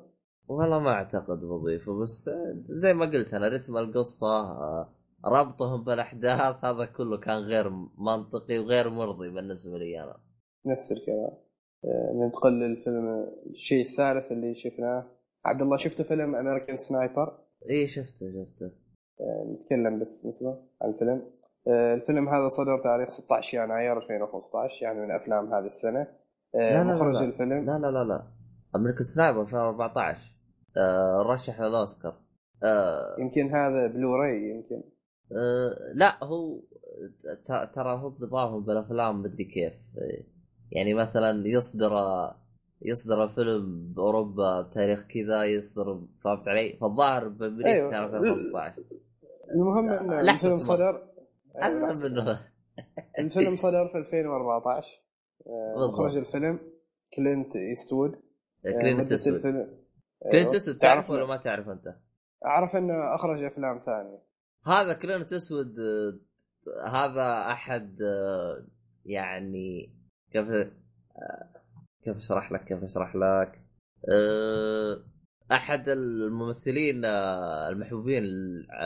والله 0.48 0.80
ما 0.80 0.92
أعتقد 0.92 1.40
بضيفه 1.40 2.02
بس 2.02 2.30
زي 2.70 2.94
ما 2.94 3.06
قلت 3.06 3.34
أنا 3.34 3.48
رتم 3.48 3.78
القصة 3.78 4.28
آه، 4.28 4.90
ربطهم 5.26 5.84
بالأحداث 5.84 6.66
هذا 6.66 6.86
كله 6.86 7.18
كان 7.18 7.38
غير 7.38 7.70
منطقي 7.98 8.60
وغير 8.60 8.90
مرضي 8.90 9.30
بالنسبة 9.30 9.78
لي 9.78 10.04
أنا. 10.04 10.18
نفس 10.66 10.92
الكلام. 10.92 11.38
آه، 11.86 12.14
ننتقل 12.16 12.52
للفيلم 12.60 13.26
الشيء 13.50 13.86
الثالث 13.86 14.32
اللي 14.32 14.56
شفناه. 14.56 15.06
عبد 15.46 15.62
الله 15.62 15.78
شفت 15.78 16.02
فيلم 16.02 16.36
امريكان 16.36 16.78
سنايبر 16.78 17.38
اي 17.70 17.88
شفته 17.88 18.26
شفته. 18.32 18.72
نتكلم 19.54 20.00
بس 20.00 20.26
نسبة 20.26 20.58
عن 20.82 20.90
الفيلم. 20.90 21.22
آه، 21.68 21.94
الفيلم 21.94 22.30
هذا 22.30 22.50
صدر 22.50 22.84
تاريخ 22.84 23.10
16 23.10 23.64
يناير 23.64 23.98
2015 23.98 24.84
يعني 24.84 25.00
من 25.00 25.12
أفلام 25.12 25.54
هذه 25.54 25.66
السنة. 25.66 26.08
آه، 26.56 26.58
لا، 26.58 26.84
لا، 26.84 26.90
لا، 26.90 26.96
مخرج 26.96 27.14
لا. 27.14 27.24
الفيلم؟ 27.24 27.66
لا 27.66 27.78
لا 27.80 27.92
لا 27.92 28.04
لا. 28.04 28.24
امريكان 28.76 29.04
سنايبر 29.04 29.42
2014 29.42 30.18
آه 30.18 30.35
رشح 31.26 31.62
للاوسكار 31.62 32.16
آه 32.64 33.16
يمكن 33.20 33.56
هذا 33.56 33.88
بلوراي 33.88 34.50
يمكن 34.50 34.84
آه 35.32 35.94
لا 35.94 36.24
هو 36.24 36.60
ترى 37.74 38.00
هو 38.00 38.10
بنظامهم 38.10 38.64
بالأفلام 38.64 39.22
مدري 39.22 39.46
كيف 39.46 39.74
آه، 39.74 40.24
يعني 40.72 40.94
مثلا 40.94 41.48
يصدر 41.48 41.92
يصدر 42.82 43.24
الفيلم 43.24 43.94
بأوروبا 43.96 44.62
بتاريخ 44.62 45.08
كذا 45.08 45.44
يصدر 45.44 46.02
فهمت 46.24 46.48
علي؟ 46.48 46.78
فالظاهر 46.82 47.28
بأمريكا 47.28 47.70
أيوة. 47.70 47.92
كان 47.92 48.04
2015 48.04 48.84
المهم 49.56 49.90
ان 49.90 50.26
لحظة 50.26 50.54
الفيلم. 50.54 50.58
صدر 50.58 51.02
المهم 51.64 51.90
لحظة. 51.90 52.08
إنه 52.08 52.40
الفيلم 53.20 53.56
صدر 53.56 53.88
في 53.88 53.98
2014 53.98 54.88
آه، 55.48 55.74
بالضبط. 55.76 55.94
مخرج 55.94 56.18
الفيلم 56.18 56.60
كلينت 57.16 57.56
إيستوود 57.56 58.12
آه، 58.66 58.72
كلينت 58.82 59.12
الفيلم 59.12 59.68
كلينت. 60.32 60.56
إيستوود 60.56 60.78
تعرف 60.78 60.94
تعرف 60.94 61.10
ولا 61.10 61.26
ما 61.26 61.38
تعرف 61.38 61.70
أنت؟ 61.70 61.96
أعرف 62.46 62.76
إنه 62.76 63.16
أخرج 63.16 63.44
أفلام 63.44 63.80
ثانية 63.86 64.22
هذا 64.68 64.94
كلينت 64.94 65.34
اسود 65.34 65.76
هذا 66.88 67.52
أحد 67.52 68.00
يعني 69.06 69.94
كيف 70.32 70.48
كيف 72.04 72.18
أشرح 72.18 72.52
لك 72.52 72.64
كيف 72.64 72.84
أشرح 72.84 73.16
لك 73.16 73.62
أحد 75.52 75.90
الممثلين 75.90 77.06
المحبوبين 77.70 78.24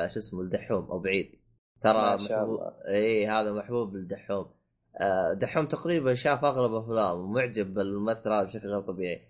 شو 0.07 0.19
اسمه 0.19 0.41
الدحوم 0.41 0.91
أو 0.91 0.99
بعيد 0.99 1.39
ترى 1.81 2.15
محبوب. 2.15 2.59
إي 2.87 3.27
هذا 3.27 3.51
محبوب 3.51 3.95
للدحوم 3.95 4.45
آه، 5.01 5.33
دحوم 5.33 5.67
تقريبا 5.67 6.13
شاف 6.13 6.45
أغلب 6.45 6.73
أفلامه 6.73 7.27
معجب 7.27 7.73
بالممثل 7.73 8.29
هذا 8.29 8.43
بشكل 8.43 8.67
غير 8.67 8.81
طبيعي 8.81 9.28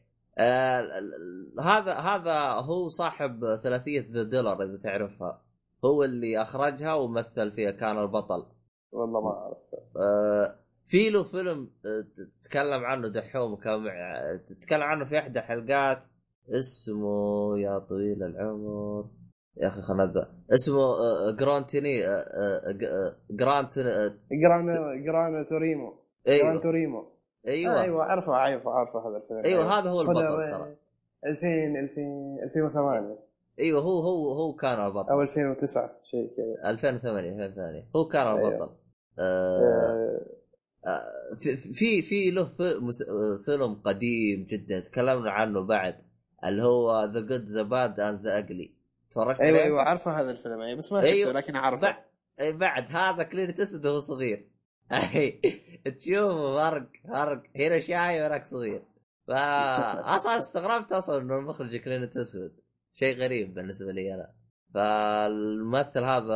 هذا 1.60 1.94
هذا 1.94 2.40
هو 2.66 2.88
صاحب 2.88 3.60
ثلاثية 3.64 4.07
the 4.11 4.24
Dollar 4.24 4.64
إذا 4.64 4.78
تعرفها. 4.84 5.41
هو 5.86 6.03
اللي 6.03 6.41
أخرجها 6.41 6.94
ومثل 6.94 7.52
فيها 7.52 7.72
كان 7.72 7.98
البطل. 7.99 8.45
والله 8.91 9.22
ما 9.22 9.30
اعرف 9.30 9.57
آه، 9.98 10.56
في 10.88 11.10
له 11.10 11.24
فيلم 11.24 11.70
آه، 11.86 12.06
تتكلم 12.44 12.86
عنه 12.86 13.07
دحوم 13.07 13.56
كان 13.56 13.84
تتكلم 14.48 14.84
عنه 14.84 15.06
في 15.06 15.20
إحدى 15.20 15.41
حلقات. 15.41 16.03
اسمه 16.49 17.57
يا 17.60 17.80
طويل 17.80 18.24
العمر. 18.24 19.06
يا 19.57 19.68
أخي 19.68 19.82
خلنا 19.82 20.30
اسمه 20.53 20.82
آه، 20.82 21.32
Gran 21.40 21.67
Torino 21.67 22.07
آه، 22.07 22.10
آه، 22.10 22.72
آه، 22.72 23.16
Gran 23.32 23.78
آه، 23.78 24.14
Gran 24.32 24.95
Gran 25.06 25.44
Torino. 25.44 25.94
Gran 26.28 26.40
أيوه 26.40 26.61
Torino. 26.61 27.19
أيوه. 27.48 27.82
أيوه 27.82 28.03
أعرفه 28.03 28.34
أعرفه 28.34 28.72
أعرفه 28.72 29.10
هذا 29.10 29.18
الفيلم. 29.18 29.45
أيوه 29.45 29.80
هذا 29.80 29.90
هو 29.90 30.02
البطل 30.02 30.52
ترى. 30.52 30.76
2000 31.26 31.48
2000 31.80 32.44
2008 32.44 33.18
أيوه 33.60 33.82
هو 33.82 33.99
هو 33.99 34.32
هو 34.32 34.53
كان 34.53 34.86
البطل. 34.86 35.10
أو 35.10 35.22
2009 35.22 35.91
شيء 36.11 36.28
كذا. 36.38 36.70
2008 36.70 37.30
2008 37.30 37.86
هو 37.95 38.07
كان 38.07 38.28
أيوه. 38.28 38.49
البطل. 38.49 38.76
آه، 39.20 40.20
آه، 40.86 40.90
آه، 40.90 41.36
في 41.74 42.02
في 42.02 42.32
له 42.32 42.49
فيلم 43.45 43.76
قديم 43.86 44.48
جدا 44.49 44.80
تكلمنا 44.80 45.32
عنه 45.32 45.61
بعد 45.61 45.95
اللي 46.45 46.64
هو 46.64 47.06
The 47.06 47.20
Good 47.20 47.52
the 47.52 47.61
Bad 47.61 47.99
and 47.99 48.22
the 48.22 48.38
Ugly 48.38 48.72
تفرجت 49.11 49.41
أيوه؟ 49.41 49.64
أيوه 49.64 49.82
أعرفه 49.82 50.22
هذا 50.22 50.32
الفيلم. 50.32 50.61
أيوه 50.61 50.78
بس 50.78 50.91
ما 50.91 51.02
أيوه. 51.02 51.28
شفته 51.28 51.40
لكن 51.40 51.56
أعرفه. 51.56 51.82
بعد 51.82 51.95
أي 52.40 52.52
بعد 52.52 52.86
هذا 52.90 53.24
كلينت 53.24 53.60
إيستوود 53.60 53.86
وهو 53.86 53.99
صغير. 53.99 54.48
تشوف 55.86 56.32
فرق 56.57 56.90
فرق. 57.07 57.44
هنا 57.56 57.80
شايب 57.80 58.22
وهناك 58.22 58.45
صغير. 58.45 58.84
فأصلا 59.28 60.38
استغربت 60.38 60.91
أصلا 60.91 61.22
إنه 61.22 61.38
المخرج 61.40 61.76
كلينت 61.76 62.18
إيستوود. 62.18 62.52
شيء 62.94 63.18
غريب 63.18 63.53
بالنسبة 63.53 63.91
لي 63.91 64.14
أنا. 64.16 64.34
فالممثل 64.74 65.99
هذا 66.03 66.36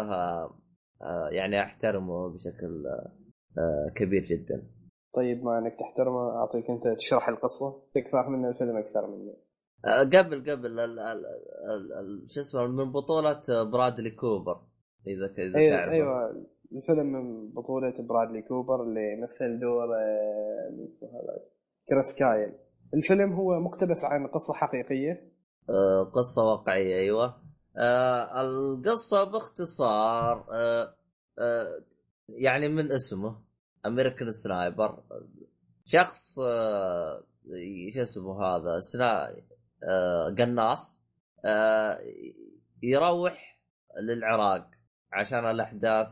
آه، 1.01 1.29
يعني 1.31 1.61
أحترمه 1.61 2.29
بشكل 2.29 2.83
آه، 3.57 3.91
كبير 3.95 4.23
جدا. 4.25 4.69
طيب 5.15 5.43
ما 5.43 5.59
إنك 5.59 5.75
تحترمه 5.79 6.29
أعطيك 6.37 6.69
أنت 6.69 6.87
تشرح 6.97 7.29
القصة. 7.29 7.83
تك 7.95 8.07
فاهم 8.11 8.31
من 8.31 8.49
الفيلم 8.49 8.77
أكثر 8.77 9.07
مني. 9.07 9.37
آه، 9.85 9.99
قبل 10.03 10.51
قبل. 10.51 10.75
شو 12.29 12.41
اسمه 12.41 12.67
من 12.67 12.91
بطولة 12.91 13.41
برادلي 13.71 14.11
كوبر. 14.11 14.61
إذا 15.07 15.27
ك- 15.27 15.39
إذا 15.39 15.57
أيوه 15.57 15.77
تعرف 15.77 15.91
أيوه. 15.93 16.45
الفيلم 16.73 17.05
من 17.05 17.49
بطولة 17.49 17.93
برادلي 17.99 18.41
كوبر 18.41 18.83
اللي 18.83 19.15
مثل 19.23 19.59
دور 19.59 19.95
آه، 19.95 21.41
كريس 21.89 22.15
كايل. 22.19 22.53
الفيلم 22.93 23.33
هو 23.33 23.59
مقتبس 23.59 24.05
عن 24.05 24.27
قصة 24.27 24.53
حقيقية. 24.53 25.31
آه، 25.69 26.11
قصة 26.15 26.43
واقعية 26.43 26.95
أيوه. 26.95 27.43
آه، 27.77 28.41
القصة 28.41 29.23
باختصار 29.23 30.45
يعني 32.29 32.67
من 32.67 32.91
اسمه 32.91 33.41
American 33.85 34.31
Sniper 34.31 35.03
شخص 35.85 36.39
آه، 36.39 37.23
شو 37.93 38.01
اسمه 38.01 38.43
هذا؟ 38.45 38.79
سنا 38.79 39.35
قناص 40.37 41.03
يروح 42.83 43.59
للعراق 44.07 44.69
عشان 45.13 45.45
الأحداث 45.51 46.07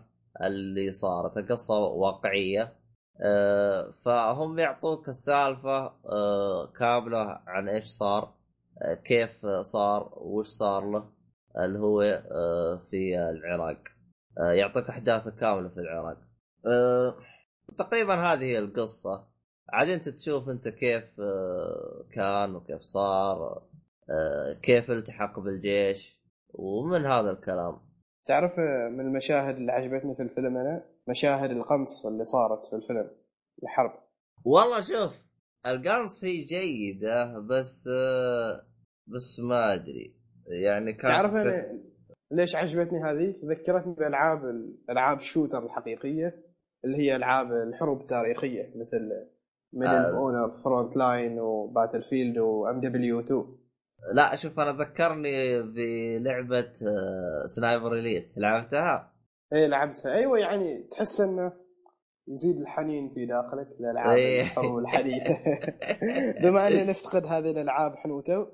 اللي 0.48 0.92
صارت 0.92 1.38
القصة 1.38 1.80
واقعية. 1.80 2.82
آه، 3.24 3.94
فهم 4.06 4.60
يعطوك 4.60 5.10
السالفة 5.10 5.94
آه، 6.06 6.72
كاملة 6.80 7.40
عن 7.48 7.70
إيش 7.70 7.86
صار 7.86 8.34
آه، 8.82 8.94
كيف 8.94 9.46
صار 9.46 10.14
وش 10.18 10.48
صار 10.48 10.92
له 10.92 11.10
اللي 11.60 11.80
هو 11.80 12.22
في 12.90 13.20
العراق. 13.20 13.78
يعطيك 14.38 14.90
احداثه 14.90 15.32
كاملة 15.32 15.70
في 15.70 15.80
العراق. 15.80 16.18
تقريبا 17.78 18.16
هذه 18.16 18.44
هي 18.44 18.60
القصة. 18.60 19.28
عاد 19.70 19.90
أنت 19.90 20.10
تشوف 20.10 20.50
أنت 20.50 20.68
كيف 20.68 21.04
كان 22.14 22.56
وكيف 22.56 22.82
صار 22.82 23.64
كيف 24.64 24.92
التحق 24.92 25.40
بالجيش 25.40 26.22
ومن 26.54 27.06
هذا 27.06 27.32
الكلام. 27.32 27.91
تعرف 28.26 28.60
آه، 28.60 28.90
من 28.90 29.00
المشاهد 29.00 29.56
اللي 29.56 29.72
عجبتني 29.72 30.16
في 30.16 30.22
الفيلم 30.22 30.58
أنا 30.58 30.86
مشاهد 31.08 31.52
القنص 31.52 32.06
اللي 32.06 32.26
صارت 32.26 32.66
في 32.66 32.76
الفيلم 32.76 33.10
الحرب 33.64 33.92
والله 34.46 34.82
شوف 34.82 35.14
القنص 35.66 36.24
هي 36.24 36.42
جيدة 36.42 37.40
بس 37.40 37.90
آه، 37.94 38.62
بس 39.08 39.40
ما 39.40 39.74
أدري 39.74 40.16
يعني 40.48 40.94
كان 40.94 41.12
تعرف 41.12 41.34
أنا 41.34 41.80
ليش 42.32 42.56
عجبتني 42.56 43.04
هذه؟ 43.04 43.36
ذكرتني 43.46 43.94
بالالعاب 43.94 44.46
الالعاب 44.46 45.18
الشوتر 45.18 45.66
الحقيقية 45.66 46.44
اللي 46.86 46.98
هي 46.98 47.16
ألعاب 47.16 47.52
الحروب 47.52 48.02
التاريخية 48.02 48.74
مثل 48.76 49.10
Medal 49.74 49.92
آه. 49.92 50.18
Honor 50.18 50.62
Frontline 50.64 50.98
و 50.98 51.40
Battlefield 51.40 52.38
و 52.38 52.80
MW 52.80 53.20
2 53.20 53.61
لا 54.14 54.36
شوف 54.36 54.60
أنا 54.60 54.72
ذكرني 54.72 55.62
بلعبة 55.62 56.74
آه، 56.82 57.46
Sniper 57.46 57.94
Elite 57.94 58.32
لعبتها؟ 58.38 59.14
اي 59.54 59.68
لعبتها. 59.68 60.14
أيوه 60.14 60.40
يعني 60.40 60.88
تحس 60.92 61.22
إنه 61.22 61.54
يزيد 62.28 62.62
الحنين 62.62 63.14
في 63.14 63.26
داخلك 63.26 63.68
للالعاب. 63.80 64.18
الحروب 64.18 64.80
الحديثه 64.80 65.40
بما 66.44 66.68
ان 66.68 66.88
نفتقد 66.88 67.26
هذه 67.26 67.52
الألعاب 67.52 67.96
حنوته 67.96 68.48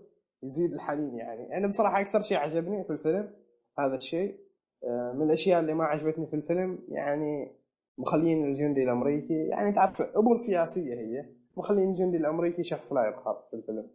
يزيد 0.43 0.73
الحنين 0.73 1.15
يعني. 1.15 1.57
أنا 1.57 1.67
بصراحة 1.67 2.01
أكثر 2.01 2.21
شيء 2.21 2.37
عجبني 2.37 2.83
في 2.83 2.93
الفيلم 2.93 3.33
هذا 3.79 3.95
الشيء 3.95 4.39
آه، 4.83 5.13
من 5.15 5.25
الأشياء 5.25 5.59
اللي 5.59 5.73
ما 5.73 5.83
عجبتني 5.83 6.27
في 6.27 6.35
الفيلم 6.35 6.79
يعني 6.89 7.57
مخلين 7.97 8.45
الجندي 8.45 8.83
الأمريكي 8.83 9.47
يعني 9.47 9.73
تعرف 9.73 10.01
أمور 10.01 10.37
سياسية 10.37 10.93
هي. 10.93 11.25
مخلين 11.57 11.89
الجندي 11.89 12.17
الأمريكي 12.17 12.63
شخص 12.63 12.93
لا 12.93 13.05
يقهر 13.05 13.43
في 13.51 13.57
الفيلم. 13.57 13.89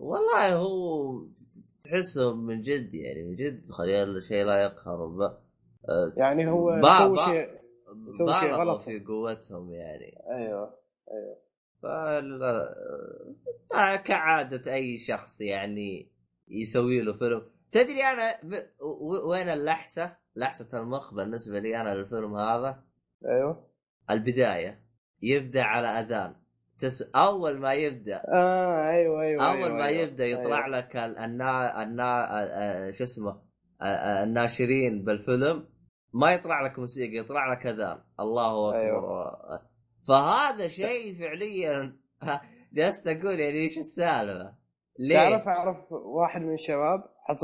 والله 0.00 0.54
هو 0.56 1.18
تحسه 1.84 2.34
من 2.34 2.62
جد 2.62 2.94
يعني 2.94 3.22
من 3.22 3.36
جد 3.36 3.70
خلي 3.70 4.20
شيء 4.28 4.44
لا 4.44 4.62
يقهر. 4.62 5.06
ب... 5.06 5.20
آه، 5.20 6.12
يعني 6.16 6.46
هو 6.50 6.70
يسوي 6.72 7.16
با- 7.16 7.24
شيء 7.24 7.50
يسوي 8.08 8.34
شيء 8.40 8.52
غلط. 8.52 8.80
في 8.82 9.00
قوتهم 9.04 9.72
يعني. 9.72 10.18
أيوه 10.34 10.74
أيوه. 11.10 11.36
فال... 11.82 12.42
آه، 13.74 13.96
كعادة 13.96 14.74
أي 14.74 14.98
شخص 14.98 15.40
يعني 15.40 16.10
يسوي 16.48 17.00
له 17.00 17.12
فيلم. 17.12 17.42
تدري 17.72 18.02
أنا 18.04 18.38
ب... 18.42 18.62
و- 18.80 19.30
وين 19.30 19.48
اللحسة؟ 19.48 20.16
لحسة 20.36 20.78
المخ 20.78 21.14
بالنسبة 21.14 21.58
لي 21.58 21.80
أنا 21.80 21.94
للفيلم 21.94 22.36
هذا؟ 22.36 22.82
أيوه. 23.26 23.66
البداية. 24.10 24.82
يبدأ 25.22 25.62
على 25.62 25.86
أذان. 25.88 26.34
تس... 26.78 27.02
أول 27.16 27.58
ما 27.60 27.72
يبدأ 27.72 28.22
آه 28.34 28.90
أيوه 28.90 29.22
أيوه 29.22 29.48
أول 29.50 29.56
أيوة 29.56 29.68
ما 29.78 29.86
أيوة. 29.86 30.02
يبدأ 30.02 30.24
يطلع 30.26 30.64
أيوة. 30.66 30.78
لك 30.78 30.96
ال- 30.96 31.18
النا 31.18 31.82
النا 31.82 32.40
آه، 32.42 32.90
شو 32.90 33.04
اسمه 33.04 33.30
آه، 33.82 33.84
آه، 33.84 34.24
الناشرين 34.24 35.04
بالفيلم 35.04 35.68
ما 36.14 36.32
يطلع 36.32 36.66
لك 36.66 36.78
موسيقى 36.78 37.16
يطلع 37.16 37.52
لك 37.52 37.66
أذان 37.66 37.98
الله 38.20 38.68
أكبر 38.70 38.80
أيوة. 38.80 39.32
فهذا 40.08 40.68
شيء 40.68 41.18
فعليا 41.18 41.96
جلست 42.72 43.06
أقول 43.08 43.40
يعني 43.40 43.58
إيش 43.58 43.78
السالفة؟ 43.78 44.54
ليه؟ 44.98 45.16
تعرف 45.16 45.48
أعرف 45.48 45.92
واحد 45.92 46.40
من 46.40 46.54
الشباب 46.54 47.00
حط 47.28 47.38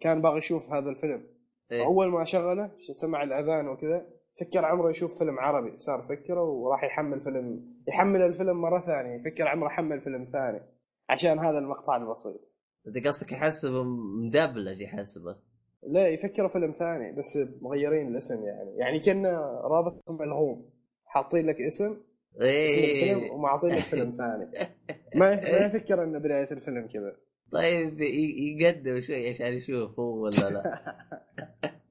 كان 0.00 0.22
باغي 0.22 0.38
يشوف 0.38 0.70
هذا 0.72 0.90
الفيلم 0.90 1.26
إيه؟ 1.72 1.84
أول 1.86 2.10
ما 2.10 2.24
شغله 2.24 2.70
سمع 2.94 3.22
الأذان 3.22 3.68
وكذا 3.68 4.06
فكر 4.40 4.64
عمره 4.64 4.90
يشوف 4.90 5.18
فيلم 5.18 5.38
عربي 5.38 5.78
صار 5.78 6.02
سكرة 6.02 6.42
وراح 6.42 6.84
يحمل 6.84 7.20
فيلم 7.20 7.74
يحمل 7.88 8.22
الفيلم 8.22 8.60
مرة 8.60 8.80
ثانية 8.80 9.14
يفكر 9.14 9.48
عمره 9.48 9.68
حمل 9.68 10.00
فيلم 10.00 10.24
ثاني 10.24 10.60
عشان 11.08 11.38
هذا 11.38 11.58
المقطع 11.58 11.96
البسيط. 11.96 12.40
انت 12.86 13.06
قصدك 13.06 13.32
يحسبه 13.32 13.82
مدبلج 14.26 14.80
يحسبه. 14.80 15.36
لا 15.82 16.08
يفكروا 16.08 16.48
فيلم 16.48 16.72
ثاني 16.78 17.12
بس 17.12 17.38
مغيرين 17.62 18.08
الاسم 18.08 18.44
يعني. 18.44 18.76
يعني 18.76 19.00
كنا 19.00 19.38
رابط 19.64 20.10
ملغوم 20.10 20.70
حاطين 21.06 21.46
لك 21.46 21.60
اسم 21.60 21.96
إيه. 22.40 23.30
ومعطين 23.30 23.70
لك 23.70 23.82
فيلم 23.82 24.10
ثاني. 24.10 24.70
ما 25.14 25.34
ما 25.34 25.66
يفكر 25.66 26.04
ان 26.04 26.18
بداية 26.18 26.50
الفيلم 26.50 26.86
كذا. 26.86 27.16
طيب 27.52 28.00
يقدم 28.00 29.00
شوي 29.00 29.28
عشان 29.28 29.46
يشوف 29.46 30.00
هو 30.00 30.24
ولا 30.24 30.50
لا. 30.50 30.62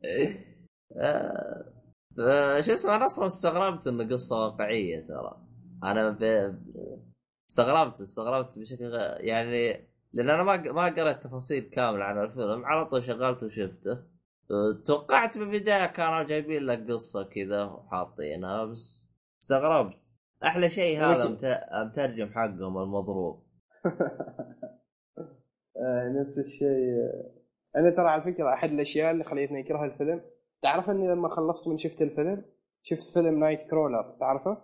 آه، 0.98 1.66
شو 2.62 2.74
اسمه 2.74 2.96
أنا 2.96 3.06
أصلا 3.06 3.26
استغربت 3.26 3.88
انه 3.88 4.10
قصة 4.14 4.36
واقعية 4.46 5.08
ترى. 5.08 5.38
أنا 5.84 6.10
ب... 6.10 6.24
استغربت 7.50 8.02
استغربت 8.02 8.60
بشكل 8.60 8.86
غ... 8.86 8.98
يعني 9.20 9.88
لأن 10.14 10.30
أنا 10.30 10.44
ما 10.44 10.58
ما 10.72 10.86
قرأت 10.96 11.24
تفاصيل 11.24 11.64
كاملة 11.64 12.04
عن 12.04 12.24
الفيلم 12.24 12.66
على 12.66 12.86
طول 12.86 13.04
شغلته 13.04 13.46
وشفته. 13.46 13.92
آه، 14.52 14.84
توقعت 14.86 15.38
بالبداية 15.38 15.86
كانوا 15.86 16.24
جايبين 16.24 16.62
لك 16.66 16.92
قصة 16.92 17.24
كذا 17.24 17.64
وحاطينها 17.64 18.66
بس 18.66 19.10
استغربت. 19.42 19.98
أحلى 20.44 20.70
شيء 20.70 21.00
هذا 21.00 21.16
ولكن- 21.26 21.32
مت... 21.34 21.60
مترجم 21.74 22.30
حقهم 22.34 22.78
المضروب. 22.78 23.44
آه، 25.78 26.10
نفس 26.22 26.40
الشيء. 26.40 26.94
أنا 27.76 27.90
ترى 27.90 28.08
على 28.10 28.22
فكرة 28.22 28.54
أحد 28.54 28.72
الأشياء 28.72 29.12
اللي 29.12 29.24
خليتني 29.24 29.60
أكره 29.60 29.86
الفيلم 29.86 30.22
تعرف 30.64 30.90
إني 30.90 31.08
لما 31.08 31.30
خلصت 31.30 31.68
من 31.68 31.78
شفت 31.78 32.02
الفيلم؟ 32.02 32.46
شفت 32.84 33.14
فيلم 33.14 33.40
Nightcrawler 33.40 34.16
تعرفه؟ 34.20 34.58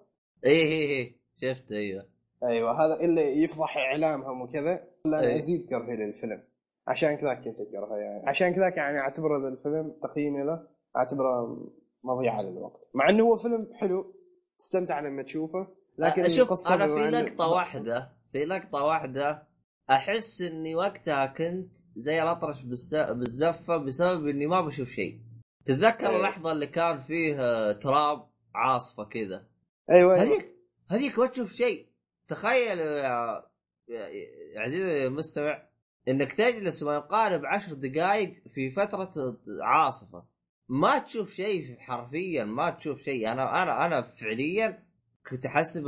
إيه 0.46 0.62
إيه 0.64 0.90
إيه 0.90 1.20
شفت 1.36 1.72
أيوه. 1.72 2.06
أيوه 2.44 2.86
هذا 2.86 3.00
اللي 3.00 3.44
يفضح 3.44 3.78
إعلامهم 3.78 4.42
وكذا. 4.42 4.88
خلاني 5.04 5.28
أي. 5.28 5.38
ازيد 5.38 5.70
كرهي 5.70 5.96
للفيلم. 5.96 6.44
عشان 6.88 7.16
كذا 7.16 7.34
كنت 7.34 7.60
أكرهه 7.60 7.98
يعني. 7.98 8.30
عشان 8.30 8.54
كذا 8.56 8.74
يعني 8.78 9.00
اعتبر 9.00 9.38
هذا 9.38 9.48
الفيلم 9.48 9.96
تقييمي 10.04 10.44
له 10.44 10.68
أعتبره 10.98 11.58
مضيعة 12.04 12.42
للوقت. 12.42 12.90
مع 12.94 13.10
إنه 13.10 13.24
هو 13.24 13.36
فيلم 13.36 13.68
حلو 13.74 14.16
تستمتع 14.60 15.00
لما 15.00 15.24
تشوفه 15.24 15.68
لكن 15.98 16.30
شوف 16.30 16.48
القصة 16.48 16.74
أنا 16.76 16.96
في 16.96 17.10
لقطة 17.10 17.48
واحدة 17.48 18.10
في 18.32 18.46
لقطة 18.46 18.84
واحدة 18.84 19.48
أحس 19.90 20.42
إني 20.42 20.76
وقتها 20.76 21.26
كنت 21.26 21.72
زي 21.96 22.24
الأطرش 22.24 22.64
بالس... 22.64 22.96
بالزفة 22.96 23.78
بسبب 23.78 24.28
إني 24.28 24.48
ما 24.48 24.62
بشوف 24.62 24.88
شيء. 24.90 25.20
تتذكر 25.66 26.10
إيه. 26.10 26.18
اللحظة 26.18 26.52
اللي 26.52 26.68
كان 26.68 27.02
فيه 27.02 27.42
آه، 27.42 27.72
تراب 27.72 28.30
عاصفة 28.56 29.04
كذا 29.04 29.46
أيوه 29.92 30.16
أيوه. 30.16 30.24
هذيك 30.24 30.56
هذيك 30.90 31.20
ما 31.20 31.28
تشوف 31.28 31.54
شيء. 31.54 31.90
تخيل 32.28 32.80
يا 32.80 33.44
يا 33.90 34.62
عزيزي 34.62 35.08
المستمع 35.08 35.70
إنك 36.08 36.34
تجلس 36.34 36.84
ما 36.84 36.96
يقارب 36.96 37.46
عشر 37.46 37.74
دقائق 37.74 38.30
في 38.54 38.72
فترة 38.72 39.38
عاصفة. 39.62 40.26
ما 40.70 41.00
تشوف 41.00 41.34
شيء 41.34 41.78
حرفيا 41.80 42.44
ما 42.44 42.70
تشوف 42.70 43.02
شيء. 43.02 43.32
أنا 43.32 43.64
أنا 43.64 43.86
أنا 43.86 44.02
فعليا 44.02 44.84
كنت 45.30 45.46
أحسب 45.46 45.88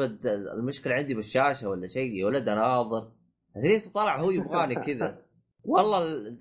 المشكلة 0.57 0.93
عندي 0.93 1.13
بالشاشة 1.13 1.69
ولا 1.69 1.87
شيء 1.87 2.15
يا 2.15 2.25
ولد 2.25 2.49
أنا 2.49 2.61
ناظر 2.61 3.11
ليش 3.55 3.87
طلع 3.87 4.19
هو 4.19 4.31
يبغاني 4.31 4.75
كذا. 4.75 5.21
والله 5.65 6.03
ال- 6.03 6.37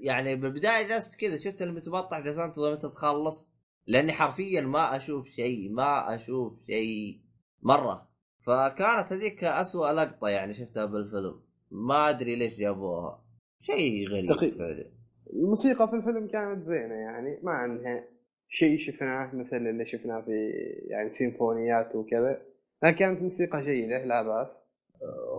يعني 0.00 0.36
بالبداية 0.36 0.88
جلست 0.88 1.20
كذا 1.20 1.38
شفت 1.38 1.62
المتبطح 1.62 2.20
جلست 2.20 2.38
انتظر 2.38 2.72
متى 2.72 2.88
تخلص 2.88 3.48
لأني 3.86 4.12
حرفيا 4.12 4.60
ما 4.60 4.96
أشوف 4.96 5.26
شيء 5.28 5.70
ما 5.72 6.14
أشوف 6.14 6.52
شيء 6.66 7.20
مرة. 7.62 8.08
فكانت 8.46 9.12
هذيك 9.12 9.44
أسوأ 9.44 9.92
لقطة 9.92 10.28
يعني 10.28 10.54
شفتها 10.54 10.84
بالفيلم. 10.84 11.40
ما 11.70 12.10
أدري 12.10 12.36
ليش 12.36 12.58
جابوها. 12.58 13.24
شيء 13.60 14.08
غريب 14.08 14.26
دقيق. 14.26 14.58
فعلا. 14.58 14.90
الموسيقى 15.32 15.88
في 15.88 15.96
الفيلم 15.96 16.26
كانت 16.28 16.62
زينة 16.62 16.94
يعني 16.94 17.40
ما 17.42 17.50
عندها 17.52 18.04
شيء 18.48 18.78
شفناه 18.78 19.34
مثل 19.34 19.56
اللي 19.56 19.86
شفناه 19.86 20.20
في 20.20 20.50
يعني 20.86 21.10
سيمفونيات 21.10 21.96
وكذا 21.96 22.42
لكن 22.82 22.96
كانت 22.98 23.22
موسيقى 23.22 23.62
جيدة 23.62 24.04
لا 24.04 24.22
بأس. 24.22 24.56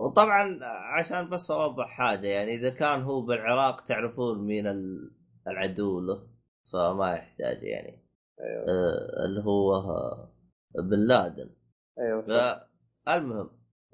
وطبعا 0.00 0.58
عشان 0.98 1.30
بس 1.30 1.50
أوضح 1.50 1.86
حاجة 1.88 2.26
يعني 2.26 2.54
إذا 2.54 2.70
كان 2.70 3.02
هو 3.02 3.20
بالعراق 3.22 3.80
تعرفون 3.86 4.46
مين 4.46 4.66
ال- 4.66 5.10
العدو 5.48 6.00
له 6.00 6.26
فما 6.72 7.12
يحتاج 7.14 7.62
يعني. 7.62 8.04
أيوه. 8.40 8.62
آه 8.68 9.24
اللي 9.26 9.40
هو 9.44 9.74
آه، 9.74 10.32
بن 10.74 11.06
لادن. 11.08 11.50
أيوه 11.98 12.22
صح. 12.22 12.68
فالمهم 13.06 13.50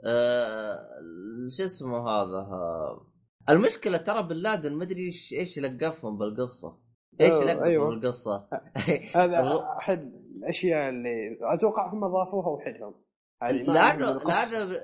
آه 0.06 0.78
شو 1.56 1.64
اسمه 1.64 1.98
هذا 2.08 2.38
آه 2.52 3.06
المشكلة 3.50 3.98
ترى 3.98 4.22
بن 4.22 4.36
لادن 4.36 4.72
ما 4.72 4.84
أدري 4.84 5.06
إيش 5.06 5.32
إيش 5.32 5.58
لقفهم 5.58 6.18
بالقصة. 6.18 6.78
إيش 7.20 7.32
لقفهم 7.32 7.62
أيوه. 7.62 7.88
بالقصة؟ 7.90 8.48
هذا 9.14 9.58
احد 9.80 10.12
الأشياء 10.36 10.88
اللي 10.88 11.38
أتوقع 11.54 11.92
هم 11.92 12.00
ضافوها 12.06 12.48
وحدهم 12.48 12.94
هذه 13.44 13.62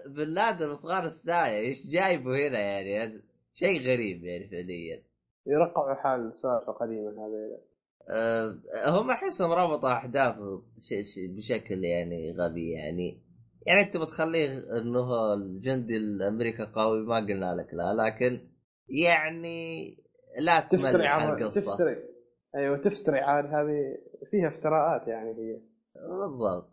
بن 0.07 0.29
لادن 0.35 0.71
افغانستان 0.71 1.35
إيش 1.35 1.87
جايبه 1.87 2.49
هنا 2.49 2.59
يعني؟ 2.59 3.23
شيء 3.55 3.81
غريب 3.81 4.25
يعني 4.25 4.49
فعليا. 4.49 5.03
يرقعوا 5.47 5.95
حال 5.95 6.37
سالفة 6.37 6.73
قديمه 6.73 7.11
هذا. 7.11 7.61
أه 8.11 9.01
هم 9.01 9.11
أحسهم 9.11 9.53
ربطوا 9.53 9.93
أحداث 9.93 10.35
بشكل 11.37 11.85
يعني 11.85 12.33
غبي 12.33 12.71
يعني. 12.71 13.23
يعني 13.67 13.81
أنت 13.87 13.97
بتخليه 13.97 14.49
إنه 14.83 15.35
الجندي 15.35 15.97
الأمريكا 15.97 16.65
قوي 16.65 17.07
ما 17.07 17.17
قلنا 17.17 17.55
لك 17.55 17.75
لا. 17.75 18.03
لكن 18.03 18.49
يعني 18.89 19.97
لا 20.39 20.61
تفتري 20.61 21.07
عاد 21.07 21.29
القصة 21.29 21.61
تفتري. 21.61 21.97
أيوه 22.57 22.77
تفتري 22.77 23.21
عاد 23.21 23.45
هذه 23.45 23.99
فيها 24.31 24.49
افتراءات 24.49 25.09
يعني 25.09 25.31
هي. 25.31 25.61
بالضبط. 25.95 26.71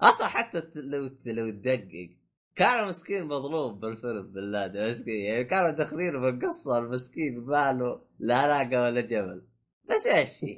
أصلا 0.00 0.26
حتى 0.26 0.62
لو 0.74 1.10
لو 1.26 1.50
تدقق 1.50 2.10
كان 2.56 2.88
مسكين 2.88 3.24
مظلوم 3.24 3.80
بالفيلم 3.80 4.32
بالله 4.32 4.66
مسكين 4.90 5.14
يعني 5.24 5.44
كانوا 5.44 5.70
داخلين 5.70 6.20
بالقصة 6.20 6.78
المسكين 6.78 7.40
ماله 7.40 8.00
لا 8.18 8.36
علاقة 8.36 8.82
ولا 8.82 9.00
جبل 9.00 9.42
بس 9.90 10.06
ماشي 10.06 10.56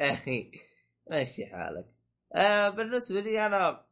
ماشي 1.10 1.46
حالك. 1.46 1.86
آه 2.34 2.68
بالنسبة 2.68 3.20
لي 3.20 3.46
أنا 3.46 3.84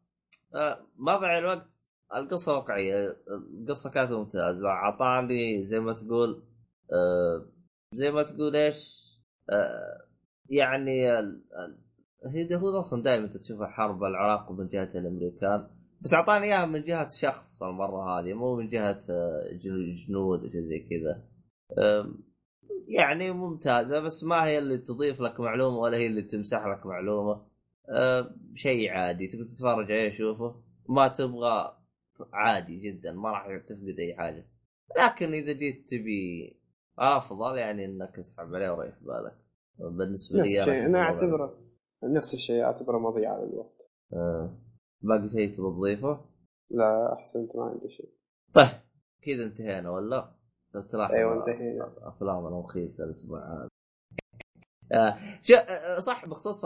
آه 0.54 0.86
مضيع 0.96 1.38
الوقت. 1.38 1.66
القصة 2.14 2.52
واقعية. 2.54 3.16
القصة 3.60 3.90
كانت 3.90 4.10
ممتازة. 4.10 4.68
اعطاني 4.68 5.66
زي 5.66 5.80
ما 5.80 5.92
تقول 5.92 6.42
آه 6.92 7.46
زي 7.94 8.10
ما 8.10 8.22
تقول 8.22 8.56
إيش؟ 8.56 9.04
آه 9.50 10.06
يعني 10.50 11.18
ال- 11.18 11.44
ال- 11.58 11.83
هي 12.26 12.56
هو 12.56 12.80
أصلا 12.80 13.02
دائما 13.02 13.26
تشوف 13.26 13.62
حرب 13.62 14.04
العراق 14.04 14.52
من 14.52 14.68
جهة 14.68 14.90
الامريكان 14.94 15.66
بس 16.00 16.14
أعطاني 16.14 16.44
إياها 16.44 16.66
من 16.66 16.82
جهة 16.84 17.08
شخص 17.20 17.62
المرة 17.62 18.20
هذه 18.20 18.32
مو 18.32 18.56
من 18.56 18.68
جهة 18.68 19.04
آه، 19.10 19.52
جنو- 19.52 20.06
جنود 20.08 20.44
وشي 20.44 20.62
زي 20.62 20.78
كذا. 20.78 21.22
يعني 22.88 23.30
ممتازة 23.30 24.00
بس 24.00 24.24
ما 24.24 24.44
هي 24.46 24.58
اللي 24.58 24.78
تضيف 24.78 25.20
لك 25.20 25.40
معلومة 25.40 25.76
ولا 25.78 25.96
هي 25.96 26.06
اللي 26.06 26.22
تمسح 26.22 26.66
لك 26.66 26.86
معلومة. 26.86 27.46
شيء 28.54 28.90
عادي 28.90 29.26
تبي 29.28 29.44
تتفرج 29.44 29.92
عليه 29.92 30.10
شوفه. 30.18 30.54
ما 30.88 31.08
تبغى 31.08 31.76
عادي 32.32 32.76
جدا 32.80 33.12
ما 33.12 33.30
راح 33.30 33.46
تفقد 33.68 33.96
أي 33.98 34.16
حاجة. 34.16 34.46
لكن 34.98 35.34
إذا 35.34 35.52
جيت 35.52 35.88
تبي 35.90 36.56
أفضل 36.98 37.58
يعني 37.58 37.84
إنك 37.84 38.18
اسحب 38.18 38.54
عليه 38.54 38.70
وريح 38.70 38.94
بالك 39.02 39.36
بالنسبة 39.98 40.42
لي 40.42 40.62
أنا. 40.86 40.98
أعتبره 40.98 41.63
نفس 42.12 42.34
الشيء 42.34 42.64
أعتبره 42.64 42.98
مضيعه 42.98 43.44
للوقت 43.44 43.90
آه. 44.12 44.58
باقي 45.00 45.28
شيء 45.30 45.56
تبغى 45.56 45.70
تضيفه؟ 45.70 46.20
لا 46.70 47.12
أحسنت 47.12 47.56
ما 47.56 47.64
عندي 47.64 47.88
شيء. 47.88 48.10
طيب 48.54 48.68
كذا 49.22 49.44
انتهينا 49.44 49.90
ولا؟ 49.90 50.34
لو 50.74 50.82
تلاحظ 50.82 51.14
أيوه 51.14 51.34
انتهينا. 51.40 51.92
افلامنا 52.02 52.60
رخيصة 52.60 53.04
الأسبوع 53.04 53.38
هذا. 53.38 53.68
آه 54.92 55.16
شو 55.42 55.54
آه، 55.54 55.98
صح 55.98 56.26
بخصوص 56.26 56.64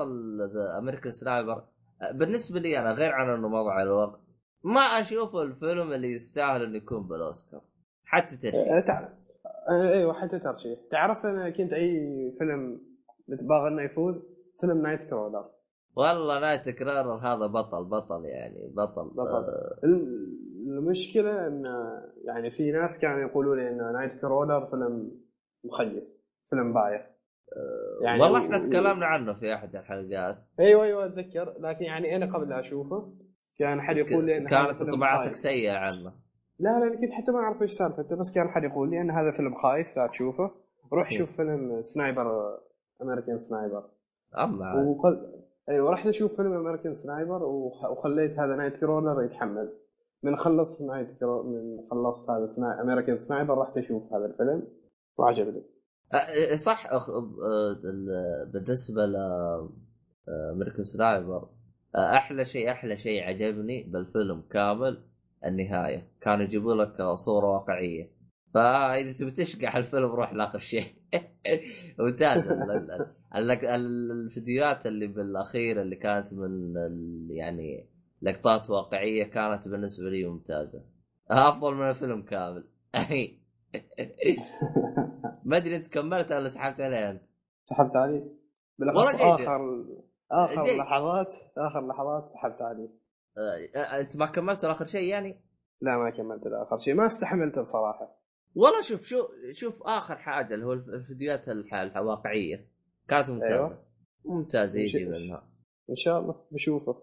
American 0.78 1.12
Sniper 1.12 1.64
بالنسبة 2.12 2.60
لي 2.60 2.78
أنا 2.78 2.92
غير 2.92 3.12
عن 3.12 3.34
إنه 3.34 3.48
مضى 3.48 3.70
على 3.70 3.82
الوقت 3.82 4.20
ما 4.64 4.80
أشوف 4.80 5.36
الفيلم 5.36 5.92
اللي 5.92 6.12
يستاهل 6.12 6.62
إنه 6.62 6.76
يكون 6.76 7.08
بالأوسكار. 7.08 7.62
حتى 8.04 8.36
ترشيح. 8.36 8.86
تع... 8.86 9.08
أه، 9.68 9.92
أيوه 9.92 10.12
حتى 10.12 10.38
ترشيح. 10.38 10.78
تعرف 10.90 11.26
أنا 11.26 11.50
كنت 11.50 11.72
أي 11.72 11.90
فيلم 12.38 12.80
متباغى 13.28 13.68
إنه 13.68 13.82
يفوز؟ 13.82 14.37
فيلم 14.60 14.82
Nightcrawler 14.82 15.44
والله 15.96 16.40
Nightcrawler 16.40 17.14
هذا 17.14 17.46
بطل 17.46 17.84
بطل 17.84 18.24
يعني 18.24 18.72
بطل, 18.76 19.08
بطل. 19.10 19.20
آه. 19.20 19.84
الم- 19.84 20.48
المشكلة 20.68 21.46
إن 21.46 21.62
يعني 22.24 22.50
في 22.50 22.72
ناس 22.72 22.98
كانوا 22.98 23.18
يقولوا 23.20 23.56
لي 23.56 23.68
إن 23.68 23.92
Nightcrawler 23.92 24.66
فيلم 24.66 25.10
مخيس 25.64 26.22
فيلم 26.50 26.72
بايخ. 26.72 27.02
يعني 28.02 28.22
والله 28.22 28.44
إحنا 28.44 28.58
تكلمنا 28.62 29.06
عنه 29.06 29.34
في 29.34 29.54
أحد 29.54 29.76
الحلقات. 29.76 30.38
أيوه 30.60 30.84
أيوه 30.84 31.06
أتذكر. 31.06 31.54
لكن 31.60 31.84
يعني 31.84 32.16
أنا 32.16 32.34
قبل 32.36 32.52
أشوفه 32.52 33.12
كان 33.58 33.80
حد 33.80 33.96
يقول 33.96 34.24
لي 34.26 34.36
إن 34.36 34.46
هذا 34.48 34.50
كانت 34.66 34.78
فيلم 34.78 34.90
انطباعاتك. 34.90 35.34
سيئة 35.36 35.72
عنه. 35.72 36.12
لا 36.58 36.68
لا 36.70 36.76
أنا 36.86 36.96
كنت 37.00 37.10
حتى 37.12 37.32
ما 37.32 37.38
أعرف 37.38 37.62
إيش 37.62 37.70
سالفته 37.72 38.16
بس 38.16 38.32
كان 38.34 38.48
حد 38.48 38.64
يقول 38.64 38.90
لي 38.90 39.00
إن 39.00 39.10
هذا 39.10 39.30
فيلم 39.36 39.54
خايس 39.54 39.98
لا 39.98 40.06
تشوفه. 40.06 40.50
روح 40.92 41.10
إيه. 41.12 41.18
شوف 41.18 41.36
فيلم 41.36 41.82
Sniper 41.82 42.58
American 43.02 43.38
Sniper 43.38 43.84
أما 44.38 44.74
وقل... 44.74 45.34
أيوه 45.68 45.90
رحت 45.90 46.06
أشوف 46.06 46.36
فيلم 46.36 46.52
American 46.52 46.94
Sniper 46.94 47.42
وخ... 47.42 47.84
وخليت 47.84 48.38
هذا 48.38 48.56
Nightcrawler 48.56 49.22
يتحمل. 49.22 49.72
من 50.22 50.36
خلص 50.36 50.82
Night 50.82 51.18
craw... 51.20 51.42
من 51.42 51.88
خلصت 51.90 52.30
هذا 52.30 52.46
Sni... 52.46 52.80
American 52.80 53.18
Sniper 53.18 53.58
رحت 53.58 53.78
أشوف 53.78 54.12
هذا 54.12 54.26
الفيلم 54.26 54.62
وعجبني. 55.18 55.62
أه، 56.14 56.54
صح 56.54 56.86
أخ... 56.92 57.10
ال- 57.10 58.50
بالنسبة 58.52 59.06
ل 59.06 59.16
American 60.54 60.84
Sniper 60.84 61.48
أحلى 61.96 62.44
شيء 62.44 62.70
أحلى 62.70 62.96
شيء 62.96 63.22
عجبني 63.22 63.82
بالفيلم 63.82 64.42
كامل 64.50 65.04
النهاية. 65.44 66.08
كانوا 66.20 66.44
يجيبوا 66.44 66.74
لك 66.74 67.02
صورة 67.14 67.52
واقعية. 67.52 68.17
فاذا 68.54 69.12
تبي 69.12 69.30
تشقح 69.30 69.76
الفيلم 69.76 70.04
روح 70.12 70.32
لاخر 70.32 70.58
شيء. 70.58 70.94
ممتاز 71.98 72.48
ال- 72.48 72.70
ال- 72.70 73.14
ال- 73.34 73.50
ال- 73.66 74.10
الفيديوهات 74.26 74.86
اللي 74.86 75.06
بالأخير 75.06 75.80
اللي 75.80 75.96
كانت 75.96 76.34
من 76.34 76.74
يعني 77.30 77.88
لقطات 78.22 78.70
واقعية 78.70 79.24
كانت 79.30 79.68
بالنسبة 79.68 80.10
لي 80.10 80.24
ممتازة. 80.26 80.84
أفضل 81.30 81.74
من 81.74 81.90
الفيلم 81.90 82.22
كامل. 82.22 82.64
ما 85.44 85.56
أدري 85.56 85.76
انت 85.76 85.86
كملت 85.86 86.32
ولا 86.32 86.48
سحبت 86.48 86.80
عليه. 86.80 87.10
انت 87.10 87.22
سحبت 87.64 87.96
عليه؟ 87.96 88.24
بالأخص. 88.78 89.14
اخر 89.20 89.60
آخر 90.32 90.64
جيد. 90.64 90.78
لحظات 90.78 91.34
آخر 91.58 91.86
لحظات 91.86 92.28
سحبت 92.28 92.62
عليه. 92.62 92.88
آه، 93.76 94.00
أنت 94.00 94.16
ما 94.16 94.26
كملت 94.26 94.64
اخر 94.64 94.86
شيء 94.86 95.04
يعني؟ 95.08 95.40
لا 95.80 95.90
ما 95.98 96.10
كملت 96.10 96.46
الآخر 96.46 96.78
شيء. 96.78 96.94
ما 96.94 97.06
استحملته 97.06 97.62
بصراحة. 97.62 98.18
والله 98.54 98.80
شوف 98.82 99.02
شوف 99.02 99.26
شوف 99.50 99.82
آخر 99.82 100.16
حاجة 100.16 100.54
اللي 100.54 100.66
هو 100.66 100.72
الفيديوهات 100.72 101.48
الواقعية. 101.96 102.66
كانت 103.08 103.30
ممتازة. 103.30 103.54
أيوة. 103.54 103.84
ممتازه 104.24 104.80
يجي 104.80 105.04
منها 105.04 105.48
إن 105.90 105.96
شاء 105.96 106.18
الله. 106.20 106.34
بشوفه. 106.50 107.02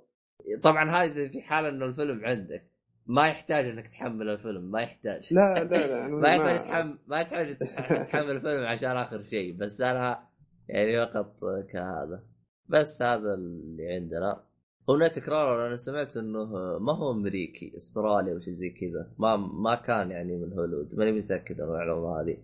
طبعا 0.64 1.04
هذه 1.04 1.28
في 1.28 1.42
حال 1.42 1.66
إنه 1.66 1.86
الفيلم 1.86 2.26
عندك 2.26 2.72
ما 3.08 3.28
يحتاج 3.28 3.66
إنك 3.66 3.88
تحمل 3.88 4.30
الفيلم 4.30 4.72
ما 4.72 4.82
يحتاج. 4.82 5.34
لا 5.34 5.64
لا 5.64 5.88
لا 5.88 6.08
ما 6.22 6.30
يحتاج 6.30 6.68
تحمل 6.68 6.98
ما 7.08 7.22
يحتاج 7.22 7.58
تح- 7.58 8.04
تحمل 8.04 8.32
الفيلم 8.32 8.66
عشان 8.66 8.98
آخر 8.98 9.24
شيء 9.24 9.58
بس 9.58 9.82
أنا 9.82 10.28
يعني 10.70 11.06
فقط 11.08 11.36
كهذا. 11.74 12.24
بس 12.70 13.02
هذا 13.02 13.34
اللي 13.34 13.94
عندنا. 13.94 14.44
هو 14.90 15.08
تكرار 15.08 15.68
أنا 15.68 15.76
سمعت 15.76 16.18
إنه 16.18 16.46
ما 16.80 16.94
هو 16.94 17.12
أمريكي 17.12 17.78
أسترالي 17.78 18.32
أو 18.32 18.40
شيء 18.40 18.54
زي 18.54 18.70
كذا. 18.70 19.12
ما 19.20 19.36
ما 19.38 19.76
كان 19.76 20.12
يعني 20.12 20.38
من 20.38 20.54
هوليوود. 20.54 20.96
ماني 20.96 21.12
متأكد 21.12 21.62
من 21.62 21.68
المعلومة 21.68 22.22
هذه. 22.22 22.38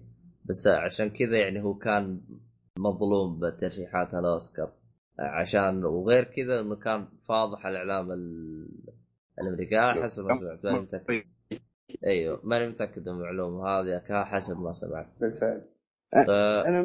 بس 0.46 0.68
عشان 0.68 1.10
كذا 1.10 1.38
يعني 1.38 1.64
هو 1.64 1.74
كان 1.74 2.22
مظلوم 2.78 3.40
بترشيحات 3.40 4.14
الاوسكار 4.14 4.72
عشان 5.20 5.86
وغير 5.86 6.24
كذا 6.24 6.60
إنه 6.60 6.76
كان 6.76 7.08
فاضح 7.28 7.66
الإعلام 7.66 8.12
ال- 8.12 8.70
الأمريكي. 9.42 9.80
حسب 9.82 10.24
ما 10.24 10.38
سمعت. 10.38 10.64
ماني 10.66 10.80
متأكد. 10.80 11.24
أيوه 12.06 12.40
ماني 12.44 12.68
متأكد 12.68 13.10
من 13.10 13.16
المعلومة 13.16 13.68
هذه. 13.68 14.02
حسب 14.24 14.60
ما 14.60 14.72
سمعت. 14.72 15.08
بالفعل. 15.22 15.62
آه، 16.30 16.68
أنا 16.68 16.80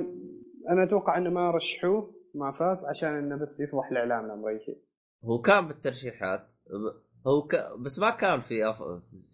أنا 0.70 0.85
أتوقع 0.85 1.19
إنه 1.19 1.31
ما 1.31 1.51
رشحوه 1.51 2.15
ما 2.35 2.53
فاز 2.53 2.85
عشان 2.85 3.09
إنه 3.09 3.37
بس 3.37 3.61
يفضح 3.61 3.91
الإعلام 3.91 4.24
الأمريكي. 4.24 4.77
هو 5.25 5.41
كان 5.41 5.69
بالترشيحات 5.69 6.55
هو 7.27 7.43
ك... 7.43 7.55
بس 7.79 7.99
ما 7.99 8.11
كان 8.11 8.41
في 8.41 8.71
أف... 8.71 8.83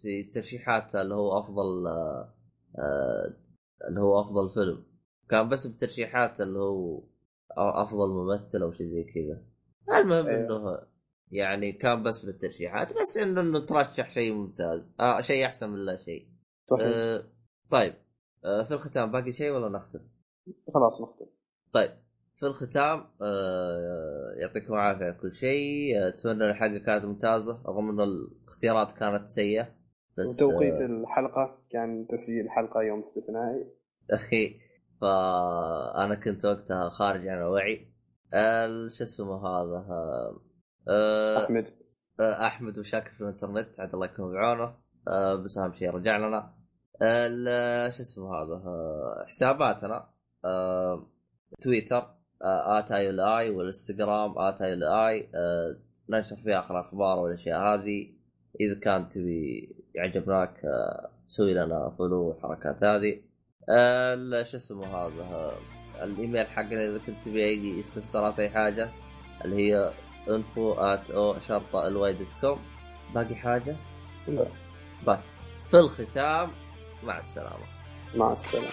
في 0.01 0.21
الترشيحات 0.27 0.95
اللي 0.95 1.15
هو 1.15 1.39
أفضل 1.39 1.87
آه، 1.87 3.33
اللي 3.89 4.01
هو 4.01 4.21
أفضل 4.21 4.53
فيلم. 4.53 4.83
كان 5.29 5.49
بس 5.49 5.67
بالترشيحات 5.67 6.41
اللي 6.41 6.59
هو 6.59 7.03
أفضل 7.57 8.09
ممثل 8.09 8.61
أو 8.61 8.71
شيء 8.71 8.87
زي 8.87 9.03
كذا. 9.03 9.41
المهم 9.99 10.27
أيوه. 10.27 10.45
إنه 10.45 10.87
يعني 11.31 11.71
كان 11.71 12.03
بس 12.03 12.25
بالترشيحات 12.25 12.93
بس 12.93 13.17
إنه 13.17 13.41
إنه 13.41 13.65
ترشح 13.65 14.11
شيء 14.11 14.33
ممتاز. 14.33 14.93
آه 14.99 15.21
شيء 15.21 15.45
أحسن 15.45 15.69
من 15.69 15.85
لا 15.85 15.95
شيء. 15.95 16.27
صحيح. 16.65 16.87
آه 16.87 17.23
طيب. 17.69 17.93
آه 18.45 18.63
في 18.63 18.73
الختام 18.73 19.11
باقي 19.11 19.31
شيء 19.31 19.51
ولا 19.51 19.69
نختم؟ 19.69 19.99
خلاص 20.73 21.01
نختم. 21.01 21.25
طيب. 21.73 21.91
في 22.51 22.63
الختام 22.63 23.05
آه 23.21 24.33
يعطيكم 24.37 24.73
العافية 24.73 25.05
على 25.05 25.13
كل 25.21 25.33
شيء. 25.33 25.97
آه، 25.97 26.09
أتمنى 26.09 26.49
الحلقة 26.49 26.85
كانت 26.85 27.05
ممتازة 27.05 27.63
رغم 27.67 27.89
انه 27.89 28.03
الاختيارات 28.03 28.91
كانت 28.91 29.29
سيئة 29.29 29.67
بس 30.17 30.41
وتوقيت 30.41 30.81
آه 30.81 30.85
الحلقة 30.85 31.63
كان 31.69 32.07
تسجيل 32.07 32.45
الحلقة 32.45 32.81
يوم 32.81 32.99
استثنائي. 32.99 33.73
أخي 34.11 34.59
فأنا 35.01 36.15
كنت 36.15 36.45
وقتها 36.45 36.89
خارج 36.89 37.27
عن 37.27 37.37
الوعي. 37.37 37.93
شو 38.89 39.03
اسمه 39.03 39.47
هذا؟ 39.47 39.85
آه، 39.89 40.41
آه، 40.89 41.43
أحمد. 41.45 41.65
آه، 42.19 42.47
أحمد 42.47 42.77
وشاكر 42.77 43.11
في 43.11 43.21
الإنترنت 43.21 43.79
عاد 43.79 43.93
الله 43.93 44.05
يكون 44.05 44.33
بعونه. 44.33 44.75
آه، 45.07 45.35
بس 45.35 45.57
أهم 45.57 45.73
شيء 45.73 45.89
رجع 45.89 46.17
لنا. 46.17 46.53
شو 47.91 48.01
اسمه 48.01 48.35
هذا؟ 48.35 48.61
حساباتنا. 49.27 50.09
تويتر. 51.61 52.12
آت 52.43 52.91
آي 52.91 53.09
إل 53.09 53.19
آي 53.19 53.49
والإنستغرام 53.49 54.37
آت 54.37 54.61
آي 54.61 54.73
إل 54.73 54.83
آي 54.83 55.27
ننشر 56.09 56.35
فيها 56.35 56.59
آخر 56.59 56.79
الاخبار 56.79 57.19
والأشياء 57.19 57.59
هذه. 57.59 58.09
إذا 58.59 58.79
كان 58.79 59.09
تبي 59.09 59.75
يعجبناك 59.95 60.65
آه، 60.65 61.09
سوي 61.27 61.53
لنا 61.53 61.93
فولو 61.97 62.21
والحركات 62.21 62.83
هذه. 62.83 63.21
آه، 63.69 64.43
شو 64.43 64.57
اسمه 64.57 64.87
هذا 64.87 65.21
آه، 65.21 65.57
الإيميل 66.03 66.47
حقنا 66.47 66.85
إذا 66.85 66.97
كنت 66.97 67.25
تبي 67.25 67.45
أي 67.45 67.79
استفسارات 67.79 68.39
أي 68.39 68.49
حاجة 68.49 68.89
اللي 69.45 69.55
هي 69.55 69.91
info 70.27 70.77
at 70.77 71.11
o 71.11 71.47
شرطة 71.47 71.87
الواي 71.87 72.13
دوت 72.13 72.27
كوم 72.41 72.59
باقي 73.15 73.35
حاجة؟ 73.35 73.75
لا. 74.27 74.45
طيب. 75.05 75.19
في 75.71 75.79
الختام 75.79 76.49
مع 77.03 77.19
السلامة. 77.19 77.65
مع 78.15 78.33
السلامة. 78.33 78.67